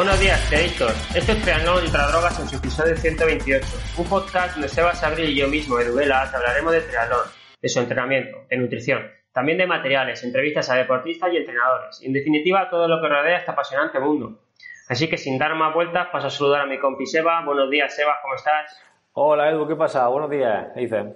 Buenos 0.00 0.18
días, 0.18 0.40
Predictors. 0.48 1.14
Este 1.14 1.32
es 1.32 1.42
Triatlón 1.42 1.82
contra 1.82 2.06
Drogas 2.06 2.40
en 2.40 2.48
su 2.48 2.56
episodio 2.56 2.96
128. 2.96 3.66
Un 3.98 4.08
podcast 4.08 4.54
donde 4.54 4.66
Sebas 4.70 5.04
Abril 5.04 5.28
y 5.28 5.34
yo 5.34 5.46
mismo, 5.46 5.78
Edu 5.78 5.94
Velas, 5.94 6.32
hablaremos 6.32 6.72
de 6.72 6.80
triatlón, 6.80 7.26
de 7.60 7.68
su 7.68 7.80
entrenamiento, 7.80 8.38
de 8.48 8.56
nutrición, 8.56 9.10
también 9.30 9.58
de 9.58 9.66
materiales, 9.66 10.24
entrevistas 10.24 10.70
a 10.70 10.76
deportistas 10.76 11.30
y 11.34 11.36
entrenadores. 11.36 12.00
Y 12.00 12.06
en 12.06 12.14
definitiva, 12.14 12.70
todo 12.70 12.88
lo 12.88 12.98
que 13.02 13.08
rodea 13.10 13.36
este 13.36 13.50
apasionante 13.50 14.00
mundo. 14.00 14.40
Así 14.88 15.06
que 15.06 15.18
sin 15.18 15.36
dar 15.36 15.54
más 15.54 15.74
vueltas, 15.74 16.08
paso 16.10 16.28
a 16.28 16.30
saludar 16.30 16.62
a 16.62 16.66
mi 16.66 16.78
compi 16.78 17.04
Seba. 17.04 17.44
Buenos 17.44 17.68
días, 17.68 17.94
Sebas, 17.94 18.16
¿cómo 18.22 18.36
estás? 18.36 18.82
Hola, 19.12 19.50
Edu, 19.50 19.68
¿qué 19.68 19.76
pasa? 19.76 20.08
Buenos 20.08 20.30
días, 20.30 20.68
¿qué 20.72 20.80
dices? 20.80 21.06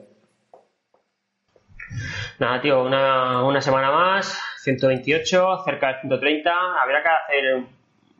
Nada, 2.39 2.61
tío, 2.61 2.85
una, 2.85 3.47
una 3.47 3.63
semana 3.63 3.91
más, 3.91 4.39
128, 4.59 5.63
cerca 5.65 5.87
del 5.87 6.01
130. 6.01 6.53
Habrá 6.83 7.03
que 7.03 7.09
hacer 7.09 7.65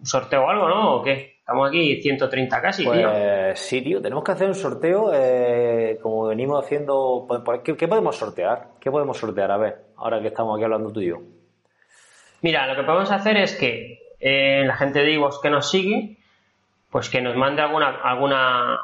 un 0.01 0.07
sorteo 0.07 0.45
o 0.45 0.49
algo, 0.51 0.69
¿no? 0.69 0.97
¿O 0.97 1.03
qué? 1.03 1.35
Estamos 1.39 1.69
aquí 1.69 2.01
130 2.01 2.63
casi, 2.63 2.85
Pues 2.85 2.99
tío. 2.99 3.11
sí, 3.55 3.83
tío, 3.83 4.01
tenemos 4.01 4.25
que 4.25 4.33
hacer 4.33 4.49
un 4.49 4.55
sorteo 4.55 5.11
eh, 5.15 5.99
como 6.03 6.27
venimos 6.29 6.65
haciendo. 6.65 7.25
pues, 7.29 7.43
pues, 7.45 7.61
¿Qué, 7.63 7.77
qué 7.77 7.87
podemos 7.87 8.17
sortear? 8.17 8.69
¿Qué 8.81 8.91
podemos 8.91 9.19
sortear? 9.19 9.51
A 9.51 9.59
ver, 9.59 9.77
ahora 9.97 10.21
que 10.23 10.29
estamos 10.29 10.57
aquí 10.57 10.65
hablando 10.65 10.91
tú 10.91 11.01
y 11.01 11.09
yo. 11.09 11.19
Mira, 12.41 12.67
lo 12.67 12.75
que 12.77 12.83
podemos 12.83 13.11
hacer 13.11 13.37
es 13.37 13.55
que 13.57 13.99
eh, 14.21 14.65
la 14.67 14.75
gente 14.77 15.01
de 15.01 15.13
Ivos 15.13 15.39
que 15.43 15.51
nos 15.51 15.71
sigue, 15.71 16.17
pues 16.91 17.11
que 17.11 17.21
nos 17.21 17.37
mande 17.37 17.61
alguna, 17.63 18.01
alguna 18.03 18.79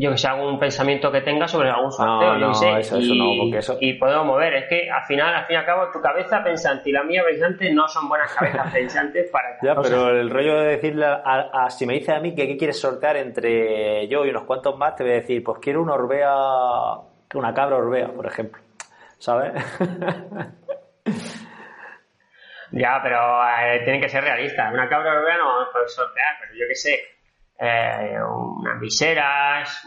yo 0.00 0.12
que 0.12 0.16
sé, 0.18 0.28
algún 0.28 0.60
pensamiento 0.60 1.10
que 1.10 1.22
tenga 1.22 1.48
sobre 1.48 1.70
algún 1.70 1.90
sorteo, 1.90 2.34
No, 2.34 2.38
yo 2.38 2.46
no, 2.46 2.54
sé, 2.54 2.78
eso- 2.78 2.98
y, 2.98 3.04
eso 3.04 3.14
no, 3.16 3.30
porque 3.42 3.58
eso- 3.58 3.76
y 3.80 3.94
podemos 3.94 4.26
mover. 4.26 4.54
Es 4.54 4.68
que 4.68 4.88
al 4.88 5.02
final, 5.04 5.34
al 5.34 5.44
fin 5.46 5.54
y 5.54 5.58
al 5.58 5.66
cabo, 5.66 5.90
tu 5.92 6.00
cabeza 6.00 6.42
pensante 6.44 6.88
y 6.90 6.92
la 6.92 7.02
mía 7.02 7.24
pensante 7.28 7.72
no 7.74 7.88
son 7.88 8.08
buenas 8.08 8.32
cabezas 8.32 8.72
pensantes 8.72 9.28
para 9.30 9.58
Ya, 9.60 9.74
pero 9.74 10.10
el 10.10 10.30
rollo 10.30 10.56
de 10.60 10.68
decirle 10.68 11.04
a, 11.04 11.50
a- 11.52 11.70
si 11.70 11.84
me 11.84 11.94
dices 11.94 12.10
a 12.14 12.20
mí 12.20 12.32
que 12.34 12.46
qué 12.46 12.56
quieres 12.56 12.80
sortear 12.80 13.16
entre 13.16 14.06
yo 14.06 14.24
y 14.24 14.30
unos 14.30 14.44
cuantos 14.44 14.78
más, 14.78 14.94
te 14.94 15.02
voy 15.02 15.12
a 15.12 15.16
decir, 15.16 15.42
pues 15.42 15.58
quiero 15.60 15.82
una 15.82 15.94
orbea, 15.94 16.32
una 17.34 17.52
cabra 17.52 17.76
orbea, 17.76 18.06
por 18.08 18.26
ejemplo. 18.26 18.62
¿Sabes? 19.18 19.52
Ya, 22.70 23.00
pero 23.02 23.18
eh, 23.48 23.80
tienen 23.84 24.00
que 24.02 24.10
ser 24.10 24.22
realistas. 24.22 24.72
Una 24.72 24.88
cabra 24.90 25.14
europea 25.14 25.38
no 25.38 25.46
vamos 25.46 25.68
a 25.68 25.72
poder 25.72 25.88
sortear, 25.88 26.36
pero 26.40 26.52
yo 26.54 26.66
qué 26.68 26.74
sé, 26.74 26.98
eh, 27.58 28.18
unas 28.22 28.80
viseras, 28.80 29.86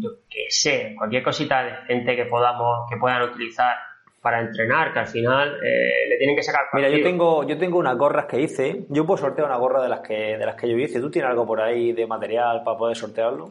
yo 0.00 0.10
qué 0.28 0.46
sé, 0.48 0.94
cualquier 0.98 1.22
cosita 1.22 1.62
decente 1.62 2.16
que 2.16 2.24
podamos, 2.24 2.90
que 2.90 2.96
puedan 2.96 3.22
utilizar 3.22 3.76
para 4.20 4.40
entrenar, 4.40 4.92
que 4.92 4.98
al 5.00 5.06
final 5.06 5.60
eh, 5.62 6.08
le 6.08 6.16
tienen 6.16 6.34
que 6.34 6.42
sacar 6.42 6.66
Mira, 6.72 6.88
yo 6.88 7.02
tengo, 7.02 7.44
yo 7.44 7.58
tengo 7.58 7.78
unas 7.78 7.96
gorras 7.96 8.24
que 8.24 8.40
hice. 8.40 8.86
Yo 8.88 9.04
puedo 9.04 9.18
sortear 9.18 9.46
una 9.46 9.58
gorra 9.58 9.82
de 9.82 9.90
las 9.90 10.00
que, 10.00 10.38
de 10.38 10.46
las 10.46 10.56
que 10.56 10.68
yo 10.68 10.78
hice. 10.78 10.98
¿Tú 10.98 11.10
tienes 11.10 11.30
algo 11.30 11.46
por 11.46 11.60
ahí 11.60 11.92
de 11.92 12.06
material 12.06 12.62
para 12.64 12.78
poder 12.78 12.96
sortearlo? 12.96 13.50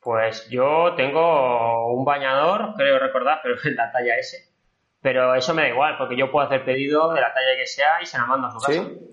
Pues 0.00 0.48
yo 0.48 0.94
tengo 0.96 1.92
un 1.94 2.04
bañador, 2.04 2.74
creo 2.74 2.98
recordar, 2.98 3.40
pero 3.42 3.54
es 3.62 3.64
la 3.76 3.92
talla 3.92 4.16
S. 4.16 4.50
Pero 5.02 5.34
eso 5.34 5.52
me 5.52 5.62
da 5.62 5.68
igual, 5.68 5.96
porque 5.98 6.16
yo 6.16 6.30
puedo 6.32 6.46
hacer 6.46 6.64
pedido 6.64 7.12
de 7.12 7.20
la 7.20 7.34
talla 7.34 7.56
que 7.56 7.66
sea 7.66 8.00
y 8.00 8.06
se 8.06 8.16
la 8.16 8.24
mando 8.24 8.46
a 8.46 8.50
su 8.50 8.58
casa. 8.60 8.82
¿Sí? 8.82 9.11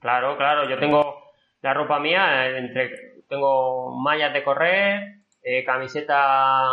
Claro, 0.00 0.36
claro, 0.36 0.68
yo 0.68 0.78
tengo 0.78 1.32
la 1.60 1.74
ropa 1.74 1.98
mía, 1.98 2.46
eh, 2.48 2.58
entre 2.58 3.08
tengo 3.28 3.94
mallas 4.00 4.32
de 4.32 4.42
correr, 4.42 5.18
eh, 5.42 5.64
camiseta 5.64 6.64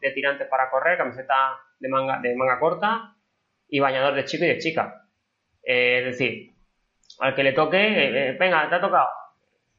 de 0.00 0.10
tirantes 0.12 0.48
para 0.48 0.70
correr, 0.70 0.98
camiseta 0.98 1.58
de 1.78 1.88
manga, 1.88 2.20
de 2.20 2.34
manga 2.36 2.58
corta 2.58 3.16
y 3.68 3.80
bañador 3.80 4.14
de 4.14 4.24
chico 4.24 4.44
y 4.44 4.48
de 4.48 4.58
chica. 4.58 5.08
Eh, 5.62 5.98
es 6.00 6.04
decir, 6.04 6.54
al 7.20 7.34
que 7.34 7.42
le 7.42 7.52
toque, 7.52 7.78
eh, 7.78 8.36
venga, 8.38 8.68
te 8.68 8.76
ha 8.76 8.80
tocado, 8.80 9.08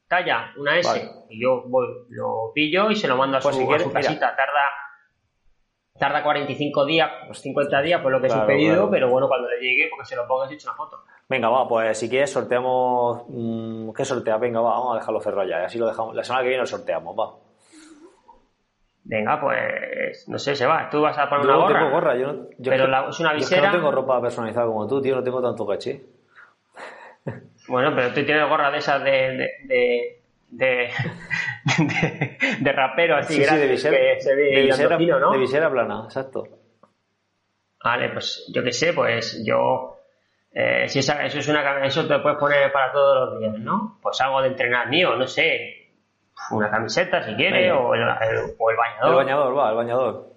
talla, 0.08 0.54
una 0.58 0.78
S, 0.78 0.88
Vale. 0.88 1.12
y 1.30 1.42
yo 1.42 1.64
voy, 1.68 1.88
lo 2.10 2.52
pillo 2.54 2.92
y 2.92 2.96
se 2.96 3.08
lo 3.08 3.18
mando 3.18 3.38
a, 3.38 3.42
Pues 3.42 3.56
su, 3.56 3.66
si 3.66 3.74
a 3.74 3.80
su 3.80 3.92
casita. 3.92 4.36
Tarda, 4.36 4.72
tarda 5.98 6.24
45 6.24 6.86
días, 6.86 7.10
pues 7.28 7.40
50 7.42 7.82
días, 7.82 8.02
por 8.02 8.12
lo 8.12 8.20
que 8.20 8.28
es 8.28 8.34
Claro, 8.34 8.48
un 8.48 8.54
pedido, 8.54 8.74
claro. 8.76 8.90
pero 8.92 9.10
bueno, 9.10 9.28
cuando 9.28 9.48
le 9.50 9.60
llegue, 9.60 9.88
porque 9.90 10.06
se 10.06 10.16
lo 10.16 10.28
pongas 10.28 10.52
y 10.52 10.56
eche 10.56 10.68
una 10.68 10.76
foto. 10.76 11.04
Venga, 11.30 11.50
va, 11.50 11.68
pues 11.68 11.98
si 11.98 12.10
quieres 12.10 12.32
sorteamos... 12.32 13.24
mm, 13.30 13.92
¿Qué 13.94 14.06
sortea? 14.06 14.38
Venga, 14.38 14.60
va, 14.62 14.72
vamos 14.72 14.96
a 14.96 15.00
dejarlo 15.00 15.20
cerrado 15.22 15.48
ya. 15.48 15.64
Así 15.66 15.78
lo 15.80 15.88
dejamos. 15.88 16.14
La 16.16 16.24
semana 16.24 16.44
que 16.44 16.50
viene 16.50 16.62
lo 16.62 16.68
sorteamos, 16.68 17.16
va. 17.18 17.32
Venga, 19.08 19.40
pues 19.40 20.28
no 20.28 20.38
sé, 20.40 20.56
se 20.56 20.66
va. 20.66 20.90
Tú 20.90 21.02
vas 21.02 21.18
a 21.18 21.30
poner 21.30 21.46
Yo 21.46 21.52
una 21.52 21.58
no 21.60 21.64
gorra. 21.68 21.80
tengo 21.80 21.92
gorra. 21.92 22.16
Yo 22.16 22.28
no, 22.28 22.34
yo 22.58 22.72
Pero 22.72 22.88
la- 22.88 23.08
es 23.10 23.20
una 23.20 23.32
yo 23.34 23.36
visera. 23.38 23.62
que 23.62 23.68
no 23.68 23.74
tengo 23.74 23.92
ropa 23.92 24.20
personalizada 24.22 24.66
como 24.68 24.88
tú, 24.88 25.02
tío. 25.02 25.16
No 25.16 25.24
tengo 25.24 25.42
tanto 25.42 25.66
caché. 25.66 26.04
Bueno, 27.68 27.94
pero 27.96 28.10
tú 28.10 28.24
tienes 28.26 28.48
gorra 28.50 28.70
de 28.72 28.78
esas 28.78 29.04
de. 29.04 29.12
de, 29.12 29.50
de, 29.64 30.22
de, 30.58 30.90
de- 31.78 32.38
de 32.60 32.72
rapero 32.72 33.18
así 33.18 33.36
Sí, 33.36 33.44
sí, 33.44 33.56
de 33.58 33.68
visera, 33.68 33.98
que 33.98 34.22
se 34.22 34.36
ve 34.36 34.44
de, 34.44 34.62
visera, 34.64 34.98
fino, 34.98 35.20
¿no? 35.20 35.32
de 35.32 35.38
visera 35.38 35.70
plana, 35.70 36.04
exacto. 36.06 36.44
Vale, 37.84 38.10
pues 38.10 38.46
yo 38.54 38.64
qué 38.64 38.72
sé, 38.72 38.94
pues 38.94 39.44
yo. 39.46 39.98
eh, 40.52 40.88
si 40.88 41.00
esa- 41.00 41.24
eso 41.26 41.40
es 41.40 41.48
una 41.48 41.86
eso 41.86 42.08
te 42.08 42.18
puedes 42.20 42.38
poner 42.40 42.72
para 42.72 42.92
todos 42.92 43.30
los 43.32 43.40
días, 43.40 43.60
¿no? 43.60 44.00
Pues 44.02 44.20
algo 44.22 44.42
de 44.42 44.48
entrenar 44.50 44.88
mío, 44.90 45.16
no 45.16 45.28
sé. 45.28 45.92
Una 46.52 46.70
camiseta 46.70 47.22
si 47.24 47.36
quieres, 47.36 47.72
o 47.74 47.94
el, 47.94 48.02
el- 48.02 48.56
o 48.58 48.70
el 48.72 48.78
bañador. 48.78 49.10
El 49.10 49.16
bañador, 49.16 49.58
va, 49.58 49.70
el 49.70 49.76
bañador. 49.76 50.34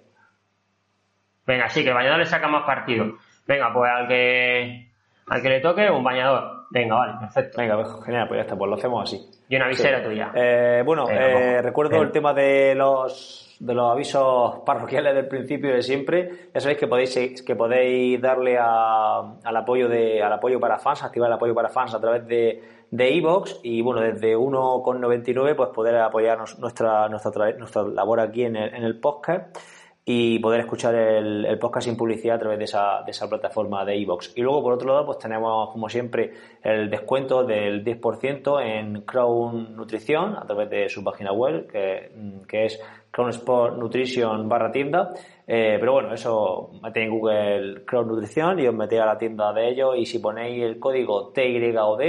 Venga, 1.45 1.67
sí, 1.69 1.81
que 1.83 1.89
el 1.89 1.95
bañador 1.95 2.19
le 2.19 2.25
saca 2.25 2.47
más 2.47 2.63
partido. 2.65 3.17
Venga, 3.47 3.73
pues 3.73 3.91
al 3.91 4.07
que 4.07 4.91
al 5.27 5.41
que 5.41 5.49
le 5.49 5.59
toque, 5.61 5.89
un 5.89 6.03
bañador. 6.03 6.58
Venga, 6.71 6.95
vale, 6.95 7.13
perfecto. 7.19 7.57
Venga, 7.61 7.75
pues, 7.75 8.05
genial, 8.05 8.27
pues 8.27 8.37
ya 8.37 8.41
está, 8.43 8.55
pues 8.55 8.69
lo 8.69 8.75
hacemos 8.75 9.03
así. 9.03 9.27
Y 9.49 9.55
una 9.55 9.67
visera 9.67 9.99
Sí. 9.99 10.05
tuya. 10.05 10.31
Eh, 10.35 10.83
bueno, 10.85 11.07
Venga, 11.07 11.21
eh, 11.57 11.61
recuerdo 11.63 11.91
Venga. 11.93 12.05
el 12.05 12.11
tema 12.11 12.33
de 12.33 12.75
los 12.75 13.45
de 13.59 13.73
los 13.73 13.91
avisos 13.91 14.59
parroquiales 14.65 15.13
del 15.13 15.27
principio 15.27 15.73
de 15.73 15.81
siempre. 15.81 16.31
Ya 16.53 16.61
sabéis 16.61 16.79
que 16.79 16.87
podéis 16.87 17.43
que 17.45 17.55
podéis 17.57 18.21
darle 18.21 18.57
a- 18.57 19.19
al 19.43 19.57
apoyo 19.57 19.89
de 19.89 20.23
al 20.23 20.31
apoyo 20.31 20.61
para 20.61 20.79
fans, 20.79 21.03
activar 21.03 21.27
el 21.27 21.33
apoyo 21.33 21.53
para 21.53 21.67
fans 21.67 21.93
a 21.93 21.99
través 21.99 22.25
de 22.27 22.63
de 22.91 23.11
iVoox 23.11 23.59
y 23.63 23.81
bueno, 23.81 24.01
desde 24.01 24.35
1,99 24.35 25.55
pues 25.55 25.69
poder 25.69 25.97
apoyarnos 25.97 26.57
nuestra 26.57 27.07
nuestra 27.09 27.31
tra- 27.31 27.57
nuestra 27.57 27.83
labor 27.83 28.19
aquí 28.21 28.45
en 28.45 28.55
el, 28.55 28.73
en 28.73 28.83
el 28.83 28.99
podcast 28.99 29.55
y 30.11 30.39
poder 30.39 30.61
escuchar 30.61 30.95
el, 30.95 31.59
podcast 31.59 31.85
sin 31.85 31.95
publicidad 31.95 32.37
a 32.37 32.39
través 32.39 32.57
de 32.57 32.65
esa, 32.65 33.03
de 33.05 33.11
esa 33.11 33.29
plataforma 33.29 33.85
de 33.85 33.95
iVoox. 33.97 34.35
Y 34.35 34.41
luego, 34.41 34.63
por 34.63 34.73
otro 34.73 34.91
lado, 34.91 35.05
pues 35.05 35.19
tenemos, 35.19 35.69
como 35.69 35.87
siempre, 35.87 36.33
el 36.63 36.89
descuento 36.89 37.43
del 37.43 37.85
10% 37.85 38.59
en 38.59 39.01
Crown 39.01 39.75
Nutrición 39.75 40.35
a 40.35 40.47
través 40.47 40.67
de 40.71 40.89
su 40.89 41.03
página 41.03 41.31
web, 41.31 41.67
que, 41.67 42.11
mm, 42.15 42.41
es 42.53 42.81
Crown 43.11 43.29
Sport 43.29 43.77
Nutrition 43.77 44.49
barra 44.49 44.71
tienda. 44.71 45.13
Eh, 45.45 45.77
pero 45.79 45.93
bueno, 45.93 46.11
eso 46.11 46.71
metéis 46.81 47.05
en 47.05 47.11
Google 47.11 47.85
Crown 47.85 48.07
Nutrición 48.07 48.59
y 48.59 48.65
os 48.65 48.73
metéis 48.73 49.01
a 49.01 49.05
la 49.05 49.17
tienda 49.19 49.53
de 49.53 49.69
ellos 49.69 49.95
y 49.95 50.07
si 50.07 50.17
ponéis 50.17 50.63
el 50.63 50.79
código 50.79 51.31
TYOD, 51.31 52.01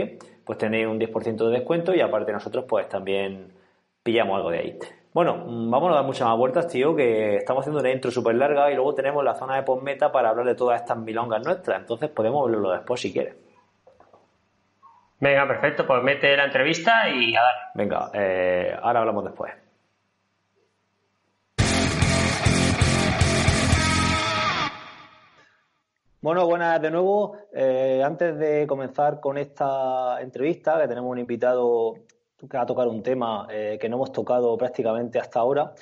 pues 0.42 0.56
tenéis 0.56 0.86
un 0.86 0.98
10% 0.98 1.36
de 1.36 1.50
descuento 1.50 1.94
y 1.94 2.00
aparte 2.00 2.32
nosotros 2.32 2.64
pues 2.66 2.88
también 2.88 3.52
pillamos 4.02 4.38
algo 4.38 4.50
de 4.50 4.58
ahí. 4.58 4.78
Bueno, 5.12 5.38
mm, 5.44 5.70
vamos 5.70 5.90
a 5.90 5.96
dar 5.96 6.04
muchas 6.04 6.28
más 6.28 6.38
vueltas, 6.38 6.68
tío, 6.68 6.94
que 6.94 7.36
estamos 7.36 7.62
haciendo 7.62 7.80
una 7.80 7.90
intro 7.90 8.12
súper 8.12 8.36
larga 8.36 8.70
y 8.70 8.74
luego 8.76 8.94
tenemos 8.94 9.24
la 9.24 9.34
zona 9.34 9.56
de 9.56 9.62
postmeta 9.64 10.12
para 10.12 10.28
hablar 10.28 10.46
de 10.46 10.54
todas 10.54 10.80
estas 10.80 10.98
milongas 10.98 11.44
nuestras. 11.44 11.80
Entonces 11.80 12.10
podemos 12.10 12.48
verlo 12.48 12.70
después 12.70 13.00
si 13.00 13.12
quieres. 13.12 13.34
Venga, 15.18 15.46
perfecto, 15.48 15.86
pues 15.86 16.02
mete 16.02 16.36
la 16.36 16.44
entrevista 16.44 17.08
y 17.08 17.34
a 17.34 17.42
darle. 17.42 17.60
Venga, 17.74 18.10
eh, 18.14 18.78
ahora 18.80 19.00
hablamos 19.00 19.24
después. 19.24 19.52
Bueno, 26.22 26.46
buenas 26.46 26.80
de 26.80 26.90
nuevo. 26.90 27.36
Eh, 27.52 28.02
antes 28.04 28.38
de 28.38 28.66
comenzar 28.66 29.20
con 29.20 29.38
esta 29.38 30.20
entrevista, 30.20 30.80
que 30.80 30.86
tenemos 30.86 31.10
un 31.10 31.18
invitado 31.18 31.94
a 32.52 32.66
tocar 32.66 32.88
un 32.88 33.02
tema 33.02 33.46
eh, 33.50 33.78
que 33.80 33.88
no 33.88 33.96
hemos 33.96 34.12
tocado 34.12 34.56
prácticamente 34.56 35.18
hasta 35.18 35.40
ahora, 35.40 35.72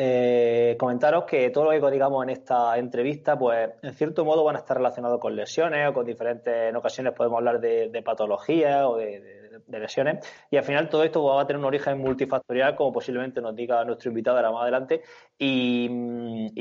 eh, 0.00 0.76
comentaros 0.78 1.24
que 1.24 1.50
todo 1.50 1.64
lo 1.64 1.70
que 1.70 1.90
digamos 1.90 2.22
en 2.22 2.30
esta 2.30 2.78
entrevista, 2.78 3.36
pues 3.36 3.70
en 3.82 3.92
cierto 3.94 4.24
modo 4.24 4.44
van 4.44 4.54
a 4.54 4.60
estar 4.60 4.76
relacionados 4.76 5.18
con 5.18 5.34
lesiones 5.34 5.88
o 5.88 5.92
con 5.92 6.06
diferentes, 6.06 6.54
en 6.54 6.76
ocasiones 6.76 7.14
podemos 7.14 7.38
hablar 7.38 7.60
de, 7.60 7.88
de 7.88 8.02
patologías 8.02 8.84
o 8.84 8.96
de, 8.96 9.48
lesiones. 9.66 10.24
Y 10.50 10.56
al 10.56 10.62
final 10.62 10.88
todo 10.88 11.02
esto 11.02 11.24
va 11.24 11.42
a 11.42 11.46
tener 11.46 11.58
un 11.58 11.64
origen 11.64 11.98
multifactorial 11.98 12.76
como 12.76 12.92
posiblemente 12.92 13.40
nos 13.40 13.56
diga 13.56 13.84
nuestro 13.84 14.10
invitado 14.10 14.36
ahora 14.36 14.52
más 14.52 14.62
adelante. 14.62 15.02
Y, 15.36 15.88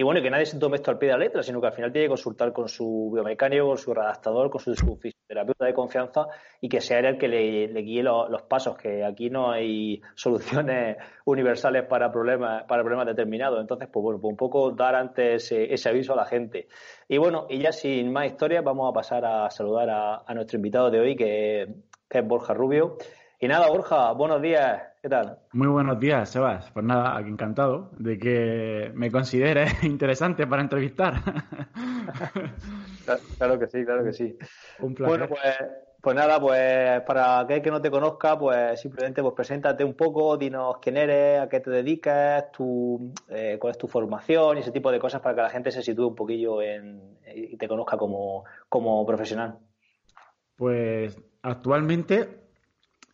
bueno, 0.02 0.20
que 0.22 0.32
nadie 0.32 0.48
se 0.48 0.58
tome 0.58 0.78
esto 0.78 0.90
al 0.90 0.98
pie 0.98 1.10
de 1.10 1.14
la 1.14 1.20
letra, 1.20 1.44
sino 1.44 1.62
que 1.62 1.68
al 1.68 1.74
final 1.74 1.92
tiene 1.92 2.06
que 2.06 2.10
consultar 2.10 2.52
con 2.52 2.68
su 2.68 3.12
biomecánico, 3.14 3.68
con 3.68 3.78
su 3.78 3.94
redactador, 3.94 4.50
con 4.50 4.62
su, 4.62 4.76
su 4.76 4.98
fisioterapeuta 5.28 5.66
de 5.66 5.74
confianza 5.74 6.28
y 6.62 6.70
que 6.70 6.82
sea 6.82 7.00
él 7.00 7.06
el 7.06 7.18
que 7.18 7.28
le, 7.28 7.82
guíe 7.82 8.02
lo- 8.02 8.30
los 8.30 8.44
pasos, 8.44 8.78
que 8.78 9.04
aquí 9.04 9.30
no 9.30 9.52
hay 9.52 10.02
soluciones 10.16 10.98
universales 11.26 11.84
para 11.84 12.12
problemas, 12.12 12.64
para 12.64 12.82
problemas 12.84 13.08
determinados. 13.08 13.60
Entonces, 13.60 13.90
pues 13.92 14.04
bueno, 14.04 14.20
pues 14.20 14.32
un 14.32 14.38
poco 14.38 14.72
dar 14.72 14.96
antes 14.96 15.44
ese, 15.44 15.74
ese 15.74 15.90
aviso 15.90 16.14
a 16.14 16.18
la 16.18 16.26
gente. 16.26 16.68
Y 17.08 17.18
bueno, 17.18 17.46
y 17.50 17.60
ya 17.60 17.72
sin 17.72 18.12
más 18.12 18.28
historias, 18.28 18.64
vamos 18.64 18.90
a 18.90 18.94
pasar 18.94 19.26
a 19.26 19.50
saludar 19.50 19.90
a, 19.90 20.34
nuestro 20.34 20.58
invitado 20.58 20.90
de 20.90 21.00
hoy, 21.00 21.16
que 21.16 21.64
es 22.10 22.28
Borja 22.28 22.54
Rubio. 22.54 22.98
Y 23.40 23.48
nada, 23.48 23.68
Borja, 23.70 24.12
buenos 24.14 24.42
días, 24.42 24.82
¿qué 25.08 25.12
tal? 25.12 25.40
Muy 25.54 25.68
buenos 25.68 26.02
días, 26.02 26.30
Sebas. 26.30 26.70
Pues 26.72 26.86
nada, 26.86 27.16
aquí 27.16 27.30
encantado 27.30 27.92
de 27.98 28.20
que 28.20 28.92
me 28.94 29.10
consideres 29.10 29.72
interesante 29.84 30.46
para 30.46 30.62
entrevistar. 30.62 31.22
claro 33.38 33.58
que 33.58 33.68
sí, 33.68 33.86
claro 33.86 34.04
que 34.04 34.12
sí. 34.12 34.38
Un 34.80 34.94
placer. 34.94 35.18
Bueno, 35.18 35.30
pues, 35.30 35.56
pues 36.02 36.14
nada, 36.14 36.42
pues 36.42 37.02
para 37.04 37.40
aquel 37.40 37.62
que 37.62 37.72
no 37.72 37.82
te 37.82 37.90
conozca, 37.90 38.38
pues 38.38 38.82
simplemente 38.82 39.22
pues 39.22 39.34
preséntate 39.34 39.86
un 39.86 39.94
poco, 39.94 40.36
dinos 40.36 40.76
quién 40.82 40.98
eres, 40.98 41.40
a 41.40 41.48
qué 41.48 41.62
te 41.62 41.70
dedicas, 41.70 42.52
tu, 42.52 43.14
eh, 43.30 43.56
cuál 43.62 43.72
es 43.72 43.78
tu 43.78 43.88
formación 43.88 44.58
y 44.58 44.60
ese 44.60 44.74
tipo 44.74 44.92
de 44.92 45.00
cosas 45.00 45.22
para 45.22 45.36
que 45.36 45.42
la 45.42 45.50
gente 45.50 45.72
se 45.72 45.84
sitúe 45.84 46.08
un 46.08 46.16
poquillo 46.16 46.62
en, 46.62 47.18
y 47.34 47.56
te 47.56 47.70
conozca 47.70 47.96
como, 47.96 48.44
como 48.68 49.06
profesional. 49.06 49.58
Pues 50.58 51.18
actualmente 51.44 52.47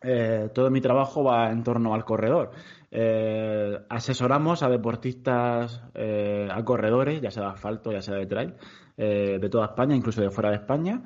eh, 0.04 0.50
todo 0.52 0.70
mi 0.70 0.80
trabajo 0.80 1.24
va 1.24 1.50
en 1.50 1.62
torno 1.62 1.94
al 1.94 2.04
corredor. 2.04 2.50
Eh, 2.90 3.78
asesoramos 3.88 4.62
a 4.62 4.68
deportistas, 4.68 5.82
eh, 5.94 6.48
a 6.50 6.62
corredores, 6.64 7.20
ya 7.20 7.30
sea 7.30 7.44
de 7.44 7.48
asfalto, 7.50 7.90
ya 7.90 8.02
sea 8.02 8.14
de 8.14 8.26
trail, 8.26 8.54
de 8.96 9.48
toda 9.50 9.66
España, 9.66 9.96
incluso 9.96 10.20
de 10.20 10.30
fuera 10.30 10.50
de 10.50 10.56
España. 10.56 11.02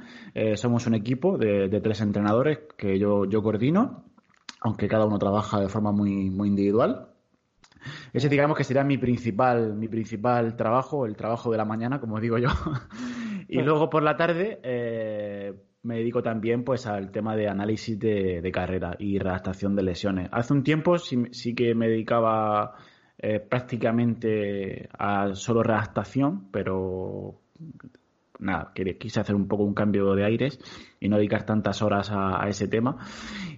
somos 0.57 0.87
un 0.87 0.95
equipo 0.95 1.39
de, 1.39 1.81
tres 1.81 2.03
entrenadores 2.03 2.59
que 2.77 2.99
yo, 2.99 3.25
yo 3.25 3.43
coordino, 3.43 4.05
aunque 4.61 4.89
cada 4.89 5.07
uno 5.07 5.19
trabaja 5.19 5.61
de 5.61 5.69
forma 5.69 5.91
muy, 5.91 6.29
muy 6.29 6.49
individual. 6.49 7.09
Ese 8.13 8.29
digamos 8.29 8.59
que 8.59 8.65
sería 8.65 8.85
mi 8.85 8.99
principal, 8.99 9.75
mi 9.75 9.89
principal 9.89 10.55
trabajo, 10.55 11.07
el 11.07 11.17
trabajo 11.17 11.51
de 11.51 11.57
la 11.57 11.65
mañana, 11.65 11.99
como 11.99 12.21
digo 12.21 12.37
yo. 12.37 12.49
y 13.49 13.63
luego 13.63 13.89
por 13.89 14.03
la 14.03 14.17
tarde, 14.17 14.61
me 15.83 15.97
dedico 15.97 16.23
también 16.23 16.65
pues 16.65 16.87
al 16.87 17.11
tema 17.11 17.37
de 17.37 17.49
análisis 17.49 17.99
de, 17.99 18.51
carrera 18.53 18.97
y 18.99 19.19
redactación 19.19 19.77
de 19.77 19.83
lesiones. 19.83 20.29
Hace 20.33 20.53
un 20.53 20.63
tiempo 20.63 20.99
sí, 20.99 21.55
que 21.55 21.75
me 21.75 21.89
dedicaba 21.89 22.75
eh, 23.19 23.41
prácticamente 23.41 24.89
a 24.99 25.35
solo 25.35 25.63
redactación, 25.63 26.51
pero 26.51 27.41
nada, 28.41 28.73
quise 28.99 29.21
hacer 29.21 29.35
un 29.35 29.49
poco 29.49 29.65
un 29.65 29.75
cambio 29.75 30.15
de 30.15 30.25
aires 30.25 30.59
y 31.01 31.09
no 31.09 31.17
dedicar 31.17 31.45
tantas 31.45 31.83
horas 31.83 32.11
a, 32.13 32.49
ese 32.49 32.69
tema. 32.69 32.97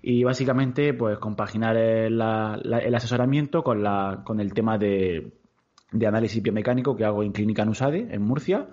Y 0.03 0.25
básicamente, 0.25 0.95
pues 0.95 1.19
compaginar 1.19 1.77
el, 1.77 2.21
asesoramiento 2.21 3.63
con, 3.63 3.83
la, 3.83 4.23
con 4.25 4.41
el 4.41 4.53
tema 4.55 4.79
de, 4.79 5.40
de 5.93 6.07
análisis 6.07 6.43
biomecánico 6.43 6.97
que 6.97 7.05
hago 7.05 7.23
en 7.23 7.33
Clínica 7.33 7.65
Nusade, 7.65 8.09
en 8.11 8.23
Murcia. 8.23 8.69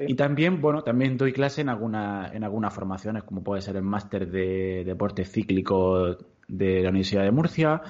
Y 0.00 0.14
también, 0.14 0.60
bueno, 0.60 0.82
también 0.82 1.16
doy 1.16 1.32
clase 1.32 1.62
en 1.62 1.68
alguna, 1.68 2.30
en 2.32 2.44
algunas 2.44 2.72
formaciones, 2.74 3.24
como 3.24 3.42
puede 3.42 3.62
ser 3.62 3.76
el 3.76 3.82
máster 3.82 4.30
de 4.30 4.84
deporte 4.84 5.24
cíclico 5.24 6.16
de 6.46 6.82
la 6.82 6.90
Universidad 6.90 7.24
de 7.24 7.32
Murcia. 7.32 7.82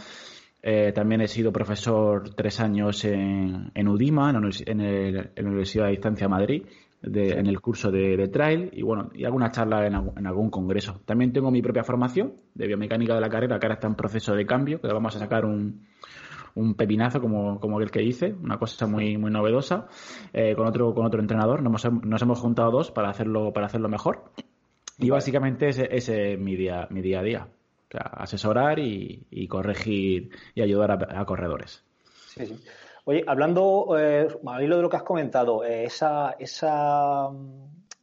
Eh, 0.63 0.93
también 0.93 1.21
he 1.21 1.29
sido 1.29 1.53
profesor 1.53 2.35
tres 2.35 2.61
años 2.61 3.05
en, 3.05 3.71
en 3.75 3.89
UDIMA, 3.89 4.31
en, 4.31 4.35
la 4.35 5.49
Universidad 5.49 5.85
de 5.85 5.91
Distancia 5.91 6.29
Madrid, 6.29 6.63
en 7.03 7.47
el 7.47 7.61
curso 7.61 7.93
de, 7.93 8.27
trail 8.29 8.71
y 8.73 8.83
bueno, 8.83 9.11
y 9.15 9.25
alguna 9.25 9.53
charla 9.53 9.87
en, 9.87 9.95
en, 9.95 10.27
algún 10.27 10.51
congreso. 10.51 11.01
También 11.05 11.33
tengo 11.33 11.51
mi 11.51 11.63
propia 11.63 11.85
formación 11.85 12.33
de 12.55 12.67
biomecánica 12.67 13.15
de 13.15 13.21
la 13.21 13.29
carrera, 13.29 13.59
que 13.59 13.67
ahora 13.67 13.75
está 13.75 13.87
en 13.87 13.95
proceso 13.95 14.35
de 14.35 14.47
cambio, 14.47 14.81
que 14.81 14.89
vamos 14.89 15.15
a 15.15 15.21
sacar 15.21 15.45
un, 15.45 15.87
un 16.59 16.75
pepinazo 16.75 17.21
como, 17.21 17.61
como 17.61 17.81
el 17.81 17.91
que 17.91 18.03
hice, 18.03 18.35
una 18.35 18.59
cosa 18.59 18.87
muy, 18.87 19.17
muy 19.17 19.31
novedosa, 19.31 19.87
eh, 20.33 20.55
con 20.57 20.67
otro, 20.67 20.93
con 20.93 21.07
otro 21.07 21.21
entrenador. 21.21 21.63
Nos 21.63 21.85
hemos, 21.85 22.05
nos 22.05 22.21
hemos 22.21 22.41
juntado 22.41 22.71
dos 22.73 22.91
para 22.91 23.11
hacerlo, 23.11 23.53
para 23.53 23.67
hacerlo 23.67 23.89
mejor. 23.89 24.25
Y 24.99 25.11
básicamente 25.11 25.69
ese, 25.69 25.89
ese 25.91 26.33
es 26.33 26.39
mi 26.39 26.57
día, 26.57 26.89
mi 26.91 27.01
día 27.01 27.21
a 27.21 27.23
día. 27.23 27.49
asesorar 27.93 28.81
y, 28.81 29.47
corregir 29.49 30.31
y 30.55 30.63
ayudar 30.63 30.91
a, 31.17 31.25
corredores. 31.25 31.85
Sí, 32.35 32.47
sí. 32.47 32.65
Oye, 33.05 33.25
hablando, 33.27 33.97
eh, 33.97 34.29
al 34.45 34.63
hilo 34.63 34.77
de 34.77 34.83
lo 34.83 34.91
que 34.91 34.97
has 34.97 35.05
comentado, 35.05 35.65
eh, 35.65 35.85
esa, 35.85 36.35
esa, 36.39 37.29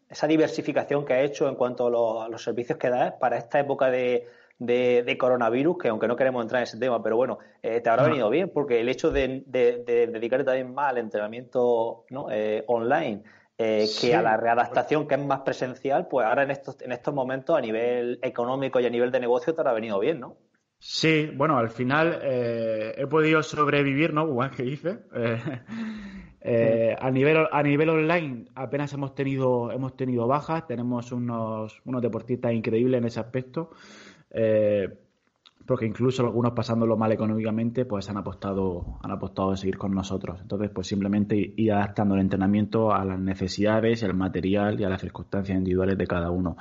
esa 0.10 0.28
diversificación 0.28 1.06
que 1.06 1.14
has 1.14 1.30
hecho 1.30 1.48
en 1.48 1.56
cuanto 1.56 2.22
a, 2.22 2.26
a 2.26 2.30
los 2.30 2.42
servicios 2.42 2.80
que 2.80 2.90
das 2.90 3.14
para 3.20 3.38
esta 3.38 3.60
época 3.60 3.92
de, 3.92 4.26
de, 4.60 5.18
coronavirus, 5.18 5.78
que 5.78 5.88
aunque 5.90 6.08
no 6.08 6.16
queremos 6.16 6.44
entrar 6.44 6.62
en 6.62 6.64
ese 6.64 6.78
tema, 6.78 7.02
pero 7.04 7.18
bueno, 7.18 7.40
eh, 7.62 7.82
te 7.82 7.90
habrá 7.90 8.04
venido 8.06 8.30
bien, 8.30 8.52
porque 8.54 8.80
el 8.82 8.90
hecho 8.90 9.12
de, 9.12 9.44
dedicarte 9.48 10.46
también 10.46 10.74
más 10.74 10.92
al 10.92 11.00
entrenamiento 11.00 12.06
eh, 12.32 12.64
online, 12.68 13.24
eh, 13.58 13.86
que 14.02 14.16
a 14.16 14.22
la 14.22 14.38
readaptación 14.38 15.08
que 15.08 15.16
es 15.16 15.26
más 15.26 15.42
presencial, 15.42 16.08
pues 16.08 16.26
ahora 16.26 16.44
en 16.44 16.52
estos, 16.52 16.82
en 16.82 16.92
estos 16.92 17.14
momentos 17.14 17.58
a 17.58 17.62
nivel 17.62 18.20
económico 18.22 18.80
y 18.80 18.86
a 18.86 18.90
nivel 18.90 19.12
de 19.12 19.20
negocio 19.20 19.54
te 19.54 19.62
habrá 19.62 19.74
venido 19.74 20.00
bien, 20.00 20.20
¿no? 20.20 20.38
Sí, 20.78 21.32
bueno, 21.34 21.58
al 21.58 21.70
final 21.70 22.20
he 22.22 23.08
podido 23.08 23.42
sobrevivir, 23.42 24.14
¿no? 24.14 24.28
Igual 24.28 24.52
que 24.52 24.66
hice. 24.66 25.00
a 27.00 27.12
nivel 27.12 27.48
a 27.52 27.64
nivel 27.64 27.90
online 27.90 28.46
apenas 28.54 28.94
hemos 28.94 29.16
tenido 29.16 29.72
hemos 29.72 29.96
tenido 29.98 30.28
bajas, 30.28 30.68
tenemos 30.68 31.12
unos 31.12 31.82
unos 31.86 32.02
deportistas 32.04 32.54
increíbles 32.54 33.00
en 33.00 33.06
ese 33.06 33.20
aspecto. 33.20 33.72
Eh, 34.38 34.90
porque 35.66 35.86
incluso 35.86 36.24
algunos 36.24 36.52
pasándolo 36.52 36.96
mal 36.96 37.12
económicamente, 37.12 37.86
pues 37.86 38.10
han 38.10 38.18
apostado, 38.18 39.00
han 39.02 39.12
apostado 39.12 39.52
a 39.52 39.58
seguir 39.58 39.78
con 39.78 39.94
nosotros. 39.94 40.40
Entonces, 40.42 40.70
pues 40.70 40.88
simplemente 40.88 41.54
ir 41.56 41.72
adaptando 41.72 42.16
el 42.16 42.22
entrenamiento 42.22 42.94
a 42.94 43.04
las 43.04 43.20
necesidades, 43.20 44.04
el 44.04 44.14
material 44.14 44.80
y 44.80 44.84
a 44.84 44.90
las 44.90 45.02
circunstancias 45.02 45.58
individuales 45.58 45.98
de 45.98 46.06
cada 46.06 46.30
uno. 46.30 46.56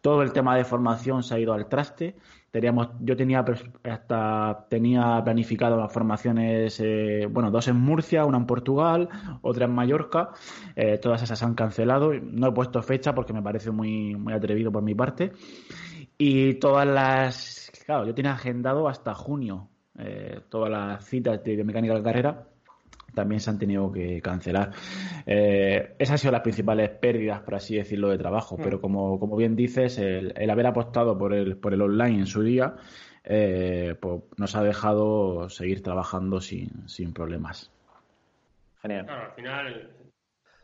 Todo 0.00 0.22
el 0.22 0.32
tema 0.32 0.56
de 0.56 0.64
formación 0.64 1.22
se 1.22 1.34
ha 1.34 1.38
ido 1.38 1.52
al 1.52 1.68
traste. 1.68 2.16
Teníamos, 2.50 2.88
yo 3.00 3.16
tenía 3.16 3.44
hasta 3.84 4.66
tenía 4.70 5.20
planificado 5.22 5.76
las 5.76 5.92
formaciones, 5.92 6.80
eh, 6.80 7.28
bueno, 7.30 7.50
dos 7.50 7.68
en 7.68 7.76
Murcia, 7.76 8.24
una 8.24 8.38
en 8.38 8.46
Portugal, 8.46 9.10
otra 9.42 9.66
en 9.66 9.74
Mallorca. 9.74 10.30
Eh, 10.74 10.96
todas 10.96 11.22
esas 11.22 11.42
han 11.42 11.54
cancelado. 11.54 12.14
No 12.14 12.48
he 12.48 12.52
puesto 12.52 12.82
fecha 12.82 13.14
porque 13.14 13.34
me 13.34 13.42
parece 13.42 13.70
muy, 13.70 14.14
muy 14.14 14.32
atrevido 14.32 14.72
por 14.72 14.82
mi 14.82 14.94
parte. 14.94 15.32
Y 16.18 16.54
todas 16.54 16.86
las. 16.86 17.70
Claro, 17.84 18.06
yo 18.06 18.14
tenía 18.14 18.32
agendado 18.32 18.88
hasta 18.88 19.14
junio 19.14 19.68
eh, 19.98 20.40
todas 20.48 20.70
las 20.70 21.04
citas 21.04 21.42
de 21.42 21.64
mecánica 21.64 21.94
de 21.94 22.02
carrera 22.02 22.46
también 23.16 23.40
se 23.40 23.48
han 23.48 23.58
tenido 23.58 23.90
que 23.90 24.20
cancelar. 24.20 24.72
Eh, 25.24 25.94
esas 25.98 26.12
han 26.12 26.18
sido 26.18 26.32
las 26.32 26.42
principales 26.42 26.90
pérdidas, 26.90 27.40
por 27.40 27.54
así 27.54 27.76
decirlo, 27.76 28.10
de 28.10 28.18
trabajo. 28.18 28.58
Mm. 28.58 28.62
Pero 28.62 28.80
como, 28.80 29.18
como 29.18 29.36
bien 29.36 29.56
dices, 29.56 29.98
el, 29.98 30.50
haber 30.50 30.66
apostado 30.66 31.16
por 31.16 31.32
el, 31.32 31.56
por 31.56 31.72
el 31.72 31.80
online 31.80 32.18
en 32.18 32.26
su 32.26 32.42
día, 32.42 32.74
eh, 33.24 33.96
pues 33.98 34.22
nos 34.36 34.54
ha 34.54 34.62
dejado 34.62 35.48
seguir 35.48 35.82
trabajando 35.82 36.42
sin, 36.42 36.86
sin 36.86 37.14
problemas. 37.14 37.72
Genial. 38.82 39.08
al 39.08 39.32
final 39.32 39.90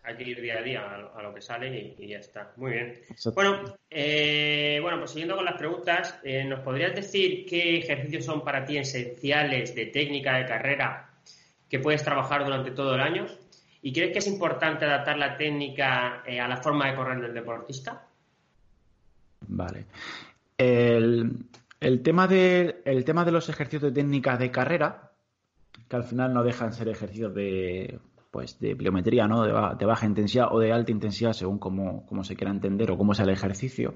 hay 0.04 0.16
que 0.16 0.24
ir 0.24 0.40
día 0.40 0.58
a 0.58 0.62
día 0.62 1.10
a, 1.14 1.22
lo 1.22 1.32
que 1.32 1.40
sale 1.40 1.94
y, 1.98 2.08
ya 2.08 2.18
está. 2.18 2.52
Muy 2.56 2.72
bien. 2.72 3.00
Bueno, 3.34 3.76
eh, 3.88 4.78
bueno, 4.82 4.98
pues 4.98 5.10
siguiendo 5.10 5.36
con 5.36 5.44
las 5.44 5.56
preguntas, 5.56 6.18
eh, 6.24 6.44
¿nos 6.44 6.60
podrías 6.60 6.94
decir 6.94 7.46
qué 7.46 7.78
ejercicios 7.78 8.24
son 8.24 8.42
para 8.42 8.64
ti 8.64 8.78
esenciales 8.78 9.74
de 9.74 9.86
técnica 9.86 10.36
de 10.38 10.46
carrera 10.46 11.10
que 11.68 11.78
puedes 11.78 12.02
trabajar 12.02 12.44
durante 12.44 12.72
todo 12.72 12.94
el 12.94 13.00
año? 13.00 13.26
¿Y 13.80 13.92
crees 13.92 14.12
que 14.12 14.18
es 14.18 14.26
importante 14.26 14.84
adaptar 14.84 15.18
la 15.18 15.36
técnica 15.36 16.22
eh, 16.26 16.40
a 16.40 16.48
la 16.48 16.56
forma 16.56 16.88
de 16.88 16.96
correr 16.96 17.20
del 17.20 17.34
deportista? 17.34 18.06
Vale. 19.48 19.86
El, 20.58 21.46
el, 21.80 22.02
tema 22.02 22.26
de, 22.26 22.82
el 22.84 23.04
tema 23.04 23.24
de 23.24 23.32
los 23.32 23.48
ejercicios 23.48 23.82
de 23.82 23.92
técnica 23.92 24.36
de 24.36 24.50
carrera, 24.50 25.12
que 25.88 25.96
al 25.96 26.04
final 26.04 26.32
no 26.34 26.42
dejan 26.42 26.72
ser 26.72 26.88
ejercicios 26.88 27.34
de 27.34 27.98
pues 28.32 28.58
de 28.58 28.74
pliometría, 28.74 29.28
¿no? 29.28 29.44
De, 29.44 29.84
baja 29.84 30.06
intensidad 30.06 30.48
o 30.50 30.58
de 30.58 30.72
alta 30.72 30.90
intensidad, 30.90 31.34
según 31.34 31.58
cómo, 31.58 32.24
se 32.24 32.34
quiera 32.34 32.50
entender 32.50 32.90
o 32.90 32.96
cómo 32.96 33.12
es 33.12 33.20
el 33.20 33.28
ejercicio. 33.28 33.94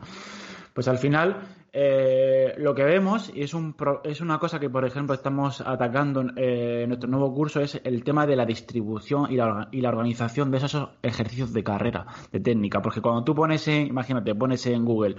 Pues 0.75 0.89
al 0.89 0.99
final, 0.99 1.41
eh, 1.73 2.53
lo 2.59 2.75
que 2.75 2.85
vemos, 2.85 3.33
y 3.35 3.43
es, 3.43 3.55
un, 3.55 3.75
es 4.05 4.21
una 4.21 4.39
cosa 4.39 4.61
que, 4.61 4.69
por 4.69 4.85
ejemplo, 4.85 5.15
estamos 5.15 5.63
atacando 5.63 6.21
eh, 6.37 6.83
en 6.83 6.91
nuestro 6.91 7.09
nuevo 7.09 7.33
curso, 7.33 7.61
es 7.61 7.81
el 7.83 8.05
tema 8.05 8.27
de 8.27 8.37
la 8.37 8.45
distribución 8.45 9.33
y 9.33 9.37
la, 9.37 9.69
y 9.73 9.81
la 9.81 9.89
organización 9.89 10.51
de 10.51 10.59
esos 10.59 10.91
ejercicios 11.03 11.55
de 11.55 11.65
carrera, 11.65 12.05
de 12.31 12.41
técnica. 12.41 12.83
Porque 12.83 13.01
cuando 13.01 13.25
tú 13.25 13.35
pones 13.35 13.67
en, 13.69 13.87
imagínate, 13.87 14.35
pones 14.35 14.67
en 14.67 14.85
Google 14.85 15.17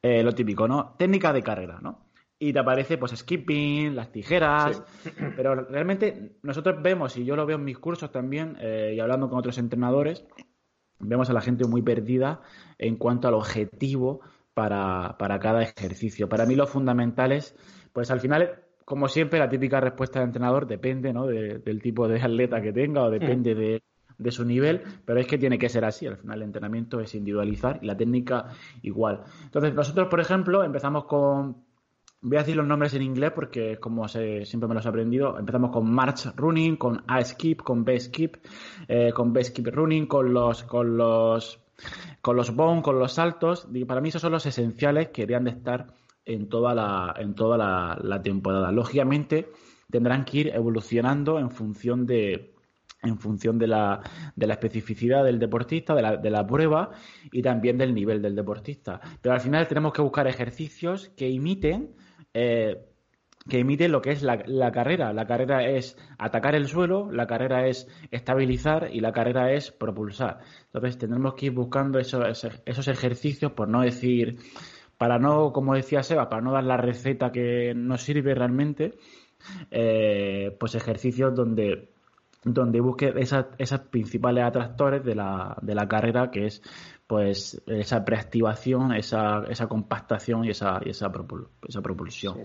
eh, 0.00 0.22
lo 0.22 0.32
típico, 0.32 0.68
¿no? 0.68 0.94
Técnica 0.96 1.32
de 1.32 1.42
carrera, 1.42 1.80
¿no? 1.82 2.07
Y 2.38 2.52
te 2.52 2.58
aparece 2.58 2.98
pues 2.98 3.12
skipping, 3.12 3.96
las 3.96 4.12
tijeras, 4.12 4.82
pero 5.36 5.54
realmente 5.54 6.36
nosotros 6.42 6.80
vemos, 6.82 7.16
y 7.16 7.24
yo 7.24 7.36
lo 7.36 7.46
veo 7.46 7.56
en 7.56 7.64
mis 7.64 7.78
cursos 7.78 8.12
también, 8.12 8.56
eh, 8.60 8.92
y 8.96 9.00
hablando 9.00 9.28
con 9.28 9.38
otros 9.38 9.58
entrenadores, 9.58 10.24
vemos 11.00 11.30
a 11.30 11.32
la 11.32 11.40
gente 11.40 11.66
muy 11.66 11.82
perdida 11.82 12.40
en 12.78 12.96
cuanto 12.96 13.28
al 13.28 13.34
objetivo 13.34 14.20
para, 14.54 15.16
para 15.18 15.38
cada 15.38 15.62
ejercicio. 15.62 16.28
Para 16.28 16.46
mí 16.46 16.54
lo 16.54 16.66
fundamental 16.66 17.32
es, 17.32 17.56
pues 17.92 18.10
al 18.10 18.20
final, 18.20 18.62
como 18.84 19.08
siempre, 19.08 19.38
la 19.38 19.48
típica 19.48 19.80
respuesta 19.80 20.20
del 20.20 20.28
entrenador 20.28 20.66
depende 20.66 21.12
¿no? 21.12 21.26
del 21.26 21.82
tipo 21.82 22.08
de 22.08 22.20
atleta 22.20 22.60
que 22.60 22.72
tenga 22.72 23.02
o 23.02 23.10
depende 23.10 23.54
de 23.54 23.82
de 24.18 24.32
su 24.32 24.44
nivel, 24.44 24.82
pero 25.04 25.20
es 25.20 25.26
que 25.26 25.38
tiene 25.38 25.58
que 25.58 25.68
ser 25.68 25.84
así. 25.84 26.06
Al 26.06 26.16
final 26.16 26.38
el 26.38 26.46
entrenamiento 26.46 27.00
es 27.00 27.14
individualizar 27.14 27.78
y 27.80 27.86
la 27.86 27.96
técnica 27.96 28.46
igual. 28.82 29.22
Entonces 29.44 29.72
nosotros, 29.74 30.08
por 30.08 30.20
ejemplo, 30.20 30.64
empezamos 30.64 31.04
con 31.04 31.67
Voy 32.20 32.36
a 32.36 32.40
decir 32.40 32.56
los 32.56 32.66
nombres 32.66 32.94
en 32.94 33.02
inglés 33.02 33.30
porque 33.32 33.78
como 33.78 34.08
siempre 34.08 34.66
me 34.66 34.74
los 34.74 34.84
he 34.84 34.88
aprendido. 34.88 35.38
Empezamos 35.38 35.70
con 35.70 35.88
March 35.88 36.32
Running, 36.34 36.76
con 36.76 37.04
A 37.06 37.22
Skip, 37.22 37.62
con 37.62 37.84
B 37.84 37.98
Skip, 38.00 38.38
eh, 38.88 39.12
con 39.14 39.32
B 39.32 39.44
Skip 39.44 39.68
Running, 39.68 40.06
con 40.06 40.32
los 40.32 40.64
con 40.64 40.96
los 40.96 41.60
con 42.20 42.36
los 42.36 42.56
bone, 42.56 42.82
con 42.82 42.98
los 42.98 43.12
saltos. 43.12 43.68
Y 43.72 43.84
para 43.84 44.00
mí 44.00 44.08
esos 44.08 44.20
son 44.20 44.32
los 44.32 44.46
esenciales 44.46 45.10
que 45.10 45.22
deberían 45.22 45.44
de 45.44 45.50
estar 45.50 45.94
en 46.24 46.48
toda 46.48 46.74
la 46.74 47.14
en 47.16 47.36
toda 47.36 47.56
la, 47.56 48.20
temporada. 48.20 48.72
Lógicamente 48.72 49.50
tendrán 49.88 50.24
que 50.24 50.38
ir 50.38 50.48
evolucionando 50.48 51.38
en 51.38 51.52
función 51.52 52.04
de 52.04 52.52
en 53.00 53.20
función 53.20 53.60
de 53.60 53.68
la, 53.68 54.00
de 54.34 54.48
la 54.48 54.54
especificidad 54.54 55.24
del 55.24 55.38
deportista, 55.38 55.94
de 55.94 56.02
la, 56.02 56.16
de 56.16 56.30
la 56.30 56.44
prueba 56.44 56.90
y 57.30 57.42
también 57.42 57.78
del 57.78 57.94
nivel 57.94 58.20
del 58.20 58.34
deportista. 58.34 59.00
Pero 59.22 59.36
al 59.36 59.40
final 59.40 59.68
tenemos 59.68 59.92
que 59.92 60.02
buscar 60.02 60.26
ejercicios 60.26 61.10
que 61.10 61.28
imiten 61.28 61.94
eh, 62.40 62.78
que 63.48 63.58
emite 63.60 63.88
lo 63.88 64.00
que 64.00 64.12
es 64.12 64.22
la, 64.22 64.70
carrera. 64.70 65.12
La 65.12 65.26
carrera 65.26 65.66
es 65.66 65.96
atacar 66.18 66.54
el 66.54 66.68
suelo, 66.68 67.10
la 67.10 67.26
carrera 67.26 67.66
es 67.66 67.88
estabilizar 68.10 68.90
y 68.92 69.00
la 69.00 69.10
carrera 69.10 69.52
es 69.52 69.72
propulsar. 69.72 70.40
Entonces 70.66 70.98
tendremos 70.98 71.34
que 71.34 71.46
ir 71.46 71.52
buscando 71.52 71.98
esos, 71.98 72.46
esos 72.64 72.88
ejercicios, 72.88 73.52
por 73.52 73.68
no 73.68 73.80
decir, 73.80 74.38
para 74.98 75.18
no, 75.18 75.52
como 75.52 75.74
decía 75.74 76.02
Seba, 76.02 76.28
para 76.28 76.42
no 76.42 76.52
dar 76.52 76.64
la 76.64 76.76
receta 76.76 77.32
que 77.32 77.72
nos 77.74 78.02
sirve 78.02 78.34
realmente, 78.34 78.94
eh, 79.70 80.54
pues 80.60 80.74
ejercicios 80.74 81.34
donde 81.34 81.90
donde 82.44 82.80
busque 82.80 83.12
esas, 83.16 83.46
esas 83.58 83.80
principales 83.80 84.44
atractores 84.44 85.04
de 85.04 85.16
la, 85.16 85.56
de 85.60 85.74
la 85.74 85.88
carrera, 85.88 86.30
que 86.30 86.46
es 86.46 86.62
pues 87.08 87.60
esa 87.66 88.04
preactivación, 88.04 88.92
esa, 88.92 89.42
esa 89.48 89.66
compactación 89.66 90.44
y 90.44 90.50
esa, 90.50 90.78
y 90.84 90.90
esa, 90.90 91.10
esa 91.66 91.80
propulsión. 91.80 92.42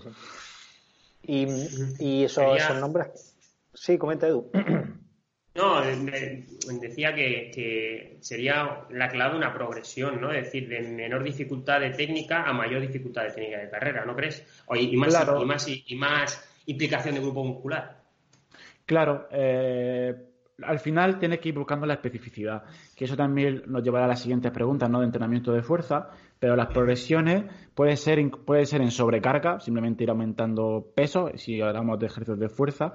Y, 1.22 1.46
y 1.98 2.24
esos, 2.24 2.80
nombres. 2.80 3.36
Sí, 3.74 3.98
comenta 3.98 4.26
Edu. 4.26 4.50
No, 5.56 5.80
decía 5.82 7.14
que, 7.14 8.18
sería 8.20 8.86
la 8.90 9.08
clave 9.08 9.36
una 9.36 9.54
progresión, 9.54 10.20
¿no? 10.20 10.32
Es 10.32 10.46
decir, 10.46 10.68
de 10.68 10.80
menor 10.80 11.22
dificultad 11.22 11.78
de 11.78 11.90
técnica 11.90 12.42
a 12.42 12.52
mayor 12.52 12.80
dificultad 12.80 13.22
de 13.22 13.30
técnica 13.30 13.58
de 13.58 13.70
carrera, 13.70 14.04
¿no 14.04 14.16
crees? 14.16 14.44
y, 14.74 14.96
más, 14.96 15.14
y, 15.14 15.44
más, 15.44 15.68
y 15.68 15.94
más 15.94 16.50
implicación 16.66 17.14
de 17.14 17.20
grupo 17.20 17.44
muscular. 17.44 18.02
Claro, 18.84 19.28
eh, 19.30 20.33
al 20.62 20.78
final 20.78 21.18
tienes 21.18 21.40
que 21.40 21.48
ir 21.48 21.54
buscando 21.56 21.86
la 21.86 21.94
especificidad, 21.94 22.62
que 22.94 23.06
eso 23.06 23.16
también 23.16 23.62
nos 23.66 23.82
llevará 23.82 24.04
a 24.04 24.08
las 24.08 24.20
siguientes 24.20 24.52
preguntas, 24.52 24.88
¿no? 24.88 25.00
De 25.00 25.06
entrenamiento 25.06 25.52
de 25.52 25.62
fuerza, 25.62 26.10
pero 26.38 26.54
las 26.54 26.68
progresiones 26.68 27.44
puede 27.74 27.96
ser, 27.96 28.20
ser 28.64 28.80
en 28.80 28.90
sobrecarga, 28.90 29.58
simplemente 29.58 30.04
ir 30.04 30.10
aumentando 30.10 30.92
peso, 30.94 31.30
si 31.34 31.60
hablamos 31.60 31.98
de 31.98 32.06
ejercicios 32.06 32.38
de 32.38 32.48
fuerza, 32.48 32.92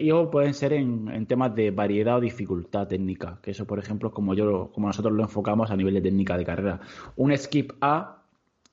y 0.00 0.10
o 0.10 0.30
pueden 0.30 0.54
ser 0.54 0.72
en, 0.72 1.26
temas 1.26 1.54
de 1.54 1.70
variedad 1.70 2.16
o 2.16 2.20
dificultad 2.20 2.88
técnica, 2.88 3.38
que 3.42 3.52
eso, 3.52 3.66
por 3.66 3.78
ejemplo, 3.78 4.10
como 4.10 4.34
yo, 4.34 4.70
como 4.72 4.88
nosotros 4.88 5.14
lo 5.14 5.22
enfocamos 5.22 5.70
a 5.70 5.76
nivel 5.76 5.94
de 5.94 6.00
técnica 6.00 6.36
de 6.36 6.44
carrera. 6.44 6.80
Un 7.16 7.36
skip 7.36 7.72
A 7.80 8.24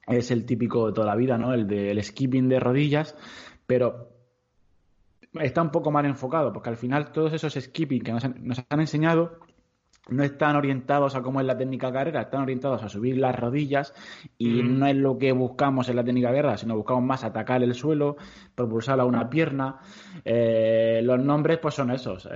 es 0.08 0.32
el 0.32 0.46
típico 0.46 0.88
de 0.88 0.94
toda 0.94 1.08
la 1.08 1.16
vida, 1.16 1.38
¿no? 1.38 1.54
El 1.54 1.68
del 1.68 2.02
skipping 2.04 2.50
de 2.50 2.60
rodillas, 2.60 3.16
pero 3.68 4.15
está 5.42 5.62
un 5.62 5.72
poco 5.72 5.92
mal 5.92 6.06
enfocado, 6.06 6.54
porque 6.54 6.70
al 6.70 6.78
final 6.78 7.12
todos 7.12 7.34
esos 7.34 7.54
skipping 7.54 8.02
que 8.02 8.12
nos 8.12 8.24
han, 8.24 8.80
enseñado 8.80 9.40
no 10.10 10.24
están 10.24 10.56
orientados 10.56 11.16
a 11.16 11.22
cómo 11.22 11.40
es 11.40 11.48
la 11.48 11.58
técnica 11.58 11.92
carrera, 11.92 12.22
están 12.22 12.42
orientados 12.42 12.84
a 12.84 12.90
subir 12.90 13.18
las 13.18 13.36
rodillas 13.36 13.94
y 14.38 14.62
no 14.62 14.86
es 14.88 14.96
lo 14.96 15.18
que 15.18 15.32
buscamos 15.32 15.90
en 15.90 15.96
la 15.96 16.04
técnica 16.04 16.32
guerra, 16.32 16.58
sino 16.58 16.76
buscamos 16.76 17.04
más 17.04 17.24
atacar 17.24 17.64
el 17.64 17.74
suelo, 17.74 18.18
propulsar 18.54 19.00
a 19.00 19.06
una 19.06 19.30
pierna. 19.30 19.80
Eh, 20.24 21.02
los 21.04 21.20
nombres 21.20 21.60
pues 21.60 21.76
son 21.76 21.92
esos, 21.92 22.28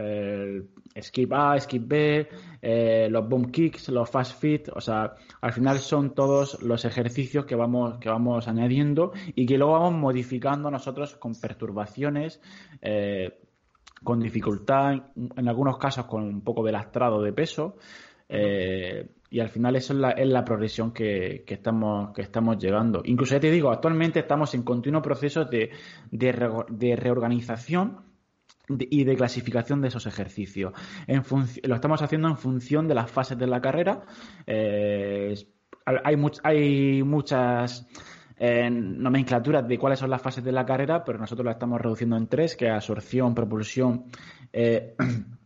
skip 1.01 1.33
A, 1.33 1.59
skip 1.59 1.87
B, 1.87 2.29
eh, 2.61 3.07
los 3.09 3.27
boom 3.27 3.51
kicks, 3.51 3.89
los 3.89 4.09
fast 4.09 4.39
fit, 4.39 4.69
o 4.73 4.81
sea, 4.81 5.15
al 5.41 5.53
final 5.53 5.79
son 5.79 6.13
todos 6.13 6.61
los 6.61 6.85
ejercicios 6.85 7.45
que 7.45 7.55
vamos, 7.55 7.97
que 7.99 8.09
vamos 8.09 8.47
añadiendo 8.47 9.13
y 9.35 9.45
que 9.45 9.57
luego 9.57 9.73
vamos 9.73 9.93
modificando 9.93 10.69
nosotros 10.71 11.15
con 11.15 11.35
perturbaciones, 11.35 12.41
eh, 12.81 13.38
con 14.03 14.19
dificultad, 14.19 14.93
en 15.35 15.47
algunos 15.47 15.77
casos 15.77 16.05
con 16.05 16.23
un 16.23 16.41
poco 16.41 16.63
de 16.63 16.71
lastrado 16.71 17.21
de 17.21 17.33
peso. 17.33 17.77
Eh, 18.27 19.09
y 19.31 19.39
al 19.39 19.49
final 19.49 19.75
eso 19.75 19.93
es 19.93 19.99
la, 19.99 20.11
es 20.11 20.27
la 20.27 20.43
progresión 20.43 20.91
que, 20.91 21.43
que, 21.45 21.55
estamos, 21.55 22.13
que 22.13 22.21
estamos 22.21 22.57
llegando. 22.57 23.01
Incluso 23.05 23.35
ya 23.35 23.39
te 23.39 23.51
digo, 23.51 23.71
actualmente 23.71 24.19
estamos 24.19 24.53
en 24.55 24.63
continuo 24.63 25.01
proceso 25.01 25.45
de, 25.45 25.71
de 26.11 26.95
reorganización 26.95 28.09
y 28.77 29.03
de 29.03 29.15
clasificación 29.15 29.81
de 29.81 29.87
esos 29.87 30.05
ejercicios. 30.05 30.73
En 31.07 31.23
lo 31.63 31.75
estamos 31.75 32.01
haciendo 32.01 32.27
en 32.27 32.37
función 32.37 32.87
de 32.87 32.95
las 32.95 33.09
fases 33.09 33.37
de 33.37 33.47
la 33.47 33.61
carrera. 33.61 34.03
Eh, 34.45 35.33
hay, 35.85 36.15
hay 36.43 37.03
muchas 37.03 37.87
eh, 38.39 38.69
nomenclaturas 38.69 39.67
de 39.67 39.77
cuáles 39.77 39.99
son 39.99 40.09
las 40.09 40.21
fases 40.21 40.43
de 40.43 40.51
la 40.51 40.65
carrera, 40.65 41.03
pero 41.03 41.19
nosotros 41.19 41.45
la 41.45 41.51
estamos 41.51 41.81
reduciendo 41.81 42.15
en 42.15 42.27
tres, 42.27 42.55
que 42.55 42.67
es 42.67 42.71
absorción, 42.71 43.35
propulsión 43.35 44.05
eh, 44.53 44.95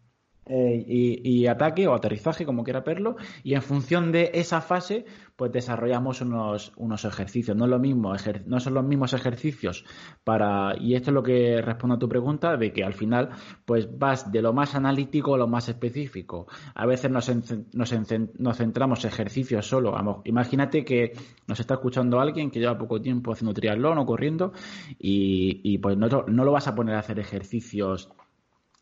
Eh, 0.46 0.84
y, 0.86 1.48
ataque 1.48 1.88
o 1.88 1.94
aterrizaje, 1.94 2.46
como 2.46 2.64
quiera 2.64 2.82
verlo, 2.82 3.16
y 3.44 3.54
en 3.54 3.62
función 3.62 4.12
de 4.12 4.32
esa 4.34 4.60
fase, 4.60 5.06
pues 5.36 5.52
desarrollamos 5.52 6.22
unos, 6.22 6.74
unos 6.76 7.06
ejercicios. 7.06 7.56
No 7.56 7.66
es 7.66 7.72
lo 7.72 7.80
mismo, 7.80 8.14
no 8.46 8.60
son 8.60 8.74
los 8.74 8.84
mismos 8.84 9.14
ejercicios 9.14 9.86
para, 10.24 10.76
y 10.78 10.96
esto 10.96 11.12
es 11.12 11.14
lo 11.14 11.24
que 11.24 11.62
responde 11.62 11.96
a 11.96 12.00
tu 12.00 12.10
pregunta, 12.10 12.58
de 12.58 12.74
que 12.74 12.84
al 12.84 12.94
final, 12.94 13.30
pues 13.66 13.88
vas 13.98 14.32
de 14.32 14.42
lo 14.42 14.54
más 14.54 14.76
analítico 14.76 15.36
a 15.36 15.38
lo 15.38 15.48
más 15.48 15.70
específico. 15.70 16.48
A 16.76 16.86
veces 16.86 17.10
nos, 17.10 17.32
nos, 17.74 17.94
nos 18.38 18.58
centramos 18.58 19.06
ejercicios 19.06 19.68
solo. 19.68 20.22
Imagínate 20.26 20.84
que 20.84 21.14
nos 21.48 21.60
está 21.60 21.76
escuchando 21.76 22.20
alguien 22.20 22.52
que 22.52 22.60
lleva 22.60 22.78
poco 22.78 23.02
tiempo 23.02 23.32
haciendo 23.32 23.54
triatlón 23.54 23.98
o 23.98 24.06
corriendo, 24.06 24.52
y, 25.00 25.62
y 25.64 25.78
pues 25.78 25.98
no, 25.98 26.08
no 26.08 26.44
lo 26.44 26.52
vas 26.52 26.68
a 26.68 26.76
poner 26.76 26.96
a 26.96 27.00
hacer 27.00 27.20
ejercicios 27.20 28.10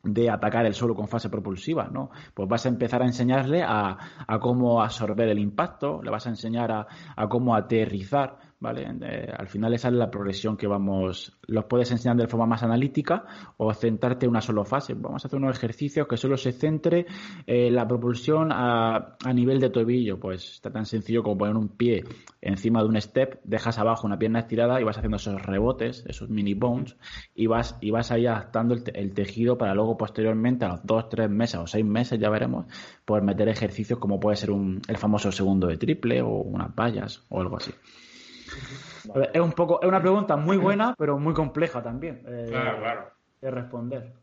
de 0.03 0.29
atacar 0.29 0.65
el 0.65 0.73
suelo 0.73 0.95
con 0.95 1.07
fase 1.07 1.29
propulsiva, 1.29 1.89
¿no? 1.91 2.09
Pues 2.33 2.47
vas 2.49 2.65
a 2.65 2.69
empezar 2.69 3.01
a 3.01 3.05
enseñarle 3.05 3.63
a, 3.63 3.97
a 4.27 4.39
cómo 4.39 4.81
absorber 4.81 5.29
el 5.29 5.39
impacto, 5.39 6.01
le 6.01 6.11
vas 6.11 6.25
a 6.25 6.29
enseñar 6.29 6.71
a, 6.71 6.87
a 7.15 7.27
cómo 7.27 7.55
aterrizar, 7.55 8.37
¿vale? 8.61 8.87
Eh, 9.01 9.27
al 9.35 9.47
final 9.47 9.73
esa 9.73 9.89
es 9.89 9.95
la 9.95 10.09
progresión 10.09 10.55
que 10.55 10.67
vamos, 10.67 11.37
los 11.47 11.65
puedes 11.65 11.91
enseñar 11.91 12.15
de 12.15 12.27
forma 12.27 12.45
más 12.45 12.63
analítica 12.63 13.25
o 13.57 13.73
centrarte 13.73 14.25
en 14.25 14.29
una 14.29 14.41
sola 14.41 14.63
fase. 14.63 14.93
Vamos 14.93 15.25
a 15.25 15.27
hacer 15.27 15.37
unos 15.37 15.57
ejercicios 15.57 16.07
que 16.07 16.15
solo 16.15 16.37
se 16.37 16.53
centre 16.53 17.07
eh, 17.45 17.69
la 17.71 17.87
propulsión 17.87 18.51
a, 18.51 19.17
a 19.23 19.33
nivel 19.33 19.59
de 19.59 19.71
tobillo, 19.71 20.19
pues 20.19 20.53
está 20.53 20.71
tan 20.71 20.85
sencillo 20.85 21.23
como 21.23 21.39
poner 21.39 21.57
un 21.57 21.69
pie 21.69 22.03
encima 22.41 22.81
de 22.81 22.89
un 22.89 23.01
step, 23.01 23.39
dejas 23.43 23.79
abajo 23.79 24.05
una 24.05 24.19
pierna 24.19 24.39
estirada 24.39 24.79
y 24.79 24.83
vas 24.83 24.97
haciendo 24.97 25.17
esos 25.17 25.41
rebotes, 25.41 26.05
esos 26.07 26.29
mini 26.29 26.53
bones, 26.53 26.95
y 27.33 27.47
vas, 27.47 27.77
y 27.81 27.89
vas 27.89 28.11
ahí 28.11 28.27
adaptando 28.27 28.75
el, 28.75 29.13
tejido 29.13 29.57
para 29.57 29.73
luego 29.73 29.97
posteriormente, 29.97 30.65
a 30.65 30.69
los 30.69 30.85
dos, 30.85 31.09
tres 31.09 31.29
meses 31.29 31.59
o 31.59 31.67
seis 31.67 31.85
meses, 31.85 32.19
ya 32.19 32.29
veremos, 32.29 32.67
poder 33.05 33.23
meter 33.23 33.49
ejercicios 33.49 33.97
como 33.97 34.19
puede 34.19 34.37
ser 34.37 34.51
un, 34.51 34.81
el 34.87 34.97
famoso 34.97 35.31
segundo 35.31 35.67
de 35.67 35.77
triple 35.77 36.21
o 36.21 36.29
unas 36.29 36.73
vallas 36.75 37.23
o 37.29 37.41
algo 37.41 37.57
así. 37.57 37.71
Es 39.33 39.41
un 39.41 39.51
poco, 39.53 39.81
es 39.81 39.87
una 39.87 40.01
pregunta 40.01 40.37
muy 40.37 40.57
buena, 40.57 40.95
pero 40.97 41.17
muy 41.17 41.33
compleja 41.33 41.81
también. 41.81 42.23
Eh, 42.27 42.45
claro, 42.49 42.79
claro. 42.79 43.11
De 43.41 43.51
responder. 43.51 44.13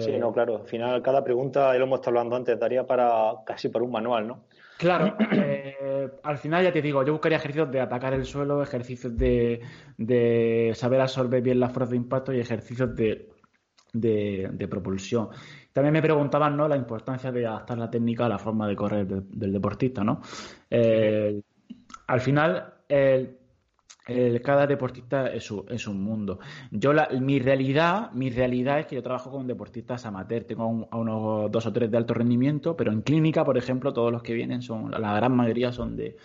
sí, 0.00 0.16
no, 0.18 0.32
claro. 0.32 0.58
Al 0.58 0.66
final, 0.66 1.02
cada 1.02 1.22
pregunta, 1.22 1.72
ya 1.72 1.78
lo 1.78 1.84
hemos 1.84 2.00
estado 2.00 2.16
hablando 2.18 2.36
antes, 2.36 2.58
daría 2.58 2.86
para 2.86 3.32
casi 3.44 3.68
para 3.68 3.84
un 3.84 3.92
manual, 3.92 4.26
¿no? 4.26 4.44
Claro, 4.78 5.16
eh, 5.32 6.08
al 6.22 6.38
final 6.38 6.62
ya 6.62 6.72
te 6.72 6.80
digo, 6.80 7.02
yo 7.02 7.12
buscaría 7.12 7.38
ejercicios 7.38 7.70
de 7.70 7.80
atacar 7.80 8.14
el 8.14 8.24
suelo, 8.24 8.62
ejercicios 8.62 9.16
de, 9.16 9.60
de 9.96 10.70
saber 10.74 11.00
absorber 11.00 11.42
bien 11.42 11.58
la 11.58 11.68
fuerza 11.68 11.90
de 11.90 11.96
impacto 11.96 12.32
y 12.32 12.38
ejercicios 12.38 12.94
de, 12.94 13.28
de, 13.92 14.68
propulsión. 14.68 15.30
También 15.72 15.92
me 15.92 16.02
preguntaban 16.02 16.56
¿no? 16.56 16.68
la 16.68 16.76
importancia 16.76 17.32
de 17.32 17.46
adaptar 17.46 17.76
la 17.76 17.90
técnica 17.90 18.26
a 18.26 18.28
la 18.28 18.38
forma 18.38 18.68
de 18.68 18.76
correr 18.76 19.06
del 19.06 19.52
deportista. 19.52 20.04
¿no? 20.04 20.20
Eh, 20.70 21.40
al 22.06 22.20
final, 22.20 22.74
cada 24.42 24.66
deportista 24.66 25.28
es, 25.28 25.50
un 25.50 26.02
mundo. 26.02 26.38
Yo 26.70 26.92
mi 27.20 27.38
realidad, 27.38 28.10
mi 28.12 28.30
realidad 28.30 28.80
es 28.80 28.86
que 28.86 28.96
yo 28.96 29.02
trabajo 29.02 29.30
con 29.30 29.46
deportistas 29.46 30.06
amateur. 30.06 30.44
Tengo 30.44 30.88
a 30.90 30.96
unos 30.96 31.50
dos 31.50 31.66
o 31.66 31.72
tres 31.72 31.90
de 31.90 31.96
alto 31.96 32.14
rendimiento, 32.14 32.76
pero 32.76 32.92
en 32.92 33.02
clínica, 33.02 33.44
por 33.44 33.58
ejemplo, 33.58 33.92
todos 33.92 34.10
los 34.10 34.22
que 34.22 34.34
vienen 34.34 34.62
son, 34.62 34.90
la 34.90 35.14
gran 35.14 35.36
mayoría 35.36 35.72
son 35.72 35.96
de, 35.96 36.16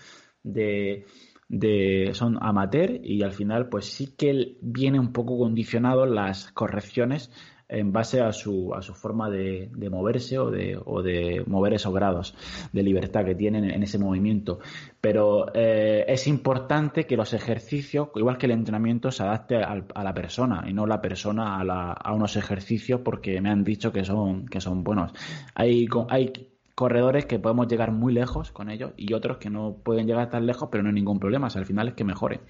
de, 0.43 2.11
son 2.13 2.37
amateur 2.41 2.99
y 3.03 3.21
al 3.21 3.31
final, 3.31 3.69
pues 3.69 3.85
sí 3.85 4.15
que 4.15 4.57
viene 4.61 4.99
un 4.99 5.11
poco 5.11 5.37
condicionado 5.37 6.05
las 6.05 6.51
correcciones 6.51 7.31
en 7.73 7.91
base 7.91 8.21
a 8.21 8.31
su, 8.31 8.73
a 8.73 8.81
su 8.81 8.93
forma 8.93 9.29
de, 9.29 9.69
moverse 9.89 10.37
o 10.39 10.49
de, 10.51 10.79
o 10.83 11.01
de 11.01 11.43
mover 11.47 11.73
esos 11.73 11.93
grados 11.93 12.35
de 12.71 12.83
libertad 12.83 13.25
que 13.25 13.35
tienen 13.35 13.65
en 13.65 13.83
ese 13.83 13.97
movimiento. 13.97 14.59
Pero 15.01 15.53
eh, 15.53 16.05
es 16.07 16.27
importante 16.27 17.05
que 17.05 17.17
los 17.17 17.33
ejercicios, 17.33 18.09
igual 18.15 18.37
que 18.37 18.45
el 18.45 18.53
entrenamiento, 18.53 19.11
se 19.11 19.23
adapte 19.23 19.57
a 19.57 20.03
la 20.03 20.13
persona 20.13 20.65
y 20.67 20.73
no 20.73 20.85
la 20.85 21.01
persona 21.01 21.59
a, 21.59 21.93
a 21.93 22.13
unos 22.13 22.35
ejercicios 22.35 23.01
porque 23.01 23.41
me 23.41 23.49
han 23.49 23.63
dicho 23.63 23.91
que 23.91 24.03
son, 24.03 24.47
que 24.47 24.61
son 24.61 24.83
buenos. 24.83 25.11
Hay, 25.55 25.87
hay 26.09 26.31
corredores 26.75 27.25
que 27.25 27.39
podemos 27.39 27.67
llegar 27.67 27.91
muy 27.91 28.13
lejos 28.13 28.51
con 28.51 28.69
ellos 28.69 28.91
y 28.97 29.13
otros 29.13 29.37
que 29.37 29.49
no 29.49 29.77
pueden 29.83 30.07
llegar 30.07 30.29
tan 30.29 30.45
lejos, 30.45 30.69
pero 30.71 30.83
no 30.83 30.89
hay 30.89 30.95
ningún 30.95 31.19
problema. 31.19 31.47
al 31.47 31.65
final 31.65 31.89
es 31.89 31.93
que 31.93 32.03
mejore. 32.03 32.41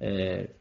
Eh, 0.00 0.56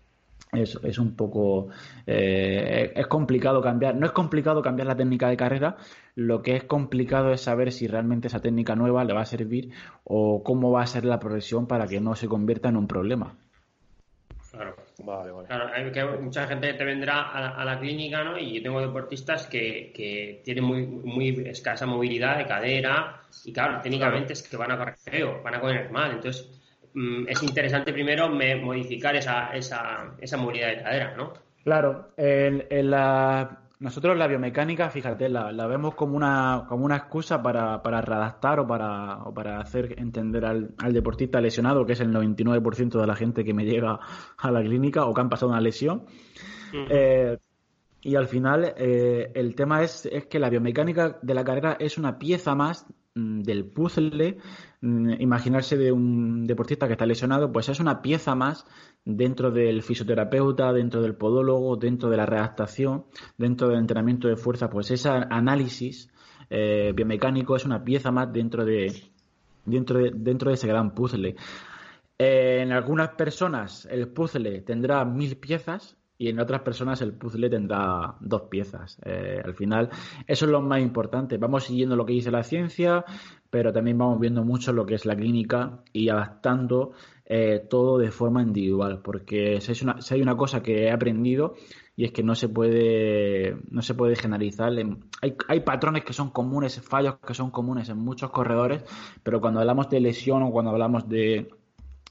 es, 0.51 0.77
es, 0.83 0.99
un 0.99 1.15
poco 1.15 1.69
eh, 2.05 2.91
es 2.95 3.07
complicado 3.07 3.61
cambiar 3.61 3.95
no 3.95 4.05
es 4.05 4.11
complicado 4.11 4.61
cambiar 4.61 4.87
la 4.87 4.95
técnica 4.95 5.29
de 5.29 5.37
carrera 5.37 5.77
lo 6.15 6.41
que 6.41 6.55
es 6.55 6.63
complicado 6.65 7.31
es 7.31 7.41
saber 7.41 7.71
si 7.71 7.87
realmente 7.87 8.27
esa 8.27 8.41
técnica 8.41 8.75
nueva 8.75 9.03
le 9.05 9.13
va 9.13 9.21
a 9.21 9.25
servir 9.25 9.71
o 10.03 10.43
cómo 10.43 10.71
va 10.71 10.81
a 10.81 10.87
ser 10.87 11.05
la 11.05 11.19
progresión 11.19 11.67
para 11.67 11.87
que 11.87 12.01
no 12.01 12.15
se 12.15 12.27
convierta 12.27 12.69
en 12.69 12.77
un 12.77 12.87
problema 12.87 13.37
claro 14.51 14.75
Claro, 15.47 15.69
hay 15.73 15.91
que 15.91 16.03
mucha 16.03 16.47
gente 16.47 16.73
te 16.73 16.83
vendrá 16.83 17.31
a 17.31 17.65
la, 17.65 17.79
clínica, 17.79 18.23
¿no? 18.23 18.37
Y 18.37 18.55
yo 18.55 18.63
tengo 18.63 18.81
deportistas 18.81 19.47
que, 19.47 19.91
que 19.95 20.41
tienen 20.43 20.63
muy, 20.63 20.85
muy 20.85 21.29
escasa 21.47 21.85
movilidad 21.85 22.37
de 22.37 22.45
cadera 22.45 23.21
y, 23.45 23.51
claro, 23.51 23.81
técnicamente 23.81 24.33
es 24.33 24.47
que 24.47 24.57
van 24.57 24.71
a 24.71 24.77
correr 24.77 24.97
feo, 24.97 25.41
van 25.43 25.55
a 25.55 25.59
correr 25.59 25.91
mal. 25.91 26.11
Entonces, 26.11 26.60
mm, 26.93 27.27
es 27.27 27.43
interesante 27.43 27.93
primero 27.93 28.29
modificar 28.29 29.15
esa, 29.15 29.51
esa, 29.51 30.15
esa 30.19 30.37
movilidad 30.37 30.69
de 30.69 30.83
cadera, 30.83 31.15
¿no? 31.15 31.33
Claro, 31.63 32.13
en, 32.17 32.65
en 32.69 32.89
la 32.89 33.61
nosotros 33.81 34.15
la 34.15 34.27
biomecánica, 34.27 34.91
fíjate, 34.91 35.27
la, 35.27 35.51
vemos 35.65 35.95
como 35.95 36.15
una, 36.15 36.65
como 36.69 36.85
una 36.85 36.97
excusa 36.97 37.41
para, 37.41 37.81
para 37.81 37.99
readaptar 37.99 38.59
o 38.59 38.67
para, 38.67 39.23
o 39.23 39.33
para 39.33 39.59
hacer 39.59 39.95
entender 39.97 40.45
al, 40.45 40.75
deportista 40.93 41.41
lesionado, 41.41 41.83
que 41.83 41.93
es 41.93 41.99
el 41.99 42.13
99% 42.13 43.01
de 43.01 43.07
la 43.07 43.15
gente 43.15 43.43
que 43.43 43.55
me 43.55 43.65
llega 43.65 43.99
a 44.37 44.51
la 44.51 44.61
clínica 44.61 45.05
o 45.05 45.15
que 45.15 45.21
han 45.21 45.29
pasado 45.29 45.51
una 45.51 45.61
lesión. 45.61 46.05
Eh, 46.91 47.39
y 48.01 48.15
al 48.15 48.27
final 48.27 48.75
eh, 48.77 49.31
el 49.33 49.55
tema 49.55 49.81
es, 49.81 50.05
es 50.05 50.27
que 50.27 50.37
la 50.37 50.51
biomecánica 50.51 51.17
de 51.19 51.33
la 51.33 51.43
carrera 51.43 51.75
es 51.79 51.97
una 51.97 52.19
pieza 52.19 52.53
más 52.53 52.85
mm, 53.15 53.41
del 53.41 53.65
puzzle. 53.65 54.37
Mm, 54.83 55.21
imaginarse 55.21 55.77
de 55.77 55.91
un 55.91 56.47
deportista 56.47 56.87
que 56.87 56.93
está 56.93 57.05
lesionado, 57.05 57.51
pues 57.51 57.69
es 57.69 57.79
una 57.79 58.01
pieza 58.01 58.33
más 58.33 58.65
dentro 59.05 59.51
del 59.51 59.83
fisioterapeuta, 59.83 60.73
dentro 60.73 61.03
del 61.03 61.15
podólogo, 61.15 61.75
dentro 61.75 62.09
de 62.09 62.17
la 62.17 62.25
readaptación, 62.25 63.05
dentro 63.37 63.69
del 63.69 63.77
entrenamiento 63.77 64.27
de 64.27 64.37
fuerza, 64.37 64.71
pues 64.71 64.89
ese 64.89 65.09
análisis 65.09 66.09
eh, 66.49 66.93
biomecánico 66.95 67.55
es 67.55 67.65
una 67.65 67.83
pieza 67.83 68.11
más 68.11 68.33
dentro 68.33 68.65
de, 68.65 68.91
dentro 69.65 69.99
de, 69.99 70.11
dentro 70.15 70.49
de 70.49 70.55
ese 70.55 70.67
gran 70.67 70.95
puzzle. 70.95 71.35
Eh, 72.17 72.61
en 72.61 72.71
algunas 72.71 73.09
personas 73.09 73.87
el 73.89 74.07
puzzle 74.07 74.61
tendrá 74.61 75.05
mil 75.05 75.37
piezas 75.37 75.95
y 76.21 76.29
en 76.29 76.39
otras 76.39 76.61
personas 76.61 77.01
el 77.01 77.13
puzzle 77.13 77.49
tendrá 77.49 78.13
dos 78.19 78.43
piezas. 78.43 78.99
Eh, 79.03 79.41
al 79.43 79.55
final, 79.55 79.89
eso 80.27 80.45
es 80.45 80.51
lo 80.51 80.61
más 80.61 80.79
importante. 80.79 81.39
Vamos 81.39 81.63
siguiendo 81.63 81.95
lo 81.95 82.05
que 82.05 82.13
dice 82.13 82.29
la 82.29 82.43
ciencia, 82.43 83.03
pero 83.49 83.73
también 83.73 83.97
vamos 83.97 84.19
viendo 84.19 84.43
mucho 84.43 84.71
lo 84.71 84.85
que 84.85 84.93
es 84.93 85.07
la 85.07 85.15
clínica 85.15 85.79
y 85.91 86.09
adaptando 86.09 86.91
eh, 87.25 87.65
todo 87.67 87.97
de 87.97 88.11
forma 88.11 88.43
individual, 88.43 89.01
porque 89.03 89.61
si, 89.61 89.73
hay 90.13 90.21
una 90.21 90.37
cosa 90.37 90.61
que 90.61 90.83
he 90.83 90.91
aprendido 90.91 91.55
y 91.95 92.05
es 92.05 92.11
que 92.11 92.21
no 92.21 92.35
se 92.35 92.49
puede 92.49 93.57
no 93.71 93.81
se 93.81 93.95
puede 93.95 94.15
generalizar. 94.15 94.71
Hay, 95.23 95.35
hay 95.47 95.59
patrones 95.61 96.03
que 96.03 96.13
son 96.13 96.29
comunes, 96.29 96.79
fallos 96.81 97.15
que 97.25 97.33
son 97.33 97.49
comunes 97.49 97.89
en 97.89 97.97
muchos 97.97 98.29
corredores, 98.29 98.83
pero 99.23 99.41
cuando 99.41 99.59
hablamos 99.59 99.89
de 99.89 100.01
lesión 100.01 100.43
o 100.43 100.51
cuando 100.51 100.69
hablamos 100.69 101.09
de, 101.09 101.49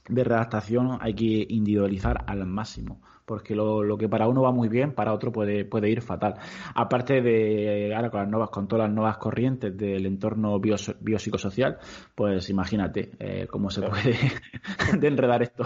de 0.09 0.23
redactación 0.25 0.97
hay 0.99 1.13
que 1.13 1.45
individualizar 1.47 2.25
al 2.27 2.45
máximo 2.45 2.99
porque 3.31 3.55
lo, 3.55 3.97
que 3.97 4.09
para 4.09 4.27
uno 4.27 4.41
va 4.41 4.51
muy 4.51 4.67
bien, 4.67 4.93
para 4.93 5.13
otro 5.13 5.31
puede, 5.31 5.63
puede 5.63 5.89
ir 5.89 6.01
fatal. 6.01 6.33
Aparte 6.75 7.21
de 7.21 7.95
ahora 7.95 8.09
con 8.09 8.19
las 8.19 8.29
nuevas, 8.29 8.49
con 8.49 8.67
todas 8.67 8.87
las 8.89 8.93
nuevas 8.93 9.17
corrientes 9.19 9.77
del 9.77 10.05
entorno 10.05 10.59
biopsicosocial, 10.59 11.77
pues 12.13 12.49
imagínate 12.49 13.11
eh, 13.19 13.47
cómo 13.49 13.69
se 13.69 13.83
puede 13.83 14.17
de 14.99 15.07
enredar 15.07 15.43
esto. 15.43 15.63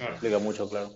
explica 0.00 0.40
mucho, 0.40 0.68
claro. 0.68 0.88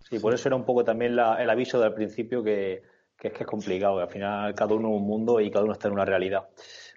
Sí, 0.00 0.18
por 0.18 0.34
eso 0.34 0.48
era 0.48 0.56
un 0.56 0.64
poco 0.64 0.82
también 0.82 1.12
el 1.12 1.48
aviso 1.48 1.78
del 1.78 1.94
principio 1.94 2.42
que, 2.42 2.82
que, 3.18 3.28
es 3.28 3.34
que 3.34 3.44
es 3.44 3.48
complicado, 3.48 3.96
que 3.96 4.02
al 4.02 4.08
final 4.10 4.54
cada 4.54 4.74
uno 4.74 4.88
es 4.88 4.96
un 4.96 5.06
mundo 5.06 5.40
y 5.40 5.50
cada 5.50 5.64
uno 5.64 5.72
está 5.72 5.88
en 5.88 5.94
una 5.94 6.04
realidad. 6.04 6.48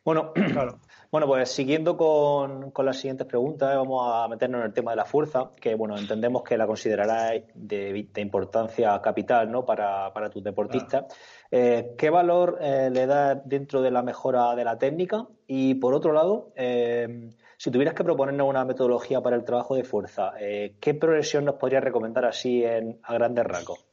Bueno, 0.08 0.32
claro. 0.54 0.80
Bueno, 1.12 1.28
pues 1.28 1.50
siguiendo 1.50 1.96
con, 1.96 2.72
las 2.86 2.98
siguientes 2.98 3.28
preguntas, 3.28 3.76
vamos 3.76 4.10
a 4.10 4.28
meternos 4.28 4.60
en 4.60 4.68
el 4.68 4.74
tema 4.74 4.92
de 4.92 4.98
la 4.98 5.06
fuerza, 5.06 5.52
que 5.60 5.76
bueno, 5.76 5.98
entendemos 5.98 6.44
que 6.44 6.58
la 6.58 6.68
considerarás 6.68 7.42
de, 7.54 8.10
importancia 8.18 9.02
capital 9.02 9.50
¿no? 9.50 9.66
para, 9.66 10.14
para 10.14 10.30
tus 10.30 10.44
deportistas. 10.44 11.06
Eh, 11.50 11.94
¿Qué 11.98 12.10
valor 12.10 12.58
eh, 12.62 12.90
le 12.92 13.06
das 13.06 13.40
dentro 13.46 13.82
de 13.82 13.92
la 13.92 14.02
mejora 14.02 14.54
de 14.56 14.66
la 14.66 14.78
técnica? 14.78 15.28
Y 15.46 15.76
por 15.76 15.94
otro 15.94 16.12
lado, 16.12 16.52
eh, 16.56 17.30
si 17.58 17.72
tuvieras 17.72 17.94
que 17.94 18.04
proponernos 18.04 18.50
una 18.50 18.66
metodología 18.66 19.22
para 19.22 19.38
el 19.38 19.46
trabajo 19.46 19.76
de 19.76 19.86
fuerza, 19.86 20.34
¿qué 20.38 20.94
progresión 20.94 21.46
nos 21.46 21.56
podrías 21.56 21.84
recomendar 21.84 22.26
así 22.26 22.64
en, 22.64 23.00
a 23.04 23.14
grandes 23.14 23.46
rasgos? 23.46 23.87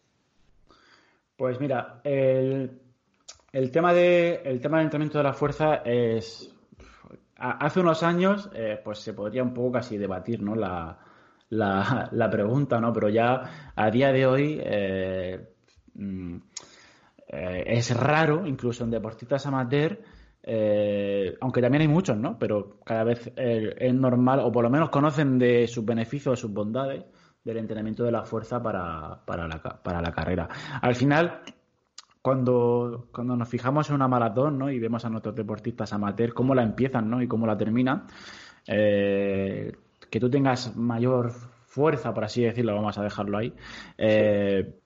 Pues 1.36 1.60
mira, 1.60 2.00
el, 2.04 2.80
el, 3.52 3.70
tema 3.72 3.92
de, 3.92 4.40
el 4.44 4.60
tema 4.60 4.78
del 4.78 4.86
entrenamiento 4.86 5.18
de 5.18 5.24
la 5.24 5.32
fuerza 5.32 5.76
es 5.84 6.54
hace 7.36 7.80
unos 7.80 8.02
años, 8.02 8.50
eh, 8.54 8.80
pues 8.82 9.00
se 9.00 9.12
podría 9.14 9.42
un 9.42 9.52
poco 9.52 9.72
casi 9.72 9.98
debatir, 9.98 10.42
¿no? 10.42 10.54
La, 10.54 10.98
la, 11.50 12.30
pregunta, 12.30 12.80
¿no? 12.80 12.92
Pero 12.92 13.08
ya 13.08 13.72
a 13.74 13.90
día 13.90 14.12
de 14.12 14.26
hoy 14.26 14.60
eh, 14.62 15.54
mm, 15.94 16.36
eh, 17.28 17.64
es 17.66 17.96
raro, 17.96 18.46
incluso 18.46 18.84
en 18.84 18.90
deportistas 18.90 19.44
amateur, 19.46 20.00
aunque 21.40 21.60
también 21.60 21.82
hay 21.82 21.88
muchos, 21.88 22.16
¿no? 22.16 22.38
Pero 22.38 22.78
cada 22.84 23.02
vez 23.04 23.32
es 23.36 23.94
normal, 23.94 24.40
o 24.40 24.52
por 24.52 24.62
lo 24.62 24.70
menos 24.70 24.90
conocen 24.90 25.38
de 25.38 25.66
sus 25.66 25.84
beneficios 25.84 26.34
o 26.34 26.36
sus 26.36 26.52
bondades 26.52 27.04
del 27.44 27.58
entrenamiento 27.58 28.04
de 28.04 28.10
la 28.10 28.24
fuerza 28.24 28.62
para, 28.62 29.20
para, 29.24 29.46
la, 29.46 29.58
para 29.60 30.00
la 30.00 30.12
carrera. 30.12 30.48
Al 30.80 30.94
final, 30.94 31.42
cuando, 32.22 33.08
cuando 33.12 33.36
nos 33.36 33.48
fijamos 33.48 33.88
en 33.90 33.96
una 33.96 34.08
maratón 34.08 34.58
¿no? 34.58 34.70
y 34.70 34.78
vemos 34.78 35.04
a 35.04 35.10
nuestros 35.10 35.34
deportistas 35.34 35.92
amateur 35.92 36.32
cómo 36.32 36.54
la 36.54 36.62
empiezan 36.62 37.10
¿no? 37.10 37.22
y 37.22 37.28
cómo 37.28 37.46
la 37.46 37.56
terminan, 37.56 38.06
eh, 38.66 39.72
que 40.10 40.20
tú 40.20 40.30
tengas 40.30 40.74
mayor 40.74 41.32
fuerza, 41.66 42.14
por 42.14 42.24
así 42.24 42.42
decirlo, 42.42 42.74
vamos 42.74 42.96
a 42.96 43.02
dejarlo 43.02 43.36
ahí, 43.36 43.52
eh, 43.98 44.80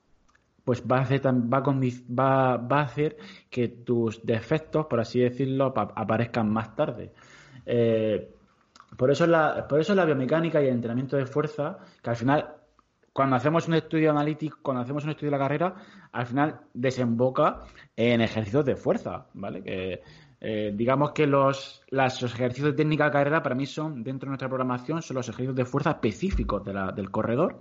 pues 0.64 0.82
va 0.82 0.98
a, 0.98 1.02
hacer, 1.02 1.24
va, 1.24 1.60
va, 1.60 2.56
va 2.56 2.80
a 2.80 2.82
hacer 2.82 3.16
que 3.48 3.68
tus 3.68 4.24
defectos, 4.26 4.86
por 4.86 5.00
así 5.00 5.20
decirlo, 5.20 5.72
aparezcan 5.76 6.50
más 6.52 6.74
tarde. 6.74 7.12
Eh, 7.64 8.34
por, 8.98 9.10
eso 9.10 9.26
la, 9.26 9.66
por 9.68 9.80
eso 9.80 9.94
la 9.94 10.04
biomecánica 10.04 10.60
y 10.60 10.66
el 10.66 10.74
entrenamiento 10.74 11.16
de 11.16 11.24
fuerza, 11.24 11.78
que 12.02 12.10
al 12.10 12.16
final 12.16 12.54
cuando 13.12 13.36
hacemos 13.36 13.66
un 13.68 13.74
estudio 13.74 14.10
analítico, 14.10 14.58
cuando 14.60 14.82
hacemos 14.82 15.04
un 15.04 15.10
estudio 15.10 15.30
de 15.30 15.38
la 15.38 15.42
carrera, 15.42 15.74
al 16.12 16.26
final 16.26 16.60
desemboca 16.74 17.62
en 17.96 18.20
ejercicios 18.20 18.64
de 18.64 18.76
fuerza, 18.76 19.26
¿vale? 19.34 19.62
Que 19.62 20.02
eh, 20.40 20.72
digamos 20.74 21.10
que 21.10 21.26
los, 21.26 21.82
ejercicios 21.90 22.70
de 22.70 22.72
técnica 22.74 23.06
de 23.06 23.10
carrera 23.10 23.42
para 23.42 23.56
mí 23.56 23.66
son, 23.66 24.04
dentro 24.04 24.26
de 24.26 24.30
nuestra 24.30 24.48
programación, 24.48 25.02
son 25.02 25.16
los 25.16 25.28
ejercicios 25.28 25.56
de 25.56 25.64
fuerza 25.64 25.90
específicos 25.90 26.62
del 26.64 27.10
corredor. 27.10 27.60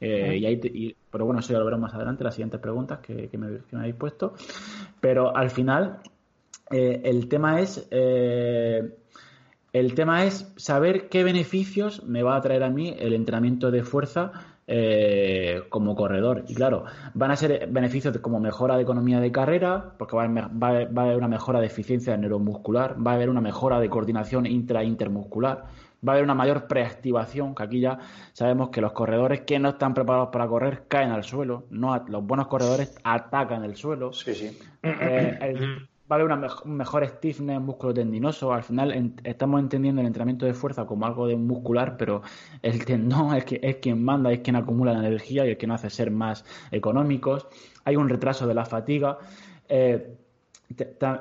Eh, 0.00 0.38
y 0.38 0.96
pero 1.10 1.26
bueno, 1.26 1.40
eso 1.40 1.52
ya 1.52 1.58
lo 1.58 1.66
veremos 1.66 1.82
más 1.82 1.94
adelante, 1.94 2.24
las 2.24 2.34
siguientes 2.34 2.60
preguntas 2.60 3.00
que, 3.00 3.30
me, 3.36 3.60
habéis 3.78 3.94
puesto. 3.94 4.34
Pero 5.00 5.36
al 5.36 5.50
final, 5.50 5.98
eh, 6.70 7.02
el 7.04 7.28
tema 7.28 7.60
es. 7.60 7.88
El 9.74 9.94
tema 9.94 10.24
es 10.24 10.52
saber 10.56 11.08
qué 11.08 11.24
beneficios 11.24 12.04
me 12.04 12.22
va 12.22 12.36
a 12.36 12.40
traer 12.40 12.62
a 12.62 12.70
mí 12.70 12.94
el 12.96 13.12
entrenamiento 13.12 13.72
de 13.72 13.82
fuerza 13.82 14.30
eh, 14.68 15.62
como 15.68 15.96
corredor. 15.96 16.44
Y 16.46 16.54
claro, 16.54 16.84
van 17.12 17.32
a 17.32 17.36
ser 17.36 17.66
beneficios 17.70 18.16
como 18.18 18.38
mejora 18.38 18.76
de 18.76 18.82
economía 18.82 19.18
de 19.18 19.32
carrera, 19.32 19.94
porque 19.98 20.14
va 20.14 20.22
a, 20.22 21.02
haber 21.02 21.16
una 21.16 21.26
mejora 21.26 21.58
de 21.58 21.66
eficiencia 21.66 22.16
neuromuscular, 22.16 23.04
va 23.04 23.10
a 23.10 23.14
haber 23.16 23.28
una 23.28 23.40
mejora 23.40 23.80
de 23.80 23.90
coordinación 23.90 24.46
intra-intermuscular, 24.46 25.64
va 26.06 26.12
a 26.12 26.14
haber 26.14 26.22
una 26.22 26.34
mayor 26.34 26.68
preactivación, 26.68 27.56
que 27.56 27.64
aquí 27.64 27.80
ya 27.80 27.98
sabemos 28.32 28.68
que 28.68 28.80
los 28.80 28.92
corredores 28.92 29.40
que 29.40 29.58
no 29.58 29.70
están 29.70 29.92
preparados 29.92 30.28
para 30.28 30.46
correr 30.46 30.84
caen 30.86 31.10
al 31.10 31.24
suelo, 31.24 31.64
no 31.70 32.00
los 32.06 32.24
buenos 32.24 32.46
corredores 32.46 32.94
atacan 33.02 33.64
el 33.64 33.74
suelo. 33.74 34.12
Sí, 34.12 34.34
sí. 34.34 34.56
Eh, 34.84 35.88
va 36.10 36.16
a 36.16 36.20
haber 36.20 36.32
una 36.32 36.48
un 36.64 36.76
mejor 36.76 37.06
stiffness 37.06 37.60
músculo 37.60 37.94
tendinoso. 37.94 38.52
Al 38.52 38.62
final 38.62 39.14
estamos 39.24 39.60
entendiendo 39.60 40.00
el 40.02 40.06
entrenamiento 40.06 40.44
de 40.44 40.52
fuerza 40.52 40.84
como 40.84 41.06
algo 41.06 41.26
de 41.26 41.36
muscular, 41.36 41.96
pero 41.96 42.22
el 42.60 42.84
tendón 42.84 43.34
es, 43.36 43.44
que, 43.44 43.58
es 43.62 43.76
quien 43.76 44.04
manda, 44.04 44.30
es 44.30 44.40
quien 44.40 44.56
acumula 44.56 44.92
la 44.92 45.00
energía 45.00 45.46
y 45.46 45.50
el 45.50 45.56
que 45.56 45.66
nos 45.66 45.80
hace 45.80 45.90
ser 45.90 46.10
más 46.10 46.44
económicos. 46.70 47.46
Hay 47.84 47.96
un 47.96 48.08
retraso 48.08 48.46
de 48.46 48.54
la 48.54 48.66
fatiga. 48.66 49.18
Eh, 49.68 50.14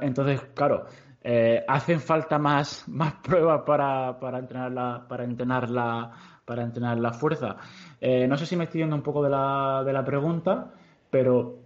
entonces, 0.02 0.41
claro, 0.54 0.86
eh, 1.24 1.63
hacen 1.65 2.02
falta 2.02 2.38
más, 2.38 2.86
más 2.89 3.13
pruebas 3.15 3.62
para, 3.65 4.19
para 4.19 4.39
entrenar 4.39 4.72
la, 4.72 5.06
para 5.08 5.24
entrenar 5.24 5.69
la, 5.69 6.12
para 6.43 6.62
entrenar 6.62 7.00
la 7.00 7.13
fuerza. 7.13 7.56
Eh, 8.02 8.28
no 8.28 8.36
sé 8.36 8.46
si 8.46 8.58
me 8.58 8.65
estoy 8.65 8.82
yendo 8.82 8.98
un 8.98 9.02
poco 9.02 9.24
de 9.24 9.30
la, 9.30 9.82
de 9.86 9.93
la 9.93 10.04
pregunta, 10.04 10.74
pero 11.10 11.60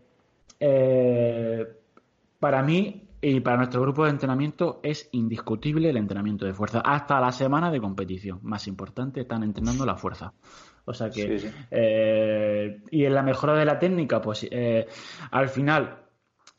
para 2.40 2.64
mí 2.64 3.07
y 3.22 3.40
para 3.40 3.58
nuestro 3.58 3.82
grupo 3.82 4.04
de 4.04 4.12
entrenamiento 4.12 4.80
es 4.84 5.10
indiscutible 5.12 5.90
el 5.90 5.98
entrenamiento 5.98 6.46
de 6.46 6.54
fuerza. 6.54 6.82
Hasta 6.82 7.20
la 7.20 7.32
semana 7.32 7.72
de 7.72 7.82
competición, 7.82 8.40
más 8.44 8.68
importante, 8.68 9.22
están 9.22 9.44
entrenando 9.44 9.86
la 9.86 9.96
fuerza. 9.96 10.34
O 10.86 10.94
sea 10.94 11.10
que. 11.10 11.52
Eh, 11.72 12.82
y 12.92 13.06
en 13.06 13.14
la 13.14 13.24
mejora 13.24 13.56
de 13.56 13.66
la 13.66 13.80
técnica, 13.80 14.22
pues 14.22 14.48
eh, 14.50 14.88
al 15.32 15.50
final, 15.50 16.04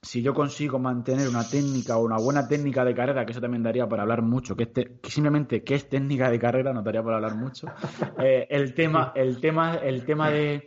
si 0.02 0.20
yo 0.20 0.34
consigo 0.34 0.78
mantener 0.80 1.28
una 1.28 1.48
técnica 1.48 1.96
o 1.96 2.04
una 2.04 2.18
buena 2.18 2.48
técnica 2.48 2.84
de 2.84 2.94
carrera, 2.94 3.24
que 3.24 3.32
eso 3.32 3.40
también 3.40 3.62
daría 3.62 3.88
para 3.88 4.02
hablar 4.02 4.22
mucho, 4.22 4.56
que, 4.56 4.64
este, 4.64 4.98
simplemente 5.04 5.62
qué 5.62 5.76
es 5.76 5.88
técnica 5.88 6.28
de 6.28 6.40
carrera, 6.40 6.72
no 6.72 6.82
daría 6.82 7.02
para 7.02 7.16
hablar 7.16 7.36
mucho. 7.36 7.68
Eh, 8.20 8.48
el 8.50 8.74
tema, 8.74 9.12
el 9.14 9.40
tema, 9.40 9.76
el 9.76 10.04
tema 10.04 10.30
de 10.30 10.66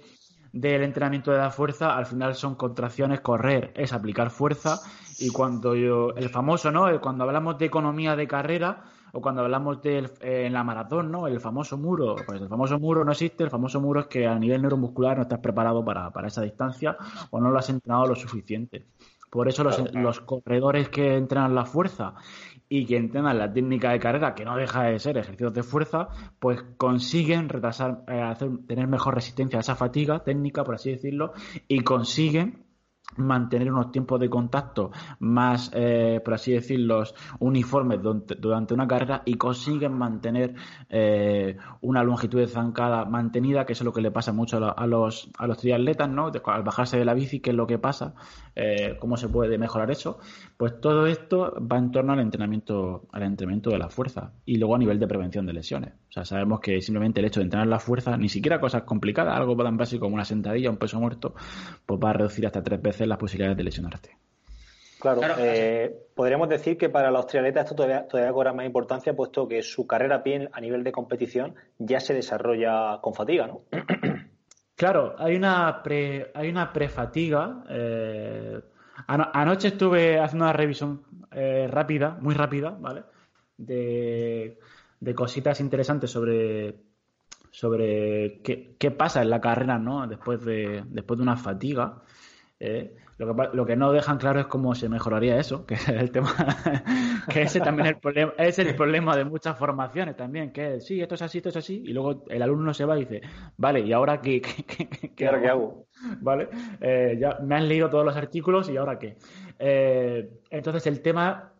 del 0.54 0.84
entrenamiento 0.84 1.32
de 1.32 1.38
la 1.38 1.50
fuerza 1.50 1.96
al 1.96 2.06
final 2.06 2.36
son 2.36 2.56
contracciones, 2.56 3.22
correr 3.22 3.72
es 3.76 3.94
aplicar 3.94 4.32
fuerza 4.32 4.80
y 5.22 5.30
cuando 5.30 5.76
yo, 5.76 6.10
el 6.16 6.30
famoso, 6.30 6.72
¿no? 6.72 7.00
Cuando 7.00 7.24
hablamos 7.24 7.58
de 7.58 7.66
economía 7.66 8.16
de 8.16 8.28
carrera 8.28 8.84
o 9.14 9.22
cuando 9.22 9.42
hablamos 9.42 9.82
de 9.82 10.00
eh, 10.22 10.46
en 10.48 10.54
la 10.54 10.64
maratón, 10.64 11.12
¿no? 11.12 11.28
El 11.28 11.40
famoso 11.40 11.78
muro, 11.78 12.16
pues 12.26 12.42
el 12.42 12.50
famoso 12.50 12.80
muro 12.80 13.06
no 13.06 13.12
existe, 13.12 13.44
el 13.44 13.50
famoso 13.50 13.80
muro 13.80 14.02
es 14.02 14.08
que 14.08 14.26
a 14.26 14.38
nivel 14.38 14.62
neuromuscular 14.62 15.18
no 15.18 15.24
estás 15.24 15.40
preparado 15.40 15.86
para, 15.86 16.10
para 16.12 16.28
esa 16.28 16.42
distancia 16.42 16.98
o 17.30 17.40
no 17.40 17.52
lo 17.52 17.60
has 17.60 17.70
entrenado 17.70 18.08
lo 18.08 18.16
suficiente. 18.16 18.86
Por 19.30 19.48
eso 19.48 19.64
los, 19.64 19.94
los 19.94 20.20
corredores 20.20 20.90
que 20.90 21.16
entrenan 21.16 21.56
la 21.56 21.66
fuerza 21.66 22.16
y 22.68 22.86
que 22.86 22.98
entrenan 22.98 23.38
la 23.38 23.52
técnica 23.52 23.92
de 23.92 24.00
carrera, 24.00 24.34
que 24.34 24.44
no 24.44 24.58
deja 24.58 24.84
de 24.84 25.00
ser 25.00 25.18
ejercicios 25.18 25.54
de 25.54 25.64
fuerza, 25.64 26.10
pues 26.40 26.64
consiguen 26.78 27.48
retrasar, 27.48 28.04
eh, 28.08 28.22
hacer, 28.22 28.50
tener 28.68 28.88
mejor 28.88 29.16
resistencia 29.16 29.60
a 29.60 29.62
esa 29.62 29.76
fatiga 29.76 30.24
técnica, 30.24 30.64
por 30.64 30.76
así 30.76 30.92
decirlo, 30.92 31.34
y 31.68 31.82
consiguen 31.82 32.71
mantener 33.17 33.71
unos 33.71 33.91
tiempos 33.91 34.19
de 34.19 34.30
contacto 34.30 34.91
más, 35.19 35.71
eh, 35.74 36.21
por 36.24 36.34
así 36.36 36.52
decirlo, 36.52 37.04
uniformes 37.39 38.00
durante 38.02 38.74
una 38.74 38.88
carrera 38.88 39.21
y 39.26 39.36
consiguen 39.36 39.93
mantener 39.93 40.56
eh, 40.89 41.58
una 41.82 42.04
longitud 42.04 42.39
de 42.39 42.47
zancada 42.47 43.06
mantenida, 43.06 43.65
que 43.65 43.74
es 43.74 43.82
lo 43.82 43.93
que 43.93 44.02
le 44.02 44.12
pasa 44.12 44.34
mucho 44.34 44.58
a, 44.58 44.88
los, 44.88 45.30
a 45.38 45.47
los 45.47 45.58
triatletas, 45.58 46.10
¿no? 46.10 46.32
Al 46.45 46.63
bajarse 46.63 46.97
de 46.97 47.06
la 47.06 47.13
bici, 47.13 47.39
¿qué 47.39 47.52
es 47.52 47.56
lo 47.56 47.67
que 47.67 47.80
pasa? 47.80 48.15
Eh, 48.56 48.97
¿Cómo 49.00 49.17
se 49.17 49.30
puede 49.30 49.58
mejorar 49.58 49.91
eso? 49.91 50.19
Pues 50.58 50.80
todo 50.80 51.08
esto 51.08 51.54
va 51.60 51.78
en 51.78 51.91
torno 51.91 52.13
al 52.13 52.19
entrenamiento, 52.19 53.08
al 53.12 53.24
entrenamiento 53.24 53.69
de 53.69 53.78
la 53.78 53.89
fuerza 53.89 54.34
y 54.45 54.58
luego 54.58 54.76
a 54.76 54.80
nivel 54.80 55.00
de 55.00 55.08
prevención 55.08 55.45
de 55.45 55.54
lesiones. 55.54 56.01
O 56.12 56.13
sea, 56.13 56.26
sabemos 56.26 56.60
que 56.60 56.82
simplemente 56.82 57.21
el 57.21 57.28
hecho 57.28 57.39
de 57.39 57.45
entrenar 57.45 57.67
la 57.67 57.80
fuerza, 57.80 58.17
ni 58.17 58.28
siquiera 58.28 58.60
cosas 58.60 58.84
complicadas, 58.84 59.34
algo 59.34 59.56
tan 59.56 59.78
básico 59.78 60.02
como 60.02 60.15
una 60.15 60.26
sentadilla, 60.26 60.69
un 60.69 60.76
peso 60.76 61.00
muerto, 61.00 61.34
pues 61.86 62.02
va 62.04 62.10
a 62.10 62.13
reducir 62.13 62.45
hasta 62.45 62.62
tres 62.62 62.82
veces 62.82 63.08
las 63.08 63.17
posibilidades 63.17 63.56
de 63.56 63.63
lesionarte. 63.63 64.17
Claro, 65.00 65.21
eh, 65.39 66.08
podríamos 66.13 66.50
decir 66.50 66.78
que 66.78 66.89
para 66.89 67.12
los 67.12 67.28
triatletas 67.28 67.63
esto 67.63 67.76
todavía, 67.76 68.06
todavía 68.10 68.34
cobra 68.34 68.52
más 68.52 68.65
importancia, 68.65 69.15
puesto 69.15 69.47
que 69.47 69.63
su 69.63 69.88
carrera 69.88 70.17
a 70.17 70.58
a 70.58 70.60
nivel 70.60 70.84
de 70.84 70.91
competición 70.91 71.56
ya 71.80 72.02
se 72.02 72.13
desarrolla 72.13 73.00
con 73.02 73.13
fatiga, 73.13 73.47
¿no? 73.47 73.62
Claro, 74.76 75.13
hay 75.19 75.36
una 75.36 75.84
pre, 75.84 76.32
hay 76.34 76.50
una 76.50 76.74
prefatiga. 76.74 77.63
Eh, 77.69 78.60
anoche 79.06 79.67
estuve 79.67 80.19
haciendo 80.19 80.45
una 80.45 80.54
revisión 80.54 81.04
eh, 81.32 81.67
rápida, 81.69 82.17
muy 82.19 82.34
rápida, 82.34 82.71
¿vale? 82.80 83.04
De, 83.58 84.58
de 85.02 85.14
cositas 85.14 85.60
interesantes 85.60 86.10
sobre 86.10 86.76
sobre 87.52 88.40
qué, 88.44 88.76
qué, 88.80 88.92
pasa 88.92 89.22
en 89.22 89.30
la 89.30 89.42
carrera, 89.42 89.78
¿no? 89.78 90.08
Después 90.08 90.44
de, 90.46 90.84
después 90.88 91.18
de 91.18 91.24
una 91.24 91.36
fatiga. 91.36 92.02
Eh, 92.60 92.96
lo, 93.18 93.36
que, 93.36 93.50
lo 93.54 93.66
que 93.66 93.76
no 93.76 93.92
dejan 93.92 94.20
claro 94.20 94.40
es 94.40 94.46
cómo 94.46 94.74
se 94.74 94.88
mejoraría 94.88 95.38
eso, 95.38 95.66
que 95.66 95.74
es 95.74 95.90
el 95.90 96.12
tema, 96.12 96.34
que 97.30 97.42
ese 97.42 97.60
también 97.60 97.88
es 97.88 97.94
el 97.94 98.00
problema, 98.00 98.34
es 98.38 98.60
el 98.60 98.76
problema 98.76 99.18
de 99.18 99.26
muchas 99.26 99.58
formaciones 99.58 100.16
también, 100.16 100.52
que 100.52 100.76
es, 100.76 100.86
sí, 100.86 101.02
esto 101.02 101.16
es 101.16 101.24
así, 101.24 101.40
esto 101.40 101.50
es 101.50 101.58
así, 101.58 101.84
y 101.86 101.92
luego 101.92 102.24
el 102.30 102.42
alumno 102.42 102.74
se 102.74 102.86
va 102.86 102.98
y 102.98 103.06
dice, 103.06 103.22
vale, 103.58 103.82
¿y 103.82 103.92
ahora 103.94 104.22
qué, 104.22 104.42
qué, 105.16 105.28
hago? 105.28 105.88
¿Vale? 106.22 106.50
Eh, 106.80 107.18
ya 107.20 107.40
me 107.42 107.56
han 107.56 107.68
leído 107.68 107.90
todos 107.90 108.06
los 108.06 108.16
artículos 108.16 108.70
y 108.70 108.78
ahora 108.78 108.98
qué. 108.98 109.18
Eh, 109.58 110.30
entonces 110.52 110.86
el 110.86 111.02
tema 111.02 111.51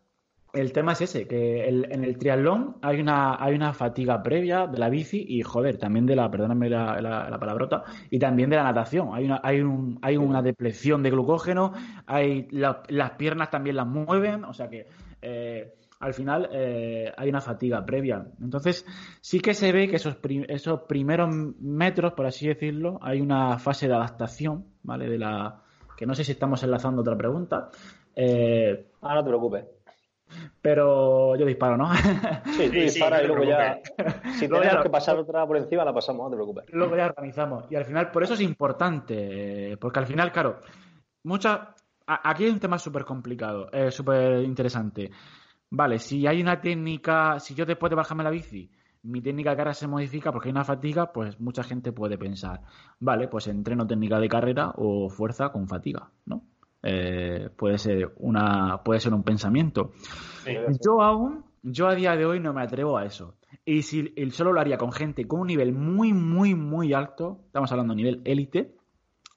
el 0.54 0.74
tema 0.74 0.94
es 0.94 1.02
ese, 1.02 1.28
que 1.28 1.68
en 1.68 2.04
el 2.04 2.18
triatlón 2.18 2.76
hay 2.82 3.00
una, 3.00 3.42
hay 3.42 3.56
una 3.56 3.74
fatiga 3.74 4.22
previa 4.22 4.68
de 4.68 4.78
la 4.78 4.90
bici 4.90 5.26
y, 5.28 5.42
joder, 5.42 5.78
también 5.78 6.06
de 6.06 6.16
la, 6.16 6.30
perdóname 6.30 6.70
la, 6.70 7.00
la, 7.02 7.40
palabrota, 7.40 7.84
y 8.10 8.20
también 8.20 8.50
de 8.50 8.58
la 8.58 8.64
natación. 8.64 9.10
Hay 9.14 9.26
una, 9.26 9.40
hay 9.44 9.62
un, 9.62 10.00
hay 10.02 10.18
una 10.18 10.42
depleción 10.42 11.04
de 11.04 11.12
glucógeno, 11.12 11.74
hay 12.06 12.48
las 12.52 13.12
piernas 13.18 13.50
también 13.50 13.78
las 13.78 13.88
mueven, 13.88 14.44
o 14.44 14.54
sea 14.54 14.70
que 14.70 14.88
eh, 15.22 15.74
al 16.02 16.14
final 16.14 16.50
eh, 16.52 17.14
hay 17.16 17.30
una 17.30 17.42
fatiga 17.42 17.86
previa. 17.86 18.26
Entonces, 18.42 18.86
sí 19.22 19.40
que 19.40 19.54
se 19.54 19.72
ve 19.72 19.88
que 19.88 19.98
esos, 19.98 20.18
esos 20.48 20.82
primeros 20.82 21.30
metros, 21.60 22.14
por 22.14 22.26
así 22.26 22.48
decirlo, 22.48 23.00
hay 23.02 23.22
una 23.22 23.58
fase 23.60 23.88
de 23.88 23.94
adaptación, 23.94 24.66
¿vale? 24.84 25.08
De 25.08 25.18
la, 25.18 25.62
que 25.96 26.06
no 26.06 26.16
sé 26.16 26.24
si 26.24 26.32
estamos 26.32 26.64
enlazando 26.64 27.02
otra 27.02 27.16
pregunta. 27.16 27.70
Eh, 28.16 28.88
ah, 29.04 29.16
no 29.16 29.24
te 29.24 29.30
preocupes. 29.30 29.66
Pero 30.62 31.36
yo 31.36 31.46
disparo, 31.46 31.78
¿no? 31.78 31.92
Sí, 32.58 32.68
tú 32.68 32.74
disparas 32.74 33.24
y 33.24 33.28
luego 33.28 33.44
ya. 33.44 33.80
Si 34.38 34.48
tenemos 34.48 34.84
que 34.84 34.90
pasar 34.90 35.18
otra 35.18 35.46
por 35.46 35.58
encima, 35.58 35.84
la 35.84 35.94
pasamos, 35.94 36.24
no 36.26 36.30
te 36.30 36.36
preocupes. 36.36 36.66
Luego 36.70 36.96
ya 36.96 37.06
organizamos. 37.08 37.66
Y 37.70 37.76
al 37.76 37.86
final, 37.86 38.12
por 38.12 38.24
eso 38.24 38.34
es 38.34 38.42
importante, 38.42 39.78
porque 39.80 40.00
al 40.00 40.08
final, 40.08 40.32
claro, 40.32 40.60
muchas. 41.24 41.60
Aquí 42.06 42.44
hay 42.44 42.50
un 42.50 42.60
tema 42.60 42.78
súper 42.78 43.06
complicado, 43.06 43.70
eh, 43.72 43.90
súper 43.90 44.42
interesante. 44.42 45.12
Vale, 45.70 46.00
si 46.00 46.28
hay 46.28 46.42
una 46.42 46.60
técnica, 46.60 47.40
si 47.40 47.56
yo 47.56 47.66
después 47.66 47.90
de 47.90 47.96
bajarme 47.96 48.24
la 48.24 48.30
bici, 48.30 48.70
mi 49.04 49.22
técnica 49.22 49.52
de 49.52 49.58
carrera 49.58 49.74
se 49.74 49.88
modifica 49.88 50.32
porque 50.32 50.50
hay 50.50 50.52
una 50.52 50.66
fatiga, 50.66 51.12
pues 51.12 51.40
mucha 51.40 51.64
gente 51.64 51.92
puede 51.92 52.18
pensar, 52.18 52.62
vale, 53.00 53.28
pues 53.28 53.48
entreno 53.48 53.88
técnica 53.88 54.20
de 54.20 54.30
carrera 54.30 54.74
o 54.76 55.10
fuerza 55.10 55.50
con 55.50 55.68
fatiga, 55.68 56.12
¿no? 56.26 56.44
Eh, 56.84 57.50
puede 57.56 57.78
ser 57.78 58.12
una 58.18 58.82
puede 58.84 59.00
ser 59.00 59.14
un 59.14 59.24
pensamiento. 59.24 59.92
yo 60.84 61.02
aún, 61.02 61.46
yo 61.62 61.88
a 61.88 61.96
día 61.96 62.16
de 62.16 62.26
hoy 62.26 62.40
no 62.40 62.54
me 62.54 62.64
atrevo 62.64 62.98
a 62.98 63.06
eso. 63.06 63.36
Y 63.66 63.84
si 63.84 64.14
solo 64.32 64.54
lo 64.54 64.62
haría 64.62 64.78
con 64.78 64.92
gente 64.92 65.28
con 65.28 65.42
un 65.42 65.48
nivel 65.48 65.74
muy, 65.74 66.14
muy, 66.14 66.56
muy 66.56 66.94
alto, 66.94 67.42
estamos 67.46 67.72
hablando 67.72 67.94
de 67.94 67.98
nivel 67.98 68.22
élite, 68.26 68.76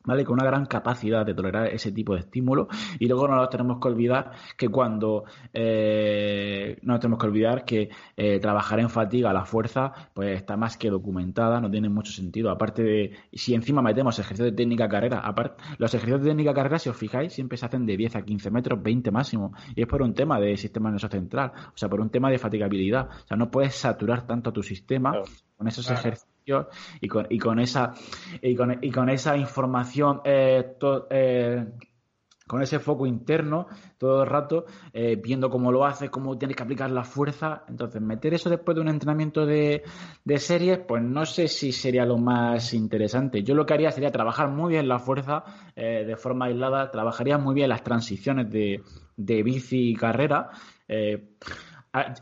¿vale? 0.04 0.24
Con 0.24 0.34
una 0.34 0.44
gran 0.44 0.66
capacidad 0.66 1.24
de 1.24 1.34
tolerar 1.34 1.68
ese 1.68 1.92
tipo 1.92 2.14
de 2.14 2.20
estímulo. 2.20 2.68
Y 2.98 3.08
luego 3.08 3.28
no 3.28 3.36
nos 3.36 3.50
tenemos 3.50 3.78
que 3.80 3.88
olvidar 3.88 4.32
que 4.56 4.68
cuando 4.68 5.24
eh, 5.52 6.78
no 6.82 6.94
nos 6.94 7.00
tenemos 7.00 7.18
que 7.18 7.26
olvidar 7.26 7.64
que 7.64 7.88
eh, 8.16 8.38
trabajar 8.40 8.80
en 8.80 8.90
fatiga, 8.90 9.32
la 9.32 9.44
fuerza, 9.44 9.92
pues 10.12 10.36
está 10.36 10.56
más 10.56 10.76
que 10.76 10.90
documentada, 10.90 11.60
no 11.60 11.70
tiene 11.70 11.88
mucho 11.88 12.12
sentido. 12.12 12.50
Aparte 12.50 12.82
de, 12.82 13.16
si 13.32 13.54
encima 13.54 13.82
metemos 13.82 14.18
ejercicios 14.18 14.50
de 14.50 14.56
técnica 14.56 14.88
carrera, 14.88 15.20
aparte, 15.20 15.62
los 15.78 15.92
ejercicios 15.94 16.22
de 16.22 16.30
técnica 16.30 16.54
carrera, 16.54 16.78
si 16.78 16.88
os 16.88 16.96
fijáis, 16.96 17.32
siempre 17.32 17.58
se 17.58 17.66
hacen 17.66 17.86
de 17.86 17.96
10 17.96 18.16
a 18.16 18.22
15 18.22 18.50
metros, 18.50 18.82
20 18.82 19.10
máximo. 19.10 19.52
Y 19.74 19.82
es 19.82 19.86
por 19.86 20.02
un 20.02 20.14
tema 20.14 20.38
de 20.38 20.56
sistema 20.56 20.90
nervioso 20.90 21.08
central, 21.08 21.52
o 21.68 21.76
sea, 21.76 21.88
por 21.88 22.00
un 22.00 22.10
tema 22.10 22.30
de 22.30 22.38
fatigabilidad. 22.38 23.08
O 23.08 23.26
sea, 23.26 23.36
no 23.36 23.50
puedes 23.50 23.74
saturar 23.74 24.26
tanto 24.26 24.52
tu 24.52 24.62
sistema 24.62 25.12
con 25.56 25.68
esos 25.68 25.90
ejercicios 25.90 26.33
y 27.00 27.08
con, 27.08 27.26
y 27.30 27.38
con 27.38 27.58
esa 27.58 27.94
y 28.42 28.54
con, 28.54 28.78
y 28.82 28.90
con 28.90 29.08
esa 29.08 29.36
información 29.36 30.20
eh, 30.24 30.76
eh, 31.10 31.66
con 32.46 32.60
ese 32.60 32.78
foco 32.78 33.06
interno 33.06 33.68
todo 33.96 34.22
el 34.22 34.28
rato, 34.28 34.66
eh, 34.92 35.16
viendo 35.16 35.48
cómo 35.48 35.72
lo 35.72 35.86
hace, 35.86 36.10
cómo 36.10 36.36
tienes 36.36 36.58
que 36.58 36.62
aplicar 36.62 36.90
la 36.90 37.02
fuerza. 37.02 37.64
Entonces, 37.68 38.02
meter 38.02 38.34
eso 38.34 38.50
después 38.50 38.74
de 38.74 38.82
un 38.82 38.88
entrenamiento 38.88 39.46
de, 39.46 39.82
de 40.22 40.38
series, 40.38 40.78
pues 40.80 41.02
no 41.02 41.24
sé 41.24 41.48
si 41.48 41.72
sería 41.72 42.04
lo 42.04 42.18
más 42.18 42.74
interesante. 42.74 43.42
Yo 43.42 43.54
lo 43.54 43.64
que 43.64 43.72
haría 43.72 43.90
sería 43.90 44.12
trabajar 44.12 44.50
muy 44.50 44.74
bien 44.74 44.88
la 44.88 44.98
fuerza 44.98 45.42
de 45.74 46.16
forma 46.18 46.44
aislada, 46.44 46.90
trabajaría 46.90 47.38
muy 47.38 47.54
bien 47.54 47.70
las 47.70 47.82
transiciones 47.82 48.50
de, 48.50 48.82
de 49.16 49.42
bici 49.42 49.92
y 49.92 49.96
carrera. 49.96 50.50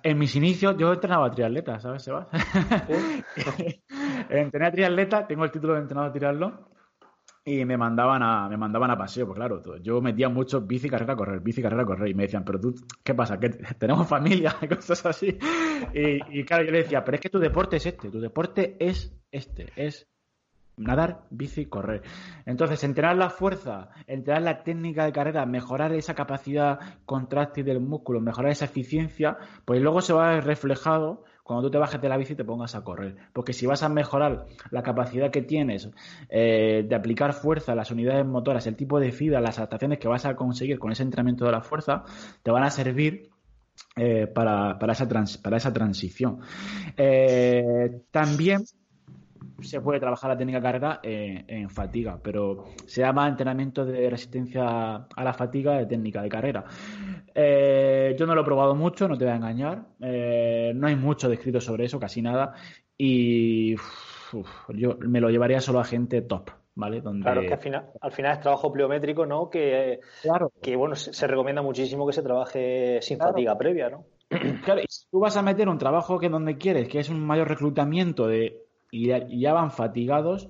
En 0.03 0.19
mis 0.19 0.37
inicios 0.37 0.77
yo 0.77 0.93
entrenaba 0.93 1.31
triatleta, 1.31 1.81
¿sabes, 1.81 2.03
Sebas? 2.03 2.29
Entrené 4.29 4.67
a 4.67 4.71
triatleta, 4.71 5.27
tengo 5.27 5.45
el 5.45 5.51
título 5.51 5.75
de 5.75 5.81
entrenador 5.81 6.13
de 6.13 6.19
triatlón 6.19 6.61
y 7.45 7.65
me 7.65 7.77
mandaban 7.77 8.23
a 8.23 8.49
me 8.49 8.57
mandaban 8.57 8.91
a 8.91 8.99
paseo, 8.99 9.27
pues 9.27 9.37
claro, 9.37 9.61
yo 9.81 10.01
metía 10.01 10.29
mucho 10.29 10.61
bici, 10.61 10.89
carrera, 10.89 11.17
correr, 11.17 11.41
bici, 11.41 11.63
carrera, 11.63 11.85
correr 11.85 12.11
y 12.11 12.15
me 12.15 12.25
decían, 12.25 12.45
pero 12.45 12.61
tú, 12.61 12.75
¿qué 13.03 13.15
pasa? 13.15 13.41
¿Que 13.41 13.49
tenemos 13.79 14.07
familia? 14.07 14.57
y 14.61 14.69
cosas 14.69 15.07
así. 15.07 15.39
Y, 15.95 16.45
claro, 16.45 16.65
yo 16.65 16.71
le 16.71 16.83
decía, 16.83 17.03
pero 17.03 17.15
es 17.17 17.21
que 17.21 17.31
tu 17.31 17.39
deporte 17.39 17.77
es 17.77 17.87
este, 17.87 18.11
tu 18.11 18.21
deporte 18.21 18.77
es 18.79 19.19
este, 19.31 19.73
es 19.75 20.12
nadar, 20.77 21.25
bici, 21.31 21.67
correr. 21.67 22.03
Entonces, 22.47 22.83
entrenar 22.85 23.17
la 23.17 23.31
fuerza, 23.31 23.91
entrenar 24.07 24.43
la 24.43 24.63
técnica 24.63 25.05
de 25.05 25.13
carrera, 25.13 25.47
mejorar 25.47 25.93
esa 25.93 26.15
capacidad 26.15 26.79
contráctil 27.05 27.65
del 27.65 27.81
músculo, 27.81 28.21
mejorar 28.21 28.53
esa 28.53 28.65
eficiencia, 28.65 29.37
pues 29.65 29.81
luego 29.81 30.01
se 30.01 30.13
va 30.13 30.31
a 30.31 30.35
ver 30.35 30.45
reflejado 30.45 31.25
cuando 31.43 31.67
tú 31.67 31.73
te 31.73 31.79
bajes 31.79 32.01
de 32.01 32.09
la 32.09 32.17
bici 32.17 32.35
y 32.35 32.37
te 32.37 32.45
pongas 32.45 32.75
a 32.75 32.85
correr. 32.85 33.17
Porque 33.33 33.53
si 33.53 33.67
vas 33.67 33.83
a 33.83 33.89
mejorar 33.89 34.47
la 34.71 34.83
capacidad 34.83 35.31
que 35.31 35.43
tienes 35.43 35.91
eh, 36.29 36.85
de 36.89 36.95
aplicar 36.95 37.33
fuerza, 37.33 37.75
las 37.75 37.91
unidades 37.91 38.25
motoras, 38.25 38.67
el 38.67 38.77
tipo 38.77 39.01
de 39.01 39.13
fibra, 39.13 39.41
las 39.41 39.59
adaptaciones 39.59 39.99
que 39.99 40.09
vas 40.09 40.25
a 40.25 40.37
conseguir 40.37 40.79
con 40.79 40.93
ese 40.93 41.03
entrenamiento 41.03 41.45
de 41.45 41.53
la 41.53 41.63
fuerza, 41.63 42.05
te 42.43 42.51
van 42.51 42.63
a 42.63 42.71
servir 42.71 43.31
eh, 43.97 44.27
para, 44.27 44.79
para, 44.79 44.93
esa 44.93 45.09
para 45.43 45.57
esa 45.57 45.73
transición. 45.73 46.41
Eh, 46.97 48.03
también 48.11 48.63
se 49.61 49.81
puede 49.81 50.01
trabajar 50.01 50.31
la 50.31 50.37
técnica 50.37 50.61
carga 50.61 51.01
en, 51.03 51.69
fatiga, 51.71 52.19
pero 52.23 52.65
se 52.87 53.01
llama 53.03 53.29
entrenamiento 53.29 53.85
de 53.85 54.09
resistencia 54.09 55.07
a 55.15 55.25
la 55.25 55.33
fatiga 55.33 55.79
de 55.79 55.87
técnica 55.87 56.23
de 56.23 56.29
carrera. 56.29 56.65
Eh, 57.35 58.15
yo 58.19 58.27
no 58.27 58.35
lo 58.35 58.43
he 58.43 58.45
probado 58.45 58.75
mucho, 58.75 59.09
no 59.09 59.17
te 59.17 59.25
voy 59.25 59.33
a 59.33 59.37
engañar. 59.37 59.83
Eh, 60.01 60.73
no 60.75 60.87
hay 60.87 60.97
mucho 60.97 61.29
descrito 61.29 61.61
sobre 61.61 61.85
eso, 61.85 61.99
casi 61.99 62.23
nada. 62.23 62.55
Y 62.97 63.75
yo 64.69 64.97
me 65.01 65.21
lo 65.21 65.31
llevaría 65.31 65.61
solo 65.61 65.81
a 65.81 65.85
gente 65.85 66.23
top. 66.23 66.51
¿Vale? 66.75 67.03
Claro, 67.03 67.43
que 67.43 67.53
al 67.53 67.59
final, 67.59 67.91
al 68.01 68.13
final 68.13 68.33
es 68.33 68.41
trabajo 68.41 68.73
pliométrico, 68.73 69.27
¿no? 69.27 69.51
Que, 69.51 70.01
claro. 70.23 70.53
que 70.63 70.75
bueno, 70.75 70.95
se, 70.95 71.27
recomienda 71.27 71.61
muchísimo 71.61 72.07
que 72.07 72.15
se 72.15 72.23
trabaje 72.23 72.99
sin 73.03 73.19
fatiga 73.19 73.59
previa, 73.59 73.91
¿no? 73.91 74.07
Claro, 74.65 74.81
y 74.81 74.87
si 74.89 75.07
tú 75.11 75.21
vas 75.21 75.37
a 75.37 75.43
meter 75.43 75.69
un 75.69 75.77
trabajo 75.77 76.19
que 76.19 76.31
donde 76.31 76.57
quieres, 76.57 76.89
que 76.89 77.01
es 77.01 77.11
un 77.11 77.21
mayor 77.21 77.47
reclutamiento 77.47 78.27
de 78.27 78.63
y 78.93 79.41
ya, 79.41 79.53
van 79.55 79.73
fatigados, 79.73 80.49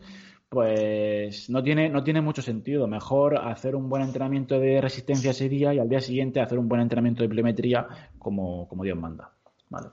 pues 0.48 1.48
no 1.48 1.62
tiene, 1.62 1.88
no 1.88 2.02
tiene 2.02 2.20
mucho 2.20 2.42
sentido. 2.42 2.88
Mejor 2.88 3.38
hacer 3.38 3.76
un 3.76 3.88
buen 3.88 4.02
entrenamiento 4.02 4.58
de 4.58 4.80
resistencia 4.80 5.30
ese 5.30 5.48
día 5.48 5.72
y 5.72 5.78
al 5.78 5.88
día 5.88 6.00
siguiente 6.00 6.40
hacer 6.40 6.58
un 6.58 6.68
buen 6.68 6.82
entrenamiento 6.82 7.22
de 7.22 7.28
pliometría 7.28 7.86
como, 8.18 8.68
como 8.68 8.82
Dios 8.82 8.98
manda. 8.98 9.30
Vale. 9.70 9.88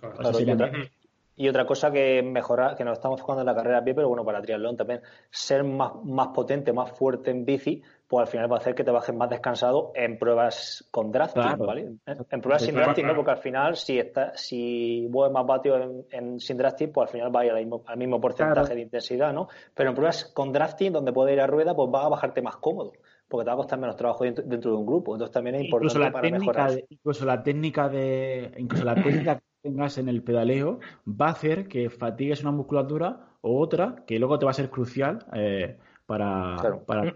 Y, 1.40 1.48
otra, 1.48 1.66
cosa 1.66 1.90
que 1.90 2.22
mejora, 2.22 2.76
que 2.76 2.84
nos 2.84 2.98
estamos 2.98 3.20
enfocando 3.20 3.42
en 3.42 3.48
la 3.48 3.56
carrera 3.56 3.80
a 3.80 3.84
pie, 3.84 3.96
pero 3.96 4.10
bueno, 4.10 4.26
para 4.26 4.42
triatlón 4.42 4.76
también, 4.76 5.02
ser 5.32 5.64
más, 5.64 5.94
más 6.04 6.28
potente, 6.28 6.74
más 6.74 6.92
fuerte 6.92 7.32
en 7.32 7.46
bici, 7.46 7.82
pues 8.10 8.26
al 8.26 8.28
final 8.28 8.52
va 8.52 8.56
a 8.56 8.60
hacer 8.60 8.76
que 8.76 8.84
te 8.84 8.92
bajes 8.92 9.16
más 9.16 9.30
descansado 9.30 9.92
en 9.96 10.18
pruebas 10.18 10.86
con 10.92 11.12
drafting, 11.12 11.58
¿vale? 11.60 11.94
En, 12.06 12.42
pruebas 12.42 12.64
sin 12.64 12.76
drafting, 12.76 13.06
¿no? 13.06 13.16
Porque 13.16 13.32
al 13.32 13.38
final, 13.38 13.76
si 13.78 14.00
está, 14.00 14.36
si 14.36 15.08
mueves 15.10 15.32
más 15.32 15.46
vatios 15.46 16.06
en, 16.10 16.40
sin 16.40 16.58
drafting, 16.58 16.92
pues 16.92 17.08
al 17.08 17.12
final 17.14 17.34
va 17.34 17.42
a 17.42 17.46
ir 17.46 17.52
al 17.52 17.60
mismo, 17.60 17.84
al 17.86 17.98
mismo 17.98 18.20
porcentaje 18.20 18.76
de 18.76 18.82
intensidad, 18.82 19.32
¿no? 19.32 19.48
Pero 19.74 19.92
en 19.92 19.96
pruebas 19.96 20.26
con 20.34 20.52
drafting, 20.52 20.92
donde 20.92 21.14
puede 21.14 21.34
ir 21.34 21.40
a 21.40 21.48
rueda, 21.48 21.76
pues 21.76 21.90
va 21.94 22.06
a 22.06 22.10
bajarte 22.10 22.42
más 22.42 22.58
cómodo, 22.58 22.94
porque 23.28 23.46
te 23.46 23.50
va 23.50 23.54
a 23.54 23.58
costar 23.58 23.80
menos 23.80 23.96
trabajo 23.96 24.24
dentro, 24.24 24.72
de 24.72 24.78
un 24.78 24.86
grupo. 24.86 25.14
Entonces 25.14 25.32
también 25.32 25.56
es 25.56 25.66
importante 25.66 26.00
la 26.00 26.12
para 26.12 26.22
técnica 26.24 26.40
mejorar. 26.40 26.72
De, 26.72 26.86
incluso 26.90 27.26
la 27.26 27.44
técnica 27.44 27.90
de, 27.90 28.52
incluso 28.58 28.84
la 28.84 28.96
técnica 28.96 29.40
tengas 29.62 29.98
en 29.98 30.10
el 30.10 30.24
pedaleo 30.24 30.80
va 31.06 31.28
a 31.28 31.32
hacer 31.32 31.68
que 31.68 31.90
fatigues 31.90 32.42
una 32.42 32.52
musculatura 32.52 33.36
o 33.42 33.60
otra 33.60 34.04
que 34.08 34.20
luego 34.20 34.40
te 34.40 34.46
va 34.46 34.52
a 34.52 34.56
ser 34.56 34.70
crucial 34.70 35.26
eh, 35.34 35.78
para, 36.06 36.58
para 36.86 37.14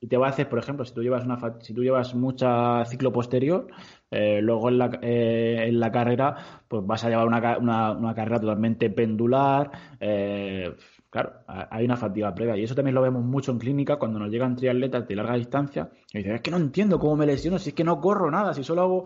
y 0.00 0.06
te 0.06 0.16
va 0.16 0.26
a 0.26 0.30
hacer, 0.30 0.48
por 0.48 0.58
ejemplo, 0.58 0.84
si 0.84 0.94
tú 0.94 1.02
llevas 1.02 1.24
una 1.24 1.38
si 1.60 1.74
tú 1.74 1.82
llevas 1.82 2.14
mucha 2.14 2.84
ciclo 2.84 3.12
posterior, 3.12 3.66
eh, 4.10 4.40
luego 4.40 4.68
en 4.68 4.78
la, 4.78 4.98
eh, 5.02 5.64
en 5.66 5.80
la 5.80 5.90
carrera, 5.90 6.36
pues 6.68 6.86
vas 6.86 7.04
a 7.04 7.08
llevar 7.08 7.26
una, 7.26 7.58
una, 7.96 8.14
carrera 8.14 8.40
totalmente 8.40 8.90
pendular. 8.90 9.70
Eh, 9.98 10.72
claro, 11.10 11.32
hay 11.46 11.84
una 11.84 11.96
fatiga 11.96 12.32
previa. 12.32 12.56
Y 12.56 12.62
eso 12.62 12.76
también 12.76 12.94
lo 12.94 13.02
vemos 13.02 13.24
mucho 13.24 13.50
en 13.50 13.58
clínica 13.58 13.96
cuando 13.96 14.20
nos 14.20 14.30
llegan 14.30 14.54
triatletas 14.54 15.08
de 15.08 15.16
larga 15.16 15.34
distancia 15.34 15.90
y 16.12 16.18
dicen, 16.18 16.34
es 16.34 16.42
que 16.42 16.50
no 16.52 16.58
entiendo 16.58 16.98
cómo 17.00 17.16
me 17.16 17.26
lesiono, 17.26 17.58
si 17.58 17.70
es 17.70 17.74
que 17.74 17.84
no 17.84 18.00
corro 18.00 18.30
nada, 18.30 18.54
si 18.54 18.62
solo 18.62 18.82
hago 18.82 19.04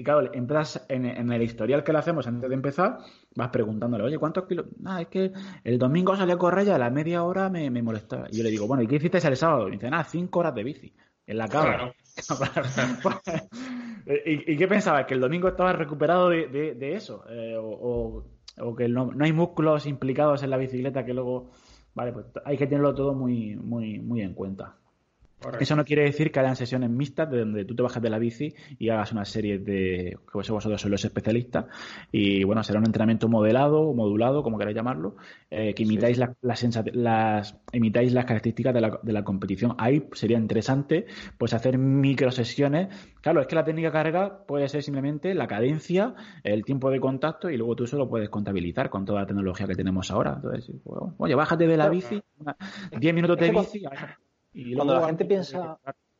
y 0.00 0.02
claro, 0.02 0.32
empiezas 0.32 0.86
en, 0.88 1.30
el 1.30 1.42
historial 1.42 1.84
que 1.84 1.92
le 1.92 1.98
hacemos 1.98 2.26
antes 2.26 2.48
de 2.48 2.54
empezar, 2.54 3.00
vas 3.36 3.50
preguntándole, 3.50 4.04
oye, 4.04 4.16
¿cuántos 4.16 4.46
kilos? 4.46 4.64
Ah, 4.86 5.02
es 5.02 5.08
que 5.08 5.30
el 5.62 5.78
domingo 5.78 6.16
salí 6.16 6.32
a 6.32 6.38
correr 6.38 6.68
y 6.68 6.70
a 6.70 6.78
la 6.78 6.88
media 6.88 7.22
hora 7.22 7.50
me, 7.50 7.68
me 7.68 7.82
molestaba. 7.82 8.26
Y 8.30 8.38
yo 8.38 8.42
le 8.42 8.48
digo, 8.48 8.66
bueno, 8.66 8.82
¿y 8.82 8.86
qué 8.86 8.96
hiciste 8.96 9.18
el 9.18 9.36
sábado? 9.36 9.68
Y 9.68 9.72
dice, 9.72 9.90
nada, 9.90 10.04
cinco 10.04 10.38
horas 10.38 10.54
de 10.54 10.64
bici 10.64 10.94
en 11.26 11.36
la 11.36 11.48
cama. 11.48 11.92
¿Y, 14.24 14.56
qué 14.56 14.66
pensabas? 14.66 15.04
¿Que 15.04 15.12
el 15.12 15.20
domingo 15.20 15.48
estabas 15.48 15.76
recuperado 15.76 16.30
de, 16.30 16.94
eso? 16.94 17.22
Eh, 17.28 17.56
o, 17.58 18.24
que 18.74 18.88
no, 18.88 19.12
no, 19.12 19.22
hay 19.22 19.34
músculos 19.34 19.84
implicados 19.84 20.42
en 20.42 20.48
la 20.48 20.56
bicicleta 20.56 21.04
que 21.04 21.12
luego... 21.12 21.50
Vale, 21.92 22.12
pues 22.12 22.24
hay 22.46 22.56
que 22.56 22.66
tenerlo 22.66 22.94
todo 22.94 23.12
muy, 23.12 23.54
muy, 23.56 23.98
muy 23.98 24.22
en 24.22 24.32
cuenta. 24.32 24.79
Eso 25.58 25.74
no 25.74 25.84
quiere 25.84 26.02
decir 26.02 26.30
que 26.30 26.40
hayan 26.40 26.56
sesiones 26.56 26.90
mixtas 26.90 27.30
de 27.30 27.38
donde 27.38 27.64
tú 27.64 27.74
te 27.74 27.82
bajas 27.82 28.02
de 28.02 28.10
la 28.10 28.18
bici 28.18 28.54
y 28.78 28.90
hagas 28.90 29.12
una 29.12 29.24
serie 29.24 29.58
de 29.58 30.18
que 30.30 30.32
vosotros 30.32 30.62
sois 30.64 30.84
los 30.84 31.04
especialistas 31.04 31.66
y 32.12 32.44
bueno 32.44 32.62
será 32.62 32.78
un 32.78 32.86
entrenamiento 32.86 33.28
modelado 33.28 33.80
o 33.80 33.94
modulado 33.94 34.42
como 34.42 34.58
queráis 34.58 34.76
llamarlo 34.76 35.16
eh, 35.50 35.74
que 35.74 35.84
imitáis 35.84 36.18
las, 36.18 36.36
las, 36.42 37.56
imitáis 37.72 38.12
las 38.12 38.24
características 38.26 38.74
de 38.74 38.80
la, 38.80 39.00
de 39.02 39.12
la, 39.12 39.24
competición. 39.24 39.74
Ahí 39.78 40.06
sería 40.12 40.38
interesante 40.38 41.06
pues 41.38 41.54
hacer 41.54 41.78
micro 41.78 42.30
sesiones 42.30 42.88
claro 43.22 43.40
es 43.40 43.46
que 43.46 43.54
la 43.54 43.64
técnica 43.64 43.90
carga 43.90 44.44
puede 44.46 44.68
ser 44.68 44.82
simplemente 44.82 45.34
la 45.34 45.46
cadencia 45.46 46.14
el 46.44 46.64
tiempo 46.64 46.90
de 46.90 47.00
contacto 47.00 47.48
y 47.48 47.56
luego 47.56 47.76
tú 47.76 47.84
eso 47.84 47.96
lo 47.96 48.08
puedes 48.08 48.28
contabilizar 48.28 48.90
con 48.90 49.06
toda 49.06 49.20
la 49.20 49.26
tecnología 49.26 49.66
que 49.66 49.74
tenemos 49.74 50.10
ahora. 50.10 50.34
Entonces 50.36 50.70
oye 51.16 51.34
bájate 51.34 51.66
de 51.66 51.76
la 51.76 51.88
bici 51.88 52.20
10 52.98 53.14
minutos 53.14 53.38
de 53.38 53.50
bici 53.50 53.84
cuando 54.74 54.94
la 54.94 55.06
gente 55.06 55.24
piensa. 55.24 55.78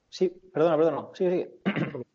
Sí, 0.09 0.33
perdona, 0.53 0.77
perdona. 0.77 1.09
Sí, 1.14 1.29
sí. 1.31 1.47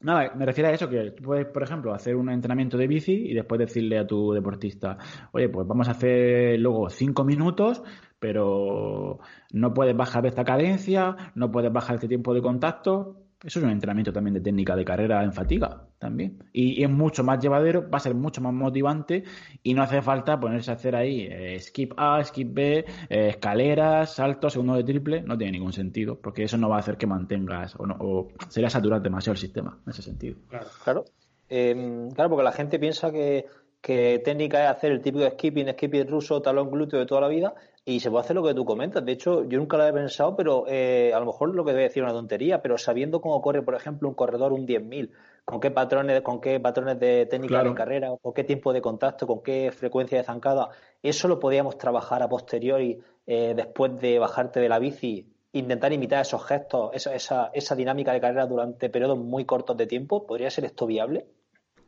Nada, 0.00 0.34
me 0.34 0.44
refiero 0.44 0.68
a 0.68 0.72
eso, 0.72 0.88
que 0.88 1.12
tú 1.12 1.22
puedes, 1.24 1.46
por 1.46 1.62
ejemplo, 1.62 1.94
hacer 1.94 2.14
un 2.14 2.28
entrenamiento 2.28 2.76
de 2.76 2.86
bici 2.86 3.12
y 3.12 3.32
después 3.32 3.58
decirle 3.58 3.98
a 3.98 4.06
tu 4.06 4.32
deportista, 4.32 4.98
oye, 5.32 5.48
pues 5.48 5.66
vamos 5.66 5.88
a 5.88 5.92
hacer 5.92 6.60
luego 6.60 6.90
cinco 6.90 7.24
minutos, 7.24 7.82
pero 8.18 9.18
no 9.52 9.72
puedes 9.72 9.96
bajar 9.96 10.26
esta 10.26 10.44
cadencia, 10.44 11.32
no 11.34 11.50
puedes 11.50 11.72
bajar 11.72 11.94
este 11.94 12.08
tiempo 12.08 12.34
de 12.34 12.42
contacto, 12.42 13.23
eso 13.44 13.58
es 13.58 13.64
un 13.64 13.70
entrenamiento 13.70 14.12
también 14.12 14.34
de 14.34 14.40
técnica 14.40 14.74
de 14.74 14.84
carrera 14.84 15.22
en 15.22 15.32
fatiga, 15.32 15.86
también. 15.98 16.42
Y, 16.52 16.82
es 16.82 16.88
mucho 16.88 17.22
más 17.22 17.38
llevadero, 17.38 17.88
va 17.90 17.98
a 17.98 18.00
ser 18.00 18.14
mucho 18.14 18.40
más 18.40 18.54
motivante 18.54 19.24
y 19.62 19.74
no 19.74 19.82
hace 19.82 20.00
falta 20.00 20.40
ponerse 20.40 20.70
a 20.70 20.74
hacer 20.74 20.96
ahí 20.96 21.28
eh, 21.30 21.60
skip 21.60 21.92
A, 21.96 22.24
skip 22.24 22.54
B, 22.54 22.84
eh, 23.10 23.28
escaleras, 23.28 24.14
saltos, 24.14 24.54
segundo 24.54 24.74
de 24.76 24.84
triple, 24.84 25.22
no 25.22 25.36
tiene 25.36 25.52
ningún 25.52 25.74
sentido, 25.74 26.18
porque 26.18 26.44
eso 26.44 26.56
no 26.56 26.70
va 26.70 26.76
a 26.76 26.78
hacer 26.78 26.96
que 26.96 27.06
mantengas 27.06 27.76
o, 27.78 27.86
no, 27.86 27.96
o 28.00 28.28
sería 28.48 28.70
saturar 28.70 29.02
demasiado 29.02 29.34
el 29.34 29.38
sistema 29.38 29.78
en 29.84 29.90
ese 29.90 30.00
sentido. 30.00 30.36
Claro, 30.48 30.66
claro. 30.82 31.04
Em, 31.50 32.10
claro 32.12 32.30
porque 32.30 32.44
la 32.44 32.52
gente 32.52 32.78
piensa 32.78 33.12
que, 33.12 33.44
que 33.82 34.22
técnica 34.24 34.64
es 34.64 34.70
hacer 34.70 34.92
el 34.92 35.02
típico 35.02 35.28
skipping, 35.28 35.68
skipping 35.72 36.08
ruso, 36.08 36.40
talón 36.40 36.70
glúteo 36.70 36.98
de 36.98 37.04
toda 37.04 37.20
la 37.20 37.28
vida 37.28 37.54
y 37.86 38.00
se 38.00 38.10
puede 38.10 38.24
hacer 38.24 38.36
lo 38.36 38.42
que 38.42 38.54
tú 38.54 38.64
comentas. 38.64 39.04
De 39.04 39.12
hecho, 39.12 39.44
yo 39.44 39.58
nunca 39.58 39.76
lo 39.76 39.82
había 39.82 40.00
pensado, 40.00 40.34
pero 40.36 40.64
eh, 40.68 41.12
a 41.14 41.20
lo 41.20 41.26
mejor 41.26 41.54
lo 41.54 41.64
que 41.64 41.72
voy 41.72 41.80
a 41.80 41.84
decir 41.84 42.02
es 42.02 42.06
una 42.06 42.18
tontería, 42.18 42.62
pero 42.62 42.78
sabiendo 42.78 43.20
cómo 43.20 43.42
corre, 43.42 43.62
por 43.62 43.74
ejemplo, 43.74 44.08
un 44.08 44.14
corredor 44.14 44.52
un 44.52 44.66
10.000, 44.66 45.10
con 45.44 45.60
qué 45.60 45.70
patrones, 45.70 46.22
con 46.22 46.40
qué 46.40 46.58
patrones 46.60 46.98
de 46.98 47.26
técnica 47.26 47.62
de 47.62 47.74
carrera, 47.74 48.10
con 48.22 48.32
qué 48.32 48.44
tiempo 48.44 48.72
de 48.72 48.80
contacto, 48.80 49.26
con 49.26 49.42
qué 49.42 49.70
frecuencia 49.70 50.16
de 50.16 50.24
zancada, 50.24 50.70
eso 51.02 51.28
lo 51.28 51.38
podíamos 51.38 51.76
trabajar 51.76 52.22
a 52.22 52.28
posteriori 52.28 53.00
eh, 53.26 53.52
después 53.54 54.00
de 54.00 54.18
bajarte 54.18 54.60
de 54.60 54.68
la 54.70 54.78
bici, 54.78 55.30
intentar 55.52 55.92
imitar 55.92 56.22
esos 56.22 56.42
gestos, 56.46 56.90
esa, 56.94 57.14
esa, 57.14 57.50
esa 57.52 57.76
dinámica 57.76 58.12
de 58.12 58.20
carrera 58.20 58.46
durante 58.46 58.88
periodos 58.88 59.18
muy 59.18 59.44
cortos 59.44 59.76
de 59.76 59.86
tiempo. 59.86 60.26
¿Podría 60.26 60.50
ser 60.50 60.64
esto 60.64 60.86
viable? 60.86 61.26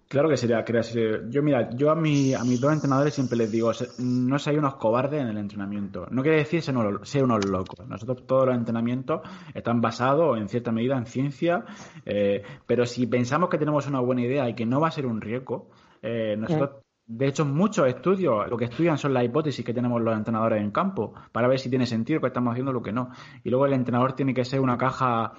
Claro 0.09 0.29
que 0.29 0.37
sería, 0.37 0.65
que 0.65 0.81
Yo, 1.29 1.43
mira, 1.43 1.69
yo 1.71 1.91
a, 1.91 1.97
mi, 1.97 2.33
a 2.33 2.45
mis 2.45 2.61
dos 2.61 2.73
entrenadores 2.73 3.13
siempre 3.13 3.37
les 3.37 3.51
digo, 3.51 3.73
no 3.99 4.39
seáis 4.39 4.59
unos 4.59 4.77
cobardes 4.77 5.21
en 5.21 5.27
el 5.27 5.37
entrenamiento. 5.37 6.07
No 6.11 6.23
quiere 6.23 6.39
decir 6.39 6.63
ser 6.63 6.77
unos, 6.77 7.13
unos 7.17 7.45
locos. 7.45 7.89
Nosotros 7.89 8.25
todos 8.25 8.47
los 8.47 8.57
entrenamientos 8.57 9.23
están 9.53 9.81
basados 9.81 10.39
en 10.39 10.49
cierta 10.49 10.71
medida 10.71 10.97
en 10.97 11.07
ciencia, 11.07 11.65
eh, 12.05 12.43
pero 12.67 12.87
si 12.87 13.09
pensamos 13.09 13.49
que 13.49 13.59
tenemos 13.59 13.89
una 13.89 13.99
buena 13.99 14.23
idea 14.23 14.49
y 14.49 14.55
que 14.55 14.65
no 14.65 14.81
va 14.81 14.89
a 14.89 14.93
ser 14.93 15.07
un 15.07 15.21
riesgo, 15.21 15.71
eh, 16.03 16.37
nosotros 16.39 16.86
de 17.09 17.29
hecho, 17.29 17.45
muchos 17.45 17.87
estudios 17.87 18.49
lo 18.51 18.57
que 18.57 18.65
estudian 18.65 18.99
son 18.99 19.15
las 19.15 19.25
hipótesis 19.25 19.65
que 19.65 19.73
tenemos 19.73 20.03
los 20.03 20.17
entrenadores 20.17 20.61
en 20.61 20.73
campo 20.73 21.15
para 21.31 21.47
ver 21.47 21.61
si 21.61 21.71
tiene 21.71 21.87
sentido 21.87 22.21
que 22.21 22.27
estamos 22.27 22.51
haciendo 22.51 22.73
lo 22.73 22.83
que 22.83 22.93
no. 22.93 23.11
Y 23.45 23.51
luego 23.51 23.67
el 23.67 23.75
entrenador 23.75 24.15
tiene 24.15 24.35
que 24.35 24.45
ser 24.45 24.61
una 24.61 24.77
caja, 24.77 25.33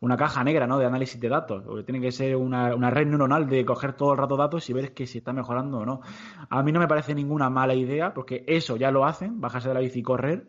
una 0.00 0.18
caja 0.18 0.44
negra, 0.44 0.66
¿no? 0.66 0.78
De 0.78 0.84
análisis 0.84 1.18
de 1.18 1.30
datos. 1.30 1.64
O 1.66 1.82
tiene 1.82 2.02
que 2.02 2.12
ser 2.12 2.36
una, 2.36 2.74
una 2.74 2.90
red 2.90 3.06
neuronal 3.06 3.48
de 3.48 3.64
coger 3.64 3.94
todo 3.94 4.12
el 4.12 4.18
rato 4.18 4.36
datos 4.36 4.68
y 4.68 4.74
ver 4.74 4.92
que 4.92 5.06
si 5.06 5.18
está 5.18 5.32
mejorando 5.32 5.78
o 5.78 5.86
no. 5.86 6.02
A 6.50 6.62
mí 6.62 6.72
no 6.72 6.80
me 6.80 6.88
parece 6.88 7.14
ninguna 7.14 7.48
mala 7.48 7.74
idea 7.74 8.12
porque 8.12 8.44
eso 8.46 8.76
ya 8.76 8.90
lo 8.90 9.06
hacen, 9.06 9.40
bajarse 9.40 9.68
de 9.68 9.74
la 9.74 9.80
bici 9.80 10.00
y 10.00 10.02
correr 10.02 10.46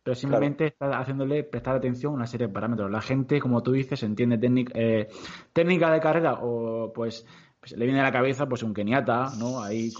pero 0.00 0.14
simplemente 0.14 0.64
está 0.64 0.98
haciéndole 0.98 1.44
prestar 1.44 1.76
atención 1.76 2.12
a 2.12 2.16
una 2.16 2.26
serie 2.26 2.46
de 2.46 2.52
parámetros. 2.52 2.90
La 2.90 3.02
gente, 3.02 3.40
como 3.40 3.62
tú 3.62 3.72
dices, 3.72 4.02
entiende 4.02 4.38
técnica, 4.38 4.72
eh, 4.74 5.08
técnica 5.52 5.90
de 5.92 6.00
carrera 6.00 6.38
o 6.40 6.90
pues 6.94 7.26
pues, 7.60 7.72
le 7.72 7.84
viene 7.84 8.00
a 8.00 8.04
la 8.04 8.12
cabeza 8.12 8.48
pues 8.48 8.62
un 8.62 8.72
keniata, 8.72 9.32
¿no? 9.36 9.62
Ahí 9.62 9.92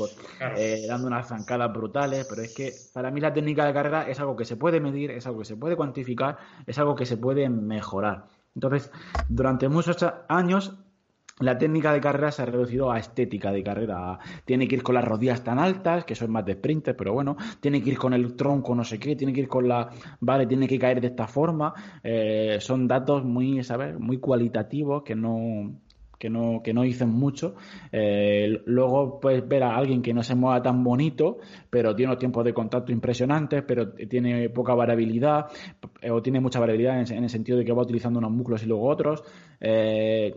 eh, 0.57 0.85
dando 0.89 1.09
unas 1.09 1.29
zancadas 1.29 1.73
brutales, 1.73 2.27
pero 2.29 2.43
es 2.43 2.51
que 2.51 2.73
para 2.93 3.11
mí 3.11 3.21
la 3.21 3.33
técnica 3.33 3.65
de 3.65 3.73
carrera 3.73 4.09
es 4.09 4.21
algo 4.21 4.37
que 4.37 4.45
se 4.45 4.57
puede 4.57 4.81
medir, 4.81 5.11
es 5.11 5.27
algo 5.27 5.41
que 5.41 5.45
se 5.45 5.57
puede 5.57 5.77
cuantificar, 5.77 6.39
es 6.67 6.79
algo 6.79 6.95
que 6.95 7.07
se 7.07 7.17
puede 7.17 7.49
mejorar. 7.49 8.27
Entonces, 8.55 8.91
durante 9.29 9.69
muchos 9.69 10.05
años 10.29 10.75
la 11.41 11.57
técnica 11.57 11.93
de 11.93 12.01
carrera 12.01 12.33
se 12.33 12.43
ha 12.43 12.47
reducido 12.47 12.91
a 12.91 12.99
estética 12.99 13.53
de 13.53 13.63
carrera. 13.63 14.19
Tiene 14.45 14.67
que 14.67 14.75
ir 14.77 14.83
con 14.83 14.97
las 14.97 15.05
rodillas 15.05 15.45
tan 15.45 15.59
altas, 15.59 16.05
que 16.05 16.17
son 16.17 16.33
más 16.33 16.45
de 16.45 16.55
sprinter, 16.55 16.97
pero 16.97 17.13
bueno, 17.13 17.37
tiene 17.61 17.83
que 17.83 17.91
ir 17.91 17.99
con 17.99 18.13
el 18.13 18.35
tronco 18.35 18.75
no 18.75 18.83
sé 18.83 18.99
qué, 18.99 19.15
tiene 19.15 19.33
que 19.33 19.41
ir 19.43 19.49
con 19.49 19.69
la... 19.69 19.89
Vale, 20.21 20.47
tiene 20.47 20.67
que 20.67 20.79
caer 20.79 21.01
de 21.01 21.09
esta 21.09 21.29
forma. 21.29 21.73
Eh, 22.03 22.59
son 22.61 22.89
datos 22.89 23.25
muy, 23.25 23.63
¿sabes? 23.63 23.99
Muy 23.99 24.19
cualitativos 24.19 25.05
que 25.05 25.15
no, 25.15 25.79
que 26.19 26.29
no, 26.29 26.61
que 26.63 26.75
no 26.75 26.83
dicen 26.83 27.11
mucho. 27.11 27.55
Eh, 27.93 28.61
luego 28.67 29.21
puedes 29.21 29.47
ver 29.47 29.63
a 29.63 29.77
alguien 29.77 30.03
que 30.03 30.13
no 30.13 30.23
se 30.23 30.35
mueva 30.35 30.63
tan 30.63 30.83
bonito, 30.83 31.39
pero 31.71 31.95
tiene 31.95 32.11
unos 32.11 32.19
tiempos 32.19 32.45
de 32.45 32.53
contacto 32.53 32.93
impresionantes, 32.93 33.63
pero 33.67 33.93
tiene 33.93 34.51
poca 34.51 34.75
variabilidad, 34.75 35.47
eh, 36.01 36.11
o 36.11 36.21
tiene 36.21 36.41
mucha 36.41 36.59
variabilidad 36.59 37.11
en, 37.11 37.25
el 37.25 37.31
sentido 37.31 37.59
de 37.59 37.65
que 37.65 37.73
va 37.73 37.83
utilizando 37.83 38.19
unos 38.19 38.33
músculos 38.33 38.63
y 38.63 38.67
luego 38.67 38.89
otros. 38.89 39.23
Eh, 39.61 40.35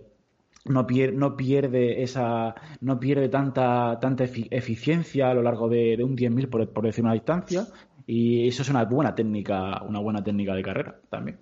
no 0.66 0.86
pierde, 0.86 1.18
no 1.18 1.36
pierde 1.36 2.04
esa 2.04 2.54
no 2.82 3.00
pierde 3.00 3.30
tanta 3.30 3.98
tanta 4.00 4.26
eficiencia 4.26 5.32
a 5.32 5.34
lo 5.34 5.42
largo 5.42 5.68
de, 5.68 5.98
un 6.04 6.16
10.000 6.16 6.50
por, 6.50 6.70
por 6.70 6.86
decir 6.86 7.04
una 7.04 7.14
distancia 7.14 7.66
y 8.06 8.48
eso 8.48 8.62
es 8.62 8.70
una 8.70 8.86
buena 8.86 9.16
técnica 9.16 9.82
una 9.82 10.00
buena 10.00 10.24
técnica 10.24 10.54
de 10.54 10.62
carrera 10.62 11.00
también 11.10 11.40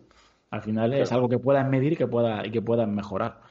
al 0.52 0.62
final 0.62 0.94
es 0.94 1.12
algo 1.12 1.28
que 1.28 1.38
puedas 1.38 1.68
medir 1.70 1.94
y 1.94 1.96
que 1.98 2.08
pueda 2.08 2.48
y 2.48 2.52
que 2.52 2.62
puedas 2.62 2.88
mejorar 2.88 3.42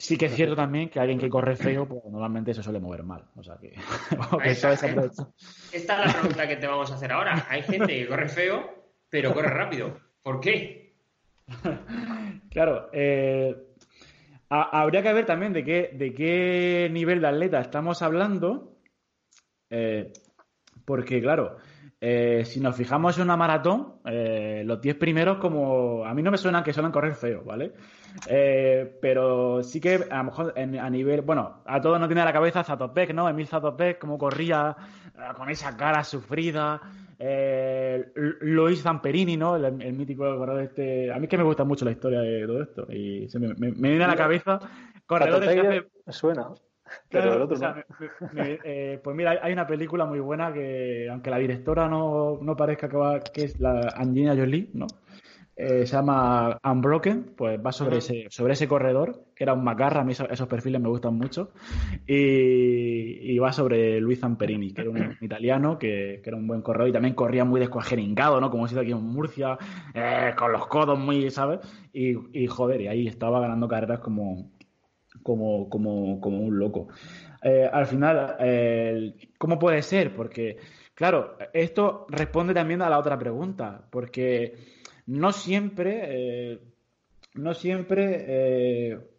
Sí 0.00 0.16
que 0.16 0.26
es 0.26 0.34
cierto 0.34 0.56
también 0.56 0.88
que 0.88 0.98
alguien 0.98 1.18
que 1.18 1.28
corre 1.28 1.56
feo, 1.56 1.86
pues 1.86 2.02
normalmente 2.06 2.54
se 2.54 2.62
suele 2.62 2.80
mover 2.80 3.02
mal. 3.02 3.22
O 3.36 3.42
sea 3.42 3.58
que, 3.60 3.74
Esta 4.44 4.72
es 4.72 4.82
la 5.86 6.12
pregunta 6.12 6.48
que 6.48 6.56
te 6.56 6.66
vamos 6.66 6.90
a 6.90 6.94
hacer 6.94 7.12
ahora. 7.12 7.46
Hay 7.50 7.62
gente 7.62 7.98
que 7.98 8.08
corre 8.08 8.28
feo, 8.30 8.92
pero 9.10 9.34
corre 9.34 9.50
rápido. 9.50 10.00
¿Por 10.22 10.40
qué? 10.40 10.94
claro, 12.50 12.88
eh, 12.94 13.54
habría 14.48 15.02
que 15.02 15.12
ver 15.12 15.26
también 15.26 15.52
de 15.52 15.64
qué, 15.64 15.90
de 15.92 16.14
qué 16.14 16.88
nivel 16.90 17.20
de 17.20 17.28
atleta 17.28 17.60
estamos 17.60 18.00
hablando. 18.00 18.78
Eh, 19.68 20.14
porque, 20.86 21.20
claro, 21.20 21.58
eh, 22.02 22.44
si 22.46 22.60
nos 22.60 22.76
fijamos 22.76 23.18
en 23.18 23.24
una 23.24 23.36
maratón, 23.36 23.96
eh, 24.06 24.62
los 24.64 24.80
10 24.80 24.96
primeros, 24.96 25.36
como 25.36 26.06
a 26.06 26.14
mí 26.14 26.22
no 26.22 26.30
me 26.30 26.38
suenan 26.38 26.64
que 26.64 26.72
suelen 26.72 26.92
correr 26.92 27.14
feo, 27.14 27.44
¿vale? 27.44 27.72
Eh, 28.26 28.98
pero 29.02 29.62
sí 29.62 29.80
que 29.82 30.06
a 30.10 30.18
lo 30.18 30.24
mejor 30.24 30.54
a 30.56 30.90
nivel, 30.90 31.20
bueno, 31.20 31.62
a 31.66 31.78
todos 31.78 32.00
nos 32.00 32.08
tiene 32.08 32.22
a 32.22 32.24
la 32.24 32.32
cabeza 32.32 32.64
Zatopek, 32.64 33.12
¿no? 33.12 33.28
Emil 33.28 33.46
Zatopek, 33.46 33.98
cómo 33.98 34.16
corría 34.16 34.74
con 35.36 35.50
esa 35.50 35.76
cara 35.76 36.02
sufrida. 36.02 36.80
Luis 38.40 38.82
Zamperini, 38.82 39.36
¿no? 39.36 39.56
El, 39.56 39.92
mítico 39.92 40.24
corredor 40.38 40.62
este. 40.62 41.12
A 41.12 41.18
mí 41.18 41.24
es 41.24 41.28
que 41.28 41.36
me 41.36 41.44
gusta 41.44 41.64
mucho 41.64 41.84
la 41.84 41.90
historia 41.90 42.20
de 42.20 42.46
todo 42.46 42.62
esto 42.62 42.86
y 42.90 43.28
se 43.28 43.38
me, 43.38 43.52
viene 43.52 44.04
a 44.04 44.08
la 44.08 44.16
cabeza 44.16 44.58
corredores 45.04 45.50
que 45.50 45.60
hace... 45.60 45.86
Me 47.10 47.22
suena. 47.56 47.84
Eh, 48.64 49.00
pues 49.02 49.16
mira, 49.16 49.38
hay 49.42 49.52
una 49.52 49.66
película 49.66 50.06
muy 50.06 50.20
buena 50.20 50.52
que, 50.52 51.08
aunque 51.10 51.30
la 51.30 51.38
directora 51.38 51.88
no, 51.88 52.38
no 52.40 52.56
parezca 52.56 52.88
que, 52.88 52.96
va, 52.96 53.20
que 53.20 53.44
es 53.44 53.60
la 53.60 53.92
Angelina 53.96 54.36
Jolie, 54.36 54.70
¿no? 54.74 54.86
Eh, 55.62 55.86
se 55.86 55.94
llama 55.94 56.58
Unbroken, 56.64 57.34
pues 57.36 57.60
va 57.64 57.70
sobre 57.70 57.98
ese, 57.98 58.28
sobre 58.30 58.54
ese 58.54 58.66
corredor, 58.66 59.26
que 59.36 59.44
era 59.44 59.52
un 59.52 59.62
macarra, 59.62 60.00
a 60.00 60.04
mí 60.04 60.12
esos, 60.12 60.48
perfiles 60.48 60.80
me 60.80 60.88
gustan 60.88 61.18
mucho, 61.18 61.50
y, 62.06 63.38
va 63.38 63.52
sobre 63.52 64.00
Luis 64.00 64.20
Zamperini, 64.20 64.72
que 64.72 64.80
era 64.80 64.90
un, 64.90 65.18
italiano 65.20 65.78
que, 65.78 66.22
era 66.24 66.34
un 66.34 66.46
buen 66.46 66.62
corredor 66.62 66.88
y 66.88 66.92
también 66.92 67.14
corría 67.14 67.44
muy 67.44 67.60
descuajeringado, 67.60 68.40
¿no? 68.40 68.50
Como 68.50 68.68
si 68.68 68.78
aquí 68.78 68.92
en 68.92 69.02
Murcia, 69.02 69.58
eh, 69.92 70.32
con 70.34 70.50
los 70.50 70.66
codos 70.66 70.98
muy, 70.98 71.30
¿sabes? 71.30 71.60
Y, 71.92 72.16
y 72.32 72.46
joder, 72.46 72.80
y 72.80 72.88
ahí 72.88 73.06
estaba 73.06 73.38
ganando 73.40 73.68
carreras 73.68 74.00
como, 74.00 74.50
como, 75.22 75.68
como, 75.68 76.20
como 76.20 76.40
un 76.40 76.58
loco. 76.58 76.88
Eh, 77.42 77.68
al 77.70 77.86
final, 77.86 78.36
eh, 78.40 79.14
¿cómo 79.38 79.58
puede 79.58 79.82
ser? 79.82 80.14
Porque, 80.14 80.58
claro, 80.94 81.36
esto 81.52 82.06
responde 82.08 82.54
también 82.54 82.82
a 82.82 82.90
la 82.90 82.98
otra 82.98 83.18
pregunta, 83.18 83.86
porque 83.90 84.54
no 85.06 85.32
siempre, 85.32 86.00
eh, 86.52 86.60
no 87.34 87.54
siempre 87.54 89.09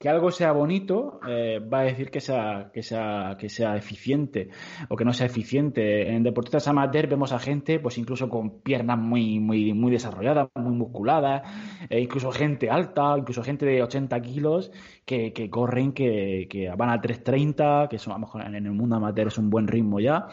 que 0.00 0.08
algo 0.08 0.30
sea 0.30 0.52
bonito 0.52 1.20
eh, 1.28 1.58
va 1.58 1.80
a 1.80 1.82
decir 1.82 2.10
que 2.10 2.22
sea, 2.22 2.70
que 2.72 2.82
sea, 2.82 3.36
que 3.38 3.50
sea 3.50 3.76
eficiente 3.76 4.48
o 4.88 4.96
que 4.96 5.04
no 5.04 5.12
sea 5.12 5.26
eficiente. 5.26 6.10
En 6.10 6.22
deportistas 6.22 6.66
amateur 6.68 7.06
vemos 7.06 7.32
a 7.32 7.38
gente, 7.38 7.78
pues 7.78 7.98
incluso 7.98 8.30
con 8.30 8.62
piernas 8.62 8.96
muy, 8.96 9.38
muy, 9.40 9.74
muy 9.74 9.92
desarrolladas, 9.92 10.48
muy 10.54 10.72
musculadas, 10.74 11.42
e 11.90 12.00
incluso 12.00 12.32
gente 12.32 12.70
alta, 12.70 13.14
incluso 13.18 13.42
gente 13.42 13.66
de 13.66 13.82
80 13.82 14.18
kilos 14.22 14.72
que, 15.04 15.34
que 15.34 15.50
corren, 15.50 15.92
que, 15.92 16.48
que, 16.48 16.70
van 16.70 16.88
a 16.88 17.02
3.30, 17.02 17.88
que 17.88 17.96
eso 17.96 18.10
a 18.10 18.14
lo 18.14 18.20
mejor 18.20 18.40
en 18.46 18.54
el 18.54 18.72
mundo 18.72 18.96
amateur 18.96 19.26
es 19.26 19.36
un 19.36 19.50
buen 19.50 19.68
ritmo 19.68 20.00
ya, 20.00 20.28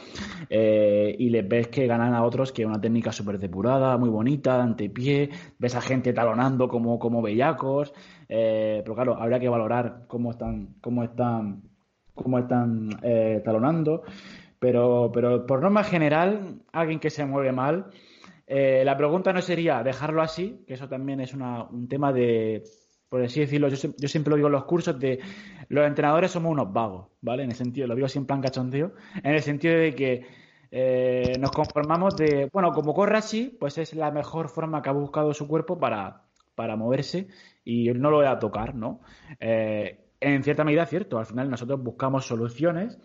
eh, 0.49 1.13
y 1.19 1.29
les 1.29 1.45
ves 1.45 1.67
que 1.67 1.87
ganan 1.87 2.13
a 2.13 2.23
otros 2.23 2.53
que 2.53 2.65
una 2.65 2.79
técnica 2.79 3.11
súper 3.11 3.37
depurada, 3.37 3.97
muy 3.97 4.07
bonita, 4.07 4.63
antepié, 4.63 5.29
ves 5.59 5.75
a 5.75 5.81
gente 5.81 6.13
talonando 6.13 6.69
como, 6.69 6.97
como 6.97 7.21
bellacos. 7.21 7.93
Eh, 8.29 8.81
pero 8.83 8.95
claro, 8.95 9.15
habría 9.15 9.39
que 9.39 9.49
valorar 9.49 10.03
cómo 10.07 10.31
están, 10.31 10.75
cómo 10.81 11.03
están, 11.03 11.63
cómo 12.13 12.39
están 12.39 12.89
eh, 13.01 13.41
talonando. 13.43 14.03
Pero, 14.59 15.11
pero 15.13 15.45
por 15.45 15.61
norma 15.61 15.83
general, 15.83 16.61
alguien 16.71 16.99
que 16.99 17.09
se 17.09 17.25
mueve 17.25 17.51
mal, 17.51 17.91
eh, 18.47 18.83
la 18.83 18.97
pregunta 18.97 19.31
no 19.31 19.41
sería 19.41 19.83
dejarlo 19.83 20.21
así, 20.21 20.63
que 20.67 20.73
eso 20.73 20.87
también 20.87 21.19
es 21.21 21.33
un 21.33 21.87
tema 21.87 22.11
de, 22.11 22.63
por 23.07 23.21
así 23.21 23.41
decirlo, 23.41 23.67
yo, 23.67 24.07
siempre 24.07 24.31
lo 24.31 24.35
digo 24.35 24.47
en 24.47 24.53
los 24.53 24.65
cursos, 24.65 24.99
de 24.99 25.19
los 25.69 25.85
entrenadores 25.85 26.31
somos 26.31 26.51
unos 26.51 26.73
vagos, 26.73 27.09
¿vale? 27.21 27.43
En 27.43 27.51
el 27.51 27.55
sentido, 27.55 27.85
lo 27.85 27.93
digo 27.93 28.07
siempre 28.07 28.35
en 28.35 28.41
cachondeo, 28.41 28.93
en 29.21 29.35
el 29.35 29.41
sentido 29.43 29.75
de 29.75 29.93
que 29.93 30.25
nos 31.39 31.51
conformamos 31.51 32.17
de, 32.17 32.49
bueno, 32.51 32.71
como 32.71 32.95
corre 32.95 33.17
así, 33.17 33.55
pues 33.59 33.77
es 33.77 33.93
la 33.93 34.09
mejor 34.09 34.49
forma 34.49 34.81
que 34.81 34.89
ha 34.89 34.93
buscado 34.93 35.35
su 35.35 35.47
cuerpo 35.47 35.77
para, 35.77 36.23
para 36.55 36.75
moverse 36.75 37.27
y 37.67 37.91
no 37.93 38.09
lo 38.09 38.17
voy 38.17 38.27
a 38.27 38.39
tocar, 38.39 38.75
¿no? 38.75 39.01
Eh, 39.41 39.99
en 40.21 40.41
cierta 40.41 40.63
medida 40.63 40.83
es 40.83 40.89
cierto, 40.89 41.19
al 41.19 41.25
final 41.25 41.49
nosotros 41.49 41.83
buscamos 41.83 42.25
soluciones 42.25 42.97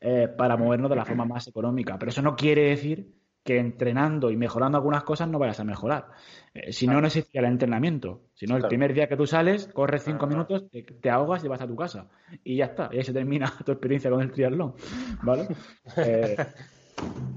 eh, 0.00 0.26
para 0.26 0.56
movernos 0.56 0.90
de 0.90 0.96
la 0.96 1.04
forma 1.04 1.24
más 1.24 1.46
económica, 1.46 1.96
pero 2.00 2.10
eso 2.10 2.20
no 2.20 2.34
quiere 2.34 2.62
decir 2.62 3.14
que 3.44 3.58
entrenando 3.58 4.32
y 4.32 4.36
mejorando 4.36 4.76
algunas 4.76 5.04
cosas 5.04 5.28
no 5.28 5.38
vayas 5.38 5.60
a 5.60 5.64
mejorar. 5.64 6.08
Eh, 6.52 6.72
si 6.72 6.88
no, 6.88 7.00
no 7.00 7.06
existiría 7.06 7.42
el 7.42 7.52
entrenamiento. 7.52 8.22
Si 8.34 8.46
no, 8.46 8.56
el 8.56 8.66
primer 8.66 8.92
día 8.92 9.08
que 9.08 9.16
tú 9.16 9.24
sales, 9.24 9.68
corres 9.68 10.02
cinco 10.02 10.26
minutos, 10.26 10.64
te, 11.00 11.10
ahogas 11.10 11.44
y 11.44 11.48
vas 11.48 11.60
a 11.60 11.68
tu 11.68 11.76
casa. 11.76 12.08
Y 12.42 12.56
ya 12.56 12.66
está. 12.66 12.90
Y 12.92 12.98
ahí 12.98 13.04
se 13.04 13.12
termina 13.12 13.50
tu 13.64 13.70
experiencia 13.70 14.10
con 14.10 14.20
el 14.20 14.32
triatlón. 14.32 14.74
¿Vale? 15.22 15.46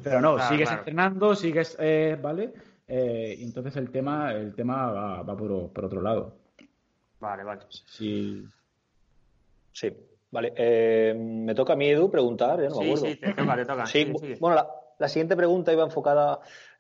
pero 0.04 0.20
no, 0.20 0.40
sigues 0.50 0.72
entrenando, 0.72 1.36
sigues, 1.36 1.78
¿vale? 2.22 2.52
y 2.88 3.44
entonces 3.44 3.78
el 3.78 3.90
tema, 3.92 4.34
el 4.34 4.54
tema 4.56 4.92
va, 4.92 5.38
por 5.38 5.86
otro 5.86 6.02
lado. 6.02 6.41
Vale, 7.22 7.44
vale. 7.44 7.62
Sí. 7.70 8.44
Sí, 9.72 9.94
vale. 10.32 10.54
Eh, 10.56 11.14
me 11.16 11.54
toca 11.54 11.74
a 11.74 11.76
mí, 11.76 11.88
Edu, 11.88 12.10
preguntar, 12.10 12.62
¿eh? 12.62 12.68
no 12.68 12.82
me 12.82 12.86
acuerdo. 12.88 13.06
Sí, 13.06 13.16
te 13.16 13.34
toca, 13.34 13.56
te 13.56 13.66
toca. 13.66 13.86
Sí, 13.86 14.14
bueno, 14.40 14.68
la, 14.98 15.08
siguiente 15.08 15.36
pregunta 15.36 15.72
iba 15.72 15.84
enfocada 15.84 16.40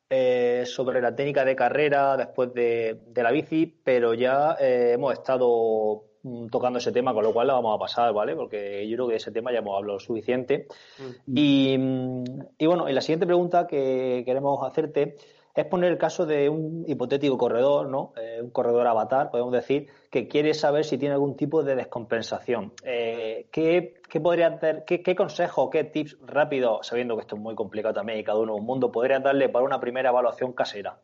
eh, 0.09 0.63
sobre 0.65 0.99
la 0.99 1.15
técnica 1.15 1.45
de 1.45 1.55
carrera 1.55 2.17
después 2.17 2.53
de, 2.55 2.97
la 3.15 3.31
bici, 3.31 3.67
pero 3.83 4.15
ya 4.15 4.57
hemos 4.59 5.13
estado 5.13 6.05
mm, 6.23 6.47
tocando 6.47 6.79
ese 6.79 6.91
tema, 6.91 7.13
con 7.13 7.23
lo 7.23 7.33
cual 7.33 7.45
la 7.45 7.53
vamos 7.53 7.75
a 7.75 7.79
pasar, 7.79 8.11
¿vale? 8.11 8.35
Porque 8.35 8.87
yo 8.89 8.95
creo 8.97 9.07
que 9.07 9.13
de 9.13 9.17
ese 9.17 9.31
tema 9.31 9.51
ya 9.51 9.59
hemos 9.59 9.77
hablado 9.77 9.99
suficiente. 9.99 10.67
Mm. 10.97 11.37
Y, 11.37 11.77
mm, 11.77 12.23
y 12.57 12.65
bueno, 12.65 12.89
y 12.89 12.93
la 12.93 13.01
siguiente 13.01 13.27
pregunta 13.27 13.67
que 13.67 14.23
queremos 14.25 14.67
hacerte 14.67 15.17
es 15.53 15.65
poner 15.65 15.91
el 15.91 15.97
caso 15.97 16.25
de 16.25 16.49
un 16.49 16.85
hipotético 16.87 17.37
corredor, 17.37 17.87
¿no? 17.87 18.13
Eh, 18.17 18.39
un 18.41 18.49
corredor 18.51 18.87
avatar, 18.87 19.31
podemos 19.31 19.51
decir, 19.51 19.87
que 20.09 20.27
quiere 20.27 20.53
saber 20.53 20.85
si 20.85 20.97
tiene 20.97 21.13
algún 21.13 21.35
tipo 21.35 21.63
de 21.63 21.75
descompensación. 21.75 22.73
Eh, 22.83 23.47
¿qué, 23.51 24.01
podría 24.21 24.47
hacer, 24.47 24.83
qué, 24.85 25.01
qué 25.01 25.15
consejo, 25.15 25.69
qué 25.69 25.83
tips 25.83 26.17
rápidos, 26.25 26.87
sabiendo 26.87 27.15
que 27.15 27.21
esto 27.21 27.35
es 27.35 27.41
muy 27.41 27.55
complicado 27.55 27.93
también 27.93 28.19
y 28.19 28.23
cada 28.23 28.39
uno 28.39 28.55
un 28.55 28.65
mundo, 28.65 28.91
podría 28.91 29.19
darle 29.19 29.49
para 29.49 29.65
una 29.65 29.79
primera 29.79 30.09
evaluación 30.09 30.53
casera? 30.53 30.97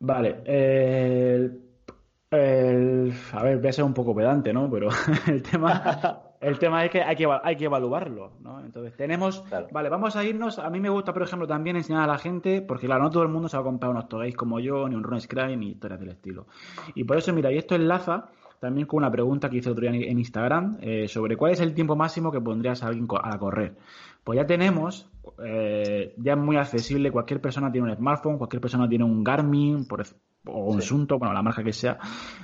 Vale. 0.00 0.36
a 2.30 3.42
ver, 3.42 3.56
voy 3.58 3.68
a 3.68 3.72
ser 3.72 3.84
un 3.84 3.94
poco 3.94 4.14
pedante, 4.14 4.52
¿no? 4.52 4.70
Pero 4.70 4.90
el 5.26 5.42
tema 5.42 6.22
El 6.40 6.58
tema 6.58 6.84
es 6.84 6.90
que 6.90 7.02
hay 7.02 7.16
que, 7.16 7.26
hay 7.42 7.56
que 7.56 7.64
evaluarlo, 7.64 8.32
¿no? 8.40 8.60
Entonces 8.60 8.96
tenemos, 8.96 9.42
vale, 9.72 9.88
vamos 9.88 10.14
a 10.14 10.24
irnos, 10.24 10.58
a 10.58 10.70
mí 10.70 10.78
me 10.78 10.88
gusta, 10.88 11.12
por 11.12 11.22
ejemplo, 11.22 11.48
también 11.48 11.76
enseñar 11.76 12.02
a 12.02 12.06
la 12.06 12.18
gente, 12.18 12.62
porque 12.62 12.86
claro, 12.86 13.02
no 13.02 13.10
todo 13.10 13.24
el 13.24 13.28
mundo 13.28 13.48
se 13.48 13.56
va 13.56 13.62
a 13.62 13.64
comprar 13.64 13.90
unos 13.90 14.08
togays 14.08 14.36
como 14.36 14.60
yo, 14.60 14.88
ni 14.88 14.94
un 14.94 15.02
Run 15.02 15.20
Scry, 15.20 15.56
ni 15.56 15.70
historias 15.70 15.98
del 15.98 16.10
estilo. 16.10 16.46
Y 16.94 17.04
por 17.04 17.16
eso, 17.16 17.32
mira, 17.32 17.50
y 17.50 17.58
esto 17.58 17.74
enlaza 17.74 18.30
también 18.60 18.86
con 18.86 18.98
una 18.98 19.10
pregunta 19.10 19.48
que 19.48 19.58
hice 19.58 19.70
otro 19.70 19.82
día 19.82 19.90
en 19.90 20.18
Instagram 20.18 20.78
eh, 20.80 21.08
sobre 21.08 21.36
cuál 21.36 21.52
es 21.52 21.60
el 21.60 21.74
tiempo 21.74 21.96
máximo 21.96 22.32
que 22.32 22.40
pondrías 22.40 22.82
a 22.82 22.88
alguien 22.88 23.06
a 23.22 23.38
correr. 23.38 23.76
Pues 24.24 24.36
ya 24.36 24.46
tenemos, 24.46 25.08
eh, 25.44 26.14
ya 26.18 26.32
es 26.32 26.38
muy 26.38 26.56
accesible, 26.56 27.10
cualquier 27.10 27.40
persona 27.40 27.70
tiene 27.70 27.90
un 27.90 27.96
smartphone, 27.96 28.36
cualquier 28.36 28.60
persona 28.60 28.88
tiene 28.88 29.04
un 29.04 29.22
Garmin 29.22 29.86
o 30.46 30.64
un 30.64 30.82
Sunto, 30.82 31.18
bueno, 31.18 31.34
la 31.34 31.42
marca 31.42 31.62
que 31.62 31.72
sea, 31.72 31.98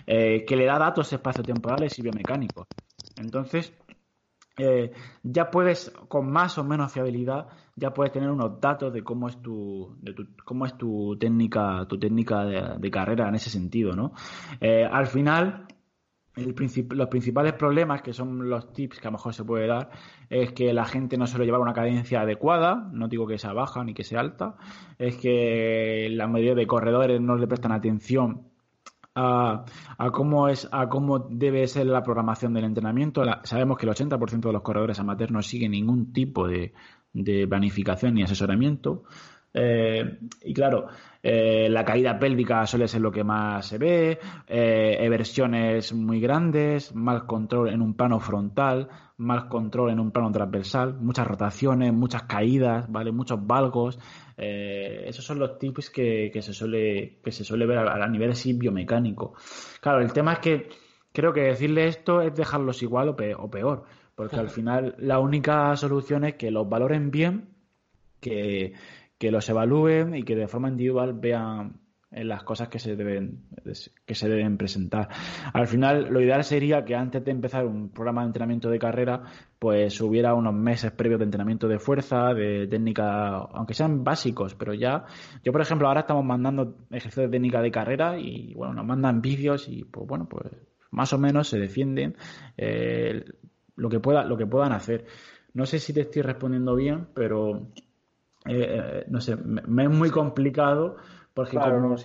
eh, 0.07 0.45
que 0.47 0.57
le 0.57 0.66
da 0.66 0.78
datos 0.78 1.12
espacio-temporales 1.12 1.99
y 1.99 2.03
biomecánicos. 2.03 2.66
Entonces, 3.16 3.72
eh, 4.57 4.92
ya 5.22 5.50
puedes, 5.50 5.90
con 6.09 6.30
más 6.30 6.59
o 6.59 6.64
menos 6.64 6.92
fiabilidad, 6.92 7.48
ya 7.74 7.92
puedes 7.92 8.12
tener 8.12 8.30
unos 8.30 8.61
datos 8.61 8.92
de 8.92 9.02
cómo 9.02 9.28
es 9.28 9.42
tu, 9.42 9.96
de 10.00 10.14
cómo 10.44 10.64
es 10.66 10.76
tu 10.78 11.16
técnica, 11.18 11.86
tu 11.88 11.98
técnica 11.98 12.44
de, 12.44 12.90
carrera 12.90 13.28
en 13.28 13.34
ese 13.34 13.50
sentido, 13.50 13.96
¿no? 13.96 14.12
Eh, 14.61 14.84
al 14.84 15.07
final, 15.07 15.66
los 16.36 17.09
principales 17.09 17.55
problemas, 17.55 18.02
que 18.02 18.12
son 18.12 18.48
los 18.48 18.72
tips 18.72 19.00
que 19.00 19.09
a 19.09 19.11
lo 19.11 19.18
mejor 19.18 19.34
se 19.34 19.44
puede 19.44 19.66
dar, 19.66 19.90
es 20.30 20.52
que 20.52 20.72
la 20.72 20.84
gente 20.84 21.16
no 21.16 21.26
suele 21.26 21.46
llevar 21.46 21.61
una 21.61 21.72
cadencia 21.72 22.20
adecuada, 22.20 22.88
no 22.92 23.09
digo 23.09 23.26
que 23.26 23.38
sea 23.38 23.52
baja 23.52 23.82
ni 23.82 23.92
que 23.92 24.05
sea 24.05 24.20
alta, 24.20 24.57
es 24.98 25.16
que 25.16 26.09
la 26.11 26.28
mayoría 26.28 26.55
de 26.55 26.66
corredores 26.66 27.20
no 27.20 27.36
le 27.36 27.48
prestan 27.48 27.72
atención 27.72 28.53
a, 29.14 29.64
cómo 30.12 30.48
es 30.48 30.68
a 30.70 30.88
cómo 30.88 31.18
debe 31.18 31.66
ser 31.66 31.86
la 31.86 32.02
programación 32.02 32.54
del 32.54 32.64
entrenamiento. 32.64 33.22
sabemos 33.44 33.78
que 33.78 33.86
el 33.86 33.92
80% 33.92 34.40
de 34.40 34.52
los 34.52 34.62
corredores 34.62 34.98
amateurs 34.98 35.32
no 35.32 35.42
siguen 35.42 35.72
ningún 35.72 36.12
tipo 36.12 36.46
de, 36.48 36.72
planificación 37.48 38.14
ni 38.14 38.22
asesoramiento. 38.22 39.04
Eh, 39.56 40.18
y 40.42 40.52
claro, 40.52 40.88
eh, 41.22 41.68
la 41.70 41.84
caída 41.84 42.18
pélvica 42.18 42.66
suele 42.66 42.88
ser 42.88 43.00
lo 43.00 43.12
que 43.12 43.22
más 43.22 43.66
se 43.66 43.78
ve, 43.78 44.18
eh, 44.48 44.96
eversiones 44.98 45.92
muy 45.92 46.18
grandes, 46.18 46.92
mal 46.92 47.24
control 47.24 47.68
en 47.68 47.80
un 47.80 47.94
plano 47.94 48.18
frontal, 48.18 48.88
mal 49.16 49.48
control 49.48 49.90
en 49.90 50.00
un 50.00 50.10
plano 50.10 50.32
transversal, 50.32 50.94
muchas 50.94 51.28
rotaciones, 51.28 51.92
muchas 51.92 52.24
caídas, 52.24 52.90
¿vale? 52.90 53.12
Muchos 53.12 53.46
valgos. 53.46 53.98
Eh, 54.37 55.05
esos 55.07 55.24
son 55.24 55.39
los 55.39 55.59
tips 55.59 55.91
que, 55.91 56.30
se 56.41 56.53
suele 56.53 57.20
que 57.22 57.30
se 57.30 57.45
suele 57.45 57.66
ver 57.66 57.78
a, 57.78 58.09
nivel 58.09 58.32
así 58.32 58.53
biomecánico. 58.53 59.35
Claro, 59.80 60.01
el 60.01 60.12
tema 60.12 60.35
es 60.35 60.39
que 60.41 60.68
creo 61.12 61.32
que 61.32 61.43
decirle 61.43 61.87
esto 61.87 62.20
es 62.20 62.35
dejarlos 62.35 62.82
igual 62.82 63.11
o, 63.11 63.16
peor, 63.51 63.85
porque 64.14 64.37
al 64.37 64.49
final 64.49 64.95
la 64.99 65.20
única 65.20 65.74
solución 65.76 66.24
es 66.24 66.35
que 66.35 66.51
los 66.51 66.68
valoren 66.68 67.11
bien, 67.11 67.51
que, 68.20 68.72
que 69.18 69.30
los 69.30 69.49
evalúen 69.49 70.14
y 70.16 70.24
que 70.24 70.35
de 70.35 70.49
forma 70.49 70.68
individual 70.68 71.14
vean 71.14 71.84
en 72.14 72.28
las 72.28 72.44
cosas 72.44 72.68
que 72.68 72.78
se 72.78 72.96
deben 72.96 73.44
que 74.06 74.14
se 74.14 74.28
deben 74.28 74.56
presentar. 74.56 75.08
Al 75.52 75.66
final, 75.66 76.08
lo 76.10 76.20
ideal 76.20 76.44
sería 76.44 76.84
que 76.84 76.94
antes 76.94 77.24
de 77.24 77.30
empezar 77.30 77.66
un 77.66 77.90
programa 77.90 78.22
de 78.22 78.28
entrenamiento 78.28 78.70
de 78.70 78.78
carrera, 78.78 79.22
pues 79.58 80.00
hubiera 80.00 80.34
unos 80.34 80.54
meses 80.54 80.92
previos 80.92 81.18
de 81.18 81.24
entrenamiento 81.24 81.66
de 81.66 81.78
fuerza, 81.78 82.32
de 82.34 82.66
técnica, 82.68 83.36
aunque 83.38 83.74
sean 83.74 84.04
básicos, 84.04 84.54
pero 84.54 84.74
ya, 84.74 85.04
yo 85.42 85.52
por 85.52 85.60
ejemplo 85.60 85.88
ahora 85.88 86.00
estamos 86.00 86.24
mandando 86.24 86.76
ejercicios 86.90 87.26
de 87.26 87.36
técnica 87.36 87.60
de 87.60 87.70
carrera 87.70 88.18
y 88.18 88.54
bueno, 88.54 88.74
nos 88.74 88.86
mandan 88.86 89.20
vídeos 89.20 89.68
y 89.68 89.84
pues 89.84 90.06
bueno, 90.06 90.28
pues 90.28 90.46
más 90.90 91.12
o 91.12 91.18
menos 91.18 91.48
se 91.48 91.58
defienden 91.58 92.16
eh, 92.56 93.24
lo 93.76 93.88
que 93.88 93.98
pueda, 93.98 94.24
lo 94.24 94.36
que 94.36 94.46
puedan 94.46 94.72
hacer. 94.72 95.06
No 95.52 95.66
sé 95.66 95.78
si 95.78 95.92
te 95.92 96.02
estoy 96.02 96.22
respondiendo 96.22 96.74
bien, 96.76 97.08
pero 97.14 97.68
eh, 98.46 98.66
eh, 98.68 99.04
no 99.08 99.20
sé, 99.20 99.36
me 99.36 99.84
es 99.84 99.90
muy 99.90 100.10
complicado 100.10 100.96
porque, 101.35 101.59
como, 101.59 101.97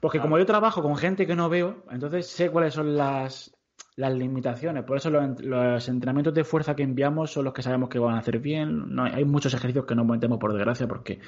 porque 0.00 0.20
como 0.20 0.38
yo 0.38 0.46
trabajo 0.46 0.82
con 0.82 0.96
gente 0.96 1.26
que 1.26 1.34
no 1.34 1.48
veo, 1.48 1.84
entonces 1.90 2.26
sé 2.26 2.50
cuáles 2.50 2.74
son 2.74 2.96
las, 2.96 3.56
las 3.96 4.14
limitaciones. 4.14 4.84
Por 4.84 4.98
eso 4.98 5.10
los, 5.10 5.88
entrenamientos 5.88 6.34
de 6.34 6.44
fuerza 6.44 6.76
que 6.76 6.82
enviamos 6.82 7.32
son 7.32 7.44
los 7.44 7.54
que 7.54 7.62
sabemos 7.62 7.88
que 7.88 7.98
van 7.98 8.14
a 8.14 8.18
hacer 8.18 8.38
bien. 8.38 8.94
No, 8.94 9.04
hay 9.04 9.24
muchos 9.24 9.54
ejercicios 9.54 9.86
que 9.86 9.94
no 9.94 10.04
metemos 10.04 10.38
por 10.38 10.52
desgracia 10.52 10.86
porque 10.86 11.18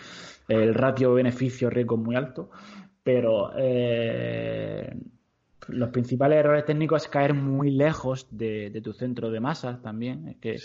el 0.48 0.74
ratio 0.74 1.14
beneficio-riesgo 1.14 1.96
es 1.96 2.00
muy 2.02 2.14
alto. 2.14 2.50
Pero 3.02 3.52
eh, 3.56 4.94
los 5.68 5.88
principales 5.88 6.38
errores 6.38 6.66
técnicos 6.66 7.04
es 7.04 7.08
caer 7.08 7.32
muy 7.32 7.70
lejos 7.70 8.28
de, 8.30 8.78
tu 8.84 8.92
centro 8.92 9.30
de 9.30 9.40
masas 9.40 9.80
también. 9.80 10.36
que, 10.40 10.56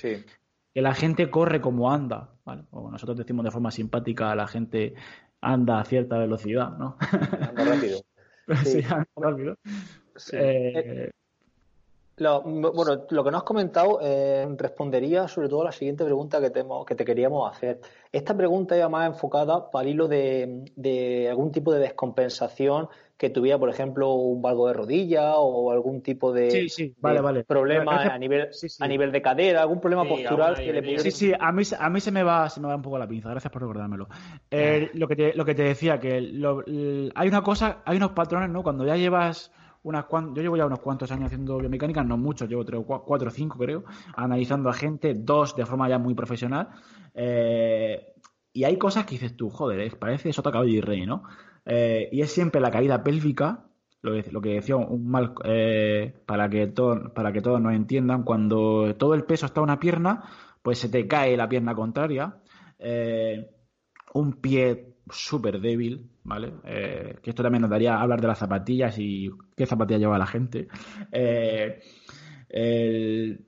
que 0.74 0.82
la 0.82 0.94
gente 0.94 1.30
corre 1.30 1.62
como 1.62 1.89
anda. 1.89 2.32
O 2.72 2.91
nosotros 2.91 3.18
decimos 3.18 3.46
de 3.46 3.52
forma 3.52 3.72
simpática 3.72 4.30
a 4.30 4.36
la 4.36 4.48
gente 4.48 4.96
anda 5.44 5.80
a 5.80 5.86
cierta 5.86 6.18
velocidad, 6.18 6.78
¿no? 6.78 6.98
Anda 7.02 7.66
rápido. 7.66 8.00
sí, 8.66 8.82
anda 8.89 9.08
rápido. 9.16 9.58
Eh, 10.32 11.12
lo, 12.18 12.41
bueno, 12.41 13.05
lo 13.09 13.24
que 13.24 13.32
nos 13.32 13.39
has 13.39 13.43
comentado 13.43 13.99
eh, 14.01 14.47
respondería 14.57 15.28
sobre 15.28 15.49
todo 15.49 15.61
a 15.61 15.66
la 15.66 15.72
siguiente 15.72 16.05
pregunta 16.05 16.39
que 16.39 16.51
te, 16.51 16.64
que 16.86 16.95
te 16.95 17.05
queríamos 17.05 17.49
hacer. 17.51 17.80
Esta 18.11 18.38
pregunta 18.38 18.78
iba 18.78 18.88
más 18.88 19.07
enfocada 19.07 19.72
para 19.72 19.89
hilo 19.89 20.07
de, 20.07 20.66
de 20.76 21.28
algún 21.30 21.51
tipo 21.51 21.74
de 21.74 21.80
descompensación 21.80 22.88
que 23.18 23.30
tuviera, 23.30 23.57
por 23.57 23.70
ejemplo, 23.70 24.14
un 24.14 24.41
valgo 24.41 24.68
de 24.68 24.74
rodilla 24.74 25.38
o 25.38 25.72
algún 25.72 26.01
tipo 26.01 26.34
de, 26.34 26.70
problema 27.47 28.03
a 28.03 28.18
nivel 28.18 28.49
a 28.80 28.88
nivel 28.88 29.11
de 29.11 29.22
cadera, 29.22 29.61
algún 29.61 29.80
problema 29.80 30.03
postural 30.03 30.55
que 30.55 30.74
le 30.74 30.99
Sí, 30.99 31.11
sí, 31.11 31.32
a 31.39 31.51
mí, 31.51 31.64
a 31.80 31.89
mí 31.89 31.99
se 31.99 32.11
me 32.11 32.22
va 32.22 32.49
se 32.49 32.59
me 32.59 32.68
va 32.68 32.76
un 32.76 32.82
poco 32.82 32.97
la 32.99 33.07
pinza. 33.07 33.30
Gracias 33.30 33.51
por 33.51 33.61
recordármelo. 33.61 34.07
Eh, 34.51 34.91
lo 34.93 35.07
que 35.07 35.16
te, 35.16 35.34
lo 35.34 35.45
que 35.45 35.55
te 35.55 35.64
decía 35.64 35.99
que 35.99 36.16
hay 37.16 37.28
una 37.28 37.41
cosa, 37.41 37.82
hay 37.86 37.97
unos 37.97 38.11
patrones, 38.11 38.49
¿no? 38.49 38.61
Cuando 38.61 38.86
ya 38.86 38.97
llevas 38.97 39.51
unas 39.84 40.05
yo 40.09 40.41
llevo 40.41 40.57
ya 40.57 40.65
unos 40.65 40.79
cuantos 40.79 41.11
años 41.11 41.27
haciendo 41.27 41.57
biomecánica, 41.57 42.03
no 42.03 42.17
muchos, 42.17 42.49
llevo 42.49 42.65
tres, 42.65 42.81
cuatro 42.86 43.27
o 43.27 43.31
cinco 43.31 43.57
creo, 43.57 43.84
analizando 44.15 44.69
a 44.69 44.73
gente, 44.73 45.13
dos 45.13 45.55
de 45.55 45.65
forma 45.65 45.89
ya 45.89 45.99
muy 45.99 46.15
profesional. 46.15 46.69
Eh, 47.13 48.13
y 48.53 48.63
hay 48.63 48.77
cosas 48.77 49.05
que 49.05 49.15
dices 49.15 49.36
tú, 49.36 49.49
joder, 49.49 49.97
parece 49.97 50.29
eso 50.29 50.41
te 50.41 50.49
acaba 50.49 50.65
de 50.65 50.81
rey, 50.81 51.05
¿no? 51.05 51.23
Eh, 51.65 52.09
y 52.11 52.21
es 52.21 52.31
siempre 52.31 52.61
la 52.61 52.71
caída 52.71 53.03
pélvica, 53.03 53.65
lo, 54.01 54.41
que 54.41 54.55
decía 54.55 54.75
un 54.75 55.07
mal, 55.07 55.34
eh, 55.45 56.13
para, 56.25 56.49
que 56.49 56.67
todo, 56.67 57.13
para 57.13 57.31
que 57.31 57.41
todos 57.41 57.61
nos 57.61 57.73
entiendan, 57.73 58.23
cuando 58.23 58.95
todo 58.97 59.13
el 59.13 59.23
peso 59.23 59.45
está 59.45 59.61
en 59.61 59.65
una 59.65 59.79
pierna, 59.79 60.23
pues 60.61 60.79
se 60.79 60.89
te 60.89 61.07
cae 61.07 61.38
la 61.38 61.49
pierna 61.49 61.73
contraria, 61.73 62.38
eh, 62.79 63.49
un 64.13 64.34
pie 64.34 64.93
súper 65.10 65.60
débil, 65.60 66.10
¿vale? 66.24 66.54
que 66.64 67.30
esto 67.30 67.43
también 67.43 67.62
nos 67.62 67.72
daría 67.72 67.99
hablar 67.99 68.22
de 68.22 68.28
las 68.28 68.39
zapatillas 68.39 68.97
y 68.97 69.30
qué 69.56 69.66
zapatillas 69.66 70.01
lleva 70.01 70.18
la 70.18 70.28
gente. 70.28 70.68
el, 72.49 73.45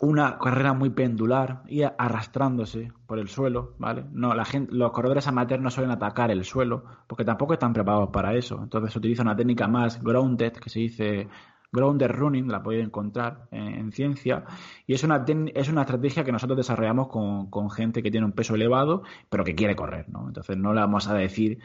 una 0.00 0.38
carrera 0.38 0.74
muy 0.74 0.90
pendular 0.90 1.62
y 1.68 1.82
arrastrándose 1.82 2.92
por 3.06 3.18
el 3.18 3.28
suelo, 3.28 3.74
¿vale? 3.78 4.04
No, 4.12 4.34
la 4.34 4.44
gente, 4.44 4.72
los 4.74 4.92
corredores 4.92 5.26
amateurs 5.26 5.62
no 5.62 5.70
suelen 5.70 5.90
atacar 5.90 6.30
el 6.30 6.44
suelo 6.44 6.84
porque 7.06 7.24
tampoco 7.24 7.54
están 7.54 7.72
preparados 7.72 8.10
para 8.10 8.34
eso. 8.34 8.60
Entonces 8.62 8.92
se 8.92 8.98
utiliza 8.98 9.22
una 9.22 9.36
técnica 9.36 9.68
más 9.68 10.02
grounded 10.02 10.52
que 10.52 10.68
se 10.68 10.80
dice 10.80 11.28
grounded 11.72 12.10
running, 12.10 12.48
la 12.48 12.62
podéis 12.62 12.84
encontrar 12.84 13.48
en, 13.50 13.92
ciencia 13.92 14.44
y 14.86 14.94
es 14.94 15.04
una 15.04 15.24
es 15.54 15.68
una 15.68 15.82
estrategia 15.82 16.24
que 16.24 16.32
nosotros 16.32 16.56
desarrollamos 16.56 17.08
con, 17.08 17.50
con, 17.50 17.70
gente 17.70 18.02
que 18.02 18.10
tiene 18.10 18.26
un 18.26 18.32
peso 18.32 18.54
elevado 18.54 19.02
pero 19.28 19.44
que 19.44 19.54
quiere 19.54 19.76
correr, 19.76 20.08
¿no? 20.08 20.26
Entonces 20.26 20.56
no 20.56 20.72
le 20.72 20.80
vamos 20.80 21.08
a 21.08 21.14
decir 21.14 21.58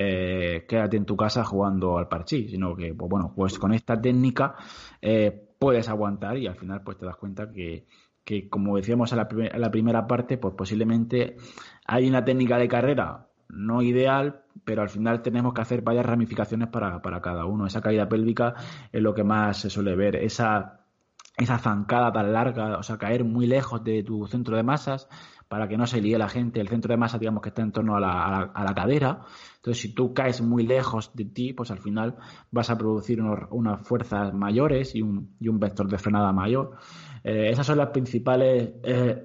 eh, 0.00 0.64
quédate 0.68 0.96
en 0.96 1.04
tu 1.04 1.16
casa 1.16 1.44
jugando 1.44 1.98
al 1.98 2.08
parchís, 2.08 2.50
sino 2.50 2.76
que 2.76 2.94
pues 2.94 3.10
bueno, 3.10 3.32
pues 3.34 3.58
con 3.58 3.72
esta 3.72 4.00
técnica 4.00 4.54
eh, 5.02 5.48
puedes 5.58 5.88
aguantar 5.88 6.38
y 6.38 6.46
al 6.46 6.54
final 6.54 6.82
pues 6.82 6.98
te 6.98 7.06
das 7.06 7.16
cuenta 7.16 7.50
que, 7.50 7.86
que 8.24 8.48
como 8.48 8.76
decíamos 8.76 9.10
en 9.12 9.18
la, 9.18 9.28
la, 9.56 9.70
primera 9.70 10.06
parte, 10.06 10.38
pues 10.38 10.54
posiblemente 10.54 11.36
hay 11.84 12.08
una 12.08 12.24
técnica 12.24 12.58
de 12.58 12.68
carrera 12.68 13.27
no 13.48 13.82
ideal, 13.82 14.42
pero 14.64 14.82
al 14.82 14.90
final 14.90 15.22
tenemos 15.22 15.54
que 15.54 15.62
hacer 15.62 15.82
varias 15.82 16.06
ramificaciones 16.06 16.68
para, 16.68 17.00
para 17.00 17.20
cada 17.20 17.46
uno. 17.46 17.66
Esa 17.66 17.80
caída 17.80 18.08
pélvica 18.08 18.54
es 18.92 19.02
lo 19.02 19.14
que 19.14 19.24
más 19.24 19.58
se 19.58 19.70
suele 19.70 19.96
ver. 19.96 20.16
Esa, 20.16 20.80
esa 21.36 21.58
zancada 21.58 22.12
tan 22.12 22.32
larga, 22.32 22.78
o 22.78 22.82
sea, 22.82 22.98
caer 22.98 23.24
muy 23.24 23.46
lejos 23.46 23.82
de 23.84 24.02
tu 24.02 24.26
centro 24.26 24.56
de 24.56 24.62
masas, 24.62 25.08
para 25.48 25.66
que 25.66 25.78
no 25.78 25.86
se 25.86 26.00
líe 26.00 26.18
la 26.18 26.28
gente. 26.28 26.60
El 26.60 26.68
centro 26.68 26.92
de 26.92 26.98
masa, 26.98 27.18
digamos 27.18 27.42
que 27.42 27.48
está 27.48 27.62
en 27.62 27.72
torno 27.72 27.96
a 27.96 28.00
la, 28.00 28.42
a 28.42 28.64
la, 28.64 28.74
cadera. 28.74 29.22
Entonces, 29.56 29.80
si 29.80 29.94
tú 29.94 30.12
caes 30.12 30.42
muy 30.42 30.66
lejos 30.66 31.10
de 31.14 31.24
ti, 31.24 31.54
pues 31.54 31.70
al 31.70 31.78
final 31.78 32.16
vas 32.50 32.70
a 32.70 32.76
producir 32.76 33.20
unas 33.22 33.86
fuerzas 33.86 34.34
mayores 34.34 34.94
y 34.94 35.02
un, 35.02 35.34
y 35.40 35.48
un, 35.48 35.58
vector 35.58 35.88
de 35.88 35.98
frenada 35.98 36.32
mayor. 36.32 36.76
Eh, 37.24 37.48
esas 37.50 37.66
son 37.66 37.78
las 37.78 37.88
principales, 37.88 38.72
eh, 38.82 39.22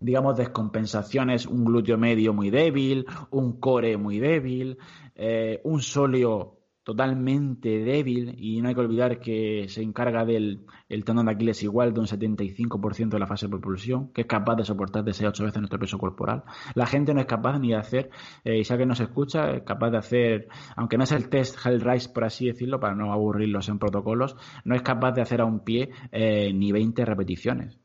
digamos, 0.00 0.36
descompensaciones. 0.36 1.46
Un 1.46 1.64
glúteo 1.64 1.98
medio 1.98 2.32
muy 2.32 2.50
débil, 2.50 3.06
un 3.30 3.60
core 3.60 3.96
muy 3.96 4.18
débil, 4.18 4.78
eh, 5.14 5.60
un 5.64 5.82
sóleo 5.82 6.60
totalmente 6.82 7.84
débil 7.84 8.34
y 8.38 8.60
no 8.60 8.68
hay 8.68 8.74
que 8.74 8.80
olvidar 8.80 9.20
que 9.20 9.66
se 9.68 9.82
encarga 9.82 10.24
del 10.24 10.66
el 10.88 11.04
tendón 11.04 11.26
de 11.26 11.32
Aquiles 11.32 11.62
igual 11.62 11.92
de 11.92 12.00
un 12.00 12.06
75% 12.06 13.10
de 13.10 13.18
la 13.18 13.26
fase 13.26 13.46
de 13.46 13.50
propulsión, 13.50 14.08
que 14.12 14.22
es 14.22 14.26
capaz 14.26 14.56
de 14.56 14.64
soportar 14.64 15.04
de 15.04 15.12
6 15.12 15.28
8 15.28 15.44
veces 15.44 15.60
nuestro 15.60 15.78
peso 15.78 15.98
corporal. 15.98 16.42
La 16.74 16.86
gente 16.86 17.14
no 17.14 17.20
es 17.20 17.26
capaz 17.26 17.58
ni 17.58 17.68
de 17.68 17.76
hacer, 17.76 18.10
eh, 18.44 18.58
y 18.58 18.64
si 18.64 18.72
alguien 18.72 18.88
nos 18.88 18.98
escucha, 18.98 19.52
es 19.52 19.62
capaz 19.62 19.90
de 19.90 19.98
hacer, 19.98 20.48
aunque 20.74 20.96
no 20.96 21.04
es 21.04 21.12
el 21.12 21.28
test 21.28 21.64
Hell 21.64 21.80
Rise, 21.80 22.08
por 22.08 22.24
así 22.24 22.46
decirlo, 22.46 22.80
para 22.80 22.94
no 22.94 23.12
aburrirlos 23.12 23.68
en 23.68 23.78
protocolos, 23.78 24.34
no 24.64 24.74
es 24.74 24.82
capaz 24.82 25.12
de 25.12 25.22
hacer 25.22 25.42
a 25.42 25.44
un 25.44 25.60
pie 25.60 25.90
eh, 26.10 26.52
ni 26.52 26.72
20 26.72 27.04
repeticiones. 27.04 27.78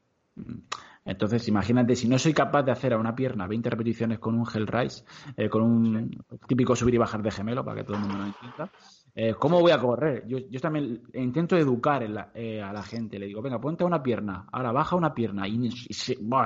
Entonces, 1.05 1.47
imagínate, 1.47 1.95
si 1.95 2.07
no 2.07 2.17
soy 2.17 2.33
capaz 2.33 2.63
de 2.63 2.71
hacer 2.71 2.93
a 2.93 2.97
una 2.97 3.15
pierna 3.15 3.47
20 3.47 3.69
repeticiones 3.69 4.19
con 4.19 4.35
un 4.35 4.45
Hell 4.51 4.67
Rise, 4.67 5.03
eh, 5.37 5.47
con 5.47 5.61
un 5.61 6.25
típico 6.47 6.75
subir 6.75 6.95
y 6.95 6.97
bajar 6.97 7.21
de 7.21 7.31
gemelo, 7.31 7.63
para 7.63 7.77
que 7.77 7.83
todo 7.83 7.97
el 7.97 8.01
mundo 8.01 8.17
lo 8.17 8.25
entienda, 8.25 8.71
eh, 9.17 9.33
¿Cómo 9.33 9.61
voy 9.61 9.71
a 9.71 9.79
correr? 9.79 10.27
Yo, 10.27 10.39
yo 10.39 10.59
también 10.59 11.01
intento 11.13 11.55
educar 11.55 12.03
eh, 12.33 12.61
a 12.61 12.73
la 12.73 12.83
gente. 12.83 13.17
Le 13.17 13.27
digo, 13.27 13.41
venga, 13.41 13.61
ponte 13.61 13.85
una 13.85 14.03
pierna, 14.03 14.45
ahora 14.51 14.73
baja 14.73 14.97
una 14.97 15.13
pierna 15.13 15.47
y, 15.47 15.71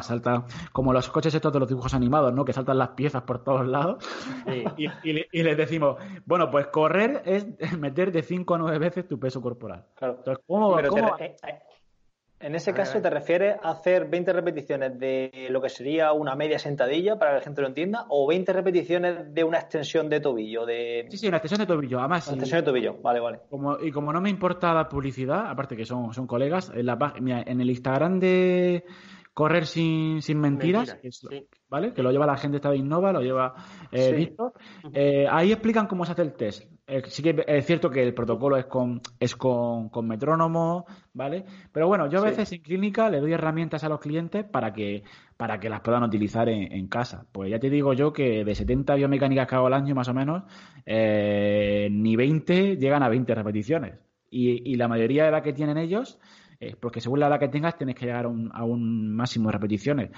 salta 0.02 0.46
como 0.72 0.94
los 0.94 1.10
coches 1.10 1.34
estos 1.34 1.52
de 1.52 1.60
los 1.60 1.68
dibujos 1.68 1.96
animados, 1.96 2.32
¿no? 2.32 2.46
Que 2.46 2.54
saltan 2.54 2.78
las 2.78 2.90
piezas 2.90 3.24
por 3.24 3.44
todos 3.44 3.68
lados. 3.68 4.06
Y, 5.32 5.44
les 5.44 5.58
decimos, 5.58 5.98
bueno, 6.26 6.52
pues 6.52 6.68
correr 6.68 7.24
es 7.26 7.48
meter 7.78 8.12
de 8.12 8.22
5 8.22 8.54
a 8.54 8.58
9 8.58 8.78
veces 8.78 9.08
tu 9.08 9.20
peso 9.20 9.42
corporal. 9.42 9.86
Claro. 9.96 10.18
Entonces, 10.18 10.44
¿cómo, 10.46 10.78
cómo... 10.90 11.18
En 12.40 12.56
ese 12.56 12.74
caso, 12.74 13.02
¿te 13.02 13.10
refieres 13.10 13.58
a 13.62 13.72
hacer 13.72 14.10
20 14.10 14.32
repeticiones 14.32 14.98
de 14.98 15.48
lo 15.50 15.62
que 15.62 15.70
sería 15.70 16.14
una 16.14 16.36
media 16.36 16.58
sentadilla, 16.58 17.20
para 17.20 17.32
que 17.32 17.38
la 17.38 17.44
gente 17.44 17.62
lo 17.62 17.68
entienda, 17.68 18.06
o 18.10 18.28
20 18.28 18.54
repeticiones 18.54 19.34
de 19.34 19.44
una 19.44 19.60
extensión 19.60 20.10
de 20.10 20.22
tobillo? 20.22 20.66
De... 20.66 21.06
Sí, 21.10 21.18
sí, 21.18 21.28
una 21.28 21.38
extensión 21.38 21.68
de 21.68 21.74
tobillo. 21.74 22.00
Además, 22.00 22.28
una 22.28 22.36
extensión 22.36 22.62
de 22.62 22.66
tobillo, 22.66 22.98
vale, 23.02 23.20
vale. 23.20 23.40
Como, 23.50 23.78
y 23.80 23.92
como 23.92 24.14
no 24.14 24.22
me 24.22 24.30
importa 24.30 24.74
la 24.74 24.88
publicidad, 24.88 25.48
aparte 25.48 25.76
que 25.76 25.86
son, 25.86 26.14
son 26.14 26.28
colegas, 26.28 26.72
en, 26.74 26.86
la, 26.86 27.14
en 27.16 27.62
el 27.62 27.70
Instagram 27.70 28.20
de 28.20 28.86
Correr 29.40 29.66
sin, 29.66 30.22
sin 30.22 30.38
mentiras, 30.38 30.98
¿vale? 31.70 31.94
Que 31.94 32.04
lo 32.04 32.12
lleva 32.12 32.26
la 32.26 32.36
gente 32.36 32.58
esta 32.58 32.72
de 32.72 32.76
Innova, 32.76 33.14
lo 33.14 33.22
lleva 33.22 33.56
eh, 33.90 34.12
Víctor. 34.12 34.52
Eh, 34.92 35.28
ahí 35.32 35.54
explican 35.54 35.88
cómo 35.88 36.04
se 36.04 36.12
hace 36.12 36.24
el 36.24 36.34
test. 36.34 36.66
Eh, 36.90 37.04
sí 37.08 37.22
que 37.22 37.44
es 37.48 37.66
cierto 37.66 37.90
que 37.90 38.02
el 38.02 38.14
protocolo 38.14 38.58
es 38.58 38.66
con, 38.66 39.02
es 39.20 39.36
con, 39.36 39.90
metrónomo, 40.04 40.86
¿vale? 41.14 41.46
Pero 41.72 41.88
bueno, 41.88 42.10
yo 42.10 42.20
a 42.20 42.24
veces 42.24 42.52
en 42.52 42.62
clínica 42.62 43.10
le 43.10 43.20
doy 43.20 43.34
herramientas 43.34 43.84
a 43.84 43.90
los 43.90 44.00
clientes 44.00 44.44
para 44.44 44.74
que, 44.74 45.04
para 45.38 45.60
que 45.60 45.70
las 45.70 45.82
puedan 45.82 46.04
utilizar 46.04 46.50
en, 46.50 46.88
casa. 46.88 47.26
Pues 47.32 47.52
ya 47.52 47.60
te 47.60 47.70
digo 47.70 47.94
yo 47.94 48.12
que 48.12 48.44
de 48.44 48.56
70 48.56 48.96
biomecánicas 48.96 49.48
que 49.48 49.56
hago 49.56 49.68
al 49.68 49.74
año 49.74 49.96
más 49.96 50.08
o 50.08 50.14
menos, 50.14 50.44
ni 50.86 52.16
20 52.16 52.78
llegan 52.78 53.04
a 53.04 53.10
20 53.10 53.36
repeticiones. 53.36 53.94
Y, 54.32 54.72
y 54.72 54.76
la 54.76 54.88
mayoría 54.88 55.26
de 55.26 55.32
las 55.32 55.42
que 55.42 55.54
tienen 55.54 55.78
ellos 55.78 56.20
eh, 56.60 56.76
porque 56.78 57.00
según 57.00 57.22
la 57.22 57.28
edad 57.28 57.40
que 57.40 57.48
tengas 57.48 57.78
tienes 57.78 57.96
que 57.96 58.06
llegar 58.06 58.26
a 58.26 58.64
un, 58.64 59.16
máximo 59.16 59.50
de 59.50 59.54
repeticiones. 59.54 60.12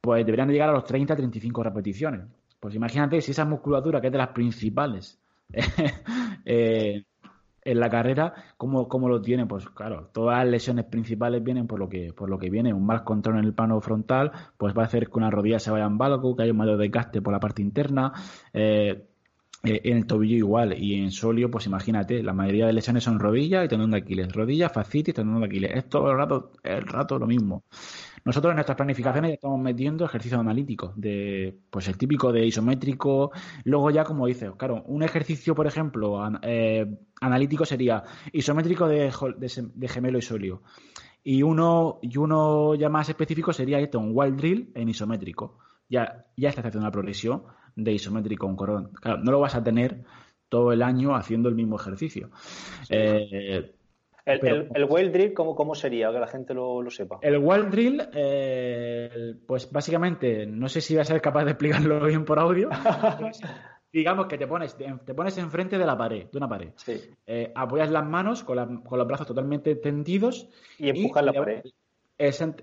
Pues 0.00 0.24
deberían 0.24 0.48
llegar 0.48 0.70
a 0.70 0.72
los 0.72 0.84
30, 0.84 1.14
35 1.16 1.62
repeticiones. 1.62 2.22
Pues 2.58 2.74
imagínate 2.74 3.20
si 3.20 3.32
esa 3.32 3.44
musculatura, 3.44 4.00
que 4.00 4.06
es 4.06 4.12
de 4.12 4.18
las 4.18 4.28
principales 4.28 5.20
eh, 6.44 7.04
en 7.64 7.80
la 7.80 7.88
carrera, 7.90 8.34
¿cómo, 8.56 8.88
¿cómo, 8.88 9.08
lo 9.08 9.22
tiene? 9.22 9.46
Pues 9.46 9.68
claro, 9.68 10.10
todas 10.12 10.38
las 10.38 10.48
lesiones 10.48 10.84
principales 10.86 11.42
vienen 11.44 11.66
por 11.66 11.78
lo 11.78 11.88
que 11.88 12.12
por 12.12 12.28
lo 12.28 12.38
que 12.38 12.50
viene. 12.50 12.74
Un 12.74 12.84
mal 12.84 13.04
control 13.04 13.38
en 13.38 13.44
el 13.44 13.54
plano 13.54 13.80
frontal, 13.80 14.32
pues 14.56 14.76
va 14.76 14.82
a 14.82 14.86
hacer 14.86 15.08
que 15.08 15.18
una 15.18 15.30
rodilla 15.30 15.58
se 15.58 15.70
vaya 15.70 15.86
en 15.86 15.98
valgo, 15.98 16.34
que 16.34 16.42
haya 16.42 16.52
un 16.52 16.58
mayor 16.58 16.78
desgaste 16.78 17.22
por 17.22 17.32
la 17.32 17.40
parte 17.40 17.62
interna. 17.62 18.12
Eh, 18.52 19.06
eh, 19.64 19.80
en 19.84 19.98
el 19.98 20.06
tobillo 20.06 20.36
igual 20.36 20.76
y 20.76 20.94
en 20.94 21.12
solio, 21.12 21.48
pues 21.48 21.66
imagínate, 21.66 22.20
la 22.22 22.32
mayoría 22.32 22.66
de 22.66 22.72
lesiones 22.72 23.04
son 23.04 23.20
rodillas 23.20 23.64
y 23.64 23.68
tendón 23.68 23.92
de 23.92 23.98
Aquiles, 23.98 24.32
rodilla, 24.32 24.68
fascitis, 24.68 25.14
tendón 25.14 25.40
de 25.40 25.46
Aquiles, 25.46 25.70
es 25.74 25.88
todo 25.88 26.10
el 26.10 26.16
rato, 26.16 26.50
el 26.64 26.82
rato 26.82 27.16
lo 27.18 27.28
mismo. 27.28 27.62
Nosotros 28.24 28.50
en 28.50 28.56
nuestras 28.56 28.76
planificaciones 28.76 29.30
ya 29.30 29.34
estamos 29.34 29.60
metiendo 29.60 30.04
ejercicios 30.04 30.40
analíticos, 30.40 30.92
de, 30.96 31.56
pues 31.70 31.86
el 31.86 31.96
típico 31.96 32.32
de 32.32 32.44
isométrico, 32.44 33.30
luego 33.64 33.90
ya 33.90 34.02
como 34.02 34.26
dices, 34.26 34.50
claro, 34.56 34.82
un 34.86 35.04
ejercicio, 35.04 35.54
por 35.54 35.66
ejemplo, 35.68 36.20
eh, 36.42 36.86
analítico 37.20 37.64
sería 37.64 38.02
isométrico 38.32 38.88
de, 38.88 39.12
gemelo 39.88 40.18
y 40.18 40.22
solio. 40.22 40.62
Y 41.22 41.42
uno, 41.44 42.00
y 42.02 42.16
uno 42.16 42.74
ya 42.74 42.88
más 42.88 43.08
específico 43.08 43.52
sería 43.52 43.78
esto, 43.78 44.00
un 44.00 44.10
wild 44.12 44.36
drill 44.36 44.72
en 44.74 44.88
isométrico. 44.88 45.58
Ya, 45.88 46.26
ya 46.36 46.48
estás 46.48 46.64
haciendo 46.64 46.86
una 46.86 46.90
progresión 46.90 47.42
de 47.76 47.92
isométrico 47.92 48.46
un 48.46 48.56
corón. 48.56 48.90
Claro, 49.00 49.22
no 49.22 49.32
lo 49.32 49.40
vas 49.40 49.54
a 49.54 49.64
tener 49.64 50.02
todo 50.52 50.70
el 50.70 50.82
año 50.82 51.16
haciendo 51.16 51.48
el 51.48 51.54
mismo 51.54 51.76
ejercicio. 51.76 52.28
Eh, 52.90 53.72
el, 54.26 54.68
el, 54.74 54.84
wild 54.84 55.10
drill, 55.10 55.32
¿cómo, 55.32 55.54
¿cómo, 55.54 55.74
sería? 55.74 56.12
Que 56.12 56.18
la 56.18 56.26
gente 56.26 56.52
lo, 56.52 56.84
sepa. 56.90 57.18
El 57.22 57.38
wild 57.38 57.70
drill, 57.70 58.02
eh, 58.12 59.34
pues 59.46 59.72
básicamente, 59.72 60.44
no 60.44 60.68
sé 60.68 60.82
si 60.82 60.94
vas 60.94 61.08
a 61.08 61.14
ser 61.14 61.22
capaz 61.22 61.44
de 61.44 61.52
explicarlo 61.52 61.98
bien 62.04 62.26
por 62.26 62.38
audio. 62.38 62.68
digamos 63.90 64.26
que 64.26 64.36
te 64.36 64.46
pones, 64.46 64.76
te 64.76 65.14
pones 65.14 65.38
enfrente 65.38 65.78
de 65.78 65.86
la 65.86 65.96
pared, 65.96 66.26
de 66.30 66.36
una 66.36 66.50
pared. 66.50 66.72
Eh, 67.26 67.50
apoyas 67.54 67.90
las 67.90 68.04
manos 68.04 68.44
con, 68.44 68.84
los 68.90 69.06
brazos 69.06 69.26
totalmente 69.26 69.76
tendidos. 69.76 70.50
Y 70.78 70.90
empujas 70.90 71.24
la 71.24 71.32
pared. 71.32 71.62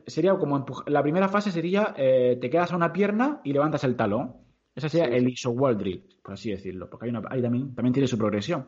sería 0.06 0.36
como 0.36 0.64
la 0.86 1.02
primera 1.02 1.28
fase 1.28 1.52
sería 1.52 1.96
te 1.96 2.50
quedas 2.52 2.72
a 2.72 2.76
una 2.76 2.94
pierna 2.94 3.42
y 3.44 3.52
levantas 3.52 3.84
el 3.84 3.96
talón. 3.96 4.48
Ese 4.80 4.90
sería 4.90 5.16
el 5.16 5.28
ISO 5.28 5.52
World 5.52 5.80
Drill, 5.80 6.04
por 6.24 6.34
así 6.34 6.52
decirlo, 6.52 6.90
porque 6.90 7.06
hay 7.06 7.10
una, 7.10 7.22
también, 7.22 7.76
también 7.76 7.94
tiene 7.94 8.08
su 8.08 8.18
progresión. 8.18 8.68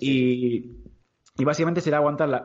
y, 0.00 0.70
básicamente 1.42 1.80
será 1.80 1.96
aguantar 1.96 2.28
la, 2.28 2.44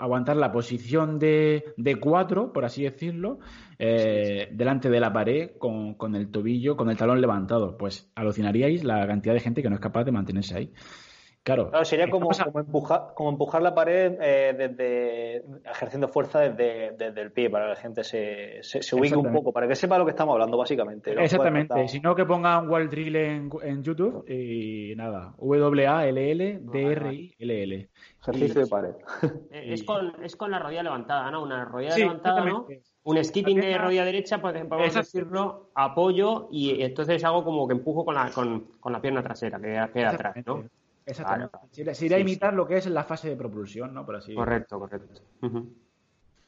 aguantar 0.00 0.36
la 0.36 0.50
posición 0.50 1.20
de, 1.20 1.64
de 1.76 1.96
cuatro, 2.00 2.52
por 2.52 2.64
así 2.64 2.82
decirlo, 2.82 3.38
eh, 3.78 4.48
delante 4.50 4.90
de 4.90 4.98
la 4.98 5.12
pared 5.12 5.52
con, 5.58 5.94
con, 5.94 6.16
el 6.16 6.32
tobillo, 6.32 6.76
con 6.76 6.90
el 6.90 6.96
talón 6.96 7.20
levantado. 7.20 7.76
Pues 7.78 8.10
alucinaríais 8.16 8.82
la 8.82 9.06
cantidad 9.06 9.32
de 9.32 9.40
gente 9.40 9.62
que 9.62 9.68
no 9.68 9.76
es 9.76 9.80
capaz 9.80 10.02
de 10.02 10.10
mantenerse 10.10 10.56
ahí. 10.56 10.72
Claro. 11.46 11.70
sería 11.84 12.10
como, 12.10 12.28
empujar, 12.56 13.14
como 13.14 13.30
empujar 13.30 13.62
la 13.62 13.72
pared 13.72 14.18
eh, 14.20 14.52
desde 14.58 15.44
ejerciendo 15.70 16.08
fuerza 16.08 16.40
desde, 16.40 17.20
el 17.20 17.30
pie 17.30 17.48
para 17.48 17.66
que 17.66 17.70
la 17.70 17.76
gente 17.76 18.02
se, 18.02 18.64
se, 18.64 18.96
ubique 18.96 19.14
un 19.14 19.32
poco, 19.32 19.52
para 19.52 19.68
que 19.68 19.76
sepa 19.76 19.96
lo 19.96 20.04
que 20.04 20.10
estamos 20.10 20.32
hablando, 20.32 20.56
básicamente. 20.56 21.12
Exactamente. 21.12 21.86
Si 21.86 22.00
no, 22.00 22.16
que 22.16 22.24
pongan 22.24 22.68
Wall 22.68 22.90
Drill 22.90 23.14
en, 23.14 23.48
en, 23.62 23.80
YouTube 23.84 24.28
y 24.28 24.96
nada. 24.96 25.36
W-A-L-L-D-R-I-L-L. 25.38 26.70
Ejercicio 28.22 28.62
de 28.62 28.66
pared. 28.66 28.94
Eh, 29.52 29.74
es 29.74 29.84
con, 29.84 30.14
es 30.24 30.34
con 30.34 30.50
la 30.50 30.58
rodilla 30.58 30.82
levantada, 30.82 31.30
¿no? 31.30 31.44
Una 31.44 31.64
rodilla 31.64 31.96
levantada, 31.96 32.44
¿no? 32.44 32.66
Un 33.04 33.22
skipping 33.24 33.60
de 33.60 33.78
rodilla 33.78 34.04
derecha, 34.04 34.40
por 34.40 34.52
ejemplo, 34.52 34.78
podemos 34.78 34.96
decirlo, 34.96 35.70
apoyo 35.76 36.48
y 36.50 36.82
entonces 36.82 37.22
hago 37.22 37.44
como 37.44 37.68
que 37.68 37.74
empujo 37.74 38.04
con 38.04 38.16
la, 38.16 38.32
con, 38.32 38.72
con 38.80 38.92
la 38.92 39.00
pierna 39.00 39.22
trasera, 39.22 39.60
que 39.60 39.78
queda 39.92 40.10
atrás, 40.10 40.34
¿no? 40.44 40.64
Exactamente. 41.06 41.94
Se 41.94 42.06
irá 42.06 42.16
a 42.16 42.20
imitar 42.20 42.52
lo 42.52 42.66
que 42.66 42.78
es 42.78 42.86
la 42.86 43.04
fase 43.04 43.30
de 43.30 43.36
propulsión, 43.36 43.94
¿no? 43.94 44.04
Por 44.04 44.16
así 44.16 44.34
correcto, 44.34 44.78
correcto. 44.78 45.22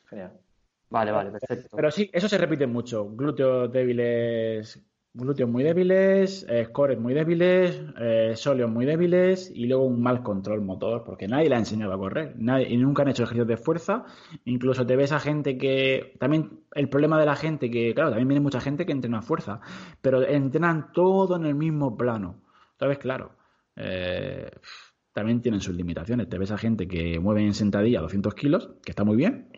Genial. 0.07 0.33
Vale, 0.91 1.13
vale, 1.13 1.31
perfecto. 1.31 1.77
Pero 1.77 1.91
sí, 1.91 2.11
eso 2.13 2.29
se 2.29 2.39
repite 2.39 2.67
mucho. 2.67 3.09
Glúteos 3.11 3.71
débiles, 3.71 4.83
glúteos 5.13 5.49
muy 5.49 5.63
débiles, 5.63 6.45
eh, 6.49 6.65
scores 6.65 6.99
muy 6.99 7.15
débiles, 7.15 7.83
eh, 8.01 8.33
sóleos 8.35 8.71
muy 8.71 8.87
débiles 8.87 9.53
y 9.55 9.67
luego 9.67 9.85
un 9.85 10.03
mal 10.03 10.23
control 10.23 10.63
motor, 10.63 11.05
porque 11.05 11.29
nadie 11.29 11.51
le 11.51 11.55
ha 11.55 11.59
enseñado 11.59 11.93
a 11.93 11.99
correr. 11.99 12.35
Nadie, 12.39 12.69
y 12.71 12.79
nunca 12.79 13.03
han 13.03 13.09
hecho 13.09 13.25
ejercicios 13.25 13.47
de 13.47 13.59
fuerza. 13.59 14.07
Incluso 14.45 14.85
te 14.85 14.97
ves 14.97 15.13
a 15.13 15.21
gente 15.21 15.57
que. 15.57 16.17
También 16.19 16.65
el 16.73 16.89
problema 16.89 17.21
de 17.21 17.27
la 17.27 17.37
gente 17.37 17.71
que, 17.71 17.95
claro, 17.95 18.11
también 18.11 18.29
viene 18.29 18.41
mucha 18.41 18.61
gente 18.61 18.87
que 18.87 18.93
entrena 18.93 19.23
fuerza, 19.23 19.61
pero 20.01 20.27
entrenan 20.27 20.91
todo 20.93 21.37
en 21.37 21.45
el 21.45 21.55
mismo 21.55 21.97
plano. 21.97 22.41
¿Sabes? 22.79 22.99
Claro 22.99 23.38
eh, 23.79 24.51
también 25.13 25.41
tienen 25.41 25.61
sus 25.61 25.75
limitaciones. 25.75 26.29
Te 26.29 26.39
ves 26.39 26.51
a 26.51 26.59
gente 26.59 26.87
que 26.87 27.19
mueve 27.19 27.43
en 27.43 27.55
sentadilla 27.55 28.01
200 28.01 28.35
kilos, 28.35 28.71
que 28.85 28.93
está 28.93 29.05
muy 29.05 29.17
bien, 29.17 29.49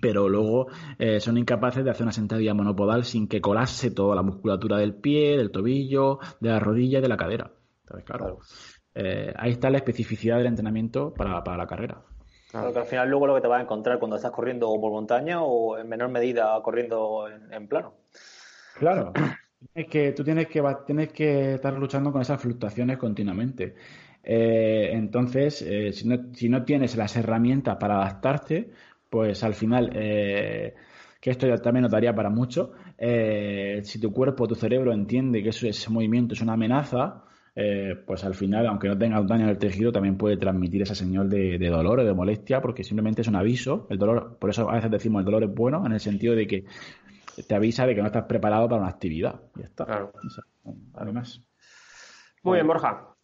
pero 0.00 0.28
luego 0.28 0.66
eh, 0.98 1.20
son 1.20 1.38
incapaces 1.38 1.84
de 1.84 1.90
hacer 1.90 2.02
una 2.02 2.12
sentadilla 2.12 2.54
monopodal 2.54 3.04
sin 3.04 3.28
que 3.28 3.40
colase 3.40 3.90
toda 3.90 4.14
la 4.14 4.22
musculatura 4.22 4.78
del 4.78 4.94
pie, 4.94 5.36
del 5.36 5.50
tobillo, 5.50 6.18
de 6.40 6.50
la 6.50 6.58
rodilla 6.58 6.98
y 6.98 7.02
de 7.02 7.08
la 7.08 7.16
cadera. 7.16 7.52
Entonces, 7.82 8.04
claro, 8.04 8.38
eh, 8.94 9.32
ahí 9.36 9.52
está 9.52 9.70
la 9.70 9.78
especificidad 9.78 10.38
del 10.38 10.46
entrenamiento 10.46 11.14
para, 11.14 11.56
la 11.56 11.66
carrera. 11.66 12.02
Claro, 12.50 12.72
que 12.72 12.78
al 12.78 12.86
final 12.86 13.08
luego 13.08 13.26
lo 13.26 13.34
que 13.34 13.40
te 13.40 13.48
vas 13.48 13.60
a 13.60 13.62
encontrar 13.62 13.98
cuando 13.98 14.16
estás 14.16 14.32
corriendo 14.32 14.68
por 14.80 14.90
montaña 14.90 15.42
o 15.42 15.78
en 15.78 15.88
menor 15.88 16.10
medida 16.10 16.60
corriendo 16.62 17.26
en 17.28 17.68
plano. 17.68 17.94
Claro, 18.78 19.12
es 19.74 19.86
que 19.88 20.12
tú 20.12 20.24
tienes 20.24 20.46
que, 20.48 20.62
tienes 20.86 21.12
que 21.12 21.54
estar 21.54 21.74
luchando 21.78 22.12
con 22.12 22.22
esas 22.22 22.40
fluctuaciones 22.40 22.98
continuamente. 22.98 23.74
Eh, 24.22 24.90
entonces, 24.92 25.62
eh, 25.62 25.92
si, 25.92 26.08
no, 26.08 26.34
si, 26.34 26.48
no, 26.48 26.64
tienes 26.64 26.96
las 26.96 27.16
herramientas 27.16 27.76
para 27.76 27.96
adaptarte, 27.96 28.70
pues 29.08 29.44
al 29.44 29.54
final, 29.54 29.92
eh, 29.94 30.74
que 31.20 31.30
esto 31.30 31.46
ya 31.46 31.56
también 31.58 31.82
notaría 31.84 32.14
para 32.14 32.28
mucho, 32.28 32.72
si 32.98 34.00
tu 34.00 34.12
cuerpo, 34.12 34.48
tu 34.48 34.54
cerebro 34.54 34.92
entiende 34.92 35.42
que 35.42 35.50
ese 35.50 35.90
movimiento 35.90 36.34
es 36.34 36.40
una 36.40 36.54
amenaza, 36.54 37.24
pues 38.06 38.24
al 38.24 38.34
final, 38.34 38.66
aunque 38.66 38.88
no 38.88 38.98
tenga 38.98 39.20
un 39.20 39.26
daño 39.26 39.44
en 39.44 39.50
el 39.50 39.58
tejido, 39.58 39.92
también 39.92 40.16
puede 40.16 40.36
transmitir 40.36 40.82
esa 40.82 40.94
señal 40.94 41.28
de, 41.28 41.58
dolor 41.58 42.00
o 42.00 42.04
de 42.04 42.14
molestia, 42.14 42.60
porque 42.60 42.84
simplemente 42.84 43.22
es 43.22 43.28
un 43.28 43.36
aviso. 43.36 43.86
El 43.90 43.98
dolor, 43.98 44.38
por 44.38 44.50
eso 44.50 44.68
a 44.70 44.74
veces 44.74 44.90
decimos 44.90 45.20
el 45.20 45.24
dolor 45.26 45.44
es 45.44 45.54
bueno, 45.54 45.84
en 45.86 45.92
el 45.92 46.00
sentido 46.00 46.34
de 46.34 46.46
que 46.46 46.64
te 47.42 47.54
avisa 47.54 47.86
de 47.86 47.94
que 47.94 48.00
no 48.00 48.06
estás 48.06 48.24
preparado 48.24 48.68
para 48.68 48.82
una 48.82 48.90
actividad. 48.90 49.40
Y 49.56 49.62
está. 49.62 49.84
Claro. 49.84 50.12
además. 50.94 51.42
Muy 52.42 52.56
bien, 52.56 52.66
Borja. 52.66 53.16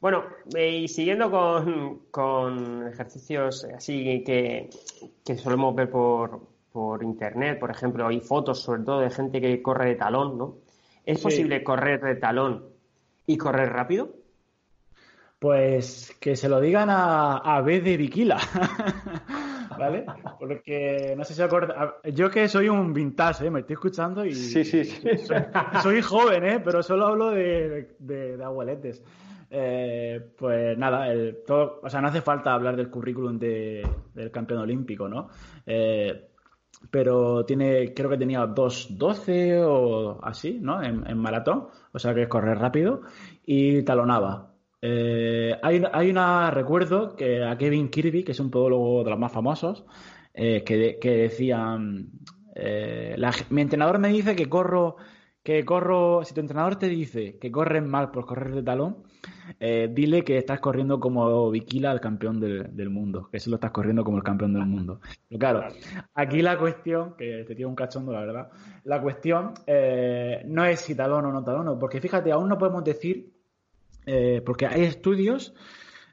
Bueno, 0.00 0.24
y 0.54 0.86
siguiendo 0.88 1.30
con, 2.10 2.86
ejercicios 2.86 3.66
así 3.74 4.22
que, 4.22 4.68
solemos 5.36 5.74
ver 5.74 5.90
por, 5.90 6.46
por, 6.70 7.02
internet, 7.02 7.58
por 7.58 7.70
ejemplo, 7.70 8.06
hay 8.06 8.20
fotos 8.20 8.60
sobre 8.60 8.82
todo 8.82 9.00
de 9.00 9.08
gente 9.08 9.40
que 9.40 9.62
corre 9.62 9.88
de 9.88 9.94
talón, 9.94 10.36
¿no? 10.36 10.58
¿Es 11.06 11.22
posible 11.22 11.64
correr 11.64 12.02
de 12.02 12.16
talón 12.16 12.66
y 13.26 13.38
correr 13.38 13.72
rápido? 13.72 14.10
Pues 15.38 16.14
que 16.20 16.36
se 16.36 16.50
lo 16.50 16.60
digan 16.60 16.90
a, 16.90 17.38
a 17.38 17.62
B 17.62 17.80
de 17.80 17.96
Viquila. 17.96 18.38
¿Vale? 19.78 20.06
Porque 20.38 21.14
no 21.16 21.24
sé 21.24 21.34
si 21.34 21.42
acorda. 21.42 21.96
Yo 22.12 22.30
que 22.30 22.48
soy 22.48 22.68
un 22.68 22.92
vintage, 22.92 23.46
¿eh? 23.46 23.50
me 23.50 23.60
estoy 23.60 23.74
escuchando 23.74 24.24
y. 24.24 24.34
Sí, 24.34 24.64
sí, 24.64 24.84
sí. 24.84 25.02
Soy, 25.82 26.00
joven, 26.02 26.44
¿eh? 26.44 26.60
Pero 26.64 26.82
solo 26.82 27.06
hablo 27.06 27.30
de, 27.30 27.96
de, 27.98 28.36
de 28.36 28.44
abueletes. 28.44 29.02
Eh, 29.56 30.20
pues 30.36 30.76
nada, 30.76 31.08
el, 31.12 31.44
todo, 31.46 31.80
o 31.80 31.88
sea, 31.88 32.00
no 32.00 32.08
hace 32.08 32.20
falta 32.20 32.52
hablar 32.52 32.74
del 32.74 32.90
currículum 32.90 33.38
de, 33.38 33.86
del 34.12 34.32
campeón 34.32 34.60
olímpico, 34.60 35.08
¿no? 35.08 35.28
Eh, 35.64 36.28
pero 36.90 37.44
tiene, 37.44 37.94
creo 37.94 38.10
que 38.10 38.18
tenía 38.18 38.44
2.12 38.46 39.62
o 39.64 40.18
así, 40.24 40.58
¿no? 40.60 40.82
En, 40.82 41.16
maratón, 41.18 41.68
o 41.92 41.98
sea 41.98 42.14
que 42.14 42.22
es 42.22 42.28
correr 42.28 42.58
rápido 42.58 43.02
y 43.46 43.82
talonaba. 43.84 44.53
Eh, 44.86 45.58
hay, 45.62 45.82
hay, 45.94 46.10
una, 46.10 46.50
recuerdo 46.50 47.16
que 47.16 47.42
a 47.42 47.56
Kevin 47.56 47.88
Kirby, 47.88 48.22
que 48.22 48.32
es 48.32 48.40
un 48.40 48.50
podólogo 48.50 49.02
de 49.02 49.08
los 49.08 49.18
más 49.18 49.32
famosos, 49.32 49.86
eh, 50.34 50.62
que, 50.62 50.98
que, 51.00 51.10
decía, 51.10 51.78
eh, 52.54 53.16
mi 53.48 53.62
entrenador 53.62 53.98
me 53.98 54.08
dice 54.08 54.36
que 54.36 54.46
corro, 54.46 54.96
que 55.42 55.64
corro, 55.64 56.22
si 56.22 56.34
tu 56.34 56.40
entrenador 56.40 56.76
te 56.76 56.90
dice 56.90 57.38
que 57.38 57.50
corres 57.50 57.82
mal 57.82 58.10
por 58.10 58.26
correr 58.26 58.54
de 58.54 58.62
talón, 58.62 59.04
dile 59.58 60.22
que 60.22 60.36
estás 60.36 60.60
corriendo 60.60 61.00
como 61.00 61.50
Vikila, 61.50 61.90
el 61.90 62.00
campeón 62.00 62.38
del, 62.38 62.90
mundo, 62.90 63.30
que 63.30 63.38
eso 63.38 63.48
lo 63.48 63.56
estás 63.56 63.70
corriendo 63.70 64.04
como 64.04 64.18
el 64.18 64.22
campeón 64.22 64.52
del 64.52 64.66
mundo. 64.66 65.00
claro, 65.38 65.64
aquí 66.14 66.42
la 66.42 66.58
cuestión, 66.58 67.14
que 67.16 67.44
te 67.46 67.54
tiene 67.54 67.70
un 67.70 67.74
cachondo, 67.74 68.12
la 68.12 68.20
verdad, 68.20 68.50
la 68.84 69.00
cuestión 69.00 69.54
no 70.44 70.64
es 70.66 70.80
si 70.80 70.94
talón 70.94 71.24
o 71.24 71.32
no 71.32 71.42
talón, 71.42 71.78
porque 71.78 72.02
fíjate, 72.02 72.30
aún 72.32 72.50
no 72.50 72.58
podemos 72.58 72.84
decir, 72.84 73.33
eh, 74.06 74.42
porque 74.44 74.66
hay 74.66 74.82
estudios, 74.82 75.54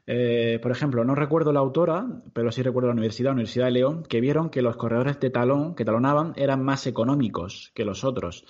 por 0.04 0.70
ejemplo, 0.70 1.04
no 1.04 1.14
recuerdo 1.14 1.52
la 1.52 1.60
autora, 1.60 2.06
pero 2.34 2.50
sí 2.52 2.62
recuerdo 2.62 2.88
la 2.88 2.94
universidad, 2.94 3.30
la 3.30 3.34
Universidad 3.34 3.66
de 3.66 3.70
León, 3.70 4.02
que 4.02 4.20
vieron 4.20 4.50
que 4.50 4.60
los 4.60 4.76
corredores 4.76 5.20
de 5.20 5.30
talón, 5.30 5.74
que 5.74 5.84
talonaban, 5.84 6.32
eran 6.36 6.62
más 6.64 6.86
económicos 6.86 7.70
que 7.74 7.84
los 7.84 8.04
otros. 8.04 8.44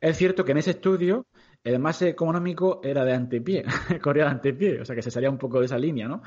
Es 0.00 0.16
cierto 0.18 0.44
que 0.44 0.52
en 0.52 0.58
ese 0.58 0.72
estudio 0.72 1.26
el 1.66 1.80
más 1.80 2.00
económico 2.02 2.80
era 2.84 3.04
de 3.04 3.12
antepié, 3.12 3.64
corría 4.02 4.26
de 4.26 4.30
antepié, 4.30 4.80
o 4.80 4.84
sea 4.84 4.94
que 4.94 5.02
se 5.02 5.10
salía 5.10 5.28
un 5.28 5.36
poco 5.36 5.58
de 5.58 5.66
esa 5.66 5.76
línea, 5.76 6.06
¿no? 6.06 6.22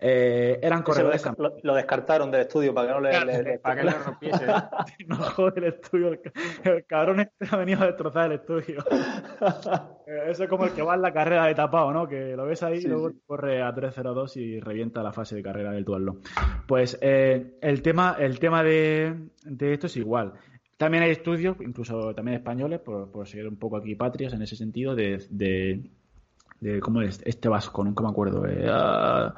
Eh, 0.00 0.58
eran 0.62 0.82
corredores. 0.82 1.22
Lo, 1.36 1.56
lo, 1.62 1.74
descartaron 1.74 2.30
del 2.30 2.42
estudio 2.42 2.72
para 2.72 2.88
que 2.88 2.94
no 2.94 3.00
le, 3.00 3.58
para 3.58 3.82
que 3.82 3.90
rompiese. 3.90 4.46
no 5.06 5.16
joder 5.16 5.58
el 5.58 5.74
estudio, 5.74 6.18
el, 6.64 6.86
cabrón 6.86 7.20
este 7.20 7.54
ha 7.54 7.58
venido 7.58 7.82
a 7.82 7.86
destrozar 7.86 8.32
el 8.32 8.38
estudio. 8.38 8.82
Eh, 10.08 10.30
eso 10.30 10.44
es 10.44 10.48
como 10.48 10.64
el 10.64 10.72
que 10.72 10.80
va 10.80 10.94
en 10.94 11.02
la 11.02 11.12
carrera 11.12 11.44
de 11.44 11.54
tapado, 11.54 11.92
¿no? 11.92 12.08
Que 12.08 12.34
lo 12.34 12.46
ves 12.46 12.62
ahí 12.62 12.78
y 12.78 12.86
luego 12.86 13.12
corre 13.26 13.60
a 13.60 13.74
3.02 13.74 14.36
y 14.36 14.58
revienta 14.58 15.02
la 15.02 15.12
fase 15.12 15.36
de 15.36 15.42
carrera 15.42 15.70
del 15.70 15.84
duelo. 15.84 16.20
Pues 16.66 16.98
eh, 17.02 17.58
el 17.60 17.82
tema, 17.82 18.16
el 18.18 18.38
tema 18.38 18.62
de, 18.62 19.14
de 19.44 19.74
esto 19.74 19.86
es 19.86 19.98
igual. 19.98 20.32
También 20.78 21.02
hay 21.02 21.10
estudios, 21.10 21.56
incluso 21.60 22.14
también 22.14 22.36
españoles, 22.36 22.78
por, 22.78 23.10
por 23.10 23.26
seguir 23.26 23.48
un 23.48 23.56
poco 23.56 23.76
aquí 23.76 23.96
patrias 23.96 24.32
en 24.32 24.42
ese 24.42 24.54
sentido, 24.54 24.94
de, 24.94 25.26
de, 25.28 26.80
¿cómo 26.80 27.02
es? 27.02 27.20
Este 27.24 27.48
vasco, 27.48 27.82
nunca 27.82 28.04
me 28.04 28.10
acuerdo. 28.10 28.46
Eh, 28.46 28.64
ah, 28.70 29.34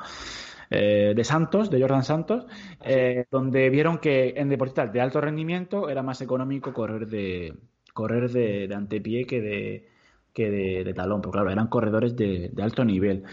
eh, 0.69 1.15
de 1.17 1.25
Santos, 1.25 1.71
de 1.71 1.81
Jordan 1.81 2.05
Santos, 2.05 2.47
eh, 2.85 3.25
donde 3.31 3.71
vieron 3.71 3.99
que 3.99 4.35
en 4.37 4.51
deportistas 4.51 4.93
de 4.93 5.01
alto 5.01 5.19
rendimiento 5.21 5.89
era 5.89 6.03
más 6.03 6.21
económico 6.21 6.75
correr 6.75 7.09
de 7.09 7.55
correr 7.95 8.31
de, 8.31 8.69
de 8.69 8.75
antepié 8.75 9.27
que 9.27 9.41
de 9.41 9.89
que 10.33 10.49
de, 10.85 10.95
talón, 10.95 11.21
pero 11.21 11.33
claro, 11.33 11.51
eran 11.51 11.67
corredores 11.67 12.15
de, 12.15 12.53
alto 12.63 12.85
nivel. 12.85 13.25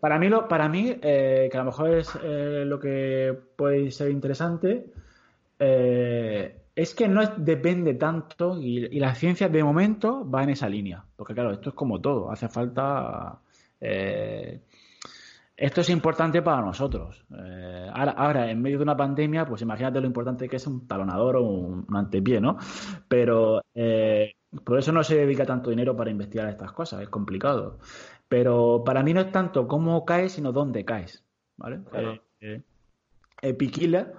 Para 0.00 0.18
mí, 0.18 0.30
lo, 0.30 0.48
para 0.48 0.66
mí 0.66 0.94
que 0.94 1.50
a 1.52 1.58
lo 1.58 1.64
mejor 1.64 1.90
es 1.90 2.08
lo 2.22 2.80
que 2.80 3.36
puede 3.54 3.90
ser 3.90 4.10
interesante, 4.10 4.86
eh, 5.58 6.61
es 6.74 6.94
que 6.94 7.08
no 7.08 7.22
depende 7.36 7.94
tanto 7.94 8.58
y, 8.58 8.98
la 8.98 9.14
ciencia 9.14 9.48
de 9.48 9.62
momento 9.62 10.28
va 10.28 10.42
en 10.42 10.50
esa 10.50 10.68
línea. 10.68 11.04
Porque 11.16 11.34
claro, 11.34 11.52
esto 11.52 11.70
es 11.70 11.74
como 11.74 12.00
todo, 12.00 12.30
hace 12.30 12.48
falta... 12.48 13.40
Eh, 13.80 14.60
esto 15.54 15.82
es 15.82 15.90
importante 15.90 16.40
para 16.40 16.62
nosotros. 16.62 17.24
Eh, 17.30 17.90
ahora, 17.92 18.50
en 18.50 18.60
medio 18.60 18.78
de 18.78 18.84
una 18.84 18.96
pandemia, 18.96 19.46
pues 19.46 19.62
imagínate 19.62 20.00
lo 20.00 20.06
importante 20.06 20.48
que 20.48 20.56
es 20.56 20.66
un 20.66 20.88
talonador 20.88 21.36
o 21.36 21.42
un, 21.42 21.86
antepié, 21.94 22.40
¿no? 22.40 22.56
Pero 23.06 23.60
eh, 23.74 24.34
por 24.64 24.78
eso 24.78 24.92
no 24.92 25.04
se 25.04 25.16
dedica 25.16 25.44
tanto 25.44 25.70
dinero 25.70 25.94
para 25.94 26.10
investigar 26.10 26.48
estas 26.48 26.72
cosas, 26.72 27.02
es 27.02 27.08
complicado. 27.10 27.78
Pero 28.28 28.82
para 28.84 29.02
mí 29.02 29.12
no 29.12 29.20
es 29.20 29.30
tanto 29.30 29.68
cómo 29.68 30.04
caes, 30.06 30.32
sino 30.32 30.52
dónde 30.52 30.84
caes, 30.84 31.22
¿vale? 31.58 31.80
Piquila 33.58 34.12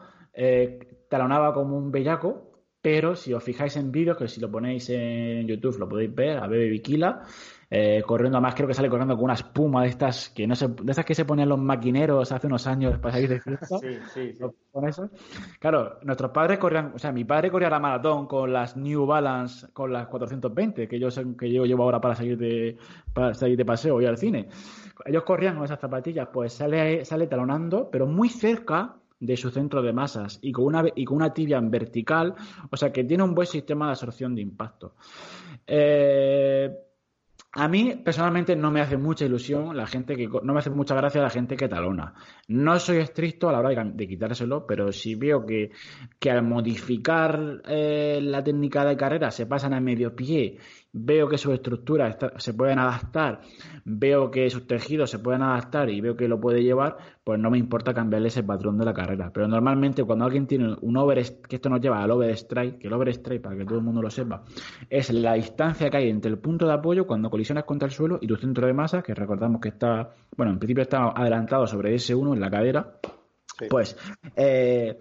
talonaba 1.14 1.54
como 1.54 1.78
un 1.78 1.92
bellaco, 1.92 2.50
pero 2.82 3.16
si 3.16 3.36
os 3.36 3.44
fijáis 3.44 3.78
en 3.78 3.92
vídeos, 3.92 4.18
que 4.18 4.28
si 4.28 4.42
lo 4.42 4.50
ponéis 4.50 4.90
en 4.90 5.48
YouTube 5.48 5.78
lo 5.78 5.88
podéis 5.88 6.14
ver, 6.16 6.40
a 6.40 6.48
Bebe 6.48 6.68
Viquila, 6.70 7.22
eh, 7.70 8.02
corriendo, 8.04 8.40
además 8.40 8.56
creo 8.56 8.68
que 8.68 8.74
sale 8.74 8.90
corriendo 8.90 9.16
con 9.16 9.26
una 9.26 9.36
espuma 9.36 9.84
de 9.84 9.90
estas 9.90 10.30
que 10.30 10.48
no 10.48 10.56
se, 10.56 10.70
de 10.70 10.92
esas 10.92 11.06
que 11.06 11.14
se 11.14 11.24
ponían 11.24 11.50
los 11.50 11.60
maquineros 11.60 12.32
hace 12.32 12.48
unos 12.48 12.66
años 12.66 12.98
para 12.98 13.14
salir 13.14 13.30
de 13.30 13.40
fiesta. 13.42 13.78
Sí, 13.78 14.00
sí, 14.12 14.34
sí. 14.34 14.44
Con 14.72 14.88
eso. 14.88 15.08
Claro, 15.60 16.00
nuestros 16.02 16.32
padres 16.32 16.58
corrían, 16.58 16.94
o 16.96 16.98
sea, 16.98 17.12
mi 17.12 17.26
padre 17.26 17.52
corría 17.52 17.70
la 17.70 17.80
maratón 17.80 18.26
con 18.26 18.52
las 18.52 18.76
New 18.76 19.06
Balance, 19.06 19.68
con 19.72 19.94
las 19.94 20.08
420, 20.08 20.88
que 20.88 21.00
yo, 21.00 21.10
que 21.38 21.54
yo 21.54 21.66
llevo 21.66 21.84
ahora 21.84 22.02
para 22.02 22.16
salir 22.16 22.40
de, 22.40 22.76
para 23.14 23.36
salir 23.36 23.56
de 23.56 23.66
paseo 23.66 24.02
y 24.02 24.08
al 24.08 24.18
cine. 24.18 24.48
Ellos 25.06 25.22
corrían 25.22 25.58
con 25.58 25.66
esas 25.66 25.80
zapatillas, 25.80 26.30
pues 26.34 26.54
sale, 26.54 27.06
sale 27.06 27.28
talonando, 27.28 27.88
pero 27.92 28.08
muy 28.08 28.30
cerca 28.30 28.96
de 29.24 29.38
su 29.38 29.50
centro 29.50 29.82
de 29.82 29.94
masas 29.94 30.40
y 30.42 30.52
con 30.52 30.66
una, 30.66 30.84
y 30.96 31.06
con 31.06 31.18
una 31.18 31.34
tibia 31.34 31.58
en 31.58 31.72
vertical, 31.72 32.36
o 32.70 32.78
sea 32.78 32.92
que 32.92 33.04
tiene 33.04 33.24
un 33.24 33.34
buen 33.34 33.48
sistema 33.48 33.86
de 33.86 33.92
absorción 33.92 34.36
de 34.36 34.42
impacto. 34.42 34.96
Eh, 35.66 36.70
a 37.56 37.68
mí 37.68 38.02
personalmente 38.04 38.56
no 38.56 38.72
me 38.72 38.82
hace 38.82 38.98
mucha 38.98 39.26
ilusión 39.26 39.78
la 39.78 39.86
gente 39.86 40.16
que 40.16 40.28
no 40.28 40.54
me 40.54 40.60
hace 40.60 40.72
mucha 40.72 40.96
gracia 40.96 41.22
la 41.22 41.30
gente 41.30 41.56
que 41.56 41.70
talona. 41.70 42.16
No 42.48 42.80
soy 42.80 42.98
estricto 42.98 43.48
a 43.48 43.52
la 43.52 43.60
hora 43.60 43.84
de, 43.86 44.08
quitárselo, 44.08 44.66
pero 44.66 44.92
si 44.92 45.14
veo 45.14 45.46
que, 45.46 45.70
que 46.20 46.32
al 46.32 46.42
modificar 46.42 47.62
eh, 47.68 48.20
la 48.24 48.44
técnica 48.44 48.84
de 48.84 48.98
carrera 48.98 49.30
se 49.30 49.46
pasan 49.46 49.74
a 49.74 49.80
medio 49.80 50.16
pie 50.16 50.58
veo 50.94 51.28
que 51.28 51.40
sus 51.40 51.54
estructuras 51.54 52.16
se 52.38 52.54
pueden 52.54 52.78
adaptar, 52.78 53.42
veo 53.84 54.30
que 54.30 54.50
sus 54.52 54.68
tejidos 54.68 55.10
se 55.10 55.18
pueden 55.20 55.42
adaptar 55.42 55.90
y 55.90 56.00
veo 56.00 56.16
que 56.16 56.28
lo 56.28 56.40
puede 56.40 56.64
llevar, 56.64 56.98
pues 57.24 57.40
no 57.40 57.50
me 57.50 57.58
importa 57.58 57.94
cambiarle 57.94 58.28
ese 58.28 58.44
patrón 58.44 58.78
de 58.78 58.86
la 58.86 58.94
carrera. 58.94 59.32
Pero 59.34 59.48
normalmente 59.48 60.04
cuando 60.04 60.26
alguien 60.26 60.46
tiene 60.46 60.76
un 60.80 60.98
over, 60.98 61.24
que 61.50 61.56
esto 61.56 61.70
nos 61.70 61.82
lleva 61.82 62.02
al 62.02 62.12
overstrike, 62.12 62.78
que 62.78 62.88
el 62.88 62.94
overstrike, 62.94 63.42
para 63.42 63.58
que 63.58 63.66
todo 63.66 63.80
el 63.80 63.84
mundo 63.84 64.02
lo 64.04 64.12
sepa, 64.12 64.44
es 64.90 65.12
la 65.12 65.34
distancia 65.34 65.90
que 65.90 65.98
hay 65.98 66.10
entre 66.10 66.30
el 66.30 66.38
punto 66.38 66.68
de 66.68 66.74
apoyo 66.74 67.08
cuando 67.08 67.30
colisionas 67.30 67.64
contra 67.64 67.88
el 67.88 67.92
suelo 67.92 68.20
y 68.22 68.28
tu 68.28 68.36
centro 68.36 68.68
de 68.68 68.74
masa, 68.74 69.02
que 69.02 69.16
recordamos 69.16 69.60
que 69.60 69.70
está, 69.70 70.14
bueno, 70.38 70.54
en 70.54 70.60
principio 70.60 70.84
está 70.84 71.10
adelantado 71.10 71.66
sobre 71.66 71.96
ese 71.96 72.14
1 72.14 72.36
en 72.36 72.40
la 72.40 72.52
cadera, 72.52 73.00
pues... 73.68 73.98
Eh, 74.36 75.00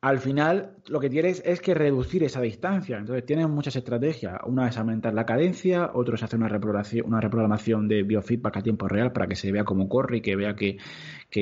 al 0.00 0.20
final 0.20 0.76
lo 0.86 1.00
que 1.00 1.10
tienes 1.10 1.42
es 1.44 1.60
que 1.60 1.74
reducir 1.74 2.22
esa 2.22 2.40
distancia. 2.40 2.98
Entonces 2.98 3.26
tienes 3.26 3.48
muchas 3.48 3.74
estrategias. 3.74 4.38
Una 4.46 4.68
es 4.68 4.78
aumentar 4.78 5.12
la 5.12 5.26
cadencia, 5.26 5.90
otro 5.92 6.14
es 6.14 6.22
hacer 6.22 6.38
una 6.38 6.48
reprogramación, 6.48 7.06
una 7.06 7.20
reprogramación 7.20 7.88
de 7.88 8.04
biofeedback 8.04 8.58
a 8.58 8.62
tiempo 8.62 8.86
real 8.86 9.12
para 9.12 9.26
que 9.26 9.34
se 9.34 9.50
vea 9.50 9.64
cómo 9.64 9.88
corre 9.88 10.18
y 10.18 10.20
que 10.20 10.36
vea 10.36 10.54
que, 10.54 10.78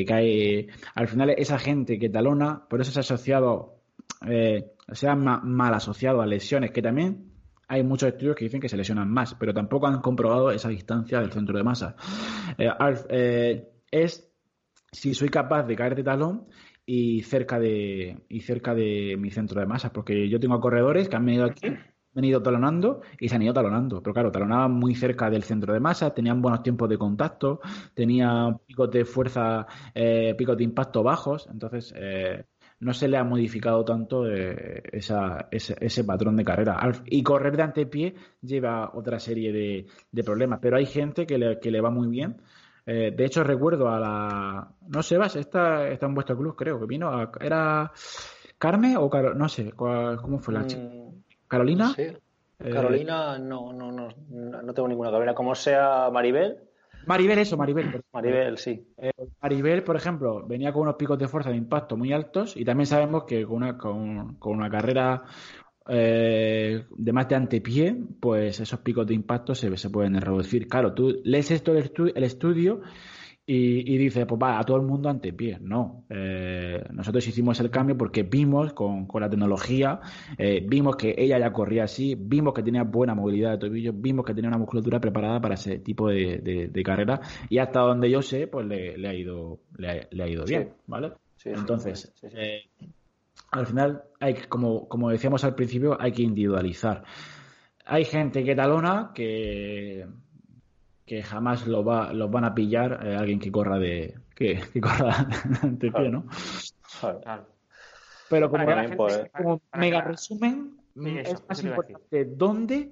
cae. 0.07 0.68
Al 0.94 1.09
final 1.09 1.30
esa 1.30 1.59
gente 1.59 1.98
que 1.98 2.09
talona, 2.09 2.66
por 2.68 2.80
eso 2.80 2.90
se 2.92 3.00
ha 3.00 3.02
asociado, 3.02 3.80
eh, 4.26 4.72
se 4.90 5.07
ha 5.07 5.14
mal 5.14 5.74
asociado 5.74 6.22
a 6.22 6.26
lesiones 6.26 6.70
que 6.70 6.80
también 6.80 7.32
hay 7.68 7.82
muchos 7.82 8.09
estudios 8.09 8.36
que 8.36 8.44
dicen 8.44 8.61
que 8.61 8.68
se 8.68 8.76
lesionan 8.76 9.11
más, 9.11 9.34
pero 9.34 9.52
tampoco 9.52 9.86
han 9.86 10.00
comprobado 10.00 10.50
esa 10.50 10.68
distancia 10.68 11.20
del 11.20 11.32
centro 11.32 11.59
de 11.59 11.64
masa. 11.64 11.96
Eh, 12.57 12.70
eh, 13.11 13.68
es 13.90 14.30
si 14.92 15.14
soy 15.14 15.28
capaz 15.28 15.64
de 15.64 15.76
caer 15.76 15.94
de 15.94 16.02
talón 16.02 16.46
y 16.87 17.22
cerca 17.22 17.59
de 17.59 18.18
y 18.28 18.41
cerca 18.41 18.74
de 18.74 19.16
mi 19.18 19.30
centro 19.30 19.61
de 19.61 19.66
masa 19.66 19.93
porque 19.93 20.28
yo 20.28 20.39
tengo 20.41 20.61
corredores 20.61 21.09
que 21.09 21.16
han 21.16 21.26
venido 21.26 21.45
aquí 21.45 21.66
venido 22.16 22.43
talonando 22.43 23.03
y 23.20 23.28
se 23.28 23.37
han 23.37 23.43
ido 23.43 23.53
talonando. 23.53 24.03
Pero 24.03 24.14
claro, 24.14 24.32
talonaban 24.32 24.72
muy 24.72 24.95
cerca 24.95 25.28
del 25.30 25.45
centro 25.45 25.74
de 25.74 25.80
masa, 25.80 26.14
tenían 26.14 26.41
buenos 26.41 26.62
tiempos 26.62 26.89
de 26.89 26.97
contacto, 26.97 27.61
tenían 27.95 28.59
picos 28.66 28.91
de 28.91 29.05
fuerza, 29.05 29.66
eh, 29.95 30.34
picos 30.37 30.57
de 30.57 30.64
impacto 30.64 31.03
bajos. 31.03 31.47
Entonces, 31.53 31.93
eh, 31.95 32.45
no 32.80 32.95
se 32.95 33.09
le 33.09 33.18
ha 33.18 33.24
modificado 33.24 33.84
tanto 33.84 34.26
eh, 34.26 34.82
esa, 34.93 35.49
ese, 35.51 36.05
patrón 36.05 36.37
de 36.37 36.45
carrera. 36.45 36.91
Y 37.05 37.22
correr 37.22 37.57
de 37.57 37.62
antepié 37.62 38.14
lleva 38.41 38.93
otra 38.95 39.20
serie 39.20 39.53
de, 39.53 40.24
problemas, 40.24 40.59
pero 40.61 40.76
hay 40.78 40.87
gente 40.87 41.26
que 41.26 41.37
le, 41.39 41.61
que 41.61 41.70
le 41.70 41.80
va 41.82 41.91
muy 41.91 42.09
bien. 42.09 42.37
Eh, 42.87 43.12
de 43.14 43.24
hecho, 43.24 43.43
recuerdo 43.43 43.89
a 43.89 43.99
la. 43.99 44.68
No 44.89 45.03
sé, 45.03 45.18
vas, 45.18 45.37
esta 45.37 45.89
está 45.89 46.07
en 46.07 46.14
vuestro 46.14 46.37
club, 46.37 46.55
creo, 46.57 46.78
que 46.78 46.87
vino. 46.87 47.09
A, 47.09 47.32
¿Era 47.41 47.93
Carmen 48.59 48.97
o 48.97 49.11
Caro... 49.11 49.34
No 49.34 49.49
sé, 49.49 49.72
¿cómo 49.72 50.39
fue 50.39 50.55
la 50.55 50.61
mm, 50.61 50.66
chica? 50.66 50.82
¿Carolina? 51.49 51.93
Sí. 51.95 52.03
Eh, 52.03 52.70
Carolina, 52.70 53.39
no, 53.39 53.72
no, 53.72 53.91
no, 53.93 54.09
no 54.30 54.74
tengo 54.74 54.89
ninguna 54.89 55.11
Carolina. 55.11 55.34
Como 55.34 55.55
sea 55.55 56.09
Maribel, 56.12 56.59
Maribel, 57.07 57.39
eso, 57.39 57.57
Maribel. 57.57 58.03
Maribel, 58.12 58.59
sí. 58.59 58.84
Eh, 58.99 59.12
Maribel, 59.41 59.84
por 59.84 59.97
ejemplo, 59.97 60.45
venía 60.45 60.72
con 60.72 60.82
unos 60.82 60.97
picos 60.97 61.16
de 61.18 61.28
fuerza 61.28 61.51
de 61.51 61.57
impacto 61.57 61.97
muy 61.97 62.12
altos 62.12 62.57
y 62.57 62.64
también 62.64 62.87
sabemos 62.87 63.24
que 63.24 63.47
con 63.47 63.57
una, 63.57 63.78
con, 63.78 64.37
una 64.43 64.68
carrera 64.68 65.22
eh, 65.89 66.84
de 66.97 67.12
más 67.12 67.28
de 67.28 67.34
antepié, 67.34 67.97
pues 68.20 68.61
esos 68.61 68.80
picos 68.80 69.07
de 69.07 69.14
impacto 69.14 69.55
se, 69.55 69.74
se 69.76 69.91
pueden 69.91 70.20
reducir. 70.20 70.68
Claro, 70.68 70.95
tú 70.95 71.20
lees 71.24 71.51
esto 71.51 71.72
el 71.72 72.24
estudio 72.24 72.82
y, 73.49 73.97
dice, 73.97 74.26
pues 74.26 74.41
va, 74.43 74.59
a 74.59 74.64
todo 74.64 74.76
el 74.76 74.82
mundo 74.82 75.09
ante 75.09 75.32
pie. 75.32 75.59
No, 75.61 76.05
eh, 76.11 76.82
nosotros 76.91 77.26
hicimos 77.28 77.61
el 77.61 77.70
cambio 77.70 77.97
porque 77.97 78.24
vimos 78.24 78.72
con, 78.72 79.07
la 79.20 79.30
tecnología, 79.30 80.01
eh, 80.37 80.64
vimos 80.66 80.97
que 80.97 81.14
ella 81.16 81.39
ya 81.39 81.53
corría 81.53 81.84
así, 81.84 82.16
vimos 82.18 82.53
que 82.55 82.64
tenía 82.64 82.82
buena 82.82 83.14
movilidad 83.14 83.53
de 83.53 83.59
tobillos, 83.59 83.95
vimos 83.97 84.26
que 84.26 84.34
tenía 84.34 84.49
una 84.49 84.59
musculatura 84.59 85.01
preparada 85.01 85.41
para 85.41 85.55
ese 85.55 85.78
tipo 85.78 86.09
de, 86.09 86.82
carrera 86.84 87.20
y 87.49 87.59
hasta 87.59 87.80
donde 87.80 88.11
yo 88.11 88.20
sé, 88.20 88.49
pues 88.49 88.66
le, 88.66 89.09
ha 89.09 89.14
ido 89.14 89.61
le 89.78 90.22
ha, 90.22 90.28
ido 90.28 90.45
bien, 90.45 90.70
¿vale? 90.87 91.12
Entonces, 91.45 92.12
eh, 92.34 92.62
al 93.51 93.66
final, 93.66 94.05
hay 94.20 94.34
como, 94.34 94.88
como 94.88 95.11
decíamos 95.11 95.44
al 95.44 95.55
principio, 95.55 95.97
hay 96.01 96.12
que 96.12 96.22
individualizar. 96.22 97.05
Hay 97.84 98.05
gente 98.05 98.44
que 98.44 98.55
talona 98.55 99.12
que 99.14 100.07
que 101.07 101.22
jamás 101.22 101.66
lo 101.66 101.84
va, 101.84 102.12
los 102.12 102.30
van 102.30 102.44
a 102.44 102.55
pillar 102.55 103.01
eh, 103.07 103.14
alguien 103.14 103.38
que 103.38 103.53
corra 103.53 103.78
de 103.78 104.14
que, 104.34 104.61
corra 104.80 105.28
de 105.62 105.90
pie, 105.90 106.11
¿no? 106.11 106.26
Pero 108.28 108.51
como, 108.51 109.61
mega 109.74 110.01
resumen, 110.01 110.76
es 110.97 111.49
más 111.49 111.62
importante 111.62 112.24
dónde 112.24 112.90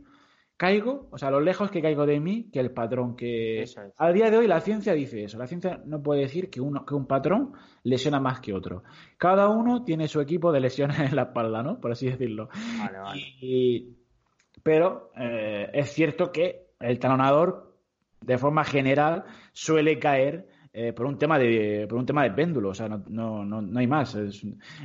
caigo, 0.56 1.08
o 1.10 1.18
sea, 1.18 1.30
lo 1.30 1.40
lejos 1.40 1.70
que 1.70 1.82
caigo 1.82 2.06
de 2.06 2.20
mí 2.20 2.48
que 2.52 2.60
el 2.60 2.70
patrón 2.70 3.16
que 3.16 3.64
a 3.96 4.12
día 4.12 4.30
de 4.30 4.38
hoy 4.38 4.46
la 4.46 4.60
ciencia 4.60 4.92
dice 4.92 5.24
eso, 5.24 5.38
la 5.38 5.46
ciencia 5.46 5.80
no 5.84 6.02
puede 6.02 6.22
decir 6.22 6.50
que 6.50 6.60
uno 6.60 6.86
que 6.86 6.94
un 6.94 7.06
patrón 7.06 7.52
lesiona 7.82 8.20
más 8.20 8.40
que 8.40 8.54
otro. 8.54 8.84
Cada 9.18 9.48
uno 9.48 9.84
tiene 9.84 10.08
su 10.08 10.20
equipo 10.20 10.52
de 10.52 10.60
lesiones 10.60 10.98
en 11.00 11.16
la 11.16 11.22
espalda, 11.22 11.62
¿no? 11.62 11.80
Por 11.80 11.92
así 11.92 12.06
decirlo. 12.06 12.48
Vale, 12.78 12.98
vale. 12.98 13.84
pero 14.62 15.10
eh, 15.16 15.70
es 15.72 15.90
cierto 15.92 16.30
que 16.30 16.68
el 16.80 16.98
talonador 16.98 17.74
de 18.20 18.38
forma 18.38 18.64
general 18.64 19.24
suele 19.52 19.98
caer 19.98 20.46
eh, 20.76 20.92
por 20.92 21.06
un 21.06 21.16
tema 21.16 21.38
de 21.38 21.86
por 21.88 22.00
un 22.00 22.04
tema 22.04 22.24
de 22.24 22.32
péndulo, 22.32 22.70
o 22.70 22.74
sea, 22.74 22.88
no, 22.88 23.44
no, 23.44 23.62
no, 23.62 23.78
hay 23.78 23.86
más. 23.86 24.18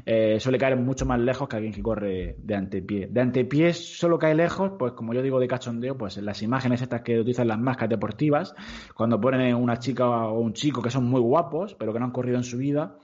Eh, 0.06 0.40
suele 0.40 0.60
caer 0.60 0.78
mucho 0.78 1.04
más 1.04 1.20
lejos 1.20 1.50
que 1.50 1.56
alguien 1.56 1.74
que 1.74 1.82
corre 1.82 2.36
de 2.38 2.56
antepié. 2.56 3.08
De 3.08 3.20
antepié 3.20 3.74
solo 3.74 4.20
cae 4.20 4.36
lejos, 4.36 4.74
pues 4.78 4.94
como 4.94 5.16
yo 5.16 5.24
digo 5.24 5.40
de 5.40 5.48
cachondeo, 5.48 5.98
pues 5.98 6.18
en 6.18 6.26
las 6.26 6.44
imágenes 6.44 6.84
estas 6.84 7.02
que 7.02 7.20
utilizan 7.20 7.48
las 7.48 7.58
máscaras 7.58 7.90
deportivas, 7.90 8.54
cuando 8.94 9.20
ponen 9.20 9.56
una 9.56 9.80
chica 9.80 10.08
o 10.08 10.40
un 10.40 10.54
chico 10.54 10.80
que 10.80 10.92
son 10.92 11.06
muy 11.06 11.22
guapos, 11.22 11.74
pero 11.74 11.92
que 11.92 11.98
no 11.98 12.06
han 12.06 12.12
corrido 12.12 12.38
en 12.38 12.44
su 12.44 12.60
vida, 12.60 13.00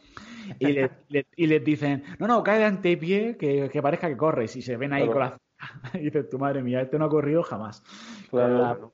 y, 0.60 0.68
les 1.48 1.66
dicen, 1.66 2.04
no, 2.20 2.28
no, 2.28 2.44
cae 2.44 2.60
de 2.60 2.66
antepié, 2.66 3.36
que, 3.36 3.68
que 3.68 3.82
parezca 3.82 4.08
que 4.08 4.16
corres, 4.16 4.56
y 4.58 4.62
se 4.62 4.78
ven 4.78 4.94
ahí 4.94 5.08
con 5.08 5.22
la 5.22 5.38
y 5.96 6.00
dices, 6.02 6.30
tu 6.30 6.38
madre 6.38 6.62
mía, 6.62 6.82
este 6.82 7.00
no 7.00 7.06
ha 7.06 7.10
corrido 7.10 7.42
jamás. 7.42 7.84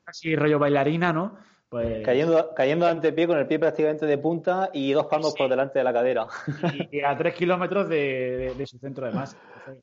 Así 0.05 0.33
rollo 0.33 0.59
bailarina, 0.59 1.11
¿no? 1.11 1.50
Pues... 1.71 2.03
Cayendo, 2.03 2.53
cayendo 2.53 2.85
ante 2.85 3.13
pie 3.13 3.27
con 3.27 3.37
el 3.37 3.47
pie 3.47 3.57
prácticamente 3.57 4.05
de 4.05 4.17
punta 4.17 4.69
y 4.73 4.91
dos 4.91 5.05
palmos 5.05 5.33
por 5.33 5.49
delante 5.49 5.79
de 5.79 5.85
la 5.85 5.93
cadera. 5.93 6.27
Y, 6.91 6.99
a 6.99 7.15
tres 7.15 7.33
kilómetros 7.33 7.87
de, 7.87 8.53
su 8.65 8.77
centro 8.77 9.05
de 9.05 9.13
masa. 9.13 9.37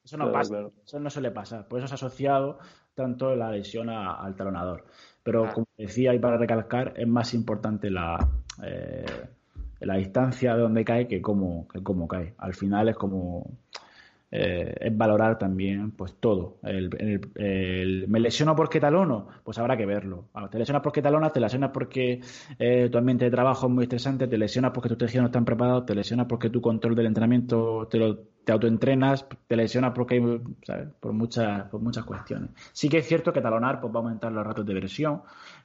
Eso 0.05 0.19
no 0.19 0.31
pasa, 0.31 0.69
eso 0.85 1.01
no 1.01 1.09
suele 1.09 1.31
pasar. 1.31 1.67
Por 1.67 1.79
eso 1.79 1.89
se 1.89 1.95
ha 1.95 1.97
asociado 1.97 2.59
tanto 2.95 3.35
la 3.35 3.51
lesión 3.51 3.89
al 3.89 4.37
talonador. 4.37 4.85
Pero 5.23 5.51
como 5.51 5.67
decía 5.79 6.13
y 6.13 6.19
para 6.19 6.37
recalcar, 6.37 6.93
es 6.95 7.09
más 7.09 7.33
importante 7.33 7.89
la, 7.89 8.19
eh, 8.63 9.07
la 9.81 9.95
distancia 9.95 10.55
de 10.57 10.61
donde 10.61 10.85
cae 10.85 11.09
que 11.09 11.23
cómo, 11.23 11.67
que 11.69 11.83
cómo 11.83 12.07
cae. 12.07 12.35
Al 12.37 12.53
final 12.53 12.91
es 12.91 12.97
como 12.97 13.47
eh, 14.31 14.75
es 14.81 14.97
valorar 14.97 15.39
también 15.39 15.93
pues 15.93 16.15
todo. 16.21 16.59
El, 16.63 18.05
¿Me 18.09 18.21
lesiono 18.21 18.55
porque 18.55 18.81
talono? 18.81 19.29
Pues 19.45 19.59
habrá 19.59 19.77
que 19.77 19.87
verlo. 19.87 20.29
te 20.51 20.59
lesionas 20.59 20.83
porque 20.83 21.03
talonas, 21.03 21.33
te 21.33 21.41
lesionas 21.41 21.71
porque 21.71 22.21
tu 22.91 22.99
ambiente 22.99 23.25
de 23.25 23.31
trabajo 23.31 23.67
es 23.67 23.73
muy 23.73 23.85
estresante, 23.85 24.27
te 24.27 24.39
lesionas 24.39 24.73
porque 24.73 24.89
tus 24.89 24.99
tejidos 24.99 25.23
no 25.23 25.27
están 25.29 25.45
preparados, 25.45 25.87
te 25.87 25.95
lesionas 25.95 26.27
porque 26.27 26.51
tu 26.51 26.61
control 26.61 26.95
del 26.95 27.07
entrenamiento 27.07 27.89
te, 27.91 27.99
lo, 27.99 28.19
te 28.49 28.53
autoentrenas, 28.53 29.27
te 29.47 29.57
lesionas 29.57 29.93
porque 29.95 30.15
hay, 30.15 30.91
Por, 31.01 31.13
muchas, 31.13 31.69
por 31.69 31.83
muchas 31.83 32.05
cuestiones. 32.05 32.49
Sí 32.73 32.89
que 32.89 32.97
es 32.99 33.07
cierto 33.07 33.31
que 33.31 33.43
talonar 33.43 33.79
pues, 33.79 33.93
va 33.93 34.01
a 34.01 34.03
aumentar 34.03 34.33
los 34.33 34.47
ratos 34.47 34.65
de 34.65 34.73
versión, 34.73 35.17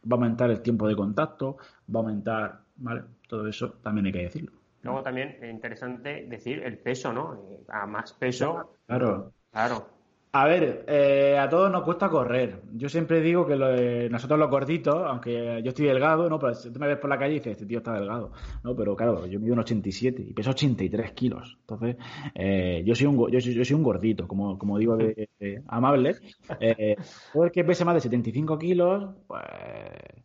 va 0.03 0.11
a 0.11 0.15
aumentar 0.15 0.51
el 0.51 0.61
tiempo 0.61 0.85
de 0.87 0.95
contacto, 0.95 1.55
va 1.87 2.01
a 2.01 2.03
aumentar, 2.03 2.59
¿vale? 2.75 3.03
Todo 3.27 3.47
eso 3.47 3.75
también 3.81 4.07
hay 4.07 4.11
que 4.11 4.23
decirlo. 4.23 4.62
Luego 4.83 5.01
también 5.01 5.37
es 5.41 5.49
interesante 5.49 6.25
decir 6.27 6.61
el 6.63 6.77
peso, 6.77 7.11
¿no? 7.11 7.35
Eh, 7.49 7.63
a 7.69 7.85
más 7.87 8.13
peso. 8.13 8.77
Claro. 8.85 9.31
Claro. 9.51 9.87
A 10.35 10.47
ver, 10.47 10.83
eh, 10.87 11.37
a 11.37 11.47
todos 11.47 11.71
nos 11.71 11.83
cuesta 11.83 12.09
correr. 12.09 12.63
Yo 12.73 12.89
siempre 12.89 13.21
digo 13.21 13.45
que 13.45 13.55
lo 13.55 13.69
nosotros 14.09 14.39
los 14.39 14.49
gorditos, 14.49 15.05
aunque 15.07 15.61
yo 15.63 15.69
estoy 15.69 15.85
delgado, 15.85 16.27
¿no? 16.27 16.39
Pero 16.39 16.55
si 16.55 16.71
tú 16.71 16.79
me 16.79 16.87
ves 16.87 16.97
por 16.97 17.11
la 17.11 17.19
calle 17.19 17.35
y 17.35 17.37
dices, 17.37 17.51
este 17.51 17.67
tío 17.67 17.77
está 17.77 17.93
delgado. 17.93 18.31
No, 18.63 18.75
pero 18.75 18.95
claro, 18.95 19.27
yo 19.27 19.39
mido 19.39 19.53
un 19.53 19.59
87 19.59 20.25
y 20.27 20.33
peso 20.33 20.49
83 20.49 21.11
kilos. 21.11 21.55
Entonces, 21.59 21.97
eh, 22.33 22.81
yo, 22.83 22.95
soy 22.95 23.05
un, 23.05 23.31
yo, 23.31 23.37
yo, 23.37 23.63
soy 23.63 23.75
un 23.75 23.83
gordito, 23.83 24.27
como, 24.27 24.57
como 24.57 24.79
digo 24.79 24.97
de, 24.97 25.29
amable. 25.67 26.15
Eh, 26.59 26.95
el 27.35 27.51
que 27.51 27.63
pese 27.63 27.85
más 27.85 27.93
de 27.93 28.01
75 28.01 28.57
kilos, 28.57 29.13
pues 29.27 29.43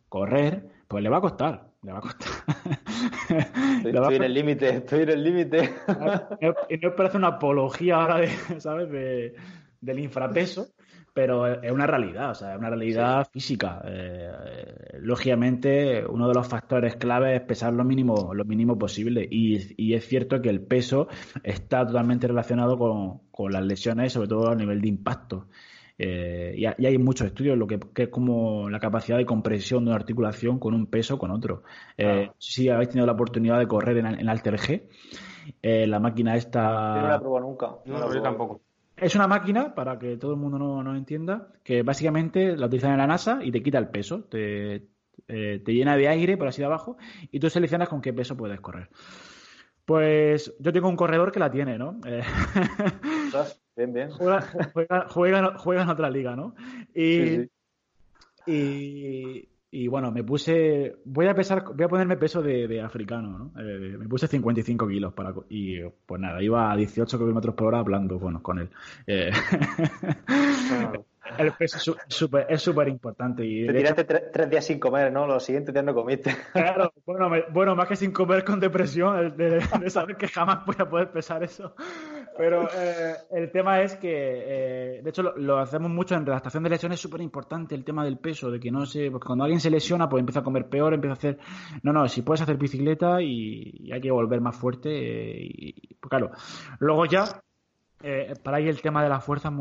correr, 0.09 0.69
pues 0.87 1.03
le 1.03 1.09
va 1.09 1.17
a 1.17 1.21
costar 1.21 1.68
le 1.81 1.91
va 1.91 1.99
a 1.99 2.01
costar. 2.01 2.29
Estoy, 3.85 4.15
en 4.15 4.23
el 4.23 4.33
límite, 4.33 4.69
estoy 4.69 5.03
en 5.03 5.09
el 5.09 5.23
límite. 5.23 5.75
Y 6.69 6.77
no 6.77 6.95
parece 6.95 7.17
una 7.17 7.27
apología 7.27 7.95
ahora 7.95 8.17
de, 8.17 8.29
¿sabes? 8.59 8.89
De, 8.89 9.35
del 9.79 9.99
infrapeso, 9.99 10.67
pero 11.13 11.47
es 11.47 11.71
una 11.71 11.87
realidad, 11.87 12.31
o 12.31 12.35
sea, 12.35 12.53
es 12.53 12.59
una 12.59 12.69
realidad 12.69 13.27
física. 13.31 13.81
Eh, 13.85 14.31
lógicamente, 14.99 16.05
uno 16.05 16.27
de 16.27 16.33
los 16.33 16.47
factores 16.47 16.95
clave 16.97 17.35
es 17.35 17.41
pesar 17.41 17.73
lo 17.73 17.85
mínimo, 17.85 18.33
lo 18.33 18.45
mínimo 18.45 18.77
posible. 18.77 19.25
Y, 19.29 19.75
y 19.81 19.93
es 19.93 20.05
cierto 20.05 20.41
que 20.41 20.49
el 20.49 20.61
peso 20.61 21.07
está 21.43 21.85
totalmente 21.85 22.27
relacionado 22.27 22.77
con, 22.77 23.19
con 23.31 23.53
las 23.53 23.63
lesiones, 23.63 24.13
sobre 24.13 24.27
todo 24.27 24.49
a 24.49 24.55
nivel 24.55 24.81
de 24.81 24.89
impacto. 24.89 25.47
Eh, 26.01 26.55
y, 26.55 26.65
hay 26.65 26.97
muchos 26.97 27.27
estudios 27.27 27.57
lo 27.57 27.67
que, 27.67 27.77
es 27.93 28.07
como 28.07 28.69
la 28.69 28.79
capacidad 28.79 29.17
de 29.17 29.25
compresión 29.25 29.83
de 29.83 29.91
una 29.91 29.99
articulación 29.99 30.57
con 30.57 30.73
un 30.73 30.87
peso 30.87 31.19
con 31.19 31.29
otro. 31.29 31.63
Eh, 31.97 32.31
Si 32.37 32.69
habéis 32.69 32.89
tenido 32.89 33.05
la 33.05 33.11
oportunidad 33.11 33.59
de 33.59 33.67
correr 33.67 33.97
en, 33.97 34.05
en 34.05 34.29
Alter 34.29 34.55
G, 34.55 34.83
eh, 35.61 35.85
la 35.87 35.99
máquina 35.99 36.35
esta. 36.35 37.01
no 37.01 37.07
la 37.07 37.15
he 37.15 37.41
nunca. 37.41 37.75
No, 37.85 38.13
yo 38.13 38.21
tampoco. 38.21 38.61
Es 38.95 39.15
una 39.15 39.27
máquina, 39.27 39.75
para 39.75 39.99
que 39.99 40.17
todo 40.17 40.31
el 40.31 40.37
mundo 40.37 40.57
no, 40.57 40.83
no 40.83 40.95
entienda, 40.95 41.49
que 41.63 41.83
básicamente 41.83 42.55
la 42.57 42.67
utilizan 42.67 42.91
en 42.91 42.97
la 42.97 43.07
NASA 43.07 43.39
y 43.41 43.51
te 43.51 43.61
quita 43.61 43.77
el 43.77 43.89
peso. 43.89 44.23
Te, 44.23 44.87
eh, 45.27 45.61
te 45.63 45.73
llena 45.73 45.97
de 45.97 46.07
aire 46.07 46.37
por 46.37 46.47
así 46.47 46.61
de 46.61 46.65
abajo 46.65 46.97
y 47.31 47.39
tú 47.39 47.49
seleccionas 47.49 47.89
con 47.89 48.01
qué 48.01 48.13
peso 48.13 48.37
puedes 48.37 48.59
correr. 48.61 48.89
Pues 49.85 50.55
yo 50.59 50.71
tengo 50.71 50.87
un 50.87 50.95
corredor 50.95 51.31
que 51.31 51.39
la 51.39 51.49
tiene, 51.49 51.77
¿no? 51.77 51.99
Bien, 53.79 53.93
bien. 53.93 54.09
Juega, 54.11 55.83
en 55.83 55.89
otra 55.89 56.09
liga, 56.09 56.35
¿no? 56.35 56.53
Y, 56.93 57.49
y, 59.71 59.87
bueno, 59.87 60.11
me 60.11 60.21
puse. 60.21 60.97
Voy 61.05 61.27
a 61.27 61.33
pesar, 61.33 61.63
voy 61.63 61.85
a 61.85 61.87
ponerme 61.87 62.17
peso 62.17 62.41
de, 62.41 62.81
africano, 62.81 63.29
¿no? 63.37 63.61
Eh, 63.61 63.95
me 63.97 64.09
puse 64.09 64.27
55 64.27 64.85
kilos 64.85 65.13
para. 65.13 65.33
Y 65.47 65.79
pues 66.05 66.19
nada, 66.19 66.43
iba 66.43 66.69
a 66.69 66.75
18 66.75 67.17
kilómetros 67.17 67.55
por 67.55 67.67
hora 67.67 67.79
hablando 67.79 68.19
bueno, 68.19 68.43
con 68.43 68.59
él. 68.59 68.69
Eh, 69.07 69.31
el 71.37 71.51
peso 71.53 71.95
es 72.49 72.61
súper 72.61 72.87
importante. 72.87 73.45
Y 73.45 73.65
Te 73.65 73.73
tiraste 73.73 74.03
tres, 74.03 74.49
días 74.49 74.65
sin 74.65 74.79
comer, 74.79 75.11
¿no? 75.11 75.27
Los 75.27 75.43
siguientes 75.43 75.73
días 75.73 75.85
no 75.85 75.93
comiste. 75.93 76.35
Claro, 76.53 76.91
bueno, 77.05 77.29
bueno 77.51 77.75
más 77.75 77.87
que 77.87 77.95
sin 77.95 78.11
comer 78.11 78.43
con 78.43 78.59
depresión, 78.59 79.37
de, 79.37 79.89
saber 79.89 80.17
que 80.17 80.27
jamás 80.27 80.65
voy 80.65 80.75
a 80.79 80.89
poder 80.89 81.11
pesar 81.11 81.43
eso. 81.43 81.73
Pero 82.39 82.69
eh, 82.73 83.15
el 83.31 83.51
tema 83.51 83.81
es 83.81 83.97
que, 83.97 84.07
eh, 84.13 85.01
de 85.03 85.09
hecho, 85.09 85.23
lo, 85.23 85.57
hacemos 85.57 85.91
mucho 85.91 86.15
en 86.15 86.25
redactación 86.25 86.63
de 86.63 86.69
lesiones, 86.69 86.95
es 86.95 87.01
súper 87.01 87.19
importante 87.19 87.75
el 87.75 87.83
tema 87.83 88.05
del 88.05 88.17
peso, 88.17 88.49
de 88.49 88.61
que 88.61 88.71
no 88.71 88.85
se. 88.85 89.11
Porque 89.11 89.25
cuando 89.25 89.43
alguien 89.43 89.59
se 89.59 89.69
lesiona, 89.69 90.07
pues 90.07 90.21
empieza 90.21 90.39
a 90.39 90.43
comer 90.45 90.69
peor, 90.69 90.93
empieza 90.93 91.15
a 91.15 91.17
hacer. 91.17 91.39
No, 91.83 91.91
no, 91.91 92.07
si 92.07 92.21
puedes 92.21 92.39
hacer 92.39 92.55
bicicleta 92.55 93.21
y, 93.21 93.91
hay 93.91 93.99
que 93.99 94.09
volver 94.09 94.39
más 94.39 94.55
fuerte. 94.55 94.89
Eh, 94.89 95.49
y, 95.49 95.95
pues 95.95 96.09
claro, 96.09 96.31
luego 96.79 97.05
ya 97.07 97.25
eh, 98.01 98.33
para 98.41 98.57
ahí 98.57 98.69
el 98.69 98.81
tema 98.81 99.03
de 99.03 99.09
la 99.09 99.19
fuerza, 99.19 99.51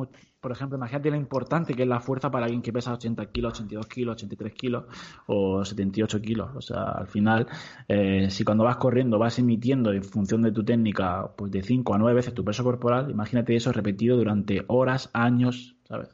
por 0.41 0.53
ejemplo, 0.53 0.79
imagínate 0.79 1.11
lo 1.11 1.17
importante 1.17 1.75
que 1.75 1.83
es 1.83 1.89
la 1.89 2.01
fuerza 2.01 2.31
para 2.31 2.45
alguien 2.45 2.63
que 2.63 2.73
pesa 2.73 2.93
80 2.93 3.27
kilos, 3.27 3.55
82 3.55 3.87
kilos, 3.87 4.15
83 4.15 4.53
kilos 4.53 4.85
o 5.27 5.65
78 5.65 6.21
kilos. 6.21 6.51
O 6.55 6.61
sea, 6.61 6.83
al 6.83 7.09
final, 7.09 7.49
eh, 7.89 8.29
si 8.31 8.45
cuando 8.45 8.65
vas 8.65 8.77
corriendo 8.77 9.19
vas 9.19 9.39
emitiendo 9.39 9.93
en 9.93 10.05
función 10.05 10.43
de 10.43 10.53
tu 10.53 10.65
técnica, 10.65 11.33
pues 11.37 11.51
de 11.51 11.63
5 11.63 11.95
a 11.95 11.99
9 11.99 12.15
veces 12.15 12.35
tu 12.35 12.45
peso 12.45 12.63
corporal, 12.63 13.11
imagínate 13.11 13.57
eso 13.57 13.73
repetido 13.73 14.17
durante 14.17 14.65
horas, 14.69 15.11
años, 15.13 15.77
¿sabes? 15.89 16.09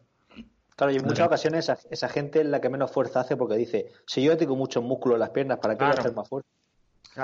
Claro, 0.77 0.93
y 0.93 0.97
en 0.97 1.05
muchas 1.05 1.27
ocasiones 1.27 1.71
esa, 1.91 2.09
gente 2.09 2.41
es 2.41 2.47
la 2.47 2.61
que 2.61 2.69
menos 2.69 2.91
fuerza 2.91 3.21
hace 3.21 3.37
porque 3.37 3.55
dice, 3.55 3.93
si 4.07 4.25
yo 4.25 4.37
tengo 4.37 4.57
muchos 4.57 4.83
músculos 4.83 5.17
en 5.17 5.21
las 5.21 5.31
piernas, 5.31 5.59
¿para 5.59 5.77
qué 5.77 5.85
voy 5.85 5.95
a 5.95 6.01
hacer 6.01 6.15
más 6.15 6.29
fuerza? 6.29 6.49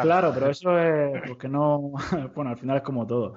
Claro, 0.02 0.30
pero 0.32 0.50
eso 0.50 0.78
es 0.78 1.22
porque 1.26 1.48
no, 1.48 1.92
bueno, 2.36 2.50
al 2.50 2.58
final 2.58 2.76
es 2.76 2.82
como 2.82 3.06
todo. 3.06 3.34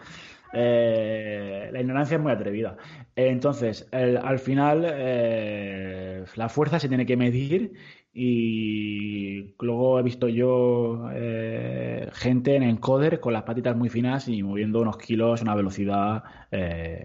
Eh, 0.53 1.69
la 1.71 1.81
ignorancia 1.81 2.15
es 2.15 2.21
muy 2.21 2.31
atrevida. 2.31 2.77
entonces, 3.15 3.87
al 3.91 4.39
final, 4.39 4.85
eh, 4.87 6.25
la 6.35 6.49
fuerza 6.49 6.79
se 6.79 6.87
tiene 6.87 7.05
que 7.05 7.17
medir 7.17 7.73
y 8.13 9.55
luego 9.59 9.99
he 9.99 10.03
visto 10.03 10.27
yo 10.27 11.09
eh, 11.13 12.09
gente 12.13 12.55
en 12.55 12.61
encoder 12.63 13.19
con 13.19 13.33
las 13.33 13.41
patitas 13.43 13.75
muy 13.75 13.89
finas 13.89 14.27
y 14.27 14.43
moviendo 14.43 14.81
unos 14.81 14.97
kilos 14.97 15.41
a 15.41 15.43
una 15.43 15.55
velocidad 15.55 16.23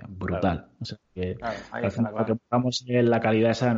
brutal. 0.08 0.66
O 0.80 0.84
sea, 0.84 0.98
que 1.14 1.36
lo 2.12 2.26
que 2.26 2.32
buscamos 2.34 2.84
es 2.86 3.04
la 3.04 3.20
calidad 3.20 3.52
esa 3.52 3.74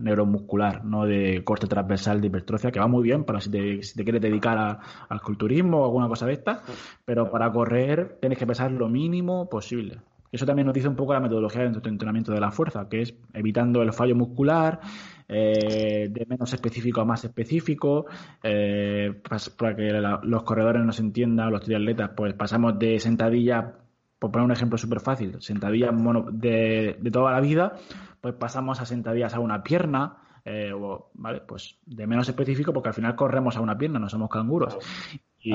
neuromuscular, 0.00 0.84
no 0.84 1.04
de 1.04 1.44
corte 1.44 1.66
transversal 1.66 2.20
de 2.20 2.28
hipertrofia, 2.28 2.70
que 2.70 2.80
va 2.80 2.86
muy 2.86 3.02
bien 3.02 3.24
para 3.24 3.40
si 3.40 3.50
te, 3.50 3.82
si 3.82 3.94
te 3.94 4.04
quieres 4.04 4.22
dedicar 4.22 4.78
al 5.08 5.20
culturismo 5.20 5.80
o 5.80 5.84
alguna 5.84 6.08
cosa 6.08 6.26
de 6.26 6.32
esta, 6.32 6.62
pero 7.04 7.30
para 7.30 7.52
correr 7.52 8.16
tienes 8.20 8.38
que 8.38 8.46
pesar 8.46 8.72
lo 8.72 8.88
mínimo 8.88 9.50
posible. 9.50 9.98
Eso 10.32 10.46
también 10.46 10.64
nos 10.64 10.74
dice 10.74 10.88
un 10.88 10.96
poco 10.96 11.12
la 11.12 11.20
metodología 11.20 11.68
de 11.68 11.88
entrenamiento 11.90 12.32
de 12.32 12.40
la 12.40 12.50
fuerza, 12.50 12.88
que 12.88 13.02
es 13.02 13.14
evitando 13.34 13.82
el 13.82 13.92
fallo 13.92 14.16
muscular, 14.16 14.80
eh, 15.34 16.08
de 16.10 16.26
menos 16.26 16.52
específico 16.52 17.00
a 17.00 17.04
más 17.06 17.24
específico, 17.24 18.04
eh, 18.42 19.22
para 19.56 19.74
que 19.74 19.90
los 20.24 20.42
corredores 20.42 20.84
nos 20.84 21.00
entiendan, 21.00 21.50
los 21.50 21.62
triatletas, 21.62 22.10
pues 22.14 22.34
pasamos 22.34 22.78
de 22.78 23.00
sentadilla, 23.00 23.74
por 24.18 24.30
poner 24.30 24.44
un 24.44 24.52
ejemplo 24.52 24.76
súper 24.76 25.00
fácil, 25.00 25.40
sentadillas 25.40 25.90
de, 26.32 26.98
de, 27.00 27.10
toda 27.10 27.32
la 27.32 27.40
vida, 27.40 27.76
pues 28.20 28.34
pasamos 28.34 28.80
a 28.80 28.84
sentadillas 28.84 29.34
a 29.34 29.40
una 29.40 29.62
pierna, 29.62 30.18
eh, 30.44 30.72
o, 30.74 31.10
¿vale? 31.14 31.40
Pues 31.40 31.78
de 31.86 32.06
menos 32.06 32.28
específico 32.28 32.72
porque 32.72 32.90
al 32.90 32.94
final 32.94 33.16
corremos 33.16 33.56
a 33.56 33.60
una 33.60 33.78
pierna, 33.78 33.98
no 33.98 34.10
somos 34.10 34.28
canguros. 34.28 34.76
Y, 35.40 35.54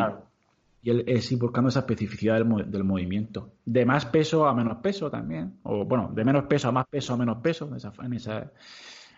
y 0.81 0.89
él 0.89 1.03
es 1.05 1.31
ir 1.31 1.37
buscando 1.37 1.69
esa 1.69 1.79
especificidad 1.79 2.35
del, 2.35 2.71
del, 2.71 2.83
movimiento. 2.83 3.51
De 3.65 3.85
más 3.85 4.05
peso 4.05 4.47
a 4.47 4.53
menos 4.53 4.77
peso 4.77 5.09
también. 5.11 5.59
O 5.63 5.85
bueno, 5.85 6.09
de 6.13 6.23
menos 6.23 6.45
peso 6.45 6.69
a 6.69 6.71
más 6.71 6.87
peso 6.87 7.13
a 7.13 7.17
menos 7.17 7.37
peso. 7.37 7.67
En 7.67 7.75
esa, 7.75 7.91
en 8.01 8.13
esa, 8.13 8.51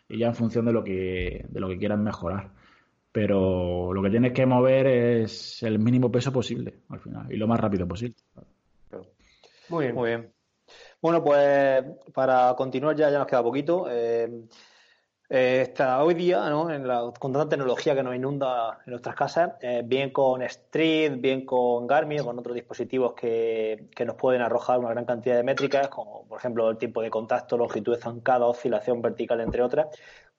y 0.09 0.17
ya 0.17 0.27
en 0.27 0.35
función 0.35 0.65
de 0.65 0.73
lo 0.73 0.83
que, 0.83 1.45
de 1.47 1.59
lo 1.59 1.69
que 1.69 1.77
quieran 1.77 2.03
mejorar. 2.03 2.51
Pero 3.11 3.93
lo 3.93 4.01
que 4.01 4.09
tienes 4.09 4.33
que 4.33 4.45
mover 4.45 4.87
es 4.87 5.63
el 5.63 5.79
mínimo 5.79 6.11
peso 6.11 6.31
posible 6.31 6.79
al 6.89 6.99
final 6.99 7.31
y 7.31 7.37
lo 7.37 7.47
más 7.47 7.59
rápido 7.59 7.87
posible. 7.87 8.15
Muy 9.69 9.85
bien. 9.85 9.95
Muy 9.95 10.09
bien. 10.09 10.33
Bueno, 11.01 11.23
pues 11.23 11.83
para 12.13 12.53
continuar 12.55 12.95
ya, 12.95 13.09
ya 13.09 13.19
nos 13.19 13.27
queda 13.27 13.43
poquito. 13.43 13.87
Eh, 13.89 14.45
eh, 15.29 15.61
está 15.61 16.03
hoy 16.03 16.15
día, 16.15 16.49
¿no? 16.49 16.71
en 16.71 16.87
la, 16.87 17.13
con 17.19 17.31
tanta 17.31 17.49
tecnología 17.49 17.93
que 17.93 18.01
nos 18.01 18.15
inunda 18.15 18.79
en 18.83 18.91
nuestras 18.91 19.15
casas, 19.15 19.51
eh, 19.61 19.83
bien 19.85 20.09
con 20.09 20.41
Street, 20.41 21.13
bien 21.19 21.45
con 21.45 21.85
Garmin, 21.85 22.23
con 22.23 22.39
otros 22.39 22.55
dispositivos 22.55 23.13
que, 23.13 23.89
nos 24.05 24.15
pueden 24.15 24.41
arrojar 24.41 24.79
una 24.79 24.89
gran 24.89 25.05
cantidad 25.05 25.35
de 25.35 25.43
métricas, 25.43 25.87
como 25.89 26.25
por 26.27 26.39
ejemplo 26.39 26.67
el 26.71 26.77
tiempo 26.77 27.03
de 27.03 27.11
contacto, 27.11 27.57
longitud 27.57 27.95
de 27.95 28.01
zancada, 28.01 28.47
oscilación 28.47 29.03
vertical, 29.03 29.39
entre 29.41 29.61
otras. 29.61 29.87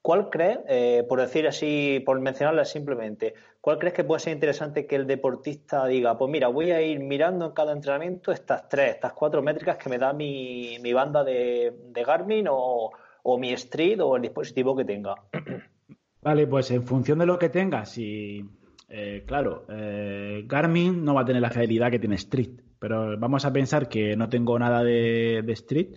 ¿Cuál 0.01 0.29
crees, 0.29 0.59
eh, 0.67 1.05
por 1.07 1.21
decir 1.21 1.47
así, 1.47 2.01
por 2.05 2.19
mencionarlas 2.19 2.69
simplemente, 2.69 3.35
cuál 3.61 3.77
crees 3.77 3.93
que 3.93 4.03
puede 4.03 4.19
ser 4.19 4.33
interesante 4.33 4.87
que 4.87 4.95
el 4.95 5.07
deportista 5.07 5.85
diga, 5.85 6.17
pues 6.17 6.29
mira, 6.29 6.47
voy 6.49 6.71
a 6.71 6.81
ir 6.81 6.99
mirando 6.99 7.45
en 7.45 7.51
cada 7.51 7.71
entrenamiento 7.71 8.31
estas 8.31 8.67
tres, 8.67 8.95
estas 8.95 9.13
cuatro 9.13 9.41
métricas 9.41 9.77
que 9.77 9.89
me 9.89 9.99
da 9.99 10.11
mi, 10.11 10.79
mi 10.81 10.91
banda 10.91 11.23
de, 11.23 11.73
de 11.91 12.03
Garmin 12.03 12.47
o 12.49 12.91
o 13.23 13.37
mi 13.37 13.51
Street 13.53 13.99
o 14.01 14.15
el 14.15 14.21
dispositivo 14.21 14.75
que 14.75 14.85
tenga. 14.85 15.15
Vale, 16.21 16.47
pues 16.47 16.69
en 16.71 16.83
función 16.83 17.19
de 17.19 17.25
lo 17.25 17.39
que 17.39 17.49
tengas, 17.49 17.91
si, 17.91 18.45
eh, 18.93 19.23
claro, 19.25 19.65
eh, 19.69 20.43
Garmin 20.45 21.03
no 21.03 21.15
va 21.15 21.21
a 21.21 21.25
tener 21.25 21.41
la 21.41 21.49
fidelidad 21.49 21.89
que 21.89 21.99
tiene 21.99 22.15
Street, 22.15 22.61
pero 22.77 23.17
vamos 23.17 23.45
a 23.45 23.53
pensar 23.53 23.89
que 23.89 24.15
no 24.15 24.29
tengo 24.29 24.59
nada 24.59 24.83
de, 24.83 25.43
Street 25.47 25.95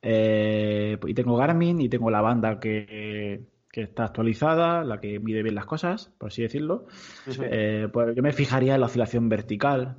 eh, 0.00 0.98
y 1.06 1.14
tengo 1.14 1.36
Garmin 1.36 1.80
y 1.80 1.88
tengo 1.88 2.10
la 2.10 2.22
banda 2.22 2.58
que, 2.58 3.44
está 3.70 4.04
actualizada, 4.04 4.82
la 4.82 4.98
que 5.00 5.20
mide 5.20 5.42
bien 5.42 5.54
las 5.54 5.66
cosas, 5.66 6.12
por 6.18 6.28
así 6.28 6.42
decirlo. 6.42 6.86
pues 7.24 8.16
yo 8.16 8.22
me 8.22 8.32
fijaría 8.32 8.74
en 8.74 8.80
la 8.80 8.86
oscilación 8.86 9.28
vertical. 9.28 9.96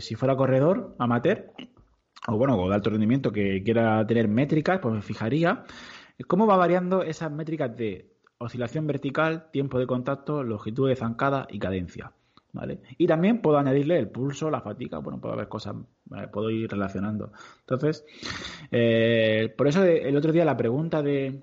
si 0.00 0.14
fuera 0.14 0.36
corredor 0.36 0.94
amateur, 0.98 1.52
o 2.28 2.36
bueno, 2.36 2.56
o 2.56 2.68
de 2.68 2.74
alto 2.74 2.90
rendimiento 2.90 3.32
que 3.32 3.62
quiera 3.62 4.06
tener 4.06 4.28
métricas, 4.28 4.78
pues 4.80 4.94
me 4.94 5.02
fijaría 5.02 5.64
cómo 6.26 6.46
va 6.46 6.56
variando 6.56 7.02
esas 7.02 7.30
métricas 7.32 7.76
de 7.76 8.12
oscilación 8.38 8.86
vertical, 8.86 9.50
tiempo 9.50 9.78
de 9.78 9.86
contacto, 9.86 10.42
longitud 10.42 10.88
de 10.88 10.96
zancada 10.96 11.46
y 11.50 11.58
cadencia. 11.58 12.12
¿Vale? 12.54 12.80
Y 12.98 13.06
también 13.06 13.40
puedo 13.40 13.56
añadirle 13.56 13.98
el 13.98 14.10
pulso, 14.10 14.50
la 14.50 14.60
fatiga, 14.60 14.98
bueno, 14.98 15.18
puedo 15.18 15.32
haber 15.32 15.48
cosas, 15.48 15.74
puedo 16.30 16.50
ir 16.50 16.70
relacionando. 16.70 17.32
Entonces, 17.60 18.04
eh, 18.70 19.54
por 19.56 19.68
eso 19.68 19.82
el 19.84 20.14
otro 20.14 20.32
día 20.32 20.44
la 20.44 20.56
pregunta 20.56 21.02
de 21.02 21.42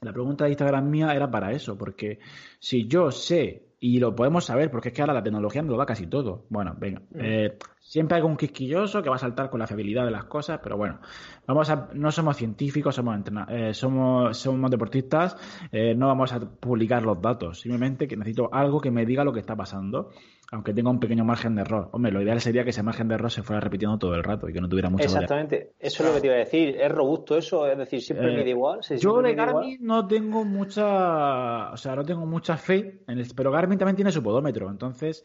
la 0.00 0.12
pregunta 0.12 0.44
de 0.44 0.50
Instagram 0.50 0.90
mía 0.90 1.14
era 1.14 1.30
para 1.30 1.52
eso, 1.52 1.78
porque 1.78 2.18
si 2.58 2.88
yo 2.88 3.12
sé 3.12 3.63
y 3.86 3.98
lo 3.98 4.14
podemos 4.14 4.46
saber, 4.46 4.70
porque 4.70 4.88
es 4.88 4.94
que 4.94 5.02
ahora 5.02 5.12
la 5.12 5.22
tecnología 5.22 5.60
nos 5.60 5.72
lo 5.72 5.76
da 5.76 5.84
casi 5.84 6.06
todo. 6.06 6.46
Bueno, 6.48 6.74
venga, 6.78 7.00
mm. 7.00 7.20
eh, 7.20 7.58
Siempre 7.86 8.16
hay 8.16 8.22
un 8.22 8.38
quisquilloso 8.38 9.02
que 9.02 9.10
va 9.10 9.16
a 9.16 9.18
saltar 9.18 9.50
con 9.50 9.60
la 9.60 9.66
fiabilidad 9.66 10.06
de 10.06 10.10
las 10.10 10.24
cosas, 10.24 10.58
pero 10.62 10.78
bueno, 10.78 11.00
vamos 11.46 11.68
a, 11.68 11.90
no 11.92 12.10
somos 12.10 12.38
científicos, 12.38 12.94
somos, 12.94 13.20
eh, 13.50 13.74
somos, 13.74 14.38
somos 14.38 14.70
deportistas, 14.70 15.36
eh, 15.70 15.94
no 15.94 16.06
vamos 16.06 16.32
a 16.32 16.40
publicar 16.40 17.02
los 17.02 17.20
datos, 17.20 17.60
simplemente 17.60 18.08
que 18.08 18.16
necesito 18.16 18.48
algo 18.50 18.80
que 18.80 18.90
me 18.90 19.04
diga 19.04 19.22
lo 19.22 19.34
que 19.34 19.40
está 19.40 19.54
pasando, 19.54 20.12
aunque 20.54 20.72
tenga 20.72 20.88
un 20.88 21.00
pequeño 21.00 21.24
margen 21.24 21.56
de 21.56 21.62
error. 21.62 21.88
Hombre, 21.90 22.12
lo 22.12 22.22
ideal 22.22 22.40
sería 22.40 22.62
que 22.62 22.70
ese 22.70 22.84
margen 22.84 23.08
de 23.08 23.16
error 23.16 23.30
se 23.30 23.42
fuera 23.42 23.58
repitiendo 23.58 23.98
todo 23.98 24.14
el 24.14 24.22
rato 24.22 24.48
y 24.48 24.52
que 24.52 24.60
no 24.60 24.68
tuviera 24.68 24.88
mucha 24.88 25.04
Exactamente, 25.04 25.72
eso 25.80 26.02
es 26.02 26.08
lo 26.08 26.14
que 26.14 26.20
te 26.20 26.26
iba 26.28 26.36
a 26.36 26.38
decir, 26.38 26.76
es 26.80 26.92
robusto 26.92 27.36
eso, 27.36 27.66
es 27.66 27.76
decir, 27.76 28.00
siempre 28.00 28.32
eh, 28.32 28.36
mide 28.36 28.50
igual. 28.50 28.80
yo 29.00 29.20
de 29.20 29.34
Garmin 29.34 29.78
no 29.80 30.06
tengo 30.06 30.44
mucha, 30.44 31.72
o 31.72 31.76
sea, 31.76 31.96
no 31.96 32.04
tengo 32.04 32.24
mucha 32.24 32.56
fe, 32.56 33.00
en 33.08 33.18
el, 33.18 33.26
pero 33.34 33.50
Garmin 33.50 33.78
también 33.78 33.96
tiene 33.96 34.12
su 34.12 34.22
podómetro, 34.22 34.70
entonces 34.70 35.24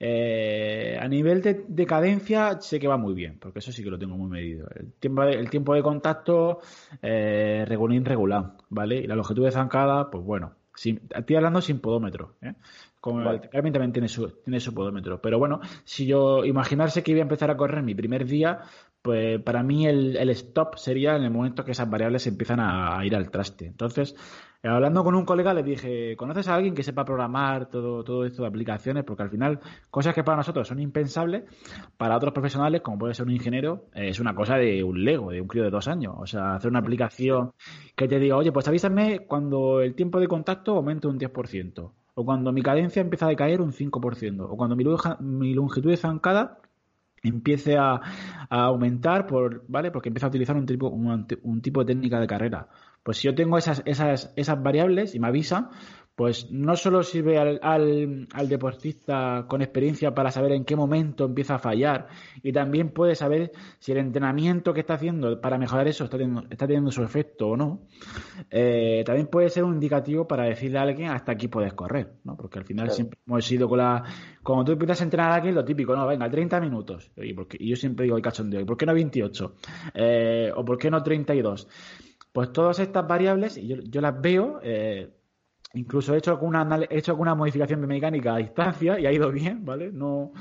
eh, 0.00 0.96
a 0.98 1.06
nivel 1.06 1.42
de, 1.42 1.86
cadencia 1.86 2.58
sé 2.58 2.80
que 2.80 2.88
va 2.88 2.96
muy 2.96 3.12
bien, 3.12 3.38
porque 3.38 3.58
eso 3.58 3.72
sí 3.72 3.84
que 3.84 3.90
lo 3.90 3.98
tengo 3.98 4.16
muy 4.16 4.30
medido. 4.30 4.68
El 4.74 4.94
tiempo 4.94 5.22
de, 5.22 5.32
el 5.34 5.50
tiempo 5.50 5.74
de 5.74 5.82
contacto 5.82 6.60
eh, 7.02 7.64
regulín 7.68 8.06
regular, 8.06 8.54
¿vale? 8.70 8.96
Y 8.96 9.06
la 9.06 9.16
longitud 9.16 9.44
de 9.44 9.50
zancada, 9.50 10.10
pues 10.10 10.24
bueno, 10.24 10.54
estoy 10.74 11.36
hablando 11.36 11.60
sin 11.60 11.80
podómetro. 11.80 12.36
¿eh? 12.40 12.54
Como 13.02 13.24
también 13.50 13.92
tiene 13.92 14.06
su, 14.06 14.28
tiene 14.44 14.60
su 14.60 14.72
podómetro. 14.72 15.20
Pero 15.20 15.36
bueno, 15.36 15.58
si 15.82 16.06
yo 16.06 16.44
imaginarse 16.44 17.02
que 17.02 17.10
iba 17.10 17.18
a 17.18 17.22
empezar 17.22 17.50
a 17.50 17.56
correr 17.56 17.82
mi 17.82 17.96
primer 17.96 18.24
día, 18.24 18.60
pues 19.02 19.42
para 19.42 19.64
mí 19.64 19.88
el, 19.88 20.30
stop 20.30 20.76
sería 20.76 21.16
en 21.16 21.24
el 21.24 21.32
momento 21.32 21.64
que 21.64 21.72
esas 21.72 21.90
variables 21.90 22.28
empiezan 22.28 22.60
a 22.60 23.04
ir 23.04 23.16
al 23.16 23.28
traste. 23.28 23.66
Entonces, 23.66 24.14
Hablando 24.64 25.02
con 25.02 25.16
un 25.16 25.24
colega 25.24 25.52
le 25.52 25.64
dije, 25.64 26.16
¿conoces 26.16 26.46
a 26.46 26.54
alguien 26.54 26.76
que 26.76 26.84
sepa 26.84 27.04
programar 27.04 27.68
todo, 27.68 28.04
todo 28.04 28.24
esto 28.24 28.42
de 28.42 28.48
aplicaciones? 28.48 29.02
Porque 29.02 29.24
al 29.24 29.30
final, 29.30 29.58
cosas 29.90 30.14
que 30.14 30.22
para 30.22 30.36
nosotros 30.36 30.68
son 30.68 30.78
impensables, 30.78 31.42
para 31.96 32.16
otros 32.16 32.32
profesionales, 32.32 32.80
como 32.80 32.96
puede 32.96 33.14
ser 33.14 33.26
un 33.26 33.32
ingeniero, 33.32 33.86
es 33.92 34.20
una 34.20 34.36
cosa 34.36 34.54
de 34.58 34.84
un 34.84 35.04
Lego, 35.04 35.32
de 35.32 35.40
un 35.40 35.48
crío 35.48 35.64
de 35.64 35.70
dos 35.70 35.88
años. 35.88 36.14
O 36.16 36.26
sea, 36.28 36.54
hacer 36.54 36.70
una 36.70 36.78
aplicación 36.78 37.54
que 37.96 38.06
te 38.06 38.20
diga, 38.20 38.36
oye, 38.36 38.52
pues 38.52 38.68
avísame 38.68 39.26
cuando 39.26 39.80
el 39.80 39.96
tiempo 39.96 40.20
de 40.20 40.28
contacto 40.28 40.76
aumente 40.76 41.08
un 41.08 41.18
10%, 41.18 41.90
o 42.14 42.24
cuando 42.24 42.52
mi 42.52 42.62
cadencia 42.62 43.00
empieza 43.00 43.26
a 43.26 43.30
decaer 43.30 43.60
un 43.60 43.72
5%, 43.72 44.46
o 44.48 44.56
cuando 44.56 44.76
mi, 44.76 44.84
mi 45.20 45.54
longitud 45.54 45.90
de 45.90 45.96
zancada 45.96 46.58
empiece 47.22 47.76
a, 47.76 48.00
aumentar 48.50 49.26
por, 49.26 49.64
¿vale? 49.68 49.90
Porque 49.90 50.08
empieza 50.08 50.26
a 50.26 50.28
utilizar 50.28 50.56
un 50.56 50.66
tipo, 50.66 50.88
un, 50.88 51.62
tipo 51.62 51.80
de 51.80 51.94
técnica 51.94 52.20
de 52.20 52.26
carrera. 52.26 52.68
Pues 53.02 53.18
si 53.18 53.28
yo 53.28 53.34
tengo 53.34 53.56
esas, 53.58 53.82
esas, 53.86 54.32
esas 54.36 54.62
variables 54.62 55.14
y 55.14 55.20
me 55.20 55.28
avisan, 55.28 55.70
pues 56.14 56.50
no 56.50 56.76
solo 56.76 57.02
sirve 57.02 57.38
al, 57.38 57.58
al, 57.62 58.48
deportista 58.48 59.46
con 59.48 59.62
experiencia 59.62 60.14
para 60.14 60.30
saber 60.30 60.52
en 60.52 60.64
qué 60.64 60.76
momento 60.76 61.24
empieza 61.24 61.54
a 61.54 61.58
fallar 61.58 62.08
y 62.42 62.52
también 62.52 62.90
puede 62.90 63.14
saber 63.14 63.52
si 63.78 63.92
el 63.92 63.98
entrenamiento 63.98 64.74
que 64.74 64.80
está 64.80 64.94
haciendo 64.94 65.40
para 65.40 65.56
mejorar 65.56 65.88
eso 65.88 66.04
está 66.04 66.18
teniendo, 66.18 66.44
está 66.50 66.66
teniendo 66.66 66.90
su 66.90 67.02
efecto 67.02 67.48
o 67.48 67.56
no. 67.56 67.86
Eh, 68.50 69.02
también 69.06 69.28
puede 69.28 69.48
ser 69.48 69.64
un 69.64 69.74
indicativo 69.74 70.28
para 70.28 70.44
decirle 70.44 70.78
a 70.78 70.82
alguien 70.82 71.10
hasta 71.10 71.32
aquí 71.32 71.48
puedes 71.48 71.72
correr, 71.72 72.12
¿no? 72.24 72.36
Porque 72.36 72.58
al 72.58 72.66
final 72.66 72.90
siempre 72.90 73.18
hemos 73.26 73.44
sido 73.44 73.66
con 73.68 73.78
la... 73.78 74.04
Cuando 74.42 74.66
tú 74.66 74.72
empiezas 74.72 75.00
a 75.00 75.04
entrenar 75.04 75.30
a 75.30 75.34
alguien, 75.36 75.54
lo 75.54 75.64
típico, 75.64 75.96
no, 75.96 76.06
venga, 76.06 76.28
30 76.28 76.60
minutos. 76.60 77.10
Y, 77.16 77.32
porque, 77.32 77.56
y 77.58 77.70
yo 77.70 77.76
siempre 77.76 78.04
digo 78.04 78.16
el 78.16 78.22
cachondeo, 78.22 78.66
¿por 78.66 78.76
qué 78.76 78.84
no 78.84 78.92
28? 78.92 79.54
Eh, 79.94 80.52
¿O 80.54 80.64
por 80.64 80.76
qué 80.76 80.90
no 80.90 81.02
32? 81.02 81.68
Pues 82.32 82.52
todas 82.52 82.78
estas 82.80 83.06
variables, 83.08 83.56
yo, 83.56 83.76
yo 83.82 84.00
las 84.02 84.20
veo... 84.20 84.60
Eh, 84.62 85.10
Incluso 85.74 86.14
he 86.14 86.18
hecho 86.18 86.30
alguna, 86.30 86.66
he 86.88 86.98
hecho 86.98 87.12
alguna 87.12 87.34
modificación 87.34 87.80
de 87.80 87.86
mecánica 87.86 88.34
a 88.34 88.38
distancia 88.38 88.98
y 89.00 89.06
ha 89.06 89.12
ido 89.12 89.30
bien, 89.30 89.64
¿vale? 89.64 89.90
No, 89.92 90.32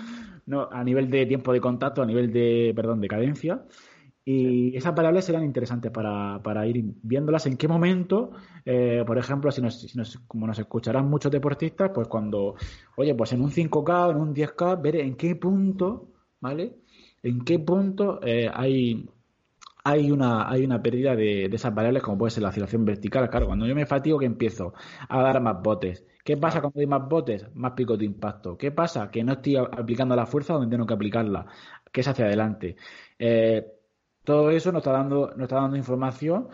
no 0.46 0.70
a 0.72 0.84
nivel 0.84 1.10
de 1.10 1.26
tiempo 1.26 1.54
de 1.54 1.62
contacto, 1.62 2.02
a 2.02 2.06
nivel 2.06 2.32
de, 2.32 2.74
perdón, 2.76 3.02
de 3.02 3.08
cadencia. 3.08 3.66
Y 4.24 4.76
esas 4.78 4.94
variables 4.94 5.26
serán 5.26 5.44
interesantes 5.44 5.92
para, 5.92 6.40
para 6.44 6.68
ir 6.68 6.84
viéndolas 7.02 7.48
en 7.48 7.58
qué 7.58 7.68
momento, 7.68 8.32
eh, 8.66 9.04
por 9.06 9.18
ejemplo, 9.18 9.52
si 9.52 9.62
nos, 9.62 9.82
si 9.82 9.98
nos, 9.98 10.20
como 10.28 10.46
nos 10.46 10.60
escucharán 10.60 11.10
muchos 11.10 11.32
deportistas, 11.32 11.90
pues 11.94 12.08
cuando, 12.08 12.56
oye, 12.98 13.16
pues 13.16 13.34
en 13.34 13.42
un 13.42 13.52
5K, 13.52 14.12
en 14.12 14.18
un 14.18 14.36
10K, 14.36 14.80
ver 14.80 14.98
en 14.98 15.16
qué 15.16 15.36
punto, 15.36 16.12
¿vale? 16.40 16.76
En 17.24 17.44
qué 17.44 17.58
punto 17.60 18.20
eh, 18.24 18.48
hay, 18.54 19.10
hay 19.84 20.12
una, 20.12 20.50
hay 20.50 20.64
una 20.64 20.82
pérdida 20.82 21.16
de, 21.16 21.46
esas 21.46 21.74
variables 21.74 22.04
como 22.04 22.18
puede 22.18 22.32
ser 22.32 22.44
la 22.44 22.50
aceleración 22.50 22.86
vertical. 22.86 23.30
Claro, 23.30 23.48
cuando 23.48 23.66
yo 23.66 23.76
me 23.76 23.86
fatigo 23.86 24.20
que 24.20 24.26
empiezo 24.26 24.74
a 25.10 25.22
dar 25.22 25.42
más 25.42 25.62
botes. 25.62 26.06
¿Qué 26.24 26.38
pasa 26.38 26.62
cuando 26.62 26.80
hay 26.80 26.88
más 26.88 27.08
botes? 27.08 27.48
Más 27.56 27.72
picos 27.74 27.98
de 27.98 28.06
impacto. 28.06 28.58
¿Qué 28.58 28.72
pasa? 28.72 29.10
Que 29.10 29.24
no 29.24 29.34
estoy 29.34 29.56
aplicando 29.58 30.16
la 30.16 30.26
fuerza 30.26 30.54
donde 30.54 30.70
tengo 30.70 30.86
que 30.86 30.94
aplicarla, 30.94 31.48
que 31.92 32.02
es 32.02 32.08
hacia 32.08 32.26
adelante. 32.26 32.76
Eh, 33.18 33.66
todo 34.24 34.52
eso 34.52 34.72
nos 34.72 34.82
está 34.82 34.92
dando, 34.92 35.32
nos 35.36 35.44
está 35.44 35.56
dando 35.56 35.78
información 35.78 36.50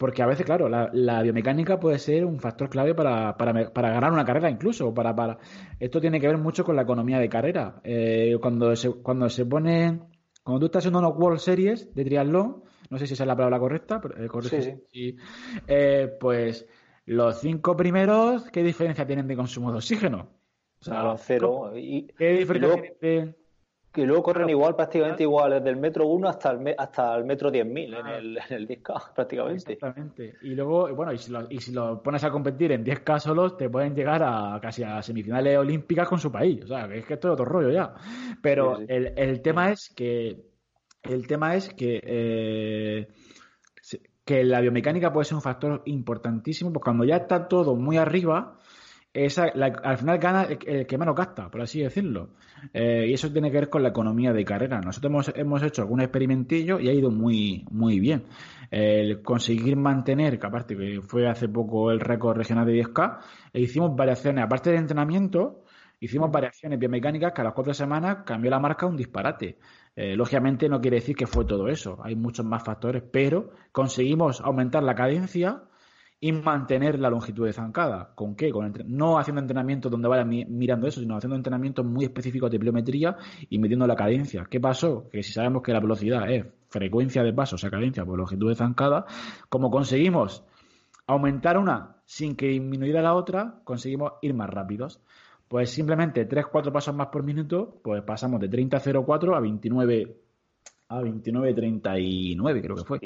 porque 0.00 0.22
a 0.22 0.26
veces, 0.26 0.46
claro, 0.46 0.70
la, 0.70 1.22
biomecánica 1.22 1.78
puede 1.78 1.98
ser 1.98 2.24
un 2.24 2.40
factor 2.40 2.70
clave 2.70 2.94
para, 2.94 3.36
para, 3.36 3.70
para, 3.70 3.90
ganar 3.90 4.10
una 4.10 4.24
carrera 4.24 4.48
incluso. 4.48 4.94
Para, 4.94 5.14
para... 5.14 5.36
Esto 5.78 6.00
tiene 6.00 6.18
que 6.18 6.26
ver 6.26 6.38
mucho 6.38 6.64
con 6.64 6.74
la 6.74 6.82
economía 6.82 7.18
de 7.18 7.28
carrera. 7.28 7.82
Eh, 7.84 8.38
cuando, 8.40 8.74
se, 8.76 8.90
cuando 9.02 9.28
se 9.28 9.44
pone... 9.44 10.00
Cuando 10.42 10.60
tú 10.60 10.66
estás 10.66 10.80
haciendo 10.80 11.00
unos 11.00 11.18
World 11.18 11.38
Series 11.38 11.94
de 11.94 12.04
triatlón, 12.06 12.62
no 12.90 12.98
sé 12.98 13.06
si 13.06 13.14
esa 13.14 13.22
es 13.22 13.28
la 13.28 13.36
palabra 13.36 13.58
correcta, 13.58 14.00
pero, 14.00 14.16
eh, 14.16 14.28
sí, 14.42 14.82
sí. 14.92 15.16
Eh, 15.66 16.12
pues 16.20 16.66
los 17.06 17.40
cinco 17.40 17.76
primeros, 17.76 18.50
¿qué 18.50 18.62
diferencia 18.62 19.06
tienen 19.06 19.28
de 19.28 19.36
consumo 19.36 19.70
de 19.70 19.78
oxígeno? 19.78 20.28
O 20.80 20.84
sea, 20.84 21.14
cero. 21.16 21.72
Y, 21.76 22.08
¿Qué 22.08 22.32
diferencia 22.32 22.82
tienen 22.98 23.36
Que 23.92 24.04
luego 24.04 24.24
corren 24.24 24.50
igual, 24.50 24.74
prácticamente 24.74 25.22
igual, 25.22 25.52
desde 25.52 25.70
el 25.70 25.76
metro 25.76 26.06
1 26.08 26.28
hasta 26.28 26.50
el, 26.50 26.74
hasta 26.76 27.16
el 27.16 27.24
metro 27.24 27.52
10.000 27.52 28.00
en 28.00 28.06
el, 28.06 28.38
en 28.38 28.56
el 28.56 28.66
10K, 28.66 29.12
prácticamente. 29.14 29.74
Exactamente. 29.74 30.34
Y 30.42 30.56
luego, 30.56 30.92
bueno, 30.92 31.12
y 31.12 31.18
si, 31.18 31.30
lo, 31.30 31.46
y 31.48 31.60
si 31.60 31.70
lo 31.70 32.02
pones 32.02 32.24
a 32.24 32.30
competir 32.30 32.72
en 32.72 32.84
10K 32.84 33.20
solos, 33.20 33.56
te 33.56 33.70
pueden 33.70 33.94
llegar 33.94 34.22
a 34.24 34.58
casi 34.60 34.82
a 34.82 35.00
semifinales 35.00 35.58
olímpicas 35.58 36.08
con 36.08 36.18
su 36.18 36.32
país. 36.32 36.64
O 36.64 36.66
sea, 36.66 36.88
que 36.88 36.98
es 36.98 37.06
que 37.06 37.14
esto 37.14 37.28
es 37.28 37.34
otro 37.34 37.44
rollo 37.44 37.70
ya. 37.70 37.94
Pero 38.42 38.78
el, 38.80 39.12
el 39.16 39.42
tema 39.42 39.70
es 39.70 39.92
que 39.94 40.49
el 41.02 41.26
tema 41.26 41.54
es 41.54 41.68
que, 41.74 42.00
eh, 42.02 43.08
que 44.24 44.44
la 44.44 44.60
biomecánica 44.60 45.12
puede 45.12 45.24
ser 45.24 45.36
un 45.36 45.42
factor 45.42 45.82
importantísimo, 45.86 46.72
porque 46.72 46.84
cuando 46.84 47.04
ya 47.04 47.16
está 47.16 47.48
todo 47.48 47.76
muy 47.76 47.96
arriba, 47.96 48.58
esa, 49.12 49.46
al 49.46 49.98
final 49.98 50.18
gana 50.18 50.44
el, 50.44 50.86
que 50.86 50.98
menos 50.98 51.16
gasta, 51.16 51.50
por 51.50 51.62
así 51.62 51.80
decirlo. 51.80 52.30
Eh, 52.72 53.06
y 53.08 53.14
eso 53.14 53.32
tiene 53.32 53.50
que 53.50 53.58
ver 53.58 53.68
con 53.68 53.82
la 53.82 53.88
economía 53.88 54.32
de 54.32 54.44
carrera. 54.44 54.80
Nosotros 54.80 55.10
hemos, 55.10 55.32
hemos 55.36 55.62
hecho 55.64 55.82
algún 55.82 56.00
experimentillo 56.00 56.78
y 56.78 56.88
ha 56.88 56.92
ido 56.92 57.10
muy, 57.10 57.64
muy 57.70 57.98
bien. 57.98 58.24
El 58.70 59.20
conseguir 59.22 59.76
mantener, 59.76 60.38
que 60.38 60.46
aparte 60.46 60.76
que 60.76 61.00
fue 61.02 61.28
hace 61.28 61.48
poco 61.48 61.90
el 61.90 61.98
récord 61.98 62.36
regional 62.36 62.66
de 62.66 62.84
10K, 62.84 63.18
e 63.52 63.60
hicimos 63.62 63.96
variaciones, 63.96 64.44
aparte 64.44 64.70
de 64.70 64.76
entrenamiento, 64.76 65.64
hicimos 66.00 66.30
variaciones 66.30 66.78
biomecánicas 66.78 67.32
que 67.32 67.40
a 67.42 67.44
las 67.44 67.52
cuatro 67.52 67.74
semanas 67.74 68.18
cambió 68.24 68.50
la 68.50 68.58
marca 68.58 68.86
un 68.86 68.96
disparate. 68.96 69.58
Eh, 69.94 70.16
lógicamente 70.16 70.68
no 70.68 70.80
quiere 70.80 70.96
decir 70.96 71.14
que 71.14 71.26
fue 71.26 71.44
todo 71.44 71.68
eso, 71.68 71.98
hay 72.02 72.16
muchos 72.16 72.44
más 72.46 72.64
factores, 72.64 73.02
pero 73.12 73.50
conseguimos 73.70 74.40
aumentar 74.40 74.82
la 74.82 74.94
cadencia 74.94 75.62
y 76.22 76.32
mantener 76.32 76.98
la 76.98 77.08
longitud 77.08 77.46
de 77.46 77.52
zancada. 77.52 78.12
¿Con 78.14 78.36
qué? 78.36 78.50
Con 78.50 78.72
no 78.86 79.18
haciendo 79.18 79.40
entrenamientos 79.40 79.90
donde 79.90 80.06
vaya 80.06 80.24
mirando 80.24 80.86
eso, 80.86 81.00
sino 81.00 81.16
haciendo 81.16 81.36
entrenamientos 81.36 81.84
muy 81.84 82.04
específicos 82.04 82.50
de 82.50 82.58
pliometría 82.58 83.16
y 83.48 83.58
midiendo 83.58 83.86
la 83.86 83.96
cadencia. 83.96 84.46
¿Qué 84.48 84.60
pasó? 84.60 85.08
Que 85.10 85.22
si 85.22 85.32
sabemos 85.32 85.62
que 85.62 85.72
la 85.72 85.80
velocidad 85.80 86.30
es 86.30 86.44
frecuencia 86.68 87.22
de 87.22 87.32
paso, 87.32 87.56
o 87.56 87.58
sea, 87.58 87.70
cadencia 87.70 88.04
por 88.04 88.18
longitud 88.18 88.50
de 88.50 88.54
zancada, 88.54 89.06
como 89.48 89.70
conseguimos 89.70 90.44
aumentar 91.06 91.56
una 91.56 91.96
sin 92.04 92.36
que 92.36 92.48
disminuyera 92.48 93.00
la 93.00 93.14
otra, 93.14 93.60
conseguimos 93.64 94.12
ir 94.20 94.34
más 94.34 94.50
rápidos 94.50 95.00
pues 95.50 95.68
simplemente 95.70 96.28
3-4 96.28 96.70
pasos 96.70 96.94
más 96.94 97.08
por 97.08 97.24
minuto, 97.24 97.80
pues 97.82 98.04
pasamos 98.04 98.40
de 98.40 98.48
30.04 98.48 99.36
a 99.36 99.40
29 99.40 100.16
a 100.86 101.00
29.39 101.00 102.62
creo 102.62 102.76
que 102.76 102.84
fue. 102.84 102.98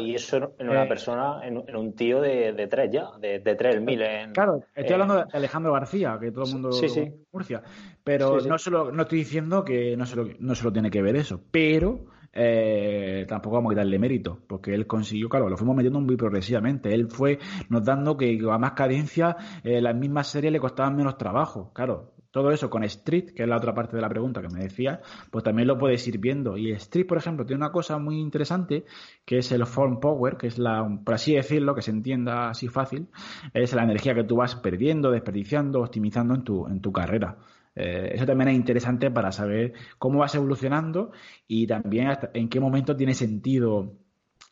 y 0.00 0.14
eso 0.16 0.54
en 0.58 0.68
una 0.68 0.82
eh, 0.82 0.88
persona, 0.88 1.46
en, 1.46 1.76
un 1.76 1.92
tío 1.94 2.20
de, 2.20 2.52
de 2.54 2.66
3 2.66 2.90
ya, 2.90 3.10
de, 3.20 3.38
de 3.38 3.56
3.000 3.56 4.02
en... 4.02 4.32
Claro, 4.32 4.64
estoy 4.74 4.94
hablando 4.94 5.14
de 5.18 5.24
Alejandro 5.32 5.74
García, 5.74 6.18
que 6.20 6.32
todo 6.32 6.44
el 6.46 6.52
mundo 6.54 6.72
sí, 6.72 6.88
sí. 6.88 7.08
Murcia, 7.30 7.62
pero 8.02 8.40
no 8.40 8.58
solo 8.58 8.90
no 8.90 9.02
estoy 9.02 9.18
diciendo 9.18 9.64
que 9.64 9.96
no 9.96 10.06
solo, 10.06 10.28
no 10.40 10.56
solo 10.56 10.72
tiene 10.72 10.90
que 10.90 11.02
ver 11.02 11.14
eso, 11.14 11.40
pero 11.52 12.06
eh, 12.36 13.24
tampoco 13.28 13.56
vamos 13.56 13.72
a 13.72 13.76
darle 13.76 13.98
mérito, 13.98 14.38
porque 14.46 14.74
él 14.74 14.86
consiguió, 14.86 15.28
claro, 15.28 15.48
lo 15.48 15.56
fuimos 15.56 15.76
metiendo 15.76 16.00
muy 16.00 16.16
progresivamente. 16.16 16.92
Él 16.92 17.08
fue 17.08 17.38
nos 17.68 17.84
dando 17.84 18.16
que 18.16 18.38
a 18.50 18.58
más 18.58 18.72
cadencia 18.72 19.36
eh, 19.64 19.80
las 19.80 19.96
mismas 19.96 20.28
series 20.28 20.52
le 20.52 20.60
costaban 20.60 20.96
menos 20.96 21.16
trabajo, 21.18 21.72
claro. 21.72 22.12
Todo 22.30 22.50
eso 22.50 22.68
con 22.68 22.84
Street, 22.84 23.30
que 23.34 23.44
es 23.44 23.48
la 23.48 23.56
otra 23.56 23.72
parte 23.72 23.96
de 23.96 24.02
la 24.02 24.10
pregunta 24.10 24.42
que 24.42 24.48
me 24.48 24.60
decía, 24.60 25.00
pues 25.30 25.42
también 25.42 25.68
lo 25.68 25.78
puedes 25.78 26.06
ir 26.06 26.18
viendo. 26.18 26.58
Y 26.58 26.70
Street, 26.72 27.06
por 27.06 27.16
ejemplo, 27.16 27.46
tiene 27.46 27.64
una 27.64 27.72
cosa 27.72 27.96
muy 27.98 28.20
interesante, 28.20 28.84
que 29.24 29.38
es 29.38 29.50
el 29.52 29.64
form 29.64 30.00
power, 30.00 30.36
que 30.36 30.48
es 30.48 30.58
la, 30.58 30.86
por 31.02 31.14
así 31.14 31.34
decirlo, 31.34 31.74
que 31.74 31.80
se 31.80 31.92
entienda 31.92 32.50
así 32.50 32.68
fácil, 32.68 33.08
es 33.54 33.72
la 33.72 33.84
energía 33.84 34.14
que 34.14 34.24
tú 34.24 34.36
vas 34.36 34.54
perdiendo, 34.54 35.10
desperdiciando, 35.10 35.80
optimizando 35.80 36.34
en 36.34 36.44
tu, 36.44 36.66
en 36.66 36.82
tu 36.82 36.92
carrera. 36.92 37.38
Eh, 37.76 38.12
eso 38.14 38.24
también 38.24 38.48
es 38.48 38.56
interesante 38.56 39.10
para 39.10 39.30
saber 39.30 39.74
cómo 39.98 40.20
vas 40.20 40.34
evolucionando 40.34 41.12
y 41.46 41.66
también 41.66 42.08
en 42.32 42.48
qué 42.48 42.58
momento 42.58 42.96
tiene 42.96 43.14
sentido 43.14 43.92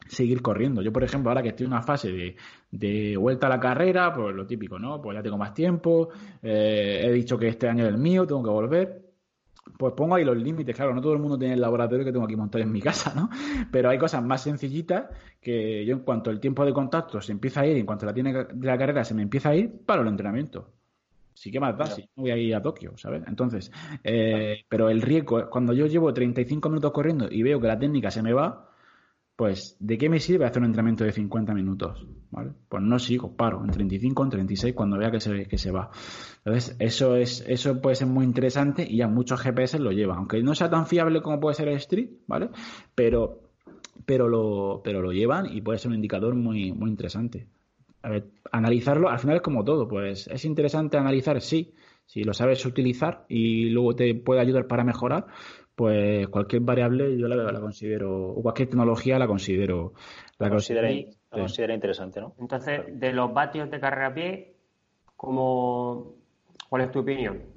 seguir 0.06 0.42
corriendo. 0.42 0.82
Yo, 0.82 0.92
por 0.92 1.02
ejemplo, 1.02 1.30
ahora 1.30 1.42
que 1.42 1.48
estoy 1.48 1.64
en 1.66 1.72
una 1.72 1.82
fase 1.82 2.36
de, 2.70 3.16
vuelta 3.16 3.46
a 3.46 3.50
la 3.50 3.60
carrera, 3.60 4.12
pues 4.12 4.34
lo 4.34 4.46
típico, 4.46 4.78
¿no? 4.78 5.00
Pues 5.00 5.16
ya 5.16 5.22
tengo 5.22 5.38
más 5.38 5.54
tiempo, 5.54 6.10
eh, 6.42 7.00
he 7.04 7.12
dicho 7.12 7.38
que 7.38 7.48
este 7.48 7.68
año 7.68 7.84
es 7.84 7.90
el 7.90 7.98
mío, 7.98 8.26
tengo 8.26 8.42
que 8.42 8.50
volver. 8.50 9.00
Pues 9.78 9.94
pongo 9.94 10.14
ahí 10.14 10.24
los 10.24 10.36
límites, 10.36 10.76
claro, 10.76 10.94
no 10.94 11.00
todo 11.00 11.14
el 11.14 11.18
mundo 11.20 11.38
tiene 11.38 11.54
el 11.54 11.60
laboratorio 11.60 12.04
que 12.04 12.12
tengo 12.12 12.26
aquí 12.26 12.36
montado 12.36 12.62
en 12.62 12.70
mi 12.70 12.80
casa, 12.82 13.14
¿no? 13.14 13.30
Pero 13.72 13.88
hay 13.88 13.98
cosas 13.98 14.22
más 14.22 14.42
sencillitas 14.42 15.06
que 15.40 15.86
yo 15.86 15.94
en 15.94 16.00
cuanto 16.00 16.30
el 16.30 16.38
tiempo 16.38 16.66
de 16.66 16.74
contacto 16.74 17.20
se 17.22 17.32
empieza 17.32 17.62
a 17.62 17.66
ir, 17.66 17.78
en 17.78 17.86
cuanto 17.86 18.04
la 18.04 18.12
tiene 18.12 18.32
de 18.32 18.66
la 18.66 18.76
carrera 18.76 19.04
se 19.04 19.14
me 19.14 19.22
empieza 19.22 19.50
a 19.50 19.56
ir, 19.56 19.72
para 19.86 20.02
el 20.02 20.08
entrenamiento 20.08 20.68
sí 21.34 21.50
que 21.50 21.60
más 21.60 21.76
da, 21.76 21.94
voy 22.14 22.30
a 22.30 22.36
ir 22.36 22.54
a 22.54 22.62
Tokio, 22.62 22.96
¿sabes? 22.96 23.22
Entonces, 23.26 23.70
eh, 24.02 24.64
pero 24.68 24.88
el 24.88 25.02
riesgo, 25.02 25.50
cuando 25.50 25.72
yo 25.72 25.86
llevo 25.86 26.14
35 26.14 26.68
minutos 26.68 26.92
corriendo 26.92 27.28
y 27.30 27.42
veo 27.42 27.60
que 27.60 27.66
la 27.66 27.78
técnica 27.78 28.10
se 28.10 28.22
me 28.22 28.32
va, 28.32 28.70
pues, 29.36 29.76
¿de 29.80 29.98
qué 29.98 30.08
me 30.08 30.20
sirve 30.20 30.44
hacer 30.44 30.62
un 30.62 30.66
entrenamiento 30.66 31.02
de 31.02 31.10
50 31.10 31.54
minutos? 31.54 32.06
¿Vale? 32.30 32.52
Pues 32.68 32.82
no 32.82 32.98
sigo, 33.00 33.36
paro 33.36 33.64
en 33.64 33.70
35, 33.70 34.22
en 34.24 34.30
36 34.30 34.74
cuando 34.74 34.96
vea 34.96 35.10
que 35.10 35.20
se, 35.20 35.46
que 35.46 35.58
se 35.58 35.72
va. 35.72 35.90
Entonces, 36.44 36.76
eso 36.78 37.16
es, 37.16 37.44
eso 37.48 37.80
puede 37.80 37.96
ser 37.96 38.06
muy 38.06 38.24
interesante 38.24 38.86
y 38.88 38.98
ya 38.98 39.08
muchos 39.08 39.40
GPS 39.40 39.78
lo 39.80 39.90
llevan, 39.90 40.18
aunque 40.18 40.42
no 40.42 40.54
sea 40.54 40.70
tan 40.70 40.86
fiable 40.86 41.20
como 41.20 41.40
puede 41.40 41.56
ser 41.56 41.68
el 41.68 41.76
Street, 41.76 42.10
¿vale? 42.28 42.50
Pero, 42.94 43.40
pero 44.06 44.28
lo, 44.28 44.82
pero 44.84 45.02
lo 45.02 45.12
llevan 45.12 45.46
y 45.52 45.60
puede 45.62 45.78
ser 45.78 45.90
un 45.90 45.96
indicador 45.96 46.36
muy, 46.36 46.72
muy 46.72 46.90
interesante 46.90 47.48
a 48.04 48.10
ver, 48.10 48.24
analizarlo 48.52 49.08
al 49.08 49.18
final 49.18 49.36
es 49.36 49.42
como 49.42 49.64
todo, 49.64 49.88
pues 49.88 50.28
es 50.28 50.44
interesante 50.44 50.98
analizar, 50.98 51.40
sí, 51.40 51.74
si 52.04 52.22
lo 52.22 52.34
sabes 52.34 52.64
utilizar 52.66 53.24
y 53.28 53.70
luego 53.70 53.96
te 53.96 54.14
puede 54.14 54.42
ayudar 54.42 54.66
para 54.66 54.84
mejorar, 54.84 55.26
pues 55.74 56.28
cualquier 56.28 56.60
variable 56.62 57.16
yo 57.16 57.28
la, 57.28 57.50
la 57.50 57.60
considero, 57.60 58.28
o 58.28 58.42
cualquier 58.42 58.68
tecnología 58.68 59.18
la 59.18 59.26
considero. 59.26 59.94
La, 60.38 60.50
considera, 60.50 61.74
interesante, 61.74 62.20
¿no? 62.20 62.34
Entonces, 62.38 62.82
de 62.92 63.12
los 63.12 63.32
vatios 63.32 63.70
de 63.70 63.80
carrera 63.80 64.08
a 64.08 64.14
pie, 64.14 64.54
¿cómo, 65.16 66.16
¿cuál 66.68 66.82
es 66.82 66.90
tu 66.90 66.98
opinión? 67.00 67.54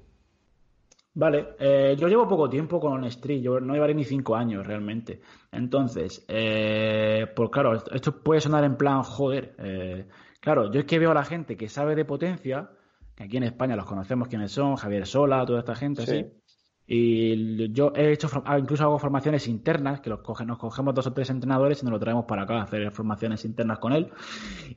Vale, 1.14 1.56
eh, 1.60 1.96
yo 2.00 2.08
llevo 2.08 2.28
poco 2.28 2.48
tiempo 2.48 2.80
con 2.80 3.04
Street, 3.06 3.42
yo 3.42 3.60
no 3.60 3.74
llevaré 3.74 3.94
ni 3.94 4.06
cinco 4.06 4.36
años 4.36 4.66
realmente. 4.66 5.20
Entonces, 5.52 6.24
eh, 6.30 7.28
pues 7.36 7.50
claro, 7.50 7.74
esto 7.92 8.22
puede 8.24 8.40
sonar 8.40 8.64
en 8.64 8.78
plan, 8.78 9.04
joder, 9.04 9.56
eh, 9.58 10.06
Claro, 10.40 10.72
yo 10.72 10.80
es 10.82 10.86
que 10.86 11.00
veo 11.00 11.12
a 11.12 11.16
la 11.16 11.24
gente 11.24 11.58
que 11.58 11.70
sabe 11.70 11.96
de 11.96 12.06
potencia, 12.06 12.70
que 13.16 13.24
aquí 13.24 13.38
en 13.38 13.44
España 13.44 13.76
los 13.76 13.86
conocemos 13.86 14.28
quiénes 14.28 14.52
son, 14.52 14.76
Javier 14.76 15.06
Sola, 15.06 15.46
toda 15.46 15.60
esta 15.60 15.76
gente 15.76 16.04
así. 16.04 16.26
Y 16.90 17.74
yo 17.74 17.92
he 17.94 18.14
hecho, 18.14 18.30
ah, 18.46 18.58
incluso 18.58 18.86
hago 18.86 18.98
formaciones 18.98 19.46
internas, 19.50 20.00
que 20.00 20.10
los 20.10 20.22
nos 20.46 20.58
cogemos 20.58 20.96
dos 20.96 21.08
o 21.08 21.12
tres 21.12 21.30
entrenadores 21.30 21.82
y 21.82 21.86
nos 21.86 21.92
lo 21.92 22.00
traemos 22.00 22.24
para 22.26 22.44
acá 22.44 22.60
a 22.60 22.64
hacer 22.64 22.90
formaciones 22.92 23.44
internas 23.44 23.80
con 23.80 23.92
él. 23.92 24.10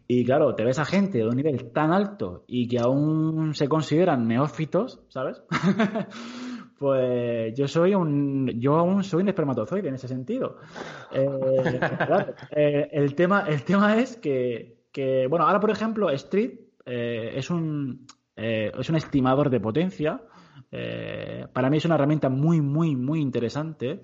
Y 0.08 0.24
claro, 0.24 0.56
te 0.56 0.64
ves 0.64 0.80
a 0.80 0.84
gente 0.84 1.18
de 1.18 1.28
un 1.28 1.36
nivel 1.36 1.70
tan 1.70 1.92
alto 1.92 2.44
y 2.48 2.66
que 2.66 2.80
aún 2.80 3.54
se 3.54 3.68
consideran 3.68 4.26
neófitos, 4.26 5.04
¿sabes? 5.06 5.40
pues 6.80 7.54
yo 7.56 7.68
soy 7.68 7.94
un, 7.94 8.58
yo 8.58 8.74
aún 8.74 9.04
soy 9.04 9.22
un 9.22 9.28
espermatozoide 9.28 9.86
en 9.86 9.94
ese 9.94 10.08
sentido. 10.08 10.56
Eh, 11.12 11.78
claro, 11.96 12.34
eh, 12.50 12.88
el 12.90 13.14
tema, 13.14 13.44
el 13.46 13.62
tema 13.62 13.98
es 13.98 14.16
que, 14.16 14.79
que, 14.92 15.26
bueno, 15.26 15.46
ahora 15.46 15.60
por 15.60 15.70
ejemplo, 15.70 16.10
Street 16.10 16.58
eh, 16.86 17.32
es 17.34 17.50
un, 17.50 18.06
es 18.36 18.88
un 18.88 18.96
estimador 18.96 19.50
de 19.50 19.60
potencia. 19.60 20.22
Eh, 20.70 21.46
para 21.52 21.70
mí 21.70 21.78
es 21.78 21.84
una 21.84 21.96
herramienta 21.96 22.28
muy, 22.28 22.60
muy, 22.60 22.96
muy 22.96 23.20
interesante. 23.20 24.02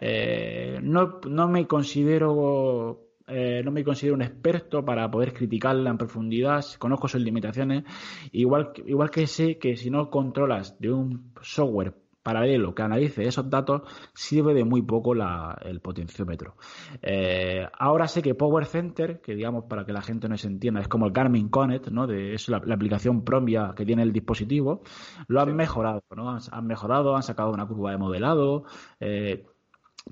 Eh, 0.00 0.78
no, 0.82 1.20
no, 1.28 1.48
me 1.48 1.66
considero 1.66 3.04
eh, 3.26 3.62
no 3.64 3.70
me 3.70 3.84
considero 3.84 4.14
un 4.14 4.22
experto 4.22 4.84
para 4.84 5.10
poder 5.10 5.32
criticarla 5.32 5.90
en 5.90 5.96
profundidad, 5.96 6.62
conozco 6.78 7.08
sus 7.08 7.22
limitaciones, 7.22 7.84
igual, 8.32 8.72
igual 8.84 9.10
que 9.10 9.26
sé 9.26 9.56
que 9.58 9.76
si 9.76 9.90
no 9.90 10.10
controlas 10.10 10.78
de 10.78 10.92
un 10.92 11.32
software 11.40 11.94
paralelo 12.24 12.74
que 12.74 12.82
analice 12.82 13.28
esos 13.28 13.48
datos 13.48 13.82
sirve 14.14 14.54
de 14.54 14.64
muy 14.64 14.82
poco 14.82 15.14
la, 15.14 15.56
el 15.62 15.80
potenciómetro. 15.80 16.56
Eh, 17.02 17.64
ahora 17.78 18.08
sé 18.08 18.22
que 18.22 18.34
Power 18.34 18.64
Center, 18.66 19.20
que 19.20 19.34
digamos 19.36 19.66
para 19.66 19.84
que 19.84 19.92
la 19.92 20.02
gente 20.02 20.28
no 20.28 20.36
se 20.36 20.48
entienda, 20.48 20.80
es 20.80 20.88
como 20.88 21.06
el 21.06 21.12
Garmin 21.12 21.50
Connect, 21.50 21.88
¿no? 21.88 22.06
De, 22.06 22.34
es 22.34 22.48
la, 22.48 22.56
aplicación 22.56 23.24
propia 23.24 23.74
que 23.76 23.84
tiene 23.84 24.02
el 24.02 24.12
dispositivo, 24.12 24.82
lo 25.28 25.40
han 25.40 25.54
mejorado, 25.54 26.02
¿no? 26.16 26.30
Han, 26.50 26.66
mejorado, 26.66 27.14
han 27.14 27.22
sacado 27.22 27.52
una 27.52 27.66
curva 27.66 27.90
de 27.92 27.98
modelado, 27.98 28.64
eh, 28.98 29.44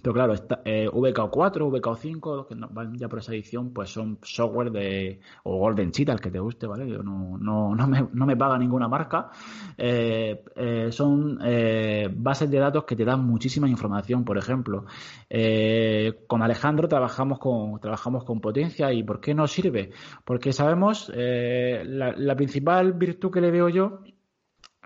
pero 0.01 0.15
claro, 0.15 0.33
está, 0.33 0.63
eh, 0.65 0.89
VK4, 0.91 1.69
VK5, 1.71 2.49
que 2.49 2.55
van 2.71 2.97
ya 2.97 3.09
por 3.09 3.19
esa 3.19 3.33
edición, 3.33 3.73
pues 3.75 3.91
son 3.91 4.19
software 4.23 4.71
de, 4.71 5.21
o 5.45 5.59
Golden 5.59 5.93
Cheetah, 5.93 6.15
el 6.15 6.21
que 6.21 6.31
te 6.31 6.39
guste, 6.39 6.67
¿vale? 6.67 6.87
No, 6.87 7.37
no, 7.39 7.75
no, 7.75 7.87
me, 7.87 8.09
no 8.13 8.27
me 8.27 8.37
paga 8.37 8.57
ninguna 8.59 8.89
marca. 8.89 9.31
Eh, 9.77 10.43
eh, 10.57 10.89
son 10.91 11.39
eh, 11.45 12.09
bases 12.11 12.51
de 12.51 12.59
datos 12.59 12.85
que 12.85 12.97
te 12.97 13.05
dan 13.05 13.25
muchísima 13.25 13.69
información, 13.69 14.25
por 14.25 14.39
ejemplo. 14.39 14.87
Eh, 15.29 16.25
con 16.27 16.43
Alejandro 16.43 16.89
trabajamos 16.89 17.39
con, 17.39 17.79
trabajamos 17.79 18.25
con 18.25 18.41
potencia 18.41 18.93
y 18.93 19.03
¿por 19.03 19.21
qué 19.21 19.35
nos 19.35 19.53
sirve? 19.53 19.91
Porque 20.25 20.55
sabemos, 20.55 21.13
eh, 21.15 21.83
la, 21.85 22.13
la 22.17 22.35
principal 22.35 22.95
virtud 22.95 23.31
que 23.31 23.41
le 23.43 23.51
veo 23.51 23.69
yo, 23.69 24.01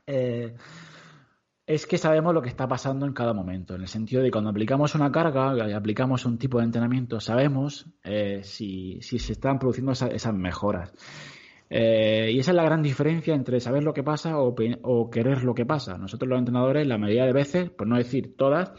eh, 0.07 0.55
es 1.67 1.87
que 1.87 1.99
sabemos 1.99 2.33
lo 2.33 2.41
que 2.41 2.49
está 2.49 2.69
pasando 2.69 3.07
en 3.07 3.13
cada 3.13 3.33
momento, 3.33 3.75
en 3.75 3.83
el 3.83 3.89
sentido 3.89 4.23
de 4.23 4.31
cuando 4.31 4.51
aplicamos 4.51 4.95
una 4.95 5.11
carga 5.11 5.69
y 5.69 5.73
aplicamos 5.73 6.25
un 6.25 6.39
tipo 6.39 6.59
de 6.59 6.65
entrenamiento, 6.65 7.19
sabemos 7.19 7.87
eh, 8.05 8.41
si, 8.45 9.01
si, 9.03 9.19
se 9.19 9.33
están 9.33 9.59
produciendo 9.59 9.93
esas 9.93 10.33
mejoras. 10.33 10.93
Eh, 11.69 12.31
y 12.33 12.39
esa 12.39 12.53
es 12.53 12.57
la 12.57 12.63
gran 12.63 12.83
diferencia 12.83 13.35
entre 13.35 13.59
saber 13.59 13.83
lo 13.83 13.93
que 13.93 14.05
pasa 14.05 14.39
o, 14.39 14.55
o, 14.83 15.11
querer 15.11 15.43
lo 15.43 15.55
que 15.55 15.67
pasa. 15.67 15.99
Nosotros 15.99 16.29
los 16.29 16.39
entrenadores, 16.39 16.87
la 16.87 16.99
mayoría 16.99 17.25
de 17.25 17.33
veces, 17.33 17.71
por 17.71 17.89
no 17.89 17.97
decir 17.97 18.37
todas, 18.37 18.73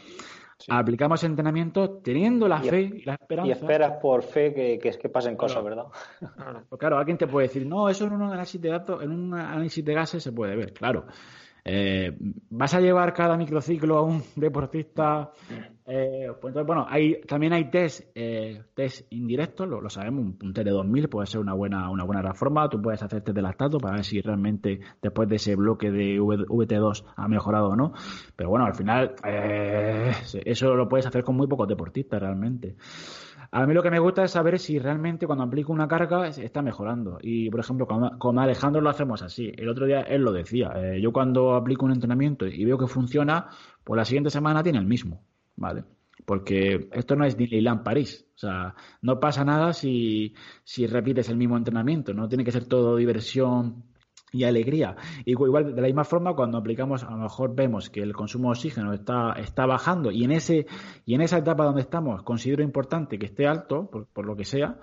sí. 0.56 0.68
aplicamos 0.70 1.22
entrenamiento 1.24 1.98
teniendo 1.98 2.48
la 2.48 2.64
y, 2.64 2.68
fe 2.70 2.80
y 2.80 3.04
la 3.04 3.16
esperanza. 3.16 3.48
Y 3.48 3.52
esperas 3.52 3.98
por 4.00 4.22
fe 4.22 4.54
que, 4.54 4.78
que, 4.78 4.92
que 4.92 5.08
pasen 5.10 5.36
cosas, 5.36 5.62
¿verdad? 5.62 5.84
Claro. 6.36 6.62
Pues 6.66 6.78
claro, 6.78 6.96
alguien 6.96 7.18
te 7.18 7.26
puede 7.26 7.48
decir, 7.48 7.66
no, 7.66 7.90
eso 7.90 8.06
en 8.06 8.14
un 8.14 8.22
análisis 8.22 8.58
de 8.58 8.70
datos, 8.70 9.02
en 9.02 9.10
un 9.10 9.34
análisis 9.34 9.84
de 9.84 9.92
gases 9.92 10.22
se 10.22 10.32
puede 10.32 10.56
ver, 10.56 10.72
claro. 10.72 11.04
Eh, 11.70 12.16
¿Vas 12.48 12.72
a 12.72 12.80
llevar 12.80 13.12
cada 13.12 13.36
microciclo 13.36 13.98
a 13.98 14.02
un 14.02 14.22
deportista? 14.36 15.32
Eh, 15.84 16.28
pues 16.40 16.50
entonces, 16.50 16.66
bueno, 16.66 16.86
hay, 16.88 17.20
también 17.22 17.52
hay 17.52 17.70
test, 17.70 18.08
eh, 18.14 18.62
test 18.74 19.06
indirectos, 19.10 19.68
lo, 19.68 19.90
sabemos, 19.90 20.24
un, 20.24 20.38
un 20.42 20.54
test 20.54 20.64
de 20.64 20.70
2000 20.70 21.08
puede 21.10 21.26
ser 21.26 21.40
una 21.40 21.52
buena, 21.52 21.90
una 21.90 22.04
buena 22.04 22.22
reforma. 22.22 22.70
Tú 22.70 22.80
puedes 22.80 23.02
hacer 23.02 23.20
test 23.20 23.34
de 23.34 23.42
lactato 23.42 23.76
para 23.76 23.96
ver 23.96 24.04
si 24.04 24.18
realmente 24.22 24.80
después 25.02 25.28
de 25.28 25.36
ese 25.36 25.56
bloque 25.56 25.90
de 25.90 26.18
VT2 26.18 27.04
ha 27.14 27.28
mejorado 27.28 27.68
o 27.68 27.76
no. 27.76 27.92
Pero 28.34 28.48
bueno, 28.48 28.64
al 28.64 28.74
final, 28.74 29.14
eh, 29.26 30.10
eso 30.46 30.74
lo 30.74 30.88
puedes 30.88 31.04
hacer 31.04 31.22
con 31.22 31.36
muy 31.36 31.48
pocos 31.48 31.68
deportistas 31.68 32.18
realmente. 32.18 32.76
A 33.50 33.66
mí 33.66 33.72
lo 33.72 33.82
que 33.82 33.90
me 33.90 33.98
gusta 33.98 34.24
es 34.24 34.32
saber 34.32 34.58
si 34.58 34.78
realmente 34.78 35.26
cuando 35.26 35.44
aplico 35.44 35.72
una 35.72 35.88
carga 35.88 36.28
está 36.28 36.60
mejorando. 36.60 37.18
Y, 37.22 37.48
por 37.50 37.60
ejemplo, 37.60 37.86
con, 37.86 38.38
Alejandro 38.38 38.82
lo 38.82 38.90
hacemos 38.90 39.22
así. 39.22 39.50
El 39.56 39.68
otro 39.70 39.86
día 39.86 40.02
él 40.02 40.22
lo 40.22 40.32
decía. 40.32 40.72
Eh, 40.76 41.00
yo 41.00 41.12
cuando 41.12 41.54
aplico 41.54 41.86
un 41.86 41.92
entrenamiento 41.92 42.46
y 42.46 42.64
veo 42.64 42.76
que 42.76 42.86
funciona, 42.86 43.48
pues 43.84 43.96
la 43.96 44.04
siguiente 44.04 44.30
semana 44.30 44.62
tiene 44.62 44.78
el 44.78 44.86
mismo. 44.86 45.22
¿Vale? 45.56 45.84
Porque 46.26 46.88
esto 46.92 47.16
no 47.16 47.24
es 47.24 47.36
Disneyland 47.36 47.82
París. 47.82 48.26
O 48.34 48.38
sea, 48.38 48.74
no 49.00 49.18
pasa 49.18 49.44
nada 49.44 49.72
si, 49.72 50.34
si 50.62 50.86
repites 50.86 51.30
el 51.30 51.38
mismo 51.38 51.56
entrenamiento. 51.56 52.12
No 52.12 52.28
tiene 52.28 52.44
que 52.44 52.52
ser 52.52 52.66
todo 52.66 52.96
diversión 52.96 53.84
y 54.32 54.44
alegría. 54.44 54.96
Igual, 55.24 55.74
de 55.74 55.80
la 55.80 55.86
misma 55.86 56.04
forma, 56.04 56.34
cuando 56.34 56.58
aplicamos, 56.58 57.04
a 57.04 57.10
lo 57.10 57.18
mejor 57.18 57.54
vemos 57.54 57.90
que 57.90 58.00
el 58.00 58.12
consumo 58.12 58.48
de 58.48 58.52
oxígeno 58.52 58.92
está, 58.92 59.32
está 59.32 59.66
bajando 59.66 60.10
y 60.10 60.24
en, 60.24 60.32
ese, 60.32 60.66
y 61.04 61.14
en 61.14 61.20
esa 61.20 61.38
etapa 61.38 61.64
donde 61.64 61.82
estamos 61.82 62.22
considero 62.22 62.62
importante 62.62 63.18
que 63.18 63.26
esté 63.26 63.46
alto, 63.46 63.88
por, 63.90 64.06
por 64.06 64.26
lo 64.26 64.36
que 64.36 64.44
sea, 64.44 64.78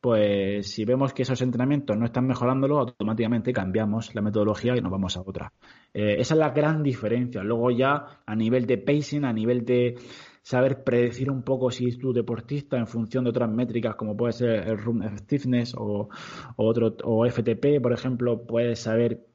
pues 0.00 0.70
si 0.70 0.84
vemos 0.84 1.12
que 1.12 1.22
esos 1.22 1.40
entrenamientos 1.42 1.96
no 1.96 2.06
están 2.06 2.26
mejorándolo, 2.26 2.78
automáticamente 2.78 3.52
cambiamos 3.52 4.14
la 4.14 4.22
metodología 4.22 4.74
y 4.76 4.80
nos 4.80 4.90
vamos 4.90 5.16
a 5.16 5.20
otra. 5.20 5.52
Eh, 5.92 6.16
esa 6.18 6.34
es 6.34 6.40
la 6.40 6.50
gran 6.50 6.82
diferencia. 6.82 7.42
Luego 7.42 7.70
ya 7.70 8.22
a 8.24 8.34
nivel 8.34 8.66
de 8.66 8.78
pacing, 8.78 9.24
a 9.24 9.32
nivel 9.32 9.64
de 9.64 9.96
saber 10.42 10.84
predecir 10.84 11.30
un 11.30 11.42
poco 11.42 11.70
si 11.70 11.88
es 11.88 11.98
tu 11.98 12.12
deportista 12.12 12.78
en 12.78 12.86
función 12.86 13.24
de 13.24 13.30
otras 13.30 13.50
métricas 13.50 13.94
como 13.94 14.16
puede 14.16 14.32
ser 14.32 14.50
el 14.68 14.78
room 14.78 15.02
stiffness 15.18 15.74
o, 15.76 16.08
otro 16.56 16.96
o 17.04 17.28
FTP, 17.28 17.80
por 17.80 17.92
ejemplo, 17.92 18.46
puedes 18.46 18.80
saber 18.80 19.26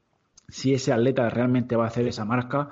si 0.47 0.73
ese 0.73 0.93
atleta 0.93 1.29
realmente 1.29 1.75
va 1.75 1.85
a 1.85 1.87
hacer 1.87 2.07
esa 2.07 2.25
marca. 2.25 2.69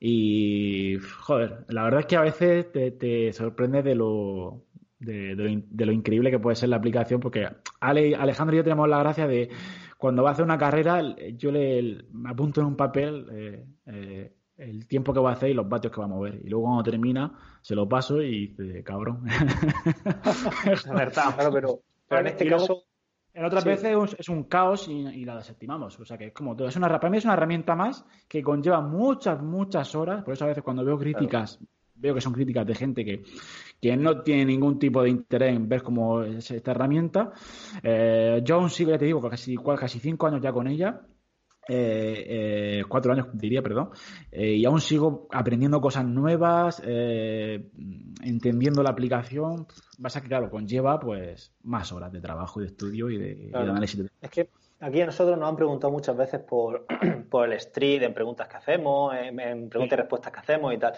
Y 0.00 0.96
joder, 1.22 1.64
la 1.68 1.84
verdad 1.84 2.00
es 2.00 2.06
que 2.06 2.16
a 2.16 2.20
veces 2.20 2.66
te, 2.72 3.32
sorprende 3.32 3.82
de 3.82 3.94
lo, 3.94 4.64
de, 4.98 5.34
de, 5.34 5.36
lo, 5.36 5.62
de, 5.66 5.86
lo, 5.86 5.92
increíble 5.92 6.30
que 6.30 6.38
puede 6.38 6.56
ser 6.56 6.68
la 6.68 6.76
aplicación, 6.76 7.20
porque 7.20 7.48
Ale, 7.80 8.14
Alejandro 8.14 8.54
y 8.54 8.58
yo 8.58 8.64
tenemos 8.64 8.88
la 8.88 8.98
gracia 8.98 9.26
de 9.26 9.48
cuando 9.96 10.22
va 10.22 10.30
a 10.30 10.32
hacer 10.32 10.44
una 10.44 10.58
carrera, 10.58 11.02
yo 11.36 11.50
le, 11.50 12.04
me 12.12 12.28
apunto 12.28 12.60
en 12.60 12.66
un 12.66 12.76
papel 12.76 13.26
eh, 13.32 13.64
eh, 13.86 14.32
el 14.56 14.86
tiempo 14.86 15.12
que 15.12 15.20
va 15.20 15.30
a 15.30 15.34
hacer 15.34 15.50
y 15.50 15.54
los 15.54 15.68
vatios 15.68 15.92
que 15.92 16.00
va 16.00 16.06
a 16.06 16.08
mover. 16.08 16.40
Y 16.44 16.48
luego 16.48 16.66
cuando 16.66 16.82
termina, 16.84 17.32
se 17.60 17.74
lo 17.74 17.88
paso 17.88 18.22
y 18.22 18.48
dice, 18.48 18.82
cabrón. 18.84 19.24
es 20.64 20.88
verdad, 20.88 21.34
claro, 21.34 21.52
pero, 21.52 21.80
pero 22.08 22.20
en 22.20 22.26
este 22.28 22.48
caso. 22.48 22.84
En 23.32 23.44
otras 23.44 23.64
sí. 23.64 23.68
veces 23.68 24.16
es 24.16 24.28
un 24.28 24.44
caos 24.44 24.86
y, 24.86 24.92
y, 24.92 25.24
la 25.24 25.36
desestimamos. 25.36 25.98
O 25.98 26.04
sea 26.04 26.16
que 26.16 26.26
es 26.26 26.32
como 26.32 26.54
todo. 26.54 26.68
Es 26.68 26.76
una, 26.76 26.88
para 26.88 27.10
mí 27.10 27.18
es 27.18 27.24
una 27.24 27.34
herramienta 27.34 27.74
más 27.74 28.04
que 28.28 28.44
conlleva 28.44 28.80
muchas, 28.80 29.42
muchas 29.42 29.92
horas. 29.96 30.22
Por 30.22 30.34
eso 30.34 30.44
a 30.44 30.48
veces 30.48 30.62
cuando 30.62 30.84
veo 30.84 30.96
críticas, 30.96 31.56
claro. 31.56 31.72
veo 31.96 32.14
que 32.14 32.20
son 32.20 32.32
críticas 32.32 32.64
de 32.64 32.76
gente 32.76 33.04
que, 33.04 33.24
que 33.80 33.96
no 33.96 34.22
tiene 34.22 34.44
ningún 34.44 34.78
tipo 34.78 35.02
de 35.02 35.10
interés 35.10 35.56
en 35.56 35.68
ver 35.68 35.82
cómo 35.82 36.22
es 36.22 36.48
esta 36.48 36.70
herramienta. 36.70 37.32
Eh, 37.82 38.40
yo 38.44 38.54
aún 38.54 38.70
sigo, 38.70 38.92
ya 38.92 38.98
te 38.98 39.06
digo, 39.06 39.20
casi, 39.28 39.56
casi 39.56 39.98
cinco 39.98 40.28
años 40.28 40.40
ya 40.40 40.52
con 40.52 40.68
ella 40.68 41.00
eh, 41.68 42.24
eh, 42.78 42.84
cuatro 42.88 43.12
años 43.12 43.28
diría, 43.32 43.62
perdón, 43.62 43.90
eh, 44.30 44.54
y 44.54 44.64
aún 44.64 44.80
sigo 44.80 45.28
aprendiendo 45.30 45.80
cosas 45.80 46.04
nuevas, 46.04 46.82
eh, 46.84 47.70
entendiendo 48.22 48.82
la 48.82 48.90
aplicación. 48.90 49.66
Pasa 50.00 50.20
que, 50.20 50.28
claro, 50.28 50.50
conlleva 50.50 51.00
pues 51.00 51.54
más 51.62 51.92
horas 51.92 52.12
de 52.12 52.20
trabajo 52.20 52.60
y 52.60 52.64
de 52.64 52.68
estudio 52.70 53.10
y 53.10 53.18
de, 53.18 53.48
claro. 53.48 53.64
y 53.64 53.66
de 53.66 53.70
análisis. 53.70 54.10
Es 54.20 54.30
que 54.30 54.48
aquí 54.80 55.00
a 55.00 55.06
nosotros 55.06 55.38
nos 55.38 55.48
han 55.48 55.56
preguntado 55.56 55.92
muchas 55.92 56.16
veces 56.16 56.40
por, 56.40 56.86
por 57.30 57.46
el 57.46 57.54
street, 57.54 58.02
en 58.02 58.14
preguntas 58.14 58.48
que 58.48 58.56
hacemos, 58.56 59.14
en, 59.14 59.40
en 59.40 59.68
preguntas 59.68 59.98
y 59.98 60.00
respuestas 60.00 60.32
que 60.32 60.40
hacemos 60.40 60.74
y 60.74 60.78
tal. 60.78 60.94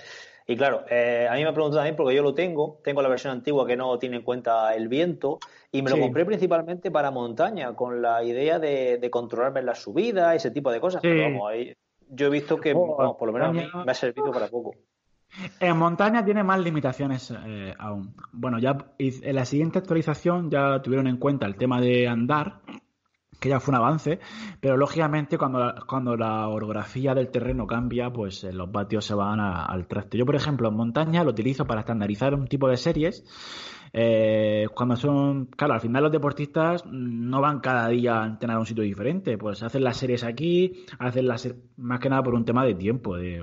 Y 0.49 0.57
claro, 0.57 0.85
eh, 0.89 1.27
a 1.29 1.35
mí 1.35 1.45
me 1.45 1.53
preguntado 1.53 1.79
también 1.79 1.97
porque 1.97 2.15
yo 2.15 2.23
lo 2.23 2.33
tengo, 2.33 2.79
tengo 2.85 3.03
la 3.03 3.09
versión 3.09 3.33
antigua 3.33 3.67
que 3.67 3.77
no 3.77 3.99
tiene 3.99 4.19
en 4.19 4.23
cuenta 4.23 4.75
el 4.77 4.87
viento 4.87 5.41
y 5.73 5.83
me 5.83 5.91
lo 5.91 5.99
compré 5.99 6.25
principalmente 6.25 6.91
para 6.93 7.11
montaña, 7.11 7.75
con 7.75 8.01
la 8.01 8.23
idea 8.23 8.61
de, 8.61 8.99
de 8.99 9.11
controlarme 9.11 9.63
las 9.63 9.83
subidas, 9.83 10.37
ese 10.37 10.53
tipo 10.53 10.71
de 10.71 10.81
cosas. 10.81 11.03
Sí. 11.03 11.09
Pero 11.09 11.23
vamos, 11.23 11.51
ahí, 11.51 11.75
yo 12.09 12.29
he 12.29 12.31
visto 12.31 12.59
que, 12.59 12.73
oh, 12.75 12.97
vamos, 12.97 13.17
por 13.17 13.27
lo 13.27 13.33
menos 13.33 13.49
a 13.49 13.53
mí 13.53 13.85
me 13.85 13.91
ha 13.91 13.95
servido 13.95 14.31
para 14.31 14.47
poco. 14.47 14.75
En 15.59 15.77
montaña 15.77 16.25
tiene 16.25 16.45
más 16.45 16.61
limitaciones 16.61 17.35
eh, 17.45 17.75
aún. 17.79 18.15
Bueno, 18.33 18.61
ya 18.61 18.77
en 18.99 19.35
la 19.35 19.45
siguiente 19.45 19.81
actualización 19.81 20.51
ya 20.51 20.81
tuvieron 20.81 21.09
en 21.09 21.17
cuenta 21.17 21.47
el 21.47 21.57
tema 21.57 21.81
de 21.81 22.07
andar, 22.07 22.61
que 23.41 23.49
ya 23.49 23.61
fue 23.61 23.73
un 23.73 23.77
avance, 23.77 24.19
pero 24.61 24.77
lógicamente 24.77 25.39
cuando 25.39 25.59
la, 25.59 25.75
cuando 25.87 26.17
la 26.17 26.49
orografía 26.49 27.15
del 27.15 27.29
terreno 27.29 27.67
cambia, 27.67 28.11
pues 28.13 28.45
eh, 28.45 28.53
los 28.53 28.71
vatios 28.71 29.05
se 29.05 29.15
van 29.15 29.41
a, 29.41 29.65
al 29.65 29.87
traste. 29.87 30.19
Yo, 30.19 30.27
por 30.27 30.37
ejemplo, 30.37 30.69
en 30.69 30.75
montaña 30.75 31.25
lo 31.25 31.31
utilizo 31.31 31.67
para 31.67 31.81
estandarizar 31.81 32.35
un 32.35 32.47
tipo 32.47 32.69
de 32.69 32.77
series 32.77 33.25
Eh, 33.99 34.67
cuando 34.75 34.97
son, 34.97 35.47
claro, 35.47 35.73
al 35.75 35.81
final 35.81 36.03
los 36.03 36.13
deportistas 36.13 36.85
no 36.85 37.41
van 37.41 37.61
cada 37.61 37.89
día 37.89 38.23
a 38.23 38.27
entrenar 38.27 38.57
a 38.57 38.61
un 38.61 38.67
sitio 38.67 38.83
diferente, 38.83 39.39
pues 39.39 39.63
hacen 39.63 39.85
las 39.85 39.97
series 39.97 40.23
aquí, 40.23 40.85
hacen 40.99 41.27
las 41.27 41.49
más 41.79 42.01
que 42.01 42.11
nada 42.11 42.23
por 42.23 42.35
un 42.35 42.45
tema 42.45 42.67
de 42.67 42.75
tiempo, 42.75 43.17
de 43.17 43.43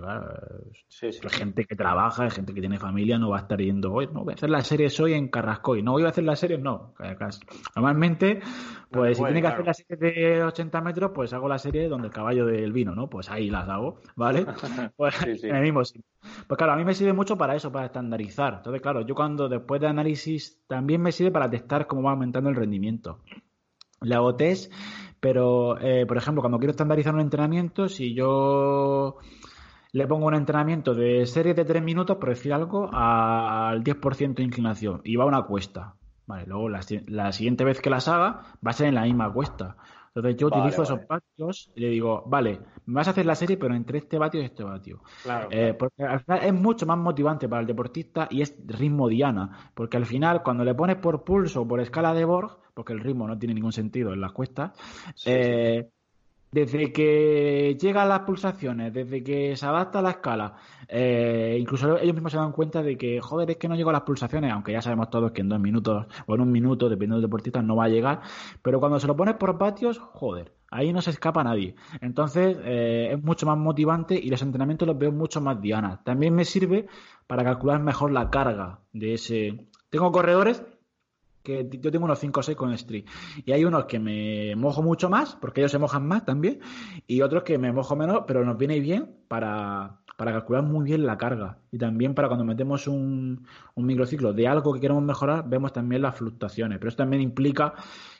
gente 1.32 1.66
que 1.66 1.76
trabaja, 1.76 2.30
gente 2.30 2.54
que 2.54 2.60
tiene 2.60 2.78
familia, 2.78 3.18
no 3.18 3.30
va 3.30 3.38
a 3.38 3.42
estar 3.42 3.60
yendo 3.60 3.92
hoy, 3.92 4.08
no 4.14 4.24
voy 4.24 4.34
a 4.34 4.36
hacer 4.36 4.50
las 4.50 4.68
series 4.68 5.00
hoy 5.00 5.14
en 5.14 5.30
Carrascoy, 5.30 5.82
no 5.82 5.94
voy 5.94 6.04
a 6.04 6.10
hacer 6.10 6.24
las 6.24 6.40
series, 6.40 6.60
no. 6.60 6.94
Normalmente, 7.76 8.42
pues 8.94 9.18
si 9.18 9.24
tiene 9.24 9.42
que 9.42 9.48
hacer 9.48 9.66
las 9.66 9.78
series 9.78 10.00
de 10.00 10.44
80 10.44 10.82
metros, 10.82 11.12
pues 11.14 11.34
hago 11.34 11.50
la 11.50 11.58
serie 11.58 11.90
donde 11.90 12.08
el 12.08 12.14
caballo 12.14 12.46
del 12.46 12.72
vino, 12.72 12.94
¿no? 12.94 13.10
Pues 13.10 13.30
ahí 13.30 13.50
las 13.50 13.68
hago, 13.68 14.00
¿vale? 14.16 14.46
Pues 14.96 15.44
en 15.44 15.56
el 15.56 15.62
mismo 15.64 15.82
Pues 15.82 16.58
claro, 16.58 16.74
a 16.74 16.76
mí 16.76 16.86
me 16.86 16.94
sirve 16.94 17.14
mucho 17.14 17.38
para 17.38 17.56
eso, 17.56 17.72
para 17.72 17.88
estandarizar. 17.88 18.56
Entonces, 18.58 18.82
claro, 18.82 19.02
yo 19.02 19.16
cuando 19.16 19.50
después 19.50 19.82
de 19.82 19.88
análisis 19.88 20.62
también 20.68 21.02
me 21.02 21.12
sirve 21.12 21.32
para 21.32 21.50
testar 21.50 21.88
cómo 21.88 22.04
va 22.04 22.12
aumentando 22.12 22.50
el 22.50 22.56
rendimiento. 22.56 23.20
Le 24.02 24.16
hago 24.16 24.36
test, 24.36 24.72
pero, 25.20 25.80
eh, 25.80 26.06
por 26.06 26.18
ejemplo, 26.18 26.42
cuando 26.42 26.60
quiero 26.60 26.72
estandarizar 26.72 27.14
un 27.14 27.22
entrenamiento, 27.22 27.90
si 27.90 28.14
yo 28.14 29.18
le 29.94 30.08
pongo 30.08 30.28
un 30.28 30.36
entrenamiento 30.36 30.94
de 30.94 31.26
serie 31.26 31.54
de 31.54 31.66
3 31.66 31.82
minutos, 31.82 32.18
por 32.18 32.30
decir 32.30 32.52
algo, 32.52 32.90
al 32.92 33.84
10% 33.84 34.36
de 34.36 34.44
inclinación 34.44 35.02
y 35.04 35.16
va 35.16 35.24
a 35.24 35.28
una 35.28 35.44
cuesta. 35.44 35.96
Vale, 36.26 36.46
luego 36.46 36.70
la, 36.70 36.80
la, 37.08 37.32
siguiente 37.32 37.64
vez 37.64 37.82
que 37.82 37.90
las 37.90 38.08
haga 38.08 38.44
va 38.66 38.72
a 38.72 38.74
ser 38.74 38.88
en 38.88 38.96
la 38.96 39.04
misma 39.04 39.32
cuesta. 39.32 39.76
Entonces 40.16 40.40
yo 40.40 40.48
utilizo 40.48 40.84
esos 40.84 41.08
vatios 41.08 41.72
y 41.76 41.82
le 41.82 41.90
digo, 41.90 42.24
vale, 42.28 42.60
me 42.86 42.96
vas 42.96 43.08
a 43.08 43.12
hacer 43.12 43.26
la 43.26 43.34
serie, 43.34 43.58
pero 43.58 43.74
entre 43.74 43.98
este 43.98 44.20
vatio 44.20 44.42
y 44.42 44.46
este 44.46 44.64
vatio. 44.64 45.02
Eh, 45.50 45.74
porque 45.74 46.04
al 46.04 46.20
final 46.20 46.44
es 46.44 46.54
mucho 46.54 46.86
más 46.86 47.00
motivante 47.00 47.50
para 47.50 47.62
el 47.62 47.68
deportista 47.68 48.28
y 48.30 48.44
es 48.44 48.56
ritmo 48.68 49.10
diana. 49.10 49.72
Porque 49.74 49.98
al 49.98 50.06
final, 50.06 50.44
cuando 50.44 50.64
le 50.64 50.76
pones 50.76 50.98
por 50.98 51.24
pulso 51.24 51.62
o 51.62 51.68
por 51.68 51.80
escala 51.80 52.14
de 52.14 52.26
Borg, 52.26 52.60
porque 52.76 52.94
el 52.94 53.00
ritmo 53.00 53.28
no 53.28 53.40
tiene 53.40 53.56
ningún 53.56 53.74
sentido 53.74 54.14
en 54.14 54.22
las 54.22 54.34
cuestas, 54.34 54.72
eh, 55.26 55.90
desde 56.54 56.94
que 56.94 57.76
llegan 57.82 58.10
las 58.10 58.20
pulsaciones, 58.22 58.94
desde 58.94 59.24
que 59.24 59.56
se 59.56 59.66
adapta 59.66 60.04
la 60.04 60.12
escala, 60.12 60.54
eh, 60.88 61.58
incluso 61.60 61.98
ellos 61.98 62.14
mismos 62.14 62.32
se 62.32 62.38
dan 62.38 62.52
cuenta 62.52 62.84
de 62.84 62.96
que, 62.96 63.20
joder, 63.20 63.50
es 63.50 63.58
que 63.58 63.68
no 63.68 63.76
llego 63.76 63.90
a 63.90 63.94
las 63.94 64.04
pulsaciones, 64.04 64.52
aunque 64.52 64.72
ya 64.72 64.82
sabemos 64.82 65.10
todos 65.10 65.32
que 65.32 65.42
en 65.42 65.50
dos 65.50 65.60
minutos 65.60 66.06
o 66.28 66.36
en 66.36 66.42
un 66.42 66.52
minuto, 66.52 66.90
dependiendo 66.90 67.16
del 67.16 67.24
deportista, 67.24 67.64
no 67.64 67.76
va 67.76 67.86
a 67.86 67.90
llegar, 67.90 68.22
pero 68.62 68.80
cuando 68.80 69.00
se 69.00 69.08
lo 69.08 69.16
pones 69.16 69.34
por 69.36 69.58
patios, 69.58 69.98
joder, 69.98 70.54
ahí 70.70 70.94
no 70.94 71.02
se 71.02 71.10
escapa 71.10 71.44
nadie. 71.44 71.74
Entonces 72.02 72.56
eh, 72.64 73.10
es 73.14 73.24
mucho 73.24 73.48
más 73.48 73.58
motivante 73.58 74.14
y 74.16 74.30
los 74.30 74.42
entrenamientos 74.44 74.88
los 74.88 74.98
veo 74.98 75.12
mucho 75.12 75.42
más 75.42 75.60
dianas. 75.60 76.04
También 76.04 76.36
me 76.36 76.46
sirve 76.46 76.86
para 77.26 77.44
calcular 77.44 77.82
mejor 77.82 78.12
la 78.12 78.30
carga 78.30 78.80
de 78.92 79.16
ese... 79.16 79.68
Tengo 79.90 80.12
corredores 80.12 80.64
que 81.44 81.70
yo 81.70 81.92
tengo 81.92 82.06
unos 82.06 82.20
5 82.20 82.40
o 82.40 82.44
6 82.44 82.58
con 82.58 82.74
Street. 82.74 83.06
Y 83.46 83.52
hay 83.52 83.66
unos 83.66 83.86
que 83.86 84.00
me 84.00 84.56
mojo 84.56 84.82
mucho 84.82 85.10
más, 85.10 85.36
porque 85.36 85.62
ellos 85.62 85.72
se 85.72 85.80
mojan 85.80 86.08
más 86.08 86.26
también, 86.26 86.60
y 87.06 87.22
otros 87.22 87.44
que 87.44 87.58
me 87.58 87.72
mojo 87.72 87.96
menos, 87.96 88.24
pero 88.26 88.46
nos 88.46 88.58
viene 88.58 88.80
bien 88.80 89.12
para, 89.28 90.00
para 90.18 90.32
calcular 90.32 90.64
muy 90.64 90.86
bien 90.86 91.06
la 91.06 91.18
carga. 91.18 91.60
Y 91.72 91.78
también 91.78 92.16
para 92.16 92.30
cuando 92.30 92.46
metemos 92.46 92.88
un, 92.88 93.46
un 93.76 93.86
microciclo 93.86 94.34
de 94.34 94.48
algo 94.48 94.74
que 94.74 94.80
queremos 94.80 95.04
mejorar, 95.04 95.48
vemos 95.48 95.74
también 95.74 96.02
las 96.02 96.16
fluctuaciones. 96.16 96.80
Pero 96.80 96.90
eso 96.90 96.98
también 96.98 97.22
implica 97.22 97.74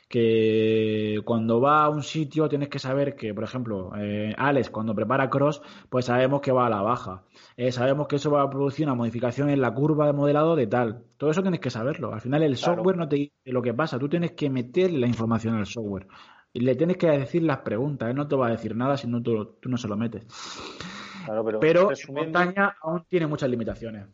que 0.08 1.20
cuando 1.24 1.60
va 1.60 1.84
a 1.84 1.88
un 1.88 2.02
sitio 2.02 2.48
tienes 2.48 2.68
que 2.68 2.78
saber 2.78 3.16
que, 3.16 3.34
por 3.34 3.44
ejemplo, 3.44 3.92
eh, 3.96 4.34
Alex 4.36 4.70
cuando 4.70 4.94
prepara 4.94 5.30
cross, 5.30 5.62
pues 5.88 6.06
sabemos 6.06 6.40
que 6.40 6.52
va 6.52 6.66
a 6.66 6.70
la 6.70 6.82
baja. 6.82 7.24
Eh, 7.56 7.72
sabemos 7.72 8.06
que 8.08 8.16
eso 8.16 8.30
va 8.30 8.42
a 8.42 8.50
producir 8.50 8.86
una 8.86 8.94
modificación 8.94 9.50
en 9.50 9.60
la 9.60 9.72
curva 9.72 10.06
de 10.06 10.12
modelado 10.12 10.56
de 10.56 10.66
tal. 10.66 11.04
Todo 11.16 11.30
eso 11.30 11.42
tienes 11.42 11.60
que 11.60 11.70
saberlo. 11.70 12.12
Al 12.12 12.20
final 12.20 12.42
el 12.42 12.56
software 12.56 12.96
no 12.96 13.08
te 13.08 13.16
dice 13.16 13.32
lo 13.46 13.62
que 13.62 13.74
pasa, 13.74 13.98
tú 13.98 14.08
tienes 14.08 14.32
que 14.32 14.50
meter 14.50 14.92
la 14.92 15.06
información 15.06 15.56
al 15.56 15.66
software. 15.66 16.06
Y 16.52 16.60
le 16.60 16.76
tienes 16.76 16.96
que 16.96 17.08
decir 17.08 17.42
las 17.42 17.58
preguntas, 17.58 18.08
él 18.08 18.16
no 18.16 18.28
te 18.28 18.36
va 18.36 18.46
a 18.46 18.50
decir 18.50 18.76
nada 18.76 18.96
si 18.96 19.08
no 19.08 19.20
tú, 19.22 19.56
no 19.64 19.76
se 19.76 19.88
lo 19.88 19.96
metes. 19.96 20.24
pero, 21.26 21.58
pero 21.60 21.90
montaña 22.12 22.76
aún 22.80 23.04
tiene 23.08 23.26
muchas 23.26 23.50
limitaciones. 23.50 24.06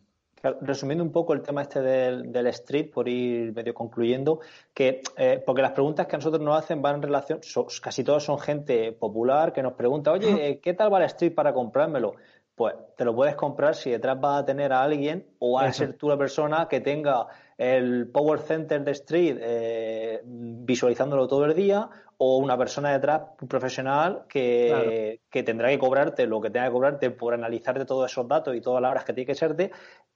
Resumiendo 0.61 1.03
un 1.03 1.11
poco 1.11 1.33
el 1.33 1.41
tema 1.41 1.61
este 1.61 1.81
del, 1.81 2.47
street, 2.47 2.91
por 2.91 3.07
ir 3.07 3.53
medio 3.53 3.73
concluyendo, 3.73 4.39
que 4.73 5.01
eh, 5.17 5.41
porque 5.45 5.61
las 5.61 5.71
preguntas 5.71 6.07
que 6.07 6.15
a 6.15 6.19
nosotros 6.19 6.41
nos 6.41 6.57
hacen 6.57 6.81
van 6.81 6.95
en 6.95 7.01
relación, 7.03 7.39
casi 7.81 8.03
todas 8.03 8.23
son 8.23 8.39
gente 8.39 8.91
popular 8.91 9.53
que 9.53 9.61
nos 9.61 9.73
pregunta, 9.73 10.11
oye, 10.11 10.59
¿qué 10.61 10.73
tal 10.73 10.91
va 10.91 10.97
el 10.97 11.05
street 11.05 11.35
para 11.35 11.53
comprármelo? 11.53 12.15
Pues 12.55 12.75
te 12.97 13.05
lo 13.05 13.15
puedes 13.15 13.35
comprar 13.35 13.75
si 13.75 13.91
detrás 13.91 14.19
vas 14.19 14.41
a 14.41 14.45
tener 14.45 14.73
a 14.73 14.83
alguien 14.83 15.25
o 15.39 15.59
a 15.59 15.71
ser 15.71 15.93
tú 15.93 16.09
la 16.09 16.17
persona 16.17 16.67
que 16.67 16.81
tenga 16.81 17.27
el 17.61 18.07
Power 18.07 18.39
Center 18.39 18.83
de 18.83 18.89
Street 18.89 19.37
eh, 19.39 20.21
visualizándolo 20.25 21.27
todo 21.27 21.45
el 21.45 21.53
día 21.53 21.87
o 22.17 22.37
una 22.37 22.57
persona 22.57 22.91
detrás, 22.91 23.21
un 23.39 23.47
profesional, 23.47 24.23
que, 24.27 25.19
que, 25.29 25.43
tendrá 25.43 25.69
que 25.69 25.77
cobrarte 25.77 26.25
lo 26.25 26.41
que 26.41 26.49
tenga 26.49 26.65
que 26.65 26.71
cobrarte 26.71 27.11
por 27.11 27.35
analizarte 27.35 27.85
todos 27.85 28.11
esos 28.11 28.27
datos 28.27 28.55
y 28.55 28.61
todas 28.61 28.81
las 28.81 28.89
horas 28.89 29.03
que 29.03 29.13
tiene 29.13 29.27
que 29.27 29.35
serte. 29.35 29.71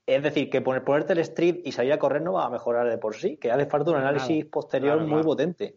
Es 0.07 0.23
decir, 0.23 0.49
que 0.49 0.61
poner, 0.61 0.84
ponerte 0.84 1.13
el 1.13 1.19
street 1.19 1.57
y 1.63 1.72
salir 1.72 1.93
a 1.93 1.99
correr 1.99 2.23
no 2.23 2.34
va 2.34 2.45
a 2.45 2.49
mejorar 2.49 2.89
de 2.89 2.97
por 2.97 3.15
sí, 3.15 3.38
que 3.38 3.51
hace 3.51 3.67
falta 3.67 3.91
un 3.91 3.97
análisis 3.97 4.43
posterior 4.45 4.99
muy 5.01 5.22
potente. 5.22 5.76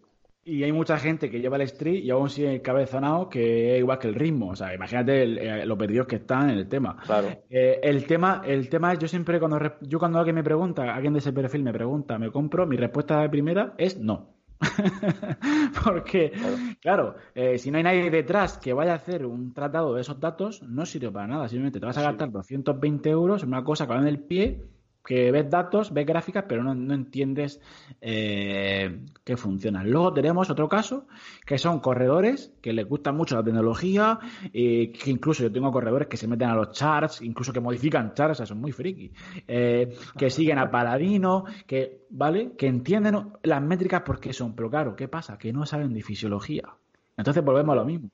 Y 0.48 0.64
hay 0.64 0.72
mucha 0.72 0.96
gente 0.96 1.28
que 1.30 1.40
lleva 1.40 1.56
el 1.56 1.62
street 1.62 2.02
y 2.04 2.10
aún 2.10 2.30
sigue 2.30 2.62
cabezonado 2.62 3.28
que 3.28 3.74
es 3.74 3.80
igual 3.80 3.98
que 3.98 4.08
el 4.08 4.14
ritmo. 4.14 4.48
O 4.48 4.56
sea, 4.56 4.74
imagínate 4.74 5.24
eh, 5.24 5.66
lo 5.66 5.76
perdidos 5.76 6.06
que 6.06 6.16
están 6.16 6.48
en 6.48 6.56
el 6.56 6.66
tema. 6.66 6.96
Claro. 7.04 7.28
Eh, 7.50 7.80
el 7.82 8.06
tema, 8.06 8.40
el 8.46 8.70
tema 8.70 8.94
es, 8.94 8.98
yo 8.98 9.08
siempre 9.08 9.38
cuando 9.38 9.58
yo 9.82 9.98
cuando 9.98 10.18
alguien 10.18 10.36
me 10.36 10.42
pregunta, 10.42 10.94
alguien 10.94 11.12
de 11.12 11.18
ese 11.18 11.34
perfil 11.34 11.62
me 11.64 11.72
pregunta, 11.74 12.18
¿me 12.18 12.30
compro? 12.30 12.66
Mi 12.66 12.78
respuesta 12.78 13.20
de 13.20 13.28
primera 13.28 13.74
es 13.76 13.98
no. 13.98 14.38
Porque, 15.84 16.32
claro, 16.80 17.16
eh, 17.34 17.58
si 17.58 17.70
no 17.70 17.76
hay 17.76 17.84
nadie 17.84 18.10
detrás 18.10 18.56
que 18.56 18.72
vaya 18.72 18.92
a 18.92 18.96
hacer 18.96 19.26
un 19.26 19.52
tratado 19.52 19.94
de 19.94 20.00
esos 20.00 20.18
datos, 20.18 20.62
no 20.62 20.86
sirve 20.86 21.10
para 21.10 21.26
nada. 21.26 21.48
Simplemente 21.48 21.78
te 21.78 21.84
vas 21.84 21.98
a 21.98 22.02
gastar 22.02 22.32
220 22.32 23.10
euros 23.10 23.42
en 23.42 23.50
una 23.50 23.64
cosa 23.64 23.86
que 23.86 23.92
va 23.92 24.00
en 24.00 24.08
el 24.08 24.20
pie 24.20 24.64
que 25.09 25.32
ves 25.32 25.48
datos, 25.48 25.90
ves 25.90 26.05
gráficas, 26.05 26.44
pero 26.47 26.62
no, 26.62 26.74
no 26.74 26.93
entiendes 26.93 27.62
eh, 28.02 29.06
qué 29.24 29.39
funciona. 29.39 29.82
Luego 29.82 30.12
tenemos 30.12 30.51
otro 30.51 30.68
caso, 30.68 31.06
que 31.47 31.56
son 31.56 31.80
corredores 31.80 32.52
que 32.60 32.74
les 32.74 32.86
gusta 32.86 33.10
mucho 33.10 33.35
la 33.35 33.43
tecnología, 33.43 34.18
y 34.52 34.89
que 34.89 35.10
incluso 35.10 35.44
yo 35.44 35.51
tengo 35.51 35.72
corredores 35.72 36.09
que 36.09 36.18
se 36.18 36.28
meten 36.28 36.51
a 36.51 36.55
los 36.55 36.72
charts, 36.72 37.22
incluso 37.22 37.55
que 37.55 37.60
modifican 37.60 38.12
charts, 38.12 38.32
o 38.32 38.35
sea, 38.35 38.44
son 38.44 38.60
muy 38.60 38.70
friki, 38.70 39.10
eh, 39.47 39.97
que 40.18 40.28
siguen 40.28 40.59
a 40.59 40.70
Paladino, 40.70 41.47
que, 41.66 42.02
¿vale? 42.10 42.52
Que 42.59 42.66
entienden 42.66 43.30
las 43.44 43.62
métricas 43.62 44.02
porque 44.05 44.35
son, 44.35 44.55
pero 44.55 44.68
claro, 44.68 44.94
¿qué 44.94 45.09
pasa? 45.09 45.39
Que 45.39 45.55
no 45.55 45.64
saben 45.64 45.94
de 45.94 46.02
fisiología. 46.02 46.68
Entonces 47.16 47.43
volvemos 47.43 47.72
a 47.72 47.76
lo 47.76 47.86
mismo. 47.86 48.10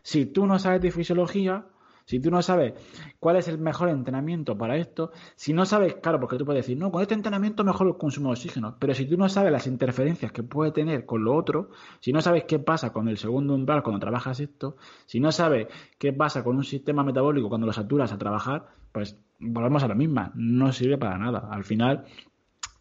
Si 0.00 0.26
tú 0.26 0.46
no 0.46 0.60
sabes 0.60 0.80
de 0.80 0.92
fisiología, 0.92 1.66
si 2.06 2.20
tú 2.20 2.30
no 2.30 2.40
sabes 2.40 2.72
cuál 3.18 3.36
es 3.36 3.48
el 3.48 3.58
mejor 3.58 3.88
entrenamiento 3.88 4.56
para 4.56 4.76
esto, 4.76 5.10
si 5.34 5.52
no 5.52 5.66
sabes, 5.66 5.96
claro, 5.96 6.20
porque 6.20 6.38
tú 6.38 6.44
puedes 6.46 6.64
decir, 6.64 6.78
no, 6.78 6.90
con 6.90 7.02
este 7.02 7.14
entrenamiento 7.14 7.64
mejor 7.64 7.88
el 7.88 7.96
consumo 7.96 8.28
de 8.28 8.34
oxígeno, 8.34 8.76
pero 8.78 8.94
si 8.94 9.06
tú 9.06 9.16
no 9.16 9.28
sabes 9.28 9.52
las 9.52 9.66
interferencias 9.66 10.32
que 10.32 10.42
puede 10.42 10.70
tener 10.72 11.04
con 11.04 11.24
lo 11.24 11.34
otro, 11.34 11.70
si 12.00 12.12
no 12.12 12.20
sabes 12.20 12.44
qué 12.44 12.58
pasa 12.58 12.92
con 12.92 13.08
el 13.08 13.18
segundo 13.18 13.54
umbral 13.54 13.82
cuando 13.82 14.00
trabajas 14.00 14.40
esto, 14.40 14.76
si 15.04 15.20
no 15.20 15.32
sabes 15.32 15.66
qué 15.98 16.12
pasa 16.12 16.42
con 16.44 16.56
un 16.56 16.64
sistema 16.64 17.02
metabólico 17.02 17.48
cuando 17.48 17.66
lo 17.66 17.72
saturas 17.72 18.12
a 18.12 18.18
trabajar, 18.18 18.68
pues 18.92 19.18
volvemos 19.38 19.82
a 19.82 19.88
la 19.88 19.94
misma, 19.94 20.32
no 20.34 20.72
sirve 20.72 20.96
para 20.96 21.18
nada. 21.18 21.48
Al 21.50 21.64
final, 21.64 22.04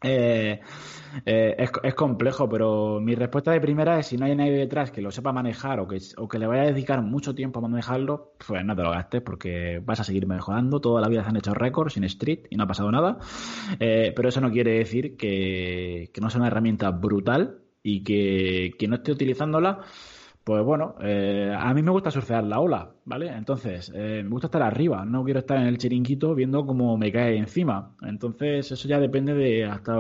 eh, 0.02 0.60
eh, 1.26 1.70
es, 1.84 1.96
complejo, 1.96 2.50
pero 2.50 3.00
mi 3.00 3.16
respuesta 3.16 3.52
de 3.52 3.62
primera 3.62 4.00
es 4.00 4.08
si 4.08 4.18
no 4.18 4.26
hay 4.26 4.36
nadie 4.36 4.52
detrás 4.52 4.92
que 4.92 5.02
lo 5.02 5.12
sepa 5.12 5.32
manejar 5.32 5.80
o 5.80 5.88
que, 5.88 6.00
o 6.18 6.28
que 6.28 6.40
le 6.40 6.48
vaya 6.48 6.64
a 6.64 6.66
dedicar 6.66 7.02
mucho 7.02 7.34
tiempo 7.34 7.60
a 7.60 7.68
manejarlo, 7.68 8.34
pues 8.46 8.66
no 8.66 8.76
te 8.76 8.84
lo 8.84 8.92
gastes 8.92 9.22
porque 9.22 9.82
vas 9.84 10.00
a 10.00 10.04
seguir 10.04 10.28
mejorando. 10.28 10.82
Toda 10.82 11.02
la 11.02 11.08
vida 11.08 11.24
se 11.24 11.30
han 11.30 11.38
hecho 11.38 11.54
récords 11.54 11.94
sin 11.94 12.04
Street 12.04 12.48
y 12.50 12.58
no 12.58 12.66
ha 12.66 12.68
pasado 12.68 12.92
nada. 12.92 13.18
Eh, 13.80 14.14
pero 14.16 14.30
eso 14.30 14.42
no 14.42 14.52
quiere 14.52 14.78
decir 14.78 15.18
que, 15.18 16.10
que 16.14 16.22
no 16.22 16.30
sea 16.30 16.40
una 16.40 16.48
herramienta 16.48 16.92
brutal 16.92 17.60
y 17.82 18.04
que, 18.04 18.74
que 18.78 18.88
no 18.88 18.96
esté 18.96 19.12
utilizándola 19.12 19.82
pues 20.46 20.64
bueno, 20.64 20.96
eh, 21.02 21.52
a 21.58 21.74
mí 21.74 21.82
me 21.82 21.90
gusta 21.90 22.12
surfear 22.12 22.44
la 22.44 22.60
ola, 22.60 22.92
¿vale? 23.06 23.30
Entonces, 23.30 23.92
eh, 23.96 24.22
me 24.24 24.30
gusta 24.30 24.46
estar 24.46 24.62
arriba, 24.62 25.04
no 25.04 25.24
quiero 25.24 25.40
estar 25.40 25.58
en 25.58 25.66
el 25.66 25.80
chiringuito 25.80 26.36
viendo 26.36 26.68
cómo 26.68 26.96
me 27.00 27.12
cae 27.12 27.36
encima. 27.36 27.96
Entonces, 28.04 28.72
eso 28.72 28.88
ya 28.88 29.00
depende 29.00 29.34
de 29.34 29.66
hasta, 29.66 29.92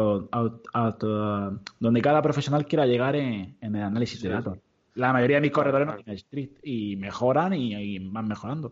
donde 1.79 2.01
cada 2.03 2.21
profesional 2.21 2.67
quiera 2.67 2.85
llegar 2.85 3.15
en, 3.15 3.57
el 3.59 3.75
análisis 3.75 4.21
de 4.21 4.29
datos. 4.29 4.59
La 4.93 5.11
mayoría 5.11 5.37
de 5.37 5.41
mis 5.41 5.51
corredores 5.51 5.87
no 5.87 5.95
tienen 5.95 6.15
street 6.15 6.51
y 6.61 6.95
mejoran 6.95 7.55
y, 7.55 7.97
van 7.97 8.27
mejorando. 8.27 8.71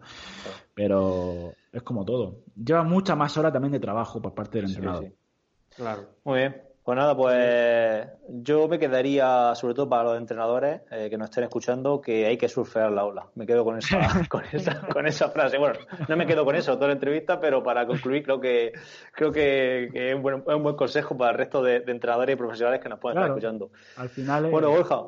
Pero 0.76 1.54
es 1.72 1.82
como 1.82 2.06
todo. 2.06 2.44
Lleva 2.56 2.84
mucha 2.84 3.16
más 3.16 3.36
hora 3.36 3.52
también 3.52 3.72
de 3.72 3.80
trabajo 3.80 4.22
por 4.22 4.36
parte 4.36 4.60
del 4.60 4.70
entrenador. 4.70 5.12
Claro. 5.76 6.08
Muy 6.24 6.38
bien. 6.38 6.73
Pues 6.84 6.98
nada, 6.98 7.16
pues 7.16 8.10
yo 8.28 8.68
me 8.68 8.78
quedaría, 8.78 9.56
sobre 9.56 9.74
todo 9.74 9.88
para 9.88 10.04
los 10.04 10.18
entrenadores 10.18 10.82
eh, 10.92 11.10
que 11.10 11.18
nos 11.18 11.30
estén 11.30 11.46
escuchando, 11.46 12.02
que 12.02 12.26
hay 12.26 12.38
que 12.38 12.50
surfear 12.50 12.92
la 12.92 13.06
ola. 13.06 13.28
Me 13.36 13.46
quedo 13.46 13.64
con 13.64 13.78
esa, 13.78 14.00
con 14.30 14.44
esa, 14.52 14.82
con 14.88 15.08
esa 15.08 15.30
frase. 15.30 15.58
Bueno, 15.58 15.80
no 16.10 16.18
me 16.18 16.28
quedo 16.28 16.44
con 16.44 16.58
eso 16.58 16.76
toda 16.76 16.88
la 16.88 16.94
entrevista, 16.94 17.40
pero 17.40 17.64
para 17.64 17.88
concluir 17.88 18.24
creo 18.24 18.42
que 18.42 18.74
creo 19.14 19.32
que, 19.32 19.92
es, 19.94 20.14
un 20.14 20.22
buen, 20.22 20.44
un 20.46 20.64
buen, 20.64 20.76
consejo 20.76 21.16
para 21.16 21.32
el 21.32 21.38
resto 21.38 21.64
de, 21.64 21.78
entrenadores 21.88 22.34
y 22.34 22.38
profesionales 22.38 22.82
que 22.82 22.90
nos 22.90 23.00
puedan 23.00 23.18
estar 23.18 23.30
escuchando. 23.30 23.72
Al 23.96 24.10
final. 24.10 24.52
Bueno, 24.52 24.70
Borja. 24.70 25.04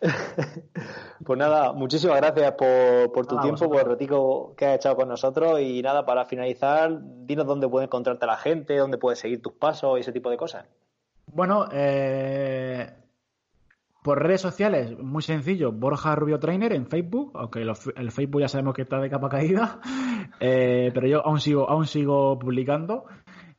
pues 1.24 1.38
nada, 1.38 1.72
muchísimas 1.72 2.16
gracias 2.16 2.52
por, 2.52 3.12
por 3.12 3.26
tu 3.26 3.38
tiempo, 3.38 3.68
por 3.68 3.78
el 3.78 3.86
ratico 3.86 4.54
que 4.56 4.66
has 4.66 4.76
echado 4.76 4.96
con 4.96 5.08
nosotros 5.08 5.60
y 5.60 5.80
nada, 5.80 6.04
para 6.04 6.24
finalizar, 6.24 6.98
dinos 7.24 7.46
dónde 7.46 7.68
puede 7.68 7.86
encontrarte 7.86 8.26
la 8.26 8.36
gente, 8.36 8.76
dónde 8.76 8.98
puedes 8.98 9.20
seguir 9.20 9.40
tus 9.40 9.52
pasos 9.52 9.96
y 9.96 10.00
ese 10.00 10.12
tipo 10.12 10.28
de 10.28 10.36
cosas. 10.36 10.66
Bueno, 11.26 11.66
eh, 11.72 12.92
por 14.04 14.22
redes 14.22 14.42
sociales, 14.42 14.98
muy 14.98 15.22
sencillo, 15.22 15.72
Borja 15.72 16.14
Rubio 16.14 16.38
Trainer 16.38 16.74
en 16.74 16.86
Facebook, 16.86 17.32
aunque 17.34 17.62
el 17.62 18.10
Facebook 18.10 18.42
ya 18.42 18.48
sabemos 18.48 18.74
que 18.74 18.82
está 18.82 19.00
de 19.00 19.08
capa 19.08 19.30
caída, 19.30 19.80
eh, 20.40 20.90
pero 20.92 21.06
yo 21.06 21.26
aún 21.26 21.40
sigo, 21.40 21.68
aún 21.68 21.86
sigo 21.86 22.38
publicando. 22.38 23.06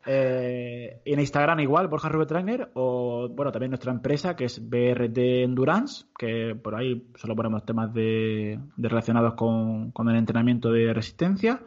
Eh, 0.07 1.01
en 1.03 1.19
Instagram 1.19 1.61
igual, 1.61 1.87
Borja 1.87 2.09
Rubio 2.09 2.27
Trainer, 2.27 2.69
o 2.75 3.27
bueno, 3.29 3.51
también 3.51 3.71
nuestra 3.71 3.91
empresa 3.91 4.35
que 4.35 4.45
es 4.45 4.61
BRT 4.69 5.17
Endurance, 5.17 6.05
que 6.15 6.53
por 6.53 6.75
ahí 6.75 7.07
solo 7.15 7.35
ponemos 7.35 7.65
temas 7.65 7.91
de, 7.91 8.59
relacionados 8.77 9.33
con, 9.33 9.91
el 10.07 10.15
entrenamiento 10.15 10.71
de 10.71 10.93
resistencia. 10.93 11.61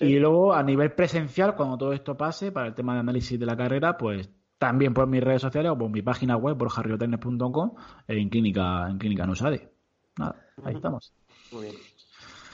Y 0.00 0.18
luego 0.18 0.52
a 0.52 0.64
nivel 0.64 0.92
presencial, 0.92 1.54
cuando 1.54 1.78
todo 1.78 1.92
esto 1.92 2.16
pase, 2.16 2.50
para 2.50 2.66
el 2.66 2.74
tema 2.74 2.94
de 2.94 3.00
análisis 3.00 3.38
de 3.38 3.46
la 3.46 3.56
carrera, 3.56 3.96
pues 3.96 4.28
también 4.60 4.92
por 4.92 5.06
mis 5.06 5.24
redes 5.24 5.40
sociales 5.40 5.72
o 5.72 5.78
por 5.78 5.88
mi 5.88 6.02
página 6.02 6.36
web, 6.36 6.56
por 6.58 6.68
harriotenes.com, 6.76 7.74
en 8.06 8.28
Clínica, 8.28 8.88
en 8.90 8.98
Clínica 8.98 9.26
Nusade. 9.26 9.72
Nada, 10.18 10.36
ahí 10.62 10.74
estamos. 10.74 11.14
Muy 11.50 11.62
bien. 11.62 11.76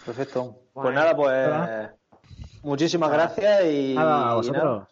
Perfecto. 0.05 0.55
Pues 0.73 0.95
nada, 0.95 1.17
pues 1.17 1.91
muchísimas 2.63 3.11
gracias 3.11 3.65
y. 3.65 3.95
Nada, 3.97 4.31
a 4.31 4.35
vosotros. 4.37 4.89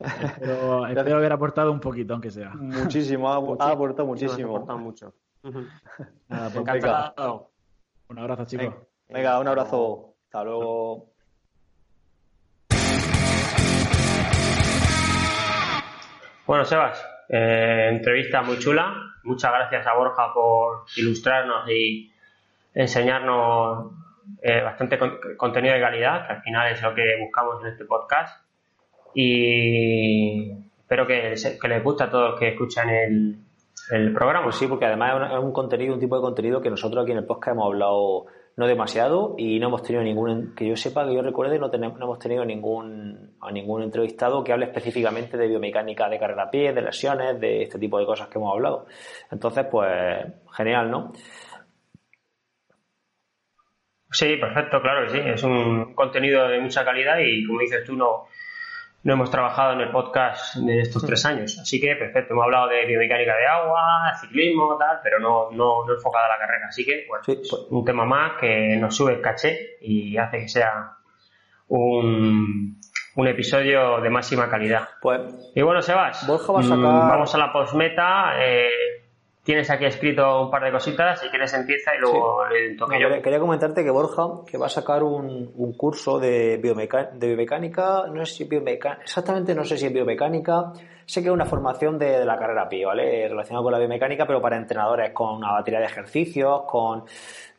Espero, 0.00 0.86
espero, 0.86 1.16
haber 1.18 1.32
aportado 1.32 1.70
un 1.70 1.78
poquito, 1.78 2.14
aunque 2.14 2.32
sea. 2.32 2.50
Muchísimo, 2.54 3.30
ha, 3.32 3.36
aportado 3.36 4.06
muchísimo. 4.06 4.54
Ha 4.54 4.56
aportado 4.56 4.78
mucho. 4.78 5.14
Nada, 6.28 6.50
pues 6.50 6.56
Encantado. 6.56 7.52
Un 8.08 8.18
abrazo, 8.18 8.44
chicos. 8.46 8.74
Venga, 9.08 9.38
un 9.38 9.46
abrazo. 9.46 10.16
Hasta 10.24 10.42
luego. 10.42 11.09
Bueno, 16.50 16.64
Sebas, 16.64 17.00
eh, 17.28 17.90
entrevista 17.92 18.42
muy 18.42 18.58
chula. 18.58 18.92
Muchas 19.22 19.52
gracias 19.52 19.86
a 19.86 19.94
Borja 19.94 20.34
por 20.34 20.82
ilustrarnos 20.96 21.70
y 21.70 22.12
enseñarnos 22.74 23.92
eh, 24.42 24.60
bastante 24.60 24.98
contenido 25.36 25.76
de 25.76 25.80
calidad, 25.80 26.26
que 26.26 26.32
al 26.32 26.42
final 26.42 26.72
es 26.72 26.82
lo 26.82 26.92
que 26.92 27.18
buscamos 27.20 27.62
en 27.62 27.68
este 27.68 27.84
podcast. 27.84 28.44
Y 29.14 30.50
espero 30.80 31.06
que, 31.06 31.36
les 31.36 31.84
guste 31.84 32.02
a 32.02 32.10
todos 32.10 32.32
los 32.32 32.40
que 32.40 32.48
escuchan 32.48 32.90
el, 32.90 33.36
el 33.92 34.12
programa. 34.12 34.42
Pues 34.42 34.56
sí, 34.56 34.66
porque 34.66 34.86
además 34.86 35.30
es 35.30 35.38
un 35.38 35.52
contenido, 35.52 35.94
un 35.94 36.00
tipo 36.00 36.16
de 36.16 36.22
contenido 36.22 36.60
que 36.60 36.70
nosotros 36.70 37.04
aquí 37.04 37.12
en 37.12 37.18
el 37.18 37.26
podcast 37.26 37.54
hemos 37.54 37.66
hablado 37.66 38.26
no 38.60 38.66
demasiado 38.66 39.36
y 39.38 39.58
no 39.58 39.68
hemos 39.68 39.82
tenido 39.82 40.04
ningún, 40.04 40.54
que 40.54 40.68
yo 40.68 40.76
sepa, 40.76 41.06
que 41.06 41.14
yo 41.14 41.22
recuerde, 41.22 41.58
no, 41.58 41.70
tenemos, 41.70 41.98
no 41.98 42.04
hemos 42.04 42.18
tenido 42.18 42.44
ningún, 42.44 43.34
a 43.40 43.50
ningún 43.50 43.82
entrevistado 43.82 44.44
que 44.44 44.52
hable 44.52 44.66
específicamente 44.66 45.38
de 45.38 45.48
biomecánica 45.48 46.10
de 46.10 46.18
carrera 46.18 46.42
a 46.42 46.50
pie, 46.50 46.74
de 46.74 46.82
lesiones, 46.82 47.40
de 47.40 47.62
este 47.62 47.78
tipo 47.78 47.98
de 47.98 48.04
cosas 48.04 48.28
que 48.28 48.36
hemos 48.36 48.52
hablado. 48.52 48.86
Entonces, 49.30 49.64
pues, 49.70 50.26
genial, 50.54 50.90
¿no? 50.90 51.10
Sí, 54.10 54.36
perfecto, 54.36 54.82
claro 54.82 55.06
que 55.06 55.12
sí. 55.12 55.20
Es 55.24 55.42
un 55.42 55.94
contenido 55.94 56.46
de 56.46 56.60
mucha 56.60 56.84
calidad 56.84 57.18
y, 57.18 57.46
como 57.46 57.60
dices 57.60 57.82
tú, 57.86 57.96
no, 57.96 58.26
no 59.02 59.14
hemos 59.14 59.30
trabajado 59.30 59.72
en 59.72 59.80
el 59.80 59.90
podcast 59.90 60.56
de 60.56 60.80
estos 60.80 61.04
tres 61.04 61.24
años. 61.24 61.58
Así 61.58 61.80
que 61.80 61.96
perfecto, 61.96 62.34
hemos 62.34 62.44
hablado 62.44 62.68
de 62.68 62.84
biomecánica 62.84 63.34
de 63.34 63.46
agua, 63.46 64.12
ciclismo, 64.20 64.76
tal, 64.78 65.00
pero 65.02 65.18
no, 65.18 65.50
no, 65.50 65.86
no 65.86 65.94
enfocada 65.94 66.26
a 66.26 66.28
la 66.28 66.38
carrera. 66.38 66.66
Así 66.68 66.84
que, 66.84 67.06
bueno, 67.08 67.22
pues, 67.24 67.52
un 67.70 67.84
tema 67.84 68.04
más 68.04 68.32
que 68.40 68.76
nos 68.76 68.94
sube 68.94 69.14
el 69.14 69.20
caché 69.20 69.78
y 69.80 70.16
hace 70.18 70.40
que 70.40 70.48
sea 70.48 70.96
un, 71.68 72.78
un 73.16 73.28
episodio 73.28 74.00
de 74.00 74.10
máxima 74.10 74.50
calidad. 74.50 74.88
Pues, 75.00 75.20
y 75.54 75.62
bueno, 75.62 75.80
Sebas, 75.80 76.28
mm, 76.28 76.68
vamos 76.78 77.34
a 77.34 77.38
la 77.38 77.52
postmeta. 77.52 78.34
Eh, 78.38 78.68
tienes 79.50 79.68
aquí 79.68 79.84
escrito 79.84 80.42
un 80.42 80.48
par 80.48 80.62
de 80.62 80.70
cositas, 80.70 81.18
si 81.18 81.28
quieres 81.28 81.52
empieza 81.54 81.92
y 81.96 81.98
luego 81.98 82.46
le 82.46 82.76
toque 82.76 83.00
yo. 83.00 83.08
Quería 83.20 83.40
comentarte 83.40 83.82
que 83.82 83.90
Borja, 83.90 84.22
que 84.48 84.56
va 84.56 84.66
a 84.66 84.68
sacar 84.68 85.02
un, 85.02 85.50
un 85.56 85.72
curso 85.72 86.20
de, 86.20 86.56
biomecánica, 86.58 87.10
de 87.16 87.26
biomecánica, 87.26 88.04
no 88.06 88.24
sé 88.24 88.32
si 88.32 88.44
biomecánica, 88.44 89.02
exactamente 89.02 89.52
no 89.52 89.64
sé 89.64 89.76
si 89.76 89.86
es 89.86 89.92
biomecánica, 89.92 90.72
sé 91.04 91.20
que 91.20 91.26
es 91.26 91.34
una 91.34 91.46
formación 91.46 91.98
de, 91.98 92.24
la 92.24 92.38
carrera 92.38 92.68
PI, 92.68 92.84
¿vale? 92.84 93.28
Relacionada 93.28 93.64
con 93.64 93.72
la 93.72 93.80
biomecánica, 93.80 94.24
pero 94.24 94.40
para 94.40 94.56
entrenadores, 94.56 95.10
con 95.10 95.38
una 95.38 95.50
batería 95.50 95.80
de 95.80 95.86
ejercicios, 95.86 96.62
con, 96.68 97.02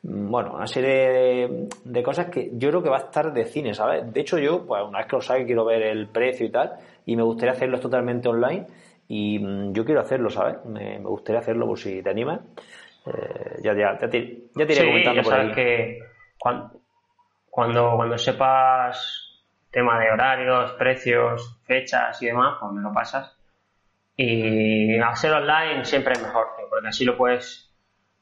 mm, 0.03 0.31
bueno, 0.31 0.53
una 0.53 0.67
serie 0.67 0.89
de, 0.89 1.67
de, 1.83 2.03
cosas 2.03 2.27
que 2.27 2.51
yo 2.53 2.69
creo 2.69 2.81
que 2.81 2.89
va 2.89 2.99
a 2.99 3.01
estar 3.01 3.33
de 3.33 3.43
cine, 3.43 3.73
¿sabes? 3.73 4.13
De 4.13 4.21
hecho 4.21 4.37
yo, 4.37 4.65
pues 4.65 4.81
una 4.87 4.99
vez 4.99 5.07
que 5.07 5.15
lo 5.17 5.21
sabe, 5.21 5.45
quiero 5.45 5.65
ver 5.65 5.81
el 5.81 6.07
precio 6.07 6.45
y 6.45 6.51
tal, 6.51 6.71
y 7.05 7.17
me 7.17 7.23
gustaría 7.23 7.51
hacerlo 7.51 7.81
totalmente 7.81 8.29
online 8.29 8.65
y 9.13 9.39
mm, 9.39 9.73
yo 9.73 9.83
quiero 9.83 9.99
hacerlo, 9.99 10.29
¿sabes? 10.29 10.63
Me, 10.63 10.97
gustaría 10.99 11.41
hacerlo 11.41 11.67
por 11.67 11.77
si 11.77 12.01
te 12.01 12.09
animas. 12.09 12.39
Eh, 13.05 13.59
ya, 13.61 13.73
ya, 13.73 13.99
ya, 13.99 14.09
te, 14.09 14.43
ya 14.55 14.63
iré 14.63 14.85
comentando 14.85 15.21
por 15.21 15.33
ahí. 15.33 15.51
que 15.51 15.99
cuando, 16.39 16.79
cuando, 17.49 18.17
sepas 18.17 19.43
tema 19.69 19.99
de 19.99 20.11
horarios, 20.11 20.71
precios, 20.73 21.59
fechas 21.65 22.21
y 22.21 22.27
demás, 22.27 22.57
pues 22.61 22.71
me 22.71 22.81
lo 22.81 22.93
pasas. 22.93 23.37
Y 24.15 24.97
hacer 24.99 25.33
online 25.33 25.83
siempre 25.83 26.13
es 26.13 26.21
mejor, 26.21 26.47
porque 26.69 26.87
así 26.87 27.03
lo 27.03 27.17
puedes 27.17 27.70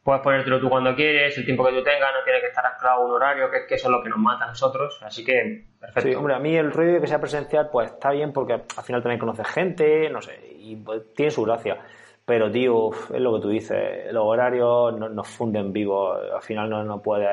puedes 0.10 0.24
ponértelo 0.24 0.60
tú 0.60 0.70
cuando 0.70 0.96
quieres, 0.96 1.38
el 1.38 1.46
tiempo 1.46 1.66
que 1.66 1.74
tú 1.74 1.84
tengas, 1.84 2.12
no 2.14 2.24
tiene 2.24 2.42
que 2.42 2.48
estar 2.48 2.66
anclado 2.66 3.06
un 3.06 3.12
horario, 3.12 3.50
que, 3.52 3.66
que 3.68 3.76
eso 3.76 3.88
es 3.88 3.92
lo 3.92 4.04
que 4.04 4.10
nos 4.10 4.18
mata 4.18 4.46
a 4.46 4.48
nosotros, 4.48 5.00
así 5.04 5.24
que 5.24 5.66
perfecto. 5.80 6.10
Sí, 6.10 6.16
hombre, 6.16 6.36
a 6.36 6.40
mí 6.40 6.56
el 6.56 6.72
rollo 6.72 6.94
de 6.94 7.02
que 7.02 7.08
sea 7.08 7.20
presencial, 7.20 7.70
pues 7.72 7.92
está 7.92 8.12
bien 8.12 8.34
porque 8.34 8.54
al 8.54 8.84
final 8.84 9.02
también 9.02 9.20
conoces 9.20 9.48
gente, 9.48 10.10
no 10.10 10.22
sé, 10.22 10.40
y 10.58 10.76
pues, 10.76 11.14
tiene 11.14 11.32
su 11.32 11.44
gracia. 11.44 11.78
Pero, 12.26 12.52
tío, 12.52 12.92
es 12.92 13.20
lo 13.20 13.36
que 13.36 13.42
tú 13.42 13.50
dices, 13.50 14.12
los 14.12 14.24
horarios 14.24 14.94
nos, 14.94 15.28
funden 15.28 15.74
vivos, 15.74 16.20
al 16.32 16.42
final 16.44 16.70
no, 16.70 16.84
no 16.84 17.02
puedes... 17.02 17.28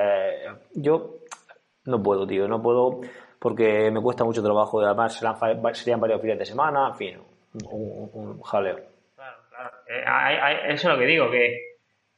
Yo 0.75 1.17
no 1.85 2.03
puedo, 2.03 2.27
tío, 2.27 2.49
no 2.49 2.63
puedo 2.63 3.01
porque 3.39 3.91
me 3.91 4.01
cuesta 4.01 4.25
mucho 4.25 4.43
trabajo, 4.43 4.81
además 4.81 5.15
serán, 5.15 5.37
serían 5.75 6.01
varios 6.01 6.21
fines 6.21 6.39
de 6.39 6.47
semana, 6.47 6.89
en 6.89 6.95
fin, 6.97 7.19
un, 7.71 8.41
jaleo. 8.43 8.81
Claro, 9.15 9.37
claro. 9.49 9.71
Eh, 9.87 10.73
eso 10.73 10.89
es 10.89 10.95
lo 10.95 10.99
que 10.99 11.07
digo, 11.07 11.31
que 11.31 11.76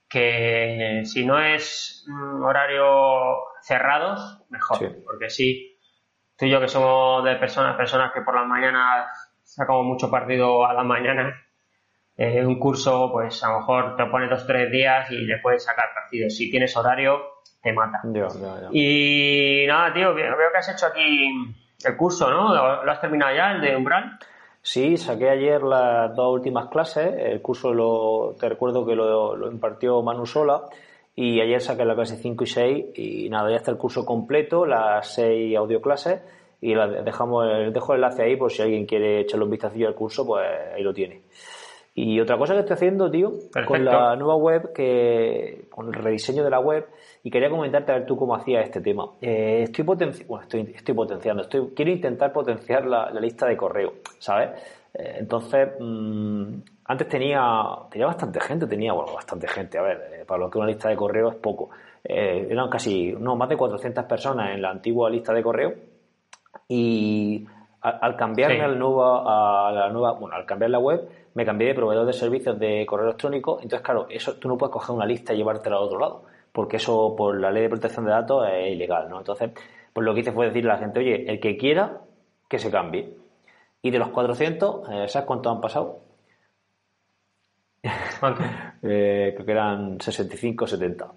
que 0.09 1.03
si 1.05 1.27
no 1.27 1.39
es 1.39 2.07
horario 2.43 3.39
cerrados, 3.63 4.43
mejor. 4.49 4.79
Porque 5.05 5.31
sí, 5.31 5.79
tú 6.37 6.47
y 6.47 6.51
yo 6.51 6.61
que 6.61 6.69
somos 6.69 7.25
de 7.25 7.37
personas, 7.37 7.77
personas 7.77 8.13
que 8.13 8.23
por 8.23 8.35
las 8.35 8.47
mañanas 8.47 9.09
sacamos 9.43 9.85
mucho 9.85 10.11
partido 10.11 10.65
a 10.67 10.73
las 10.73 10.85
mañanas, 10.85 11.35
eh, 12.17 12.45
un 12.45 12.59
curso, 12.59 13.11
pues 13.13 13.43
a 13.45 13.53
lo 13.53 13.61
mejor 13.61 13.97
te 13.97 14.07
pone 14.07 14.29
dos 14.29 14.43
o 14.43 14.47
tres 14.47 14.71
días 14.71 15.11
y 15.11 15.19
le 15.19 15.39
puedes 15.39 15.65
sacar 15.65 15.87
partido. 15.95 16.29
Si 16.31 16.51
tienes 16.51 16.77
horario, 16.77 17.23
te 17.63 17.73
mata. 17.73 18.01
Y 18.73 19.65
nada, 19.69 19.93
tío, 19.93 20.15
veo 20.15 20.37
que 20.53 20.59
has 20.59 20.69
hecho 20.69 20.87
aquí 20.87 21.29
el 21.85 21.97
curso, 21.97 22.31
¿no? 22.31 22.55
¿Lo 22.55 22.91
has 22.91 23.01
terminado 23.01 23.37
ya, 23.37 23.53
el 23.53 23.61
de 23.61 23.77
Umbral? 23.77 24.19
Sí, 24.63 24.97
saqué 24.97 25.31
ayer 25.31 25.63
las 25.63 26.15
dos 26.15 26.35
últimas 26.35 26.69
clases. 26.69 27.15
El 27.17 27.41
curso 27.41 27.73
lo, 27.73 28.35
te 28.39 28.49
recuerdo 28.49 28.85
que 28.85 28.95
lo, 28.95 29.51
impartió 29.51 30.03
Manu 30.03 30.27
Sola. 30.27 30.63
Y 31.15 31.41
ayer 31.41 31.61
saqué 31.61 31.85
la 31.85 31.95
clase 31.95 32.17
5 32.17 32.45
y 32.45 32.47
6. 32.47 32.87
Y 32.95 33.29
nada, 33.29 33.51
ya 33.51 33.57
está 33.57 33.71
el 33.71 33.79
curso 33.79 34.05
completo, 34.05 34.67
las 34.67 35.15
6 35.15 35.57
audio 35.57 35.81
clases. 35.81 36.21
Y 36.61 36.75
la 36.75 36.87
dejamos, 36.89 37.47
dejo 37.73 37.93
el 37.93 37.99
enlace 37.99 38.23
ahí 38.23 38.37
por 38.37 38.51
si 38.51 38.63
alguien 38.63 38.85
quiere 38.85 39.21
echarle 39.21 39.45
un 39.45 39.51
vistacillo 39.51 39.89
al 39.89 39.95
curso, 39.95 40.27
pues 40.27 40.45
ahí 40.75 40.83
lo 40.83 40.93
tiene. 40.93 41.23
Y 41.95 42.21
otra 42.21 42.39
cosa 42.39 42.55
que 42.55 42.61
estoy 42.61 42.75
haciendo, 42.75 43.11
tío, 43.11 43.33
con 43.67 43.85
la 43.85 44.15
nueva 44.15 44.37
web, 44.37 44.73
que 44.73 45.67
con 45.69 45.89
el 45.89 45.95
rediseño 45.95 46.45
de 46.45 46.51
la 46.51 46.61
web, 46.61 46.87
y 47.29 47.31
quería 47.31 47.51
comentarte 47.51 47.93
a 47.93 47.97
ver 47.97 48.07
tú 48.07 48.17
cómo 48.17 48.35
hacías 48.35 48.65
este 48.65 48.81
tema. 48.81 49.05
Eh, 49.21 49.65
estoy, 49.65 49.85
bueno, 49.85 50.07
estoy, 50.41 50.73
estoy, 50.75 50.95
potenciando, 50.95 51.43
estoy, 51.43 51.75
quiero 51.77 51.91
intentar 51.91 52.33
potenciar 52.33 52.87
la, 52.87 53.11
lista 53.21 53.47
de 53.47 53.55
correo, 53.55 53.97
¿sabes? 54.19 54.49
Eh, 54.95 55.17
entonces, 55.19 55.69
mm, 55.79 56.55
antes 56.87 57.07
tenía, 57.07 57.43
tenía 57.91 58.07
bastante 58.07 58.41
gente, 58.41 58.67
tenía, 58.67 58.95
bueno, 58.95 59.13
bastante 59.13 59.47
gente, 59.47 59.77
a 59.77 59.83
ver, 59.83 60.09
eh, 60.11 60.25
para 60.25 60.41
lo 60.41 60.49
que 60.49 60.57
una 60.57 60.69
lista 60.69 60.89
de 60.89 60.97
correo 60.97 61.29
es 61.29 61.35
poco. 61.35 61.69
eran 62.03 62.71
casi, 62.71 63.13
no, 63.13 63.37
más 63.37 63.51
de 63.51 63.59
400 63.59 64.07
personas 64.07 64.55
en 64.55 64.63
la 64.63 64.71
antigua 64.71 65.11
lista 65.11 65.35
de 65.35 65.43
correo 65.43 65.75
y 66.67 67.47
al, 67.83 68.17
cambiarme 68.17 68.63
al 68.63 68.79
nuevo, 68.79 69.05
a 69.05 69.71
la 69.71 69.91
nueva, 69.91 70.13
bueno, 70.13 70.35
al 70.35 70.47
cambiar 70.47 70.71
la 70.71 70.79
web, 70.79 71.07
me 71.35 71.45
cambié 71.45 71.69
de 71.69 71.75
proveedor 71.75 72.07
de 72.07 72.15
servicios 72.15 72.59
de 72.59 72.87
correo 72.87 73.09
electrónico, 73.09 73.59
entonces 73.61 73.83
claro, 73.83 74.07
eso 74.09 74.37
tú 74.37 74.49
no 74.49 74.57
puedes 74.57 74.73
coger 74.73 74.97
una 74.97 75.05
lista 75.05 75.35
y 75.35 75.37
llevártela 75.37 75.77
al 75.77 75.83
otro 75.83 75.99
lado, 75.99 76.23
porque 76.53 76.77
eso 76.79 77.15
por 77.17 77.39
la 77.41 77.51
ley 77.51 77.63
de 77.65 77.69
protección 77.69 78.05
de 78.05 78.11
datos 78.13 78.47
es 78.53 78.73
ilegal, 78.73 79.09
¿no? 79.09 79.19
Entonces, 79.19 79.51
pues 79.93 80.05
lo 80.05 80.15
que 80.15 80.21
hice 80.21 80.33
fue 80.33 80.47
decirle 80.47 80.71
a 80.71 80.75
la 80.75 80.81
gente, 80.81 81.01
oye, 81.01 81.31
el 81.31 81.41
que 81.41 81.57
quiera, 81.57 81.99
que 82.49 82.59
se 82.59 82.71
cambie. 82.71 83.15
Y 83.83 83.91
de 83.91 83.99
los 83.99 84.09
400, 84.09 84.89
eh, 84.91 85.09
¿sabes 85.09 85.27
cuántos 85.27 85.53
han 85.55 85.61
pasado? 85.61 86.01
¿Cuánto? 88.21 88.43
Eh, 88.81 89.33
creo 89.35 89.45
que 89.45 89.51
eran 89.53 90.01
65 90.01 90.65
70. 90.69 91.07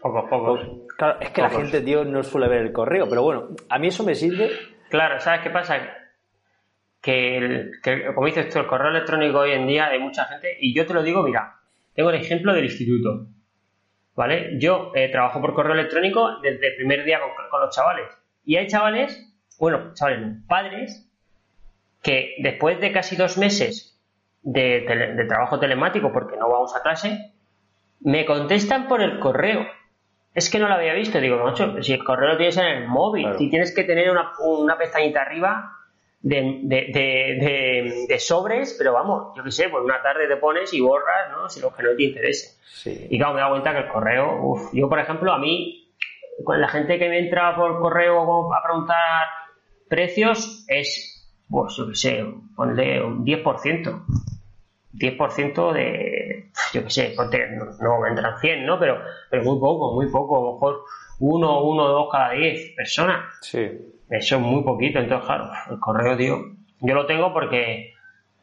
Pocos, 0.00 0.30
pocos. 0.30 0.60
Claro, 0.96 1.18
es 1.20 1.30
que 1.30 1.42
la 1.42 1.50
gente, 1.50 1.80
tío, 1.80 2.04
no 2.04 2.22
suele 2.22 2.46
ver 2.46 2.60
el 2.62 2.72
correo, 2.72 3.08
pero 3.08 3.24
bueno, 3.24 3.48
a 3.68 3.76
mí 3.80 3.88
eso 3.88 4.04
me 4.04 4.14
sirve. 4.14 4.50
Claro, 4.88 5.18
¿sabes 5.18 5.40
qué 5.40 5.50
pasa? 5.50 5.80
Que, 7.00 7.38
el- 7.38 7.72
que, 7.82 8.14
como 8.14 8.28
dices 8.28 8.48
tú, 8.48 8.60
el 8.60 8.68
correo 8.68 8.90
electrónico 8.90 9.40
hoy 9.40 9.50
en 9.50 9.66
día 9.66 9.88
hay 9.88 9.98
mucha 9.98 10.26
gente, 10.26 10.56
y 10.60 10.72
yo 10.72 10.86
te 10.86 10.94
lo 10.94 11.02
digo, 11.02 11.24
mira, 11.24 11.56
tengo 11.98 12.10
el 12.10 12.20
ejemplo 12.20 12.54
del 12.54 12.64
instituto, 12.66 13.26
¿vale? 14.14 14.56
Yo 14.60 14.92
eh, 14.94 15.08
trabajo 15.10 15.40
por 15.40 15.52
correo 15.52 15.74
electrónico 15.74 16.38
desde 16.40 16.68
el 16.68 16.76
primer 16.76 17.02
día 17.04 17.18
con, 17.18 17.30
con 17.50 17.60
los 17.60 17.74
chavales, 17.74 18.06
y 18.44 18.54
hay 18.54 18.68
chavales, 18.68 19.20
bueno, 19.58 19.92
chavales 19.94 20.20
no, 20.20 20.46
padres, 20.46 21.10
que 22.00 22.36
después 22.38 22.80
de 22.80 22.92
casi 22.92 23.16
dos 23.16 23.36
meses 23.36 24.00
de, 24.42 24.86
tele- 24.86 25.16
de 25.16 25.24
trabajo 25.24 25.58
telemático, 25.58 26.12
porque 26.12 26.36
no 26.36 26.48
vamos 26.48 26.72
a 26.76 26.82
clase, 26.82 27.32
me 27.98 28.24
contestan 28.24 28.86
por 28.86 29.02
el 29.02 29.18
correo. 29.18 29.66
Es 30.34 30.50
que 30.50 30.60
no 30.60 30.68
lo 30.68 30.74
había 30.74 30.94
visto. 30.94 31.18
Digo, 31.20 31.42
macho, 31.42 31.82
si 31.82 31.94
el 31.94 32.04
correo 32.04 32.28
lo 32.28 32.36
tienes 32.36 32.56
en 32.58 32.66
el 32.66 32.86
móvil, 32.86 33.24
Claro. 33.24 33.38
si 33.38 33.50
tienes 33.50 33.74
que 33.74 33.82
tener 33.82 34.08
una, 34.08 34.30
una 34.38 34.78
pestañita 34.78 35.22
arriba 35.22 35.72
de, 36.20 38.16
sobres, 38.18 38.74
pero 38.76 38.92
vamos, 38.92 39.32
yo 39.36 39.44
qué 39.44 39.50
sé, 39.50 39.68
por 39.68 39.82
una 39.82 40.02
tarde 40.02 40.26
te 40.26 40.36
pones 40.36 40.72
y 40.72 40.80
borras, 40.80 41.30
¿no? 41.30 41.48
Si 41.48 41.60
lo 41.60 41.74
que 41.74 41.82
no 41.82 41.94
te 41.96 42.02
interese. 42.02 42.58
Sí. 42.64 43.06
Y 43.10 43.18
claro, 43.18 43.34
me 43.34 43.40
he 43.40 43.42
dado 43.42 43.52
cuenta 43.54 43.72
que 43.72 43.78
el 43.80 43.88
correo, 43.88 44.40
uf, 44.42 44.70
yo 44.72 44.88
por 44.88 44.98
ejemplo, 44.98 45.32
a 45.32 45.38
mí, 45.38 45.94
con 46.44 46.60
la 46.60 46.68
gente 46.68 46.98
que 46.98 47.08
me 47.08 47.18
entra 47.18 47.56
por 47.56 47.80
correo 47.80 48.52
a 48.54 48.62
preguntar 48.62 49.26
precios, 49.88 50.64
es, 50.68 51.30
pues 51.48 51.74
yo 51.76 51.88
qué 51.88 51.94
sé, 51.94 52.26
ponle 52.56 53.02
un 53.02 53.24
10%. 53.24 54.04
10% 54.94 55.72
de, 55.72 56.50
yo 56.72 56.82
qué 56.82 56.90
sé, 56.90 57.14
no, 57.16 57.64
no 57.80 58.00
vendrán 58.00 58.38
100, 58.40 58.66
¿no? 58.66 58.78
Pero, 58.78 59.00
pero 59.30 59.44
muy 59.44 59.60
poco, 59.60 59.94
muy 59.94 60.10
poco, 60.10 60.38
a 60.38 60.44
lo 60.44 60.52
mejor 60.54 60.84
uno, 61.20 61.62
uno, 61.62 61.88
dos 61.88 62.08
cada 62.10 62.32
10 62.32 62.74
personas. 62.74 63.24
Sí. 63.42 63.97
Eso 64.10 64.36
es 64.36 64.42
muy 64.42 64.62
poquito, 64.62 64.98
entonces 64.98 65.26
claro, 65.26 65.50
el 65.70 65.78
correo, 65.78 66.16
tío, 66.16 66.38
yo 66.80 66.94
lo 66.94 67.06
tengo 67.06 67.32
porque 67.32 67.92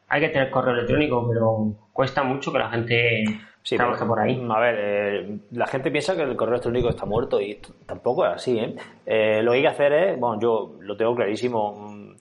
hay 0.07 0.21
que 0.21 0.29
tener 0.29 0.49
correo 0.51 0.73
electrónico, 0.73 1.27
pero 1.27 1.73
cuesta 1.91 2.23
mucho 2.23 2.51
que 2.51 2.59
la 2.59 2.69
gente 2.69 3.23
Sí, 3.63 3.77
trabaje 3.77 3.97
pero, 4.01 4.09
por 4.09 4.19
ahí. 4.19 4.45
A 4.47 4.59
ver, 4.59 4.75
eh, 4.77 5.37
la 5.53 5.65
gente 5.65 5.89
piensa 5.89 6.15
que 6.15 6.21
el 6.21 6.35
correo 6.35 6.53
electrónico 6.53 6.89
está 6.89 7.07
muerto 7.07 7.41
y 7.41 7.59
tampoco 7.87 8.23
es 8.27 8.33
así, 8.33 8.59
¿eh? 8.59 8.75
Eh, 9.07 9.41
Lo 9.41 9.51
que 9.51 9.57
hay 9.57 9.63
que 9.63 9.69
hacer 9.69 9.91
es, 9.91 10.19
bueno, 10.19 10.39
yo 10.39 10.75
lo 10.81 10.95
tengo 10.95 11.15
clarísimo, 11.15 11.73
mm, 11.73 12.15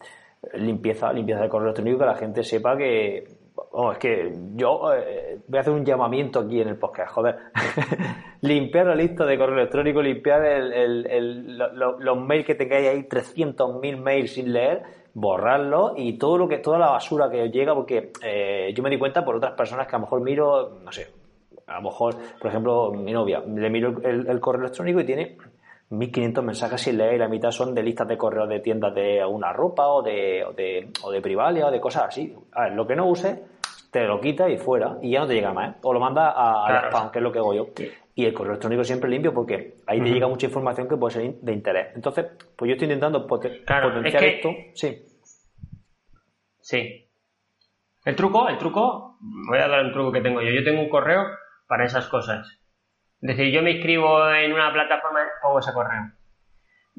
limpieza, 0.54 1.12
limpieza 1.12 1.42
del 1.42 1.50
correo 1.50 1.66
electrónico, 1.66 1.98
que 1.98 2.06
la 2.06 2.14
gente 2.14 2.44
sepa 2.44 2.78
que, 2.78 3.28
oh, 3.54 3.92
es 3.92 3.98
que 3.98 4.32
yo 4.54 4.92
eh, 4.94 5.38
voy 5.46 5.58
a 5.58 5.60
hacer 5.60 5.72
un 5.72 5.84
llamamiento 5.84 6.40
aquí 6.40 6.60
en 6.60 6.68
el 6.68 6.76
podcast, 6.76 7.12
joder. 7.12 7.36
limpiar 8.40 8.86
la 8.86 8.94
lista 8.94 9.24
de 9.24 9.38
correo 9.38 9.56
electrónico, 9.56 10.02
limpiar 10.02 10.44
el, 10.44 10.72
el- 10.72 11.06
el- 11.06 11.58
lo- 11.58 11.72
lo- 11.72 12.00
los 12.00 12.18
mails 12.20 12.44
que 12.46 12.54
tengáis 12.54 12.88
ahí, 12.88 13.02
300.000 13.08 13.96
mails 13.96 14.32
sin 14.34 14.52
leer, 14.52 14.82
borrarlos 15.14 15.92
y 15.96 16.18
todo 16.18 16.38
lo 16.38 16.48
que, 16.48 16.58
toda 16.58 16.78
la 16.78 16.90
basura 16.90 17.30
que 17.30 17.42
os 17.42 17.50
llega, 17.50 17.74
porque 17.74 18.12
eh, 18.22 18.72
yo 18.74 18.82
me 18.82 18.90
di 18.90 18.98
cuenta 18.98 19.24
por 19.24 19.36
otras 19.36 19.52
personas 19.52 19.86
que 19.86 19.96
a 19.96 19.98
lo 19.98 20.04
mejor 20.06 20.20
miro, 20.20 20.78
no 20.82 20.92
sé, 20.92 21.08
a 21.66 21.76
lo 21.76 21.82
mejor, 21.82 22.14
por 22.40 22.48
ejemplo, 22.50 22.90
mi 22.92 23.12
novia, 23.12 23.40
le 23.40 23.70
miro 23.70 23.94
el 24.02 24.40
correo 24.40 24.62
electrónico 24.62 25.00
y 25.00 25.04
tiene 25.04 25.38
1500 25.90 26.44
mensajes 26.44 26.80
sin 26.80 26.98
leer 26.98 27.14
y 27.14 27.18
la 27.18 27.28
mitad 27.28 27.50
son 27.50 27.74
de 27.74 27.82
listas 27.82 28.08
de 28.08 28.16
correo 28.16 28.46
de 28.46 28.60
tiendas 28.60 28.94
de 28.94 29.20
alguna 29.20 29.52
ropa 29.52 29.86
o 29.88 30.02
de, 30.02 30.44
o 30.44 30.52
de, 30.52 30.88
o 31.02 31.10
de 31.10 31.20
Privalia 31.20 31.66
o 31.66 31.70
de 31.70 31.80
cosas 31.80 32.04
así. 32.04 32.34
A 32.52 32.62
ver, 32.64 32.72
lo 32.72 32.86
que 32.86 32.96
no 32.96 33.06
uses, 33.06 33.38
te 33.90 34.04
lo 34.04 34.20
quita 34.20 34.48
y 34.48 34.56
fuera 34.58 34.98
y 35.02 35.12
ya 35.12 35.20
no 35.20 35.26
te 35.26 35.34
llega 35.34 35.52
más. 35.52 35.74
¿eh? 35.74 35.78
O 35.82 35.92
lo 35.92 36.00
manda 36.00 36.30
a, 36.34 36.66
Claro. 36.66 36.88
spam, 36.88 37.10
que 37.12 37.18
es 37.18 37.22
lo 37.22 37.30
que 37.32 37.38
hago 37.38 37.54
yo. 37.54 37.66
Y 38.16 38.24
el 38.24 38.32
correo 38.32 38.52
electrónico 38.52 38.82
siempre 38.84 39.10
limpio 39.10 39.32
porque 39.34 39.74
ahí 39.86 40.00
te 40.00 40.08
llega 40.10 40.26
mucha 40.28 40.46
información 40.46 40.88
que 40.88 40.96
puede 40.96 41.14
ser 41.14 41.34
de 41.40 41.52
interés. 41.52 41.88
Entonces, 41.94 42.26
pues 42.56 42.68
yo 42.68 42.72
estoy 42.74 42.86
intentando 42.86 43.26
pote- 43.26 43.64
Claro, 43.64 43.88
potenciar 43.92 44.24
es 44.24 44.30
que- 44.30 44.36
esto. 44.36 44.48
Sí. 44.74 45.04
Sí. 46.60 47.08
El 48.04 48.16
truco, 48.16 48.48
el 48.48 48.58
truco, 48.58 49.16
voy 49.20 49.58
a 49.58 49.68
dar 49.68 49.84
un 49.84 49.92
truco 49.92 50.12
que 50.12 50.20
tengo 50.20 50.40
yo. 50.42 50.50
Yo 50.50 50.62
tengo 50.64 50.80
un 50.80 50.88
correo 50.88 51.24
para 51.66 51.84
esas 51.84 52.06
cosas. 52.08 52.46
Es 53.24 53.38
decir, 53.38 53.54
yo 53.54 53.62
me 53.62 53.70
inscribo 53.70 54.30
en 54.34 54.52
una 54.52 54.70
plataforma, 54.70 55.20
pongo 55.40 55.58
ese 55.58 55.72
correo. 55.72 56.12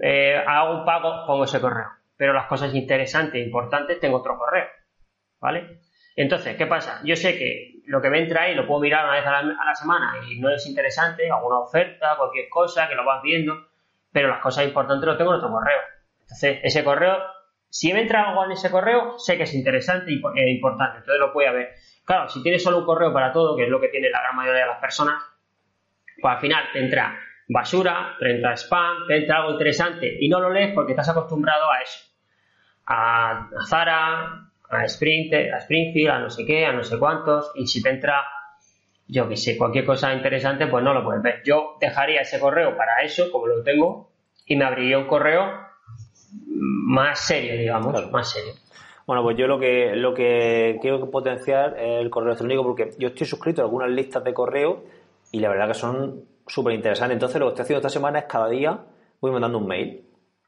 Eh, 0.02 0.36
hago 0.36 0.80
un 0.80 0.84
pago, 0.84 1.24
pongo 1.28 1.44
ese 1.44 1.62
correo. 1.62 1.86
Pero 2.18 2.34
las 2.34 2.48
cosas 2.48 2.74
interesantes, 2.74 3.46
importantes, 3.46 4.00
tengo 4.00 4.18
otro 4.18 4.36
correo. 4.36 4.66
¿Vale? 5.40 5.82
Entonces, 6.16 6.58
¿qué 6.58 6.66
pasa? 6.66 7.00
Yo 7.04 7.16
sé 7.16 7.38
que 7.38 7.76
lo 7.86 8.02
que 8.02 8.10
me 8.10 8.18
entra 8.18 8.42
ahí 8.42 8.56
lo 8.56 8.66
puedo 8.66 8.82
mirar 8.82 9.06
una 9.06 9.18
vez 9.18 9.28
a 9.28 9.44
la, 9.44 9.56
a 9.56 9.66
la 9.66 9.76
semana 9.76 10.16
y 10.28 10.40
no 10.40 10.50
es 10.50 10.66
interesante, 10.66 11.30
alguna 11.30 11.60
oferta, 11.60 12.16
cualquier 12.18 12.50
cosa, 12.50 12.88
que 12.88 12.96
lo 12.96 13.06
vas 13.06 13.22
viendo, 13.22 13.54
pero 14.12 14.28
las 14.28 14.40
cosas 14.40 14.66
importantes 14.66 15.06
lo 15.06 15.18
tengo 15.18 15.32
en 15.32 15.38
otro 15.38 15.52
correo. 15.52 15.80
Entonces, 16.22 16.60
ese 16.64 16.84
correo, 16.84 17.20
si 17.70 17.94
me 17.94 18.02
entra 18.02 18.30
algo 18.30 18.46
en 18.46 18.54
ese 18.54 18.72
correo, 18.72 19.20
sé 19.20 19.38
que 19.38 19.44
es 19.44 19.54
interesante 19.54 20.10
e 20.10 20.50
importante, 20.50 20.98
entonces 20.98 21.20
lo 21.20 21.34
voy 21.34 21.46
a 21.46 21.52
ver. 21.52 21.76
Claro, 22.04 22.30
si 22.30 22.42
tienes 22.42 22.64
solo 22.64 22.80
un 22.80 22.86
correo 22.86 23.14
para 23.14 23.32
todo, 23.32 23.56
que 23.56 23.66
es 23.66 23.70
lo 23.70 23.80
que 23.80 23.90
tiene 23.90 24.10
la 24.10 24.22
gran 24.22 24.36
mayoría 24.36 24.62
de 24.62 24.68
las 24.68 24.82
personas, 24.82 25.22
pues 26.22 26.34
al 26.34 26.40
final 26.40 26.64
te 26.74 26.80
entra 26.80 27.18
basura, 27.48 28.16
te 28.20 28.32
entra 28.36 28.54
spam, 28.58 29.08
te 29.08 29.18
entra 29.18 29.38
algo 29.38 29.52
interesante 29.52 30.18
y 30.20 30.28
no 30.30 30.40
lo 30.40 30.50
lees 30.50 30.74
porque 30.74 30.94
estás 30.94 31.10
acostumbrado 31.10 31.72
a 31.72 31.82
eso. 31.82 32.00
A, 32.88 33.50
a 33.50 33.66
Zara, 33.68 34.50
a 34.70 34.86
Sprint, 34.86 35.34
a 35.34 35.58
Springfield, 35.60 36.10
a 36.10 36.20
no 36.20 36.30
sé 36.30 36.46
qué, 36.46 36.66
a 36.66 36.74
no 36.74 36.84
sé 36.84 36.98
cuántos, 36.98 37.52
y 37.56 37.68
si 37.68 37.82
te 37.82 37.90
entra, 37.90 38.24
yo 39.08 39.28
que 39.30 39.38
sé, 39.38 39.58
cualquier 39.58 39.86
cosa 39.86 40.14
interesante, 40.14 40.68
pues 40.68 40.84
no 40.84 40.94
lo 40.94 41.04
puedes 41.04 41.22
ver. 41.22 41.42
Yo 41.44 41.78
dejaría 41.80 42.22
ese 42.22 42.40
correo 42.40 42.76
para 42.76 43.02
eso, 43.04 43.32
como 43.32 43.48
lo 43.48 43.64
tengo, 43.64 44.12
y 44.46 44.56
me 44.56 44.66
abriría 44.66 44.98
un 44.98 45.08
correo 45.08 45.52
más 46.48 47.20
serio, 47.20 47.58
digamos, 47.58 47.92
Claro. 47.94 48.10
más 48.12 48.32
serio. 48.32 48.54
Bueno, 49.06 49.22
pues 49.22 49.38
yo 49.38 49.46
lo 49.46 49.60
que, 49.60 49.96
lo 49.96 50.14
que 50.16 50.78
quiero 50.82 51.12
potenciar 51.12 51.78
es 51.78 52.02
el 52.02 52.10
correo 52.10 52.30
electrónico 52.30 52.64
porque 52.64 52.92
yo 52.98 53.10
estoy 53.10 53.28
suscrito 53.28 53.62
a 53.62 53.66
algunas 53.66 53.90
listas 53.92 54.24
de 54.24 54.34
correo 54.34 54.84
y 55.32 55.40
la 55.40 55.50
verdad 55.50 55.68
que 55.68 55.74
son 55.74 56.24
súper 56.48 56.74
interesantes. 56.74 57.16
Entonces 57.16 57.40
lo 57.40 57.48
que 57.48 57.50
estoy 57.52 57.64
haciendo 57.64 57.80
esta 57.80 57.90
semana 57.90 58.20
es 58.20 58.26
cada 58.26 58.50
día 58.50 58.80
voy 59.20 59.32
mandando 59.32 59.58
un 59.58 59.68
mail. 59.68 60.02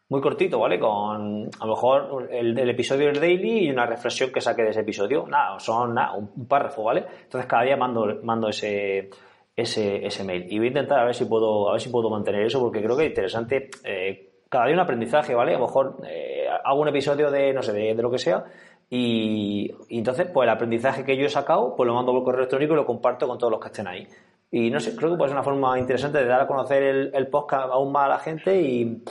Muy 0.09 0.21
cortito, 0.21 0.59
¿vale? 0.59 0.79
Con 0.79 1.49
a 1.59 1.65
lo 1.65 1.73
mejor 1.73 2.29
el, 2.31 2.57
episodio 2.69 3.07
del 3.07 3.19
daily 3.19 3.65
y 3.65 3.69
una 3.69 3.85
reflexión 3.85 4.31
que 4.31 4.39
saque 4.39 4.63
de 4.63 4.69
ese 4.69 4.79
episodio. 4.81 5.25
Nada, 5.27 5.59
son 5.59 5.93
nada, 5.93 6.13
un, 6.13 6.31
un 6.33 6.47
párrafo, 6.47 6.83
¿vale? 6.83 7.03
Entonces 7.23 7.45
cada 7.45 7.63
día 7.63 7.75
mando, 7.75 8.19
mando 8.23 8.47
ese, 8.47 9.09
ese, 9.53 10.05
ese 10.05 10.23
mail. 10.23 10.45
Y 10.49 10.59
voy 10.59 10.67
a 10.67 10.69
intentar 10.69 10.99
a 10.99 11.05
ver 11.05 11.15
si 11.15 11.25
puedo, 11.25 11.69
a 11.69 11.73
ver 11.73 11.81
si 11.81 11.89
puedo 11.89 12.09
mantener 12.09 12.43
eso 12.43 12.59
porque 12.61 12.81
creo 12.81 12.95
que 12.95 13.03
es 13.03 13.09
interesante. 13.09 13.69
eh, 13.83 14.23
cada 14.49 14.65
día 14.65 14.75
un 14.75 14.79
aprendizaje, 14.79 15.35
¿vale? 15.35 15.55
A 15.55 15.59
lo 15.59 15.65
mejor 15.65 15.97
eh, 16.07 16.47
hago 16.63 16.79
un 16.79 16.87
episodio 16.87 17.29
de, 17.29 17.51
no 17.53 17.61
sé, 17.61 17.73
de, 17.73 17.93
de 17.93 18.01
lo 18.01 18.09
que 18.09 18.17
sea 18.17 18.45
y, 18.89 19.69
entonces, 19.89 20.27
pues 20.33 20.45
el 20.45 20.49
aprendizaje 20.49 21.03
que 21.03 21.17
yo 21.17 21.25
he 21.25 21.29
sacado, 21.29 21.75
pues 21.75 21.87
lo 21.87 21.93
mando 21.93 22.13
por 22.13 22.23
correo 22.23 22.39
electrónico 22.39 22.73
y 22.73 22.77
lo 22.77 22.85
comparto 22.85 23.27
con 23.27 23.37
todos 23.37 23.51
los 23.51 23.59
que 23.59 23.67
estén 23.67 23.87
ahí. 23.87 24.07
Y 24.49 24.69
no 24.69 24.79
sé, 24.79 24.95
creo 24.95 25.11
que 25.11 25.17
puede 25.17 25.29
ser 25.29 25.35
una 25.35 25.43
forma 25.43 25.77
interesante 25.77 26.19
de 26.19 26.25
dar 26.25 26.41
a 26.41 26.47
conocer 26.47 26.83
el, 26.83 27.27
podcast 27.27 27.69
aún 27.71 27.91
más 27.91 28.05
a 28.05 28.09
la 28.09 28.19
gente 28.19 28.61
y, 28.61 29.03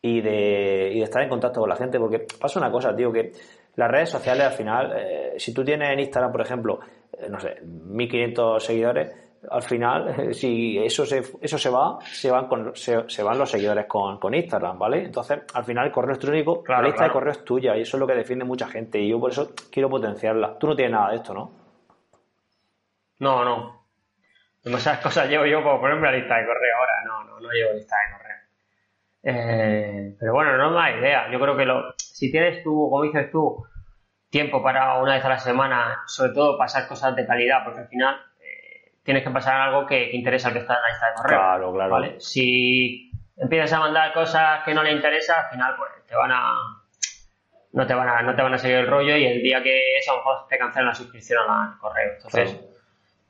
y, 0.00 0.20
de, 0.20 0.90
y 0.92 0.98
de 0.98 1.04
estar 1.04 1.22
en 1.22 1.28
contacto 1.28 1.60
con 1.60 1.68
la 1.68 1.76
gente, 1.76 2.00
porque 2.00 2.26
pasa 2.40 2.58
una 2.58 2.72
cosa, 2.72 2.94
tío, 2.96 3.12
que 3.12 3.32
las 3.76 3.90
redes 3.90 4.10
sociales 4.10 4.44
al 4.44 4.52
final, 4.52 4.92
eh, 4.96 5.34
si 5.38 5.54
tú 5.54 5.64
tienes 5.64 5.90
en 5.90 6.00
Instagram, 6.00 6.32
por 6.32 6.40
ejemplo, 6.40 6.80
eh, 7.16 7.28
no 7.30 7.38
sé, 7.38 7.60
1500 7.62 8.64
seguidores, 8.64 9.10
al 9.50 9.62
final, 9.62 10.08
eh, 10.20 10.34
si 10.34 10.78
eso 10.78 11.04
se, 11.04 11.22
eso 11.40 11.58
se 11.58 11.68
va, 11.70 11.98
se 12.04 12.30
van, 12.30 12.46
con, 12.46 12.74
se, 12.76 13.08
se 13.08 13.22
van 13.22 13.38
los 13.38 13.50
seguidores 13.50 13.86
con, 13.86 14.18
con 14.18 14.34
Instagram, 14.34 14.78
¿vale? 14.78 15.04
Entonces, 15.04 15.40
al 15.54 15.64
final, 15.64 15.86
el 15.86 15.92
correo 15.92 16.10
electrónico, 16.10 16.62
Claro, 16.62 16.82
la 16.82 16.88
lista 16.88 16.98
claro. 16.98 17.10
de 17.10 17.12
correo 17.14 17.32
es 17.32 17.44
tuya 17.44 17.76
y 17.76 17.82
eso 17.82 17.96
es 17.96 18.00
lo 18.00 18.06
que 18.06 18.14
defiende 18.14 18.44
mucha 18.44 18.68
gente 18.68 18.98
y 19.00 19.08
yo 19.08 19.18
por 19.18 19.30
eso 19.30 19.52
quiero 19.70 19.90
potenciarla. 19.90 20.58
Tú 20.58 20.68
no 20.68 20.76
tienes 20.76 20.92
nada 20.92 21.10
de 21.10 21.16
esto, 21.16 21.34
¿no? 21.34 21.50
No, 23.18 23.44
no. 23.44 23.86
Demasiadas 24.62 25.00
cosas 25.00 25.28
llevo 25.28 25.44
yo 25.46 25.62
por 25.62 25.80
ponerme 25.80 26.10
la 26.10 26.16
lista 26.18 26.36
de 26.36 26.46
correo 26.46 26.76
ahora. 26.78 26.92
No, 27.06 27.24
no, 27.24 27.40
no 27.40 27.50
llevo 27.50 27.72
lista 27.72 27.96
de 27.96 28.16
correo. 28.16 28.36
Eh, 29.24 30.16
pero 30.18 30.32
bueno, 30.32 30.56
no 30.56 30.66
es 30.68 30.72
mala 30.72 30.98
idea. 30.98 31.30
Yo 31.30 31.38
creo 31.40 31.56
que 31.56 31.64
lo, 31.64 31.94
si 31.96 32.30
tienes 32.30 32.62
tú, 32.62 32.88
como 32.90 33.02
dices 33.02 33.30
tú, 33.30 33.64
tiempo 34.30 34.62
para 34.62 35.00
una 35.00 35.14
vez 35.14 35.24
a 35.24 35.28
la 35.28 35.38
semana, 35.38 36.02
sobre 36.06 36.32
todo 36.32 36.58
pasar 36.58 36.88
cosas 36.88 37.14
de 37.14 37.26
calidad, 37.26 37.64
porque 37.64 37.80
al 37.80 37.88
final 37.88 38.16
tienes 39.02 39.24
que 39.24 39.30
pasar 39.30 39.60
algo 39.60 39.86
que, 39.86 40.10
que 40.10 40.16
interesa 40.16 40.48
al 40.48 40.54
que 40.54 40.60
está 40.60 40.74
en 40.74 40.82
la 40.82 40.88
lista 40.88 41.06
de 41.08 41.14
correo. 41.14 41.38
Claro, 41.38 41.72
claro. 41.72 41.90
¿vale? 41.90 42.20
Si 42.20 43.10
empiezas 43.36 43.72
a 43.72 43.80
mandar 43.80 44.12
cosas 44.12 44.62
que 44.64 44.74
no 44.74 44.82
le 44.82 44.92
interesan, 44.92 45.44
al 45.44 45.50
final 45.50 45.74
pues 45.76 45.90
te 46.06 46.14
van 46.14 46.30
a 46.32 46.54
no 47.72 47.86
te 47.86 47.94
van 47.94 48.08
a, 48.08 48.22
no 48.22 48.34
te 48.34 48.42
van 48.42 48.54
a 48.54 48.58
seguir 48.58 48.78
el 48.78 48.86
rollo 48.86 49.16
y 49.16 49.24
el 49.24 49.42
día 49.42 49.62
que 49.62 49.96
es, 49.96 50.08
a 50.08 50.12
lo 50.12 50.18
mejor 50.18 50.46
te 50.48 50.58
cancelan 50.58 50.88
la 50.88 50.94
suscripción 50.94 51.40
al 51.48 51.78
correo. 51.78 52.12
Entonces, 52.16 52.60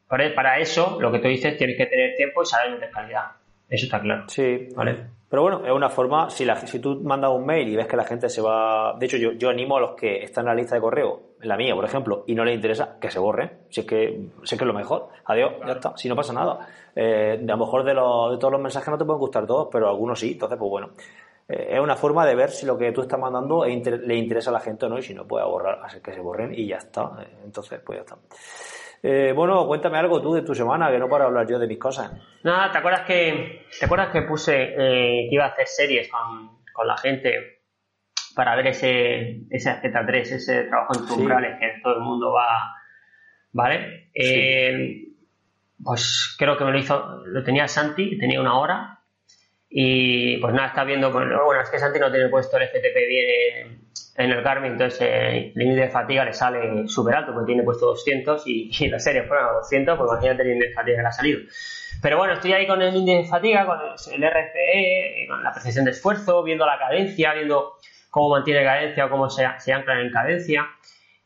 para 0.08 0.58
eso, 0.58 0.98
lo 1.00 1.12
que 1.12 1.20
tú 1.20 1.28
dices, 1.28 1.56
tienes 1.56 1.76
que 1.76 1.86
tener 1.86 2.16
tiempo 2.16 2.42
y 2.42 2.46
saber 2.46 2.78
de 2.78 2.90
calidad. 2.90 3.32
Eso 3.68 3.86
está 3.86 4.00
claro. 4.00 4.28
Sí, 4.28 4.68
vale. 4.74 5.06
Pero 5.32 5.40
bueno, 5.40 5.64
es 5.64 5.72
una 5.72 5.88
forma, 5.88 6.28
si, 6.28 6.44
la, 6.44 6.56
si 6.56 6.78
tú 6.78 7.00
mandas 7.02 7.30
un 7.30 7.46
mail 7.46 7.66
y 7.66 7.74
ves 7.74 7.86
que 7.86 7.96
la 7.96 8.04
gente 8.04 8.28
se 8.28 8.42
va... 8.42 8.94
De 8.98 9.06
hecho, 9.06 9.16
yo, 9.16 9.32
yo 9.32 9.48
animo 9.48 9.78
a 9.78 9.80
los 9.80 9.92
que 9.92 10.22
están 10.22 10.42
en 10.42 10.48
la 10.48 10.54
lista 10.54 10.74
de 10.74 10.82
correo, 10.82 11.22
en 11.40 11.48
la 11.48 11.56
mía, 11.56 11.74
por 11.74 11.86
ejemplo, 11.86 12.24
y 12.26 12.34
no 12.34 12.44
les 12.44 12.54
interesa, 12.54 12.98
que 13.00 13.10
se 13.10 13.18
borren. 13.18 13.50
Si 13.70 13.80
es 13.80 13.86
que, 13.86 14.28
si 14.44 14.54
es, 14.54 14.58
que 14.58 14.64
es 14.64 14.66
lo 14.66 14.74
mejor. 14.74 15.08
Adiós, 15.24 15.52
ya 15.66 15.72
está. 15.72 15.96
Si 15.96 16.06
no 16.06 16.14
pasa 16.14 16.34
nada. 16.34 16.68
Eh, 16.94 17.40
a 17.42 17.50
lo 17.50 17.56
mejor 17.56 17.82
de, 17.82 17.94
los, 17.94 18.32
de 18.32 18.36
todos 18.36 18.52
los 18.52 18.60
mensajes 18.60 18.90
no 18.90 18.98
te 18.98 19.06
pueden 19.06 19.20
gustar 19.20 19.46
todos, 19.46 19.68
pero 19.72 19.88
algunos 19.88 20.20
sí. 20.20 20.32
Entonces, 20.32 20.58
pues 20.58 20.68
bueno. 20.68 20.90
Eh, 21.48 21.68
es 21.70 21.80
una 21.80 21.96
forma 21.96 22.26
de 22.26 22.34
ver 22.34 22.50
si 22.50 22.66
lo 22.66 22.76
que 22.76 22.92
tú 22.92 23.00
estás 23.00 23.18
mandando 23.18 23.64
le 23.64 24.14
interesa 24.14 24.50
a 24.50 24.52
la 24.52 24.60
gente 24.60 24.84
o 24.84 24.90
no, 24.90 24.98
y 24.98 25.02
si 25.02 25.14
no, 25.14 25.26
puede 25.26 25.46
borrar, 25.46 25.80
hacer 25.82 26.02
que 26.02 26.12
se 26.12 26.20
borren 26.20 26.52
y 26.52 26.66
ya 26.66 26.76
está. 26.76 27.10
Eh, 27.22 27.38
entonces, 27.42 27.80
pues 27.80 28.00
ya 28.00 28.02
está. 28.02 28.18
Eh, 29.02 29.32
bueno, 29.34 29.66
cuéntame 29.66 29.98
algo 29.98 30.22
tú 30.22 30.32
de 30.32 30.42
tu 30.42 30.54
semana, 30.54 30.90
que 30.90 30.98
no 30.98 31.08
para 31.08 31.24
hablar 31.24 31.48
yo 31.48 31.58
de 31.58 31.66
mis 31.66 31.78
cosas. 31.78 32.12
Nada, 32.44 32.70
¿te 32.70 32.78
acuerdas 32.78 33.00
que, 33.00 33.66
¿te 33.78 33.84
acuerdas 33.84 34.10
que 34.10 34.22
puse 34.22 34.74
que 34.76 35.28
iba 35.30 35.44
a 35.44 35.48
hacer 35.48 35.66
series 35.66 36.08
con, 36.08 36.86
la 36.86 36.96
gente 36.96 37.62
para 38.34 38.56
ver 38.56 38.68
ese, 38.68 39.42
ese 39.50 39.70
Z3, 39.70 40.20
ese 40.20 40.64
trabajo 40.64 40.94
en 40.94 41.20
umbrales 41.20 41.58
que 41.60 41.80
todo 41.82 41.94
el 41.96 42.00
mundo 42.00 42.32
va, 42.32 42.74
¿vale? 43.52 44.10
pues 45.84 46.36
creo 46.38 46.56
que 46.56 46.64
me 46.64 46.70
lo 46.70 46.78
hizo, 46.78 47.22
lo 47.26 47.42
tenía 47.42 47.66
Santi, 47.66 48.16
tenía 48.16 48.40
una 48.40 48.58
hora 48.58 49.00
y 49.68 50.36
pues 50.38 50.54
nada, 50.54 50.68
está 50.68 50.84
viendo, 50.84 51.10
pues, 51.10 51.26
bueno, 51.44 51.60
es 51.60 51.70
que 51.70 51.78
Santi 51.78 51.98
no 51.98 52.10
tiene 52.10 52.28
puesto 52.28 52.56
el 52.56 52.68
FTP 52.68 53.08
bien 53.08 53.81
en, 54.16 54.30
el 54.30 54.42
Garmin, 54.42 54.72
entonces 54.72 55.00
eh, 55.02 55.52
el 55.54 55.62
índice 55.62 55.82
de 55.82 55.88
fatiga 55.90 56.24
le 56.24 56.32
sale 56.32 56.88
súper 56.88 57.14
alto, 57.14 57.32
porque 57.32 57.46
tiene 57.46 57.62
puesto 57.62 57.86
200 57.86 58.42
y, 58.46 58.88
la 58.88 58.98
serie 58.98 59.24
fueron 59.24 59.46
a 59.46 59.52
200, 59.52 59.98
pues 59.98 60.10
imagínate 60.10 60.42
el 60.42 60.48
índice 60.50 60.68
de 60.68 60.74
fatiga 60.74 60.96
que 60.96 61.02
le 61.02 61.08
ha 61.08 61.12
salido. 61.12 61.40
Pero 62.00 62.18
bueno, 62.18 62.34
estoy 62.34 62.52
ahí 62.52 62.66
con 62.66 62.82
el 62.82 62.94
índice 62.94 63.18
de 63.18 63.24
fatiga, 63.24 63.66
con 63.66 63.78
el, 63.80 64.30
RFE, 64.30 65.26
con 65.28 65.42
la 65.42 65.52
precisión 65.52 65.84
de 65.84 65.92
esfuerzo, 65.92 66.42
viendo 66.42 66.66
la 66.66 66.78
cadencia, 66.78 67.32
viendo 67.34 67.74
cómo 68.10 68.30
mantiene 68.30 68.64
cadencia 68.64 69.06
o 69.06 69.10
cómo 69.10 69.30
se, 69.30 69.46
se 69.58 69.72
ancla 69.72 70.00
en 70.00 70.10
cadencia 70.10 70.66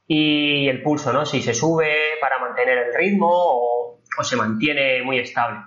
y 0.06 0.68
el 0.68 0.82
pulso, 0.82 1.12
¿no? 1.12 1.26
Si 1.26 1.42
se 1.42 1.54
sube 1.54 1.92
para 2.20 2.38
mantener 2.38 2.78
el 2.78 2.94
ritmo 2.94 3.28
o, 3.28 4.00
o 4.18 4.22
se 4.22 4.36
mantiene 4.36 5.02
muy 5.02 5.18
estable. 5.18 5.58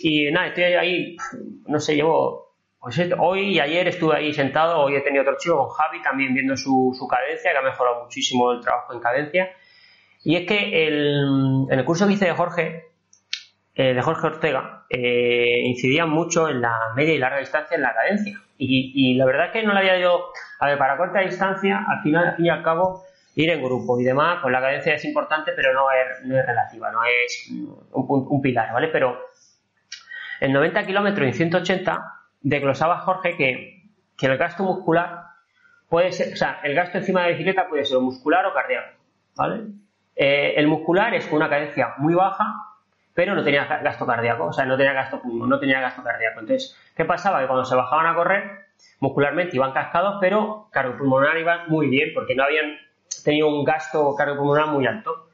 Y 0.00 0.30
nada, 0.30 0.48
estoy 0.48 0.64
ahí, 0.64 1.16
no 1.66 1.78
sé, 1.78 1.94
llevo, 1.94 2.41
pues 2.82 3.00
hoy 3.16 3.54
y 3.54 3.60
ayer 3.60 3.86
estuve 3.86 4.16
ahí 4.16 4.32
sentado, 4.32 4.80
hoy 4.80 4.96
he 4.96 5.02
tenido 5.02 5.22
otro 5.22 5.36
chico 5.38 5.56
con 5.56 5.68
Javi 5.68 6.02
también 6.02 6.34
viendo 6.34 6.56
su, 6.56 6.92
cadencia, 7.08 7.52
que 7.52 7.56
ha 7.56 7.62
mejorado 7.62 8.02
muchísimo 8.02 8.50
el 8.50 8.60
trabajo 8.60 8.92
en 8.92 8.98
cadencia. 8.98 9.52
Y 10.24 10.34
es 10.34 10.48
que 10.48 10.88
el, 10.88 11.68
en 11.70 11.78
el 11.78 11.84
curso 11.84 12.08
que 12.08 12.14
hice 12.14 12.24
de 12.24 12.32
Jorge, 12.32 12.86
eh, 13.76 13.94
de 13.94 14.02
Jorge 14.02 14.26
Ortega, 14.26 14.84
eh, 14.90 15.60
incidía 15.64 16.06
mucho 16.06 16.48
en 16.48 16.60
la 16.60 16.76
media 16.96 17.14
y 17.14 17.18
larga 17.18 17.38
distancia 17.38 17.76
en 17.76 17.82
la 17.82 17.94
cadencia. 17.94 18.40
Y, 18.58 18.92
y, 18.96 19.14
la 19.14 19.26
verdad 19.26 19.46
es 19.46 19.52
que 19.52 19.62
no 19.62 19.74
la 19.74 19.78
había 19.78 20.00
yo, 20.00 20.32
a 20.58 20.66
ver, 20.66 20.76
para 20.76 20.96
corta 20.96 21.20
distancia, 21.20 21.84
al 21.88 22.02
final, 22.02 22.30
al 22.30 22.36
fin 22.36 22.46
y 22.46 22.50
al 22.50 22.64
cabo, 22.64 23.04
ir 23.36 23.48
en 23.48 23.62
grupo 23.62 24.00
y 24.00 24.02
demás, 24.02 24.40
pues 24.42 24.50
la 24.50 24.60
cadencia 24.60 24.94
es 24.94 25.04
importante, 25.04 25.52
pero 25.54 25.72
no 25.72 25.86
es, 25.92 26.26
no 26.26 26.36
es 26.36 26.44
relativa, 26.44 26.90
no 26.90 27.04
es 27.04 27.48
un, 27.92 28.26
un 28.28 28.42
pilar, 28.42 28.72
¿vale? 28.72 28.88
Pero 28.88 29.20
en 30.40 30.52
90 30.52 30.84
kilómetros 30.84 31.28
y 31.28 31.32
180 31.32 32.21
desglosaba 32.42 32.98
Jorge 32.98 33.36
que, 33.36 33.82
el 34.20 34.38
gasto 34.38 34.62
muscular 34.62 35.24
puede 35.88 36.12
ser, 36.12 36.32
o 36.32 36.36
sea, 36.36 36.60
el 36.62 36.76
gasto 36.76 36.98
encima 36.98 37.22
de 37.22 37.26
la 37.26 37.32
bicicleta 37.32 37.68
puede 37.68 37.84
ser 37.84 37.98
muscular 37.98 38.46
o 38.46 38.54
cardíaco, 38.54 38.96
¿vale? 39.34 39.64
Eh, 40.14 40.54
el 40.56 40.68
muscular 40.68 41.12
es 41.12 41.26
con 41.26 41.38
una 41.38 41.48
cadencia 41.48 41.94
muy 41.98 42.14
baja, 42.14 42.54
pero 43.14 43.34
no 43.34 43.42
tenía 43.42 43.64
gasto 43.64 44.06
cardíaco, 44.06 44.44
o 44.44 44.52
sea, 44.52 44.64
no 44.64 44.76
tenía 44.76 44.92
gasto 44.92 45.20
no 45.24 45.58
tenía 45.58 45.80
gasto 45.80 46.04
cardíaco. 46.04 46.38
Entonces, 46.38 46.78
¿qué 46.96 47.04
pasaba? 47.04 47.40
Que 47.40 47.46
cuando 47.46 47.64
se 47.64 47.74
bajaban 47.74 48.06
a 48.06 48.14
correr, 48.14 48.66
muscularmente 49.00 49.56
iban 49.56 49.72
cascados, 49.72 50.18
pero 50.20 50.68
cardiopulmonar 50.70 51.36
iban 51.38 51.68
muy 51.68 51.88
bien, 51.88 52.10
porque 52.14 52.36
no 52.36 52.44
habían 52.44 52.78
tenido 53.24 53.48
un 53.48 53.64
gasto 53.64 54.14
cardiopulmonar 54.14 54.68
muy 54.68 54.86
alto. 54.86 55.28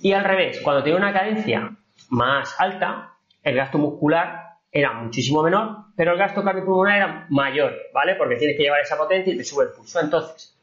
Y 0.00 0.12
al 0.12 0.24
revés, 0.24 0.60
cuando 0.60 0.82
tenía 0.82 0.98
una 0.98 1.12
cadencia 1.12 1.70
más 2.10 2.60
alta, 2.60 3.12
el 3.44 3.54
gasto 3.54 3.78
muscular 3.78 4.41
era 4.72 4.94
muchísimo 4.94 5.42
menor, 5.42 5.76
pero 5.94 6.12
el 6.12 6.18
gasto 6.18 6.42
cardiopulmonar 6.42 6.96
era 6.96 7.26
mayor, 7.28 7.76
¿vale? 7.92 8.14
Porque 8.14 8.36
tienes 8.36 8.56
que 8.56 8.62
llevar 8.62 8.80
esa 8.80 8.96
potencia 8.96 9.32
y 9.32 9.36
te 9.36 9.44
sube 9.44 9.64
el 9.64 9.70
pulso. 9.72 10.00
Entonces, 10.00 10.58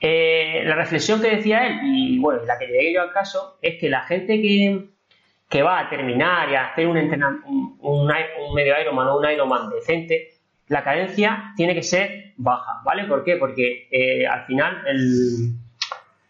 eh, 0.00 0.62
la 0.64 0.74
reflexión 0.74 1.22
que 1.22 1.36
decía 1.36 1.64
él, 1.64 1.78
y 1.84 2.18
bueno, 2.18 2.42
la 2.44 2.58
que 2.58 2.66
llegué 2.66 2.92
yo 2.92 3.02
al 3.02 3.12
caso, 3.12 3.58
es 3.62 3.78
que 3.78 3.88
la 3.88 4.02
gente 4.02 4.40
que, 4.40 5.62
va 5.62 5.78
a 5.78 5.88
terminar 5.88 6.50
y 6.50 6.56
a 6.56 6.68
hacer 6.68 6.88
un, 6.88 6.96
un, 6.96 7.78
un, 7.80 8.54
medio 8.54 8.80
Ironman 8.80 9.08
o 9.08 9.18
un 9.18 9.30
Ironman 9.30 9.70
decente, 9.70 10.30
la 10.66 10.82
cadencia 10.82 11.52
tiene 11.56 11.74
que 11.74 11.82
ser 11.82 12.32
baja, 12.36 12.80
¿vale? 12.84 13.04
¿Por 13.04 13.22
qué? 13.24 13.36
Porque 13.36 13.88
eh, 13.90 14.26
al 14.26 14.44
final, 14.46 14.82
el, 14.86 15.54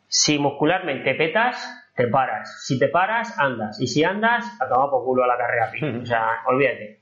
si 0.08 0.38
muscularmente 0.38 1.14
petas, 1.14 1.79
te 2.00 2.08
paras. 2.08 2.64
Si 2.64 2.78
te 2.78 2.88
paras, 2.88 3.38
andas. 3.38 3.78
Y 3.78 3.86
si 3.86 4.02
andas, 4.04 4.44
acaba 4.58 4.90
por 4.90 5.04
culo 5.04 5.24
a 5.24 5.26
la 5.26 5.36
carrera. 5.36 5.70
O 6.02 6.06
sea, 6.06 6.42
olvídate. 6.46 7.00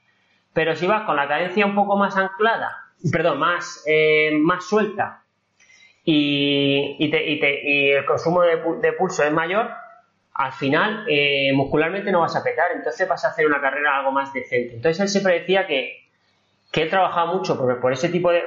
Pero 0.52 0.74
si 0.74 0.88
vas 0.88 1.02
con 1.02 1.14
la 1.14 1.28
cadencia 1.28 1.66
un 1.66 1.76
poco 1.76 1.96
más 1.96 2.16
anclada, 2.16 2.74
perdón, 3.12 3.38
más, 3.38 3.84
eh, 3.86 4.32
más 4.40 4.64
suelta 4.64 5.22
y, 6.04 6.96
y, 6.98 7.92
el 7.92 8.04
consumo 8.06 8.42
de, 8.42 8.92
pulso 8.94 9.22
es 9.22 9.30
mayor, 9.30 9.70
al 10.34 10.52
final 10.52 11.04
eh, 11.08 11.52
muscularmente 11.54 12.10
no 12.10 12.20
vas 12.20 12.34
a 12.34 12.42
petar, 12.42 12.72
entonces 12.74 13.06
vas 13.06 13.24
a 13.24 13.28
hacer 13.28 13.46
una 13.46 13.60
carrera 13.60 13.98
algo 13.98 14.10
más 14.10 14.32
decente. 14.32 14.74
Entonces 14.74 15.00
él 15.00 15.08
siempre 15.08 15.40
decía 15.40 15.66
que, 15.68 16.08
que 16.72 16.82
él 16.82 16.90
trabajaba 16.90 17.32
mucho 17.32 17.56
por, 17.56 17.80
por 17.80 17.92
ese 17.92 18.08
tipo 18.08 18.32
de... 18.32 18.42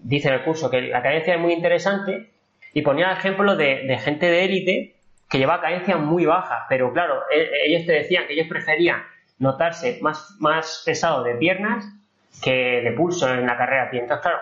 Dice 0.00 0.28
en 0.28 0.34
el 0.34 0.44
curso 0.44 0.70
que 0.70 0.82
la 0.82 1.02
cadencia 1.02 1.34
es 1.34 1.40
muy 1.40 1.52
interesante 1.52 2.30
y 2.72 2.82
ponía 2.82 3.10
ejemplos 3.10 3.58
de, 3.58 3.82
de 3.84 3.98
gente 3.98 4.26
de 4.26 4.44
élite 4.44 4.97
que 5.28 5.38
lleva 5.38 5.60
cadencia 5.60 5.96
muy 5.96 6.24
baja, 6.24 6.66
pero 6.68 6.92
claro, 6.92 7.22
e, 7.30 7.66
ellos 7.66 7.86
te 7.86 7.92
decían 7.92 8.26
que 8.26 8.32
ellos 8.32 8.46
preferían 8.48 9.02
notarse 9.38 9.98
más, 10.00 10.36
más 10.40 10.82
pesado 10.84 11.22
de 11.22 11.34
piernas 11.34 11.86
que 12.42 12.80
de 12.82 12.92
pulso 12.92 13.32
en 13.32 13.46
la 13.46 13.56
carrera 13.56 13.84
a 13.84 13.96
Entonces, 13.96 14.20
claro, 14.20 14.38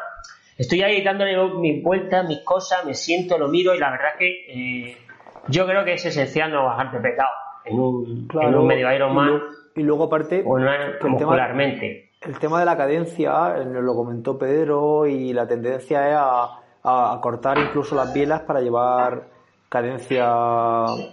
estoy 0.56 0.82
ahí 0.82 1.02
dándole 1.02 1.36
mi 1.58 1.80
vuelta, 1.80 2.22
mis 2.22 2.40
cosas, 2.40 2.84
me 2.84 2.94
siento, 2.94 3.38
lo 3.38 3.48
miro 3.48 3.74
y 3.74 3.78
la 3.78 3.90
verdad 3.90 4.16
que 4.18 4.46
eh, 4.48 4.96
yo 5.48 5.66
creo 5.66 5.84
que 5.84 5.94
es 5.94 6.04
esencial 6.04 6.52
no 6.52 6.64
bajarte 6.64 6.98
pecado 6.98 7.30
en 7.64 7.78
un, 7.78 8.28
en 8.40 8.54
un 8.54 8.66
medio 8.66 8.92
Ironman. 8.92 9.42
Y, 9.74 9.82
luego 9.82 10.04
aparte, 10.04 10.42
o 10.46 10.58
muscularmente. 11.06 12.12
el 12.22 12.38
tema 12.38 12.60
de 12.60 12.64
la 12.64 12.78
cadencia, 12.78 13.56
nos 13.64 13.84
lo 13.84 13.94
comentó 13.94 14.38
Pedro, 14.38 15.06
y 15.06 15.34
la 15.34 15.46
tendencia 15.46 16.08
es 16.08 16.16
a, 16.18 17.12
a 17.14 17.18
cortar 17.20 17.58
incluso 17.58 17.94
las 17.94 18.12
bielas 18.14 18.40
para 18.40 18.62
llevar 18.62 19.35
cadencia, 19.68 20.26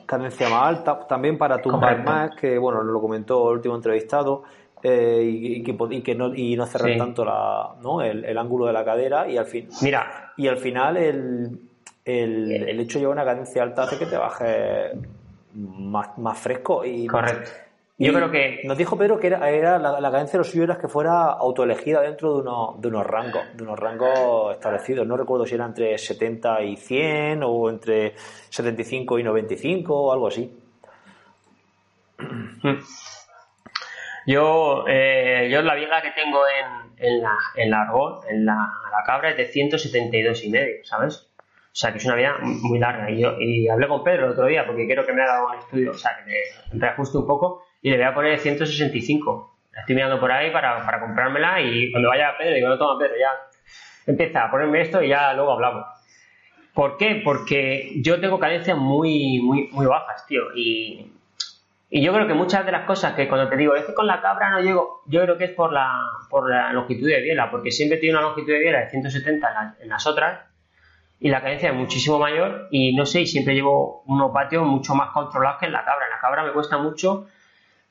cadencia 0.05 0.49
más 0.49 0.67
alta, 0.67 0.99
también 1.07 1.37
para 1.37 1.61
tumbar 1.61 2.03
más, 2.03 2.35
que 2.35 2.57
bueno, 2.57 2.83
lo 2.83 3.01
comentó 3.01 3.49
el 3.49 3.57
último 3.57 3.75
entrevistado, 3.75 4.43
eh, 4.81 5.23
y, 5.23 5.63
que, 5.63 5.77
y, 5.91 6.01
que, 6.01 6.13
no, 6.13 6.35
y 6.35 6.55
no 6.57 6.65
cerrar 6.65 6.97
tanto 6.97 7.23
la, 7.23 7.75
¿no? 7.81 8.01
El, 8.01 8.37
ángulo 8.37 8.65
de 8.65 8.73
la 8.73 8.83
cadera 8.83 9.29
y 9.29 9.37
al 9.37 9.45
fin 9.45 9.69
mira. 9.81 10.33
y 10.35 10.47
al 10.49 10.57
final 10.57 10.97
el, 10.97 11.59
el, 12.03 12.51
el 12.51 12.79
hecho 12.81 12.97
de 12.97 13.03
llevar 13.03 13.15
una 13.15 13.23
cadencia 13.23 13.63
alta 13.63 13.83
hace 13.83 13.97
que 13.97 14.07
te 14.07 14.17
baje 14.17 14.91
más, 15.53 16.17
más 16.17 16.37
fresco 16.37 16.83
y 16.83 17.07
correcto 17.07 17.49
yo 17.97 18.11
creo 18.11 18.31
que. 18.31 18.61
Nos 18.63 18.77
dijo 18.77 18.97
Pedro 18.97 19.19
que 19.19 19.27
era, 19.27 19.49
era 19.49 19.77
la, 19.77 19.99
la, 20.01 20.11
cadencia 20.11 20.33
de 20.33 20.39
los 20.39 20.49
suyos 20.49 20.65
era 20.65 20.79
que 20.79 20.87
fuera 20.87 21.25
autoelegida 21.25 22.01
dentro 22.01 22.33
de, 22.33 22.41
unos, 22.41 22.81
de 22.81 22.87
unos 22.87 23.05
rangos, 23.05 23.43
de 23.55 23.63
unos 23.63 23.79
rangos 23.79 24.53
establecidos. 24.53 25.05
No 25.05 25.15
recuerdo 25.15 25.45
si 25.45 25.55
era 25.55 25.65
entre 25.65 25.97
70 25.97 26.61
y 26.63 26.75
100 26.75 27.43
o 27.43 27.69
entre 27.69 28.15
75 28.49 29.19
y 29.19 29.23
95 29.23 29.95
o 29.95 30.11
algo 30.11 30.27
así. 30.27 30.51
Yo, 34.25 34.85
eh, 34.87 35.49
yo 35.51 35.61
la 35.61 35.75
viga 35.75 36.01
que 36.01 36.11
tengo 36.11 36.39
en, 36.47 36.95
en 36.97 37.21
la, 37.21 37.37
en 37.55 37.69
la 37.69 37.91
en 38.29 38.45
la, 38.45 38.55
la 38.89 39.03
cabra, 39.05 39.31
es 39.31 39.37
de 39.37 39.45
172 39.45 40.45
y 40.45 40.49
medio, 40.49 40.83
¿sabes? 40.85 41.29
O 41.73 41.75
sea, 41.75 41.91
que 41.91 41.97
es 41.97 42.05
una 42.05 42.15
vida 42.15 42.37
muy 42.39 42.79
larga. 42.79 43.11
Y, 43.11 43.19
yo, 43.19 43.35
y 43.39 43.67
hablé 43.67 43.87
con 43.87 44.03
Pedro 44.03 44.27
el 44.27 44.31
otro 44.31 44.45
día 44.45 44.65
porque 44.65 44.85
quiero 44.85 45.05
que 45.05 45.11
me 45.11 45.23
haga 45.23 45.45
un 45.45 45.59
estudio, 45.59 45.91
o 45.91 45.95
sea, 45.95 46.11
que 46.17 46.31
me 46.71 46.79
reajuste 46.79 47.17
un 47.17 47.27
poco 47.27 47.63
y 47.83 47.91
le 47.91 47.97
voy 47.97 48.05
a 48.05 48.13
poner 48.15 48.39
165. 48.39 49.55
La 49.73 49.81
estoy 49.81 49.95
mirando 49.95 50.19
por 50.19 50.31
ahí 50.31 50.49
para, 50.51 50.83
para 50.85 50.99
comprármela 50.99 51.61
y 51.61 51.91
cuando 51.91 52.09
vaya 52.09 52.29
a 52.29 52.37
Pedro 52.37 52.55
digo, 52.55 52.69
no 52.69 52.77
toma 52.77 52.97
Pedro, 52.97 53.13
ya 53.19 53.31
empieza 54.07 54.45
a 54.45 54.51
ponerme 54.51 54.81
esto 54.81 55.03
y 55.03 55.09
ya 55.09 55.33
luego 55.33 55.51
hablamos. 55.51 55.85
¿Por 56.73 56.97
qué? 56.97 57.21
Porque 57.23 57.91
yo 58.01 58.19
tengo 58.19 58.39
cadencias 58.39 58.77
muy, 58.77 59.39
muy, 59.41 59.67
muy 59.71 59.85
bajas, 59.85 60.25
tío. 60.25 60.41
Y, 60.55 61.11
y 61.95 62.01
yo 62.01 62.11
creo 62.11 62.25
que 62.25 62.33
muchas 62.33 62.65
de 62.65 62.71
las 62.71 62.85
cosas 62.85 63.13
que 63.13 63.27
cuando 63.27 63.47
te 63.49 63.57
digo, 63.57 63.75
es 63.75 63.85
que 63.85 63.93
con 63.93 64.07
la 64.07 64.19
cabra 64.19 64.49
no 64.49 64.61
llego, 64.61 65.01
yo 65.05 65.21
creo 65.21 65.37
que 65.37 65.43
es 65.43 65.51
por 65.51 65.71
la, 65.71 66.01
por 66.29 66.49
la 66.49 66.73
longitud 66.73 67.07
de 67.07 67.21
biela, 67.21 67.51
porque 67.51 67.69
siempre 67.69 67.99
tiene 67.99 68.17
una 68.17 68.27
longitud 68.27 68.51
de 68.51 68.59
biela 68.59 68.79
de 68.79 68.89
170 68.89 69.75
en, 69.79 69.89
las 69.89 70.07
otras 70.07 70.41
y 71.19 71.29
la 71.29 71.41
cadencia 71.41 71.69
es 71.69 71.75
muchísimo 71.75 72.17
mayor 72.17 72.67
y 72.71 72.95
no 72.95 73.05
sé, 73.05 73.21
y 73.21 73.27
siempre 73.27 73.53
llevo 73.53 74.01
unos 74.07 74.31
patios 74.31 74.65
mucho 74.65 74.95
más 74.95 75.11
controlados 75.11 75.59
que 75.59 75.67
en 75.67 75.73
la 75.73 75.85
cabra. 75.85 76.05
En 76.05 76.11
la 76.11 76.19
cabra 76.19 76.43
me 76.43 76.51
cuesta 76.51 76.79
mucho 76.79 77.27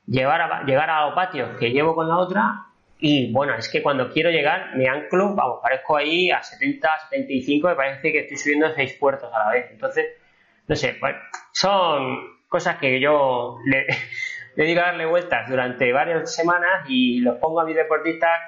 llevar 0.07 0.41
a, 0.41 0.63
llegar 0.65 0.89
a 0.89 1.05
los 1.05 1.15
patios 1.15 1.57
que 1.59 1.71
llevo 1.71 1.95
con 1.95 2.07
la 2.07 2.17
otra 2.17 2.67
y 3.05 3.33
bueno, 3.33 3.53
es 3.55 3.67
que 3.67 3.81
cuando 3.83 4.09
quiero 4.09 4.29
llegar 4.29 4.77
me 4.77 4.87
anclo, 4.87 5.35
vamos, 5.35 5.59
parezco 5.61 5.97
ahí 5.97 6.31
a 6.31 6.41
70, 6.41 6.89
75, 7.09 7.67
me 7.67 7.75
parece 7.75 8.13
que 8.13 8.19
estoy 8.19 8.37
subiendo 8.37 8.73
seis 8.73 8.93
puertos 8.93 9.29
a 9.33 9.39
la 9.39 9.51
vez. 9.51 9.65
Entonces, 9.71 10.05
no 10.69 10.73
sé, 10.73 10.95
pues, 10.97 11.13
son 11.51 12.39
cosas 12.47 12.77
que 12.77 13.01
yo 13.01 13.57
le, 13.65 14.65
digo 14.65 14.79
a 14.79 14.85
darle 14.85 15.05
vueltas 15.05 15.49
durante 15.49 15.91
varias 15.91 16.33
semanas 16.33 16.85
y 16.87 17.19
los 17.19 17.39
pongo 17.39 17.59
a 17.59 17.65
mis 17.65 17.75
deportistas 17.75 18.39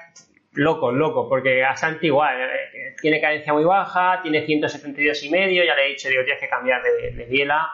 locos, 0.52 0.94
locos, 0.94 1.26
porque 1.28 1.62
a 1.62 1.76
Santi 1.76 2.06
igual, 2.06 2.40
eh, 2.40 2.94
tiene 2.98 3.20
cadencia 3.20 3.52
muy 3.52 3.64
baja, 3.64 4.20
tiene 4.22 4.46
172 4.46 5.22
y 5.22 5.28
medio, 5.28 5.64
ya 5.64 5.74
le 5.74 5.84
he 5.84 5.88
dicho, 5.90 6.08
digo, 6.08 6.24
tienes 6.24 6.40
que 6.40 6.48
cambiar 6.48 6.80
de, 6.82 7.10
de 7.10 7.24
biela, 7.26 7.68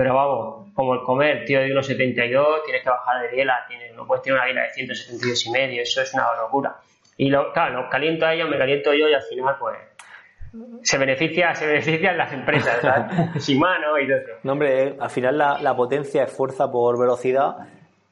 pero 0.00 0.14
vamos, 0.14 0.72
como 0.74 0.94
el 0.94 1.02
comer, 1.02 1.44
tío, 1.44 1.60
de 1.60 1.66
1,72, 1.74 2.64
tienes 2.64 2.82
que 2.82 2.88
bajar 2.88 3.20
de 3.20 3.28
biela, 3.36 3.66
tiene, 3.68 3.92
no 3.92 4.06
puedes 4.06 4.22
tener 4.22 4.38
una 4.38 4.46
biela 4.46 4.62
de 4.62 4.70
172 4.70 5.46
y 5.46 5.50
medio, 5.50 5.82
eso 5.82 6.00
es 6.00 6.14
una 6.14 6.24
locura. 6.40 6.76
Y 7.18 7.28
lo, 7.28 7.52
claro, 7.52 7.82
los 7.82 7.90
caliento 7.90 8.24
a 8.24 8.32
ellos, 8.32 8.48
me 8.48 8.56
caliento 8.56 8.94
yo 8.94 9.06
y 9.08 9.12
al 9.12 9.20
final, 9.22 9.56
pues, 9.60 9.76
se 10.82 10.96
beneficia, 10.96 11.54
se 11.54 11.66
benefician 11.66 12.16
las 12.16 12.32
empresas, 12.32 12.80
¿sabes? 12.80 13.34
Shimano 13.46 13.98
y 13.98 14.06
todo 14.08 14.16
eso. 14.16 14.30
No, 14.42 14.52
hombre, 14.52 14.96
al 14.98 15.10
final 15.10 15.36
la, 15.36 15.58
la 15.60 15.76
potencia 15.76 16.24
es 16.24 16.32
fuerza 16.32 16.70
por 16.72 16.98
velocidad 16.98 17.56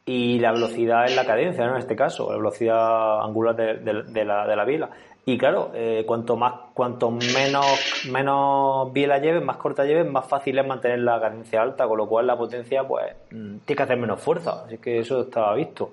y 0.05 0.39
la 0.40 0.52
velocidad 0.52 1.06
es 1.06 1.16
la 1.16 1.24
cadencia, 1.24 1.65
¿no? 1.66 1.73
En 1.73 1.78
este 1.78 1.97
caso, 1.97 2.31
la 2.31 2.36
velocidad 2.36 3.23
angular 3.24 3.56
de, 3.56 3.74
de- 3.78 4.02
de 4.05 4.24
la, 4.24 4.47
de 4.47 4.56
la 4.56 4.65
biela. 4.65 4.90
Y 5.29 5.37
claro, 5.37 5.73
eh, 5.75 6.05
cuanto 6.07 6.37
más, 6.37 6.55
cuanto 6.73 7.11
menos, 7.11 7.67
menos 8.11 8.91
biela 8.95 9.19
lleves, 9.19 9.45
más 9.45 9.59
corta 9.59 9.85
lleves, 9.85 10.11
más 10.11 10.27
fácil 10.27 10.59
es 10.59 10.67
mantener 10.67 11.01
la 11.01 11.21
cadencia 11.21 11.61
alta, 11.61 11.87
con 11.87 11.99
lo 11.99 12.07
cual 12.09 12.27
la 12.27 12.35
potencia, 12.39 12.85
pues, 12.89 13.15
mm, 13.31 13.59
tiene 13.59 13.77
que 13.77 13.83
hacer 13.83 13.99
menos 13.99 14.23
fuerza. 14.23 14.63
Así 14.65 14.79
que 14.79 15.01
eso 15.01 15.21
estaba 15.21 15.53
visto. 15.55 15.93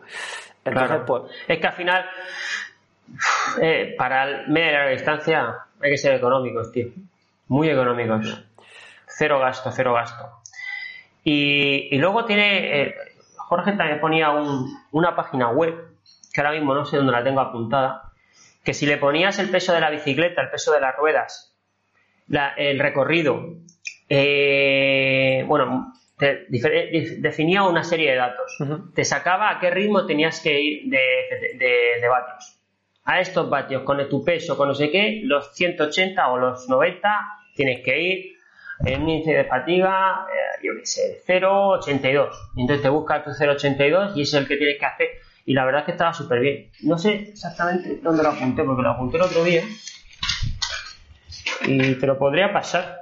Entonces, 0.64 0.88
Claro. 0.88 1.06
pues, 1.06 1.24
Es 1.50 1.60
que 1.60 1.68
al 1.68 1.74
final, 1.74 2.06
eh, 3.62 3.94
para 3.98 4.24
el 4.24 4.48
media 4.48 4.70
y 4.70 4.74
larga 4.74 4.90
distancia, 4.92 5.56
hay 5.82 5.92
que 5.92 5.98
ser 5.98 6.14
económicos, 6.16 6.72
tío. 6.72 6.88
Muy 7.50 7.70
económicos. 7.70 8.42
Cero 9.08 9.40
gasto, 9.40 9.70
cero 9.72 9.94
gasto. 9.96 10.30
Y, 11.26 11.90
y 11.94 11.98
luego 11.98 12.24
tiene. 12.26 12.82
eh, 12.84 12.96
Jorge 13.38 13.74
también 13.74 14.00
ponía 14.00 14.32
un- 14.32 14.66
una 14.92 15.16
página 15.16 15.50
web, 15.50 15.76
que 16.34 16.42
ahora 16.42 16.54
mismo 16.54 16.74
no 16.74 16.86
sé 16.86 16.98
dónde 16.98 17.12
la 17.12 17.24
tengo 17.24 17.42
apuntada, 17.42 18.05
que 18.66 18.74
si 18.74 18.86
le 18.86 18.98
ponías 18.98 19.40
el 19.40 19.50
peso 19.50 19.74
de 19.74 19.80
la 19.82 19.90
bicicleta, 19.92 20.42
el 20.42 20.50
peso 20.50 20.74
de 20.74 20.82
las 20.82 20.96
ruedas, 20.98 21.56
la- 22.28 22.54
el 22.58 22.80
recorrido, 22.80 23.40
eh, 24.10 25.44
bueno, 25.48 25.94
te 26.18 26.48
dif- 26.50 27.18
definía 27.22 27.64
una 27.64 27.84
serie 27.84 28.12
de 28.12 28.18
datos. 28.18 28.58
Te 28.94 29.04
sacaba 29.06 29.50
a 29.52 29.60
qué 29.60 29.70
ritmo 29.70 30.06
tenías 30.06 30.40
que 30.42 30.60
ir 30.60 30.90
de, 30.90 30.98
de- 30.98 31.58
de- 31.58 32.02
de 32.02 32.08
vatios. 32.08 32.60
A 33.04 33.20
estos 33.20 33.50
vatios, 33.50 33.84
con 33.84 34.08
tu 34.10 34.24
peso, 34.24 34.58
con 34.58 34.68
no 34.70 34.74
sé 34.74 34.90
qué, 34.90 35.22
los 35.24 35.54
180 35.54 36.28
o 36.32 36.38
los 36.38 36.68
90 36.70 37.20
tienes 37.56 37.82
que 37.84 38.02
ir 38.02 38.36
en 38.86 39.04
un 39.04 39.10
índice 39.10 39.34
de 39.34 39.44
fatiga, 39.46 40.26
eh, 40.34 40.60
yo 40.64 40.74
qué 40.80 40.86
sé, 40.86 41.22
0,82. 41.26 42.36
Y 42.56 42.62
entonces 42.62 42.82
te 42.84 42.90
buscas 42.90 43.24
tu 43.24 43.32
0,82 43.32 44.14
y 44.18 44.22
es 44.24 44.34
el 44.34 44.48
que 44.48 44.58
tienes 44.58 44.80
que 44.80 44.86
hacer. 44.86 45.08
Y 45.46 45.54
la 45.54 45.64
verdad 45.66 45.82
es 45.82 45.86
que 45.86 45.92
estaba 45.92 46.14
súper 46.14 46.40
bien. 46.40 46.72
No 46.82 46.98
sé 46.98 47.14
exactamente 47.30 48.00
dónde 48.02 48.24
lo 48.24 48.30
apunté, 48.30 48.64
porque 48.64 48.82
lo 48.82 48.90
apunté 48.90 49.18
el 49.18 49.24
otro 49.24 49.44
día. 49.44 49.62
Y 51.66 51.96
te 51.96 52.08
lo 52.08 52.18
podría 52.18 52.52
pasar. 52.52 53.02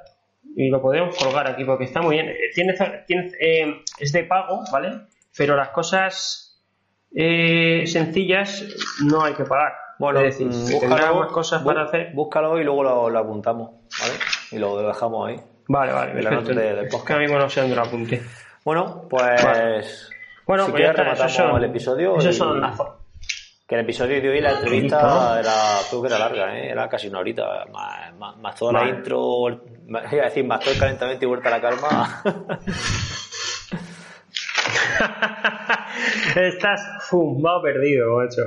Y 0.55 0.69
lo 0.69 0.81
podríamos 0.81 1.15
colgar 1.17 1.47
aquí, 1.47 1.63
porque 1.65 1.85
está 1.85 2.01
muy 2.01 2.15
bien. 2.15 2.29
Eh, 2.29 2.35
Tiene, 2.53 2.73
tiene, 3.07 3.31
eh, 3.39 3.83
es 3.97 4.11
de 4.11 4.23
pago, 4.25 4.63
¿vale? 4.71 4.91
Pero 5.35 5.55
las 5.55 5.69
cosas 5.69 6.61
eh, 7.15 7.83
sencillas 7.87 8.63
no 9.03 9.23
hay 9.23 9.33
que 9.33 9.45
pagar. 9.45 9.73
bueno, 9.97 10.19
es 10.19 10.37
decir, 10.37 10.47
más 11.21 11.31
cosas 11.31 11.63
bú- 11.63 11.65
para 11.65 11.83
hacer. 11.83 12.11
Búscalo 12.13 12.59
y 12.59 12.63
luego 12.63 12.83
lo, 12.83 13.09
lo 13.09 13.19
apuntamos, 13.19 13.71
¿vale? 13.99 14.13
Y 14.51 14.57
lo 14.59 14.85
dejamos 14.87 15.27
ahí. 15.29 15.39
Vale, 15.67 15.91
vale, 15.93 16.11
en 16.11 16.23
la 16.23 16.29
de- 16.81 16.87
que 17.05 17.13
ahora 17.13 17.25
mismo 17.25 17.39
no 17.39 17.49
sé 17.49 17.61
dónde 17.61 17.75
lo 17.75 17.81
apunté. 17.83 18.21
Bueno, 18.63 19.07
pues. 19.09 19.43
Vale. 19.43 19.83
Bueno, 20.45 20.65
si 20.65 20.71
pues 20.71 20.81
quieres, 20.81 20.97
rematamos 20.97 21.33
son, 21.33 21.57
el 21.57 21.63
episodio. 21.69 22.17
esos 22.17 22.35
y- 22.35 22.37
son 22.37 22.59
las 22.61 22.77
Que 23.67 23.75
el 23.75 23.81
episodio 23.81 24.21
de 24.21 24.29
hoy, 24.29 24.41
la 24.41 24.51
entrevista, 24.51 25.39
era, 25.39 25.53
creo 25.89 26.01
que 26.01 26.07
era 26.07 26.19
larga, 26.19 26.57
¿eh? 26.57 26.69
era 26.69 26.89
casi 26.89 27.07
una 27.07 27.19
horita, 27.19 27.65
más, 27.71 28.13
más, 28.15 28.37
más 28.37 28.55
toda 28.55 28.73
la 28.73 28.89
intro, 28.89 29.49
iba 29.87 30.01
a 30.01 30.25
decir, 30.25 30.45
más 30.45 30.59
todo 30.59 30.73
el 30.73 30.79
calentamiento 30.79 31.25
y 31.25 31.27
vuelta 31.29 31.49
a 31.49 31.51
la 31.51 31.61
calma. 31.61 32.23
Estás 36.35 36.81
fumado 37.09 37.61
perdido, 37.61 38.17
macho. 38.17 38.41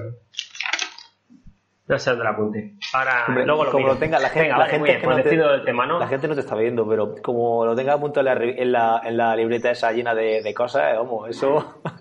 No 1.89 1.99
sé 1.99 2.11
dónde 2.11 2.29
apunté. 2.29 2.75
Ahora, 2.95 3.27
Hombre, 3.29 3.47
luego 3.47 3.65
lo 3.65 3.71
como 3.71 3.85
miro. 3.85 3.95
lo 3.95 4.01
tenga 4.01 4.19
la 4.19 4.29
gente, 4.29 4.43
Venga, 4.43 4.55
la 4.57 4.65
vale, 4.65 4.71
gente 4.73 4.85
bien, 4.85 4.97
es 4.97 5.01
que 5.01 5.05
pues 5.07 5.17
no 5.17 5.23
te- 5.23 5.29
decido 5.29 5.53
del 5.53 5.65
tema, 5.65 5.87
¿no? 5.87 5.99
La 6.01 6.09
gente 6.09 6.27
no 6.29 6.35
te 6.35 6.41
está 6.41 6.55
viendo, 6.57 6.89
pero 6.89 7.15
como 7.23 7.65
lo 7.65 7.77
tenga 7.77 7.93
apuntado 7.95 8.27
en 8.29 8.35
la, 8.39 8.45
en 8.45 8.73
la, 8.73 9.01
en 9.05 9.17
la 9.17 9.37
libreta 9.37 9.71
esa 9.71 9.93
llena 9.93 10.15
de, 10.15 10.43
de 10.43 10.55
cosas, 10.55 10.93
eh, 10.93 10.97
vamos, 10.97 11.29
eso... 11.31 11.81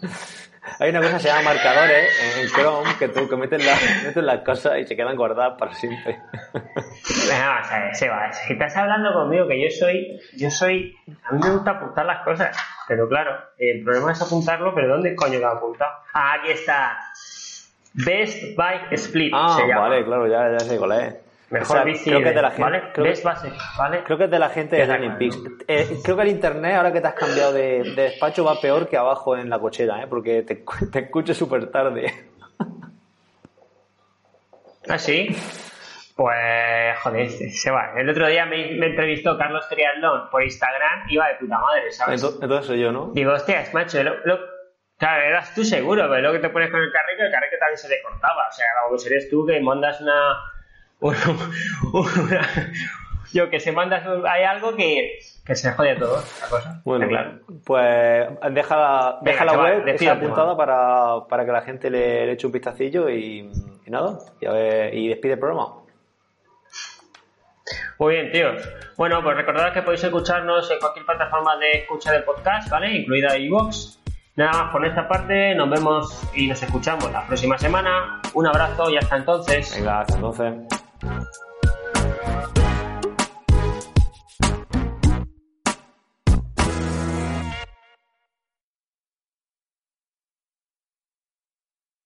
Hay 0.80 0.90
una 0.90 1.00
cosa 1.00 1.14
que 1.14 1.20
se 1.20 1.28
llama 1.28 1.44
marcadores 1.54 2.10
en 2.40 2.48
Chrome 2.50 2.90
que 2.98 3.08
tú 3.10 3.30
que 3.30 3.36
metes, 3.38 3.64
la- 3.64 3.78
metes 4.08 4.24
las 4.24 4.40
cosas 4.42 4.80
y 4.80 4.86
se 4.86 4.96
quedan 4.96 5.16
guardadas 5.16 5.54
para 5.60 5.72
siempre. 5.74 6.20
Venga, 7.30 7.50
vamos 7.50 7.72
a 7.72 7.80
ver, 7.82 7.96
Seba, 7.96 8.32
que 8.48 8.54
estás 8.54 8.76
hablando 8.76 9.14
conmigo 9.14 9.48
que 9.48 9.62
yo 9.64 9.70
soy, 9.70 10.20
yo 10.36 10.50
soy, 10.50 10.96
a 11.24 11.34
mí 11.34 11.40
me 11.44 11.52
gusta 11.52 11.72
apuntar 11.72 12.08
las 12.08 12.24
cosas, 12.24 12.58
pero 12.88 13.08
claro, 13.08 13.32
el 13.60 13.84
problema 13.84 14.12
es 14.14 14.22
apuntarlo, 14.24 14.74
pero 14.74 14.88
¿dónde 14.90 15.16
coño 15.16 15.38
lo 15.40 15.46
he 15.48 15.56
apuntado? 15.56 15.92
Ah, 16.14 16.34
aquí 16.40 16.50
está. 16.52 16.98
Best 18.06 18.56
Bike 18.58 18.92
Split 18.94 19.32
Ah, 19.36 19.58
se 19.60 19.68
llama. 19.68 19.82
vale, 19.90 20.04
claro, 20.06 20.28
ya, 20.28 20.52
ya 20.52 20.60
sé 20.60 20.78
cuál 20.78 20.92
es. 20.94 21.16
Mejor 21.50 21.68
O 21.68 21.80
sea, 21.80 21.84
bici, 21.84 22.10
creo 22.10 22.22
que 22.24 22.30
es 22.30 22.36
de 22.36 22.42
la 22.42 22.50
gente. 22.50 22.64
¿vale? 22.64 22.84
Creo 22.92 23.06
Best 23.06 23.24
Base, 23.24 23.52
¿vale? 23.78 24.04
Creo 24.04 24.18
que 24.18 24.24
es 24.26 24.32
de 24.32 24.40
la 24.40 24.50
gente 24.50 24.76
de. 24.88 25.10
Peaks. 25.12 25.38
Eh, 25.68 26.00
creo 26.04 26.16
que 26.18 26.22
el 26.24 26.28
internet, 26.30 26.76
ahora 26.76 26.92
que 26.92 27.02
te 27.02 27.08
has 27.08 27.14
cambiado 27.14 27.54
de, 27.54 27.84
de 27.84 28.02
despacho, 28.02 28.44
va 28.44 28.60
peor 28.60 28.88
que 28.90 28.98
abajo 28.98 29.38
en 29.38 29.50
la 29.50 29.60
cochera, 29.60 30.02
¿eh? 30.02 30.08
porque 30.10 30.42
te, 30.42 30.64
te 30.92 31.00
escucho 31.00 31.34
súper 31.34 31.72
tarde. 31.72 32.12
¿Ah, 34.88 34.98
sí? 34.98 35.28
Pues, 36.16 36.98
joder, 37.04 37.30
se 37.30 37.72
va. 37.72 37.92
El 37.98 38.10
otro 38.10 38.28
día 38.28 38.46
me, 38.46 38.72
me 38.74 38.88
entrevistó 38.88 39.38
Carlos 39.38 39.68
Triatlón 39.70 40.30
por 40.30 40.44
Instagram, 40.44 41.10
iba 41.10 41.28
de 41.28 41.36
puta 41.36 41.58
madre, 41.60 41.92
¿sabes? 41.92 42.22
Entonces, 42.22 42.42
entonces 42.42 42.68
soy 42.68 42.80
yo, 42.80 42.92
¿no? 42.92 43.12
Digo, 43.14 43.34
hostias, 43.34 43.74
macho, 43.74 44.02
lo, 44.04 44.16
lo- 44.26 44.55
claro, 44.98 45.24
eras 45.24 45.54
tú 45.54 45.64
seguro, 45.64 46.04
pero 46.10 46.22
luego 46.22 46.34
que 46.36 46.40
te 46.48 46.50
pones 46.50 46.70
con 46.72 46.82
el 46.82 46.92
carrito, 46.92 47.24
el 47.24 47.32
carrito 47.32 47.58
también 47.60 47.78
se 47.78 47.88
te 47.90 48.02
cortaba. 48.02 48.48
O 48.50 48.52
sea, 48.52 48.66
vamos, 48.84 49.04
serías 49.04 49.28
tú 49.30 49.46
que 49.46 49.60
mandas 49.60 50.00
una. 50.02 50.38
una, 51.00 51.18
una- 51.94 52.72
yo 53.34 53.50
que 53.50 53.60
se 53.60 53.72
mandas. 53.72 54.06
un- 54.08 54.26
hay 54.28 54.44
algo 54.44 54.76
que, 54.76 55.20
que 55.46 55.56
se 55.56 55.72
jode 55.74 55.96
todo, 55.98 56.24
la 56.42 56.48
cosa. 56.48 56.82
Bueno, 56.86 57.08
claro. 57.08 57.40
pues 57.66 58.28
deja 58.54 58.76
la, 58.78 59.20
deja 59.22 59.44
Venga, 59.44 59.46
la 59.46 59.52
chaval, 59.52 59.84
web 59.86 60.10
apuntada 60.10 60.56
para, 60.58 61.28
para 61.28 61.46
que 61.46 61.52
la 61.52 61.62
gente 61.62 61.90
le, 61.90 62.26
le 62.28 62.32
eche 62.34 62.48
un 62.48 62.54
vistacillo 62.54 63.10
y, 63.10 63.50
y 63.86 63.90
nada, 63.92 64.20
y, 64.40 64.46
a 64.46 64.52
ver, 64.52 64.94
y 64.94 65.10
despide 65.10 65.34
el 65.34 65.40
programa. 65.40 65.82
Muy 67.98 68.14
bien, 68.16 68.32
tíos. 68.32 68.62
Bueno, 68.98 69.22
pues 69.24 69.36
recordad 69.38 69.74
que 69.74 69.82
podéis 69.82 70.04
escucharnos 70.04 70.70
en 70.70 70.80
cualquier 70.80 71.06
plataforma 71.06 71.58
de 71.58 71.72
escucha 71.80 72.12
de 72.12 72.22
podcast, 72.22 72.70
¿vale? 72.70 72.92
Incluida 72.92 73.38
iVoox. 73.38 73.98
Nada 74.36 74.52
más 74.64 74.72
por 74.74 74.86
esta 74.86 75.08
parte, 75.08 75.56
nos 75.56 75.70
vemos 75.70 76.22
y 76.34 76.48
nos 76.48 76.62
escuchamos 76.62 77.10
la 77.12 77.26
próxima 77.26 77.58
semana. 77.58 78.22
Un 78.34 78.48
abrazo 78.48 78.90
y 78.90 78.98
hasta 78.98 79.16
entonces. 79.16 79.74
Venga, 79.78 80.02
hasta 80.02 80.16
entonces. 80.16 80.54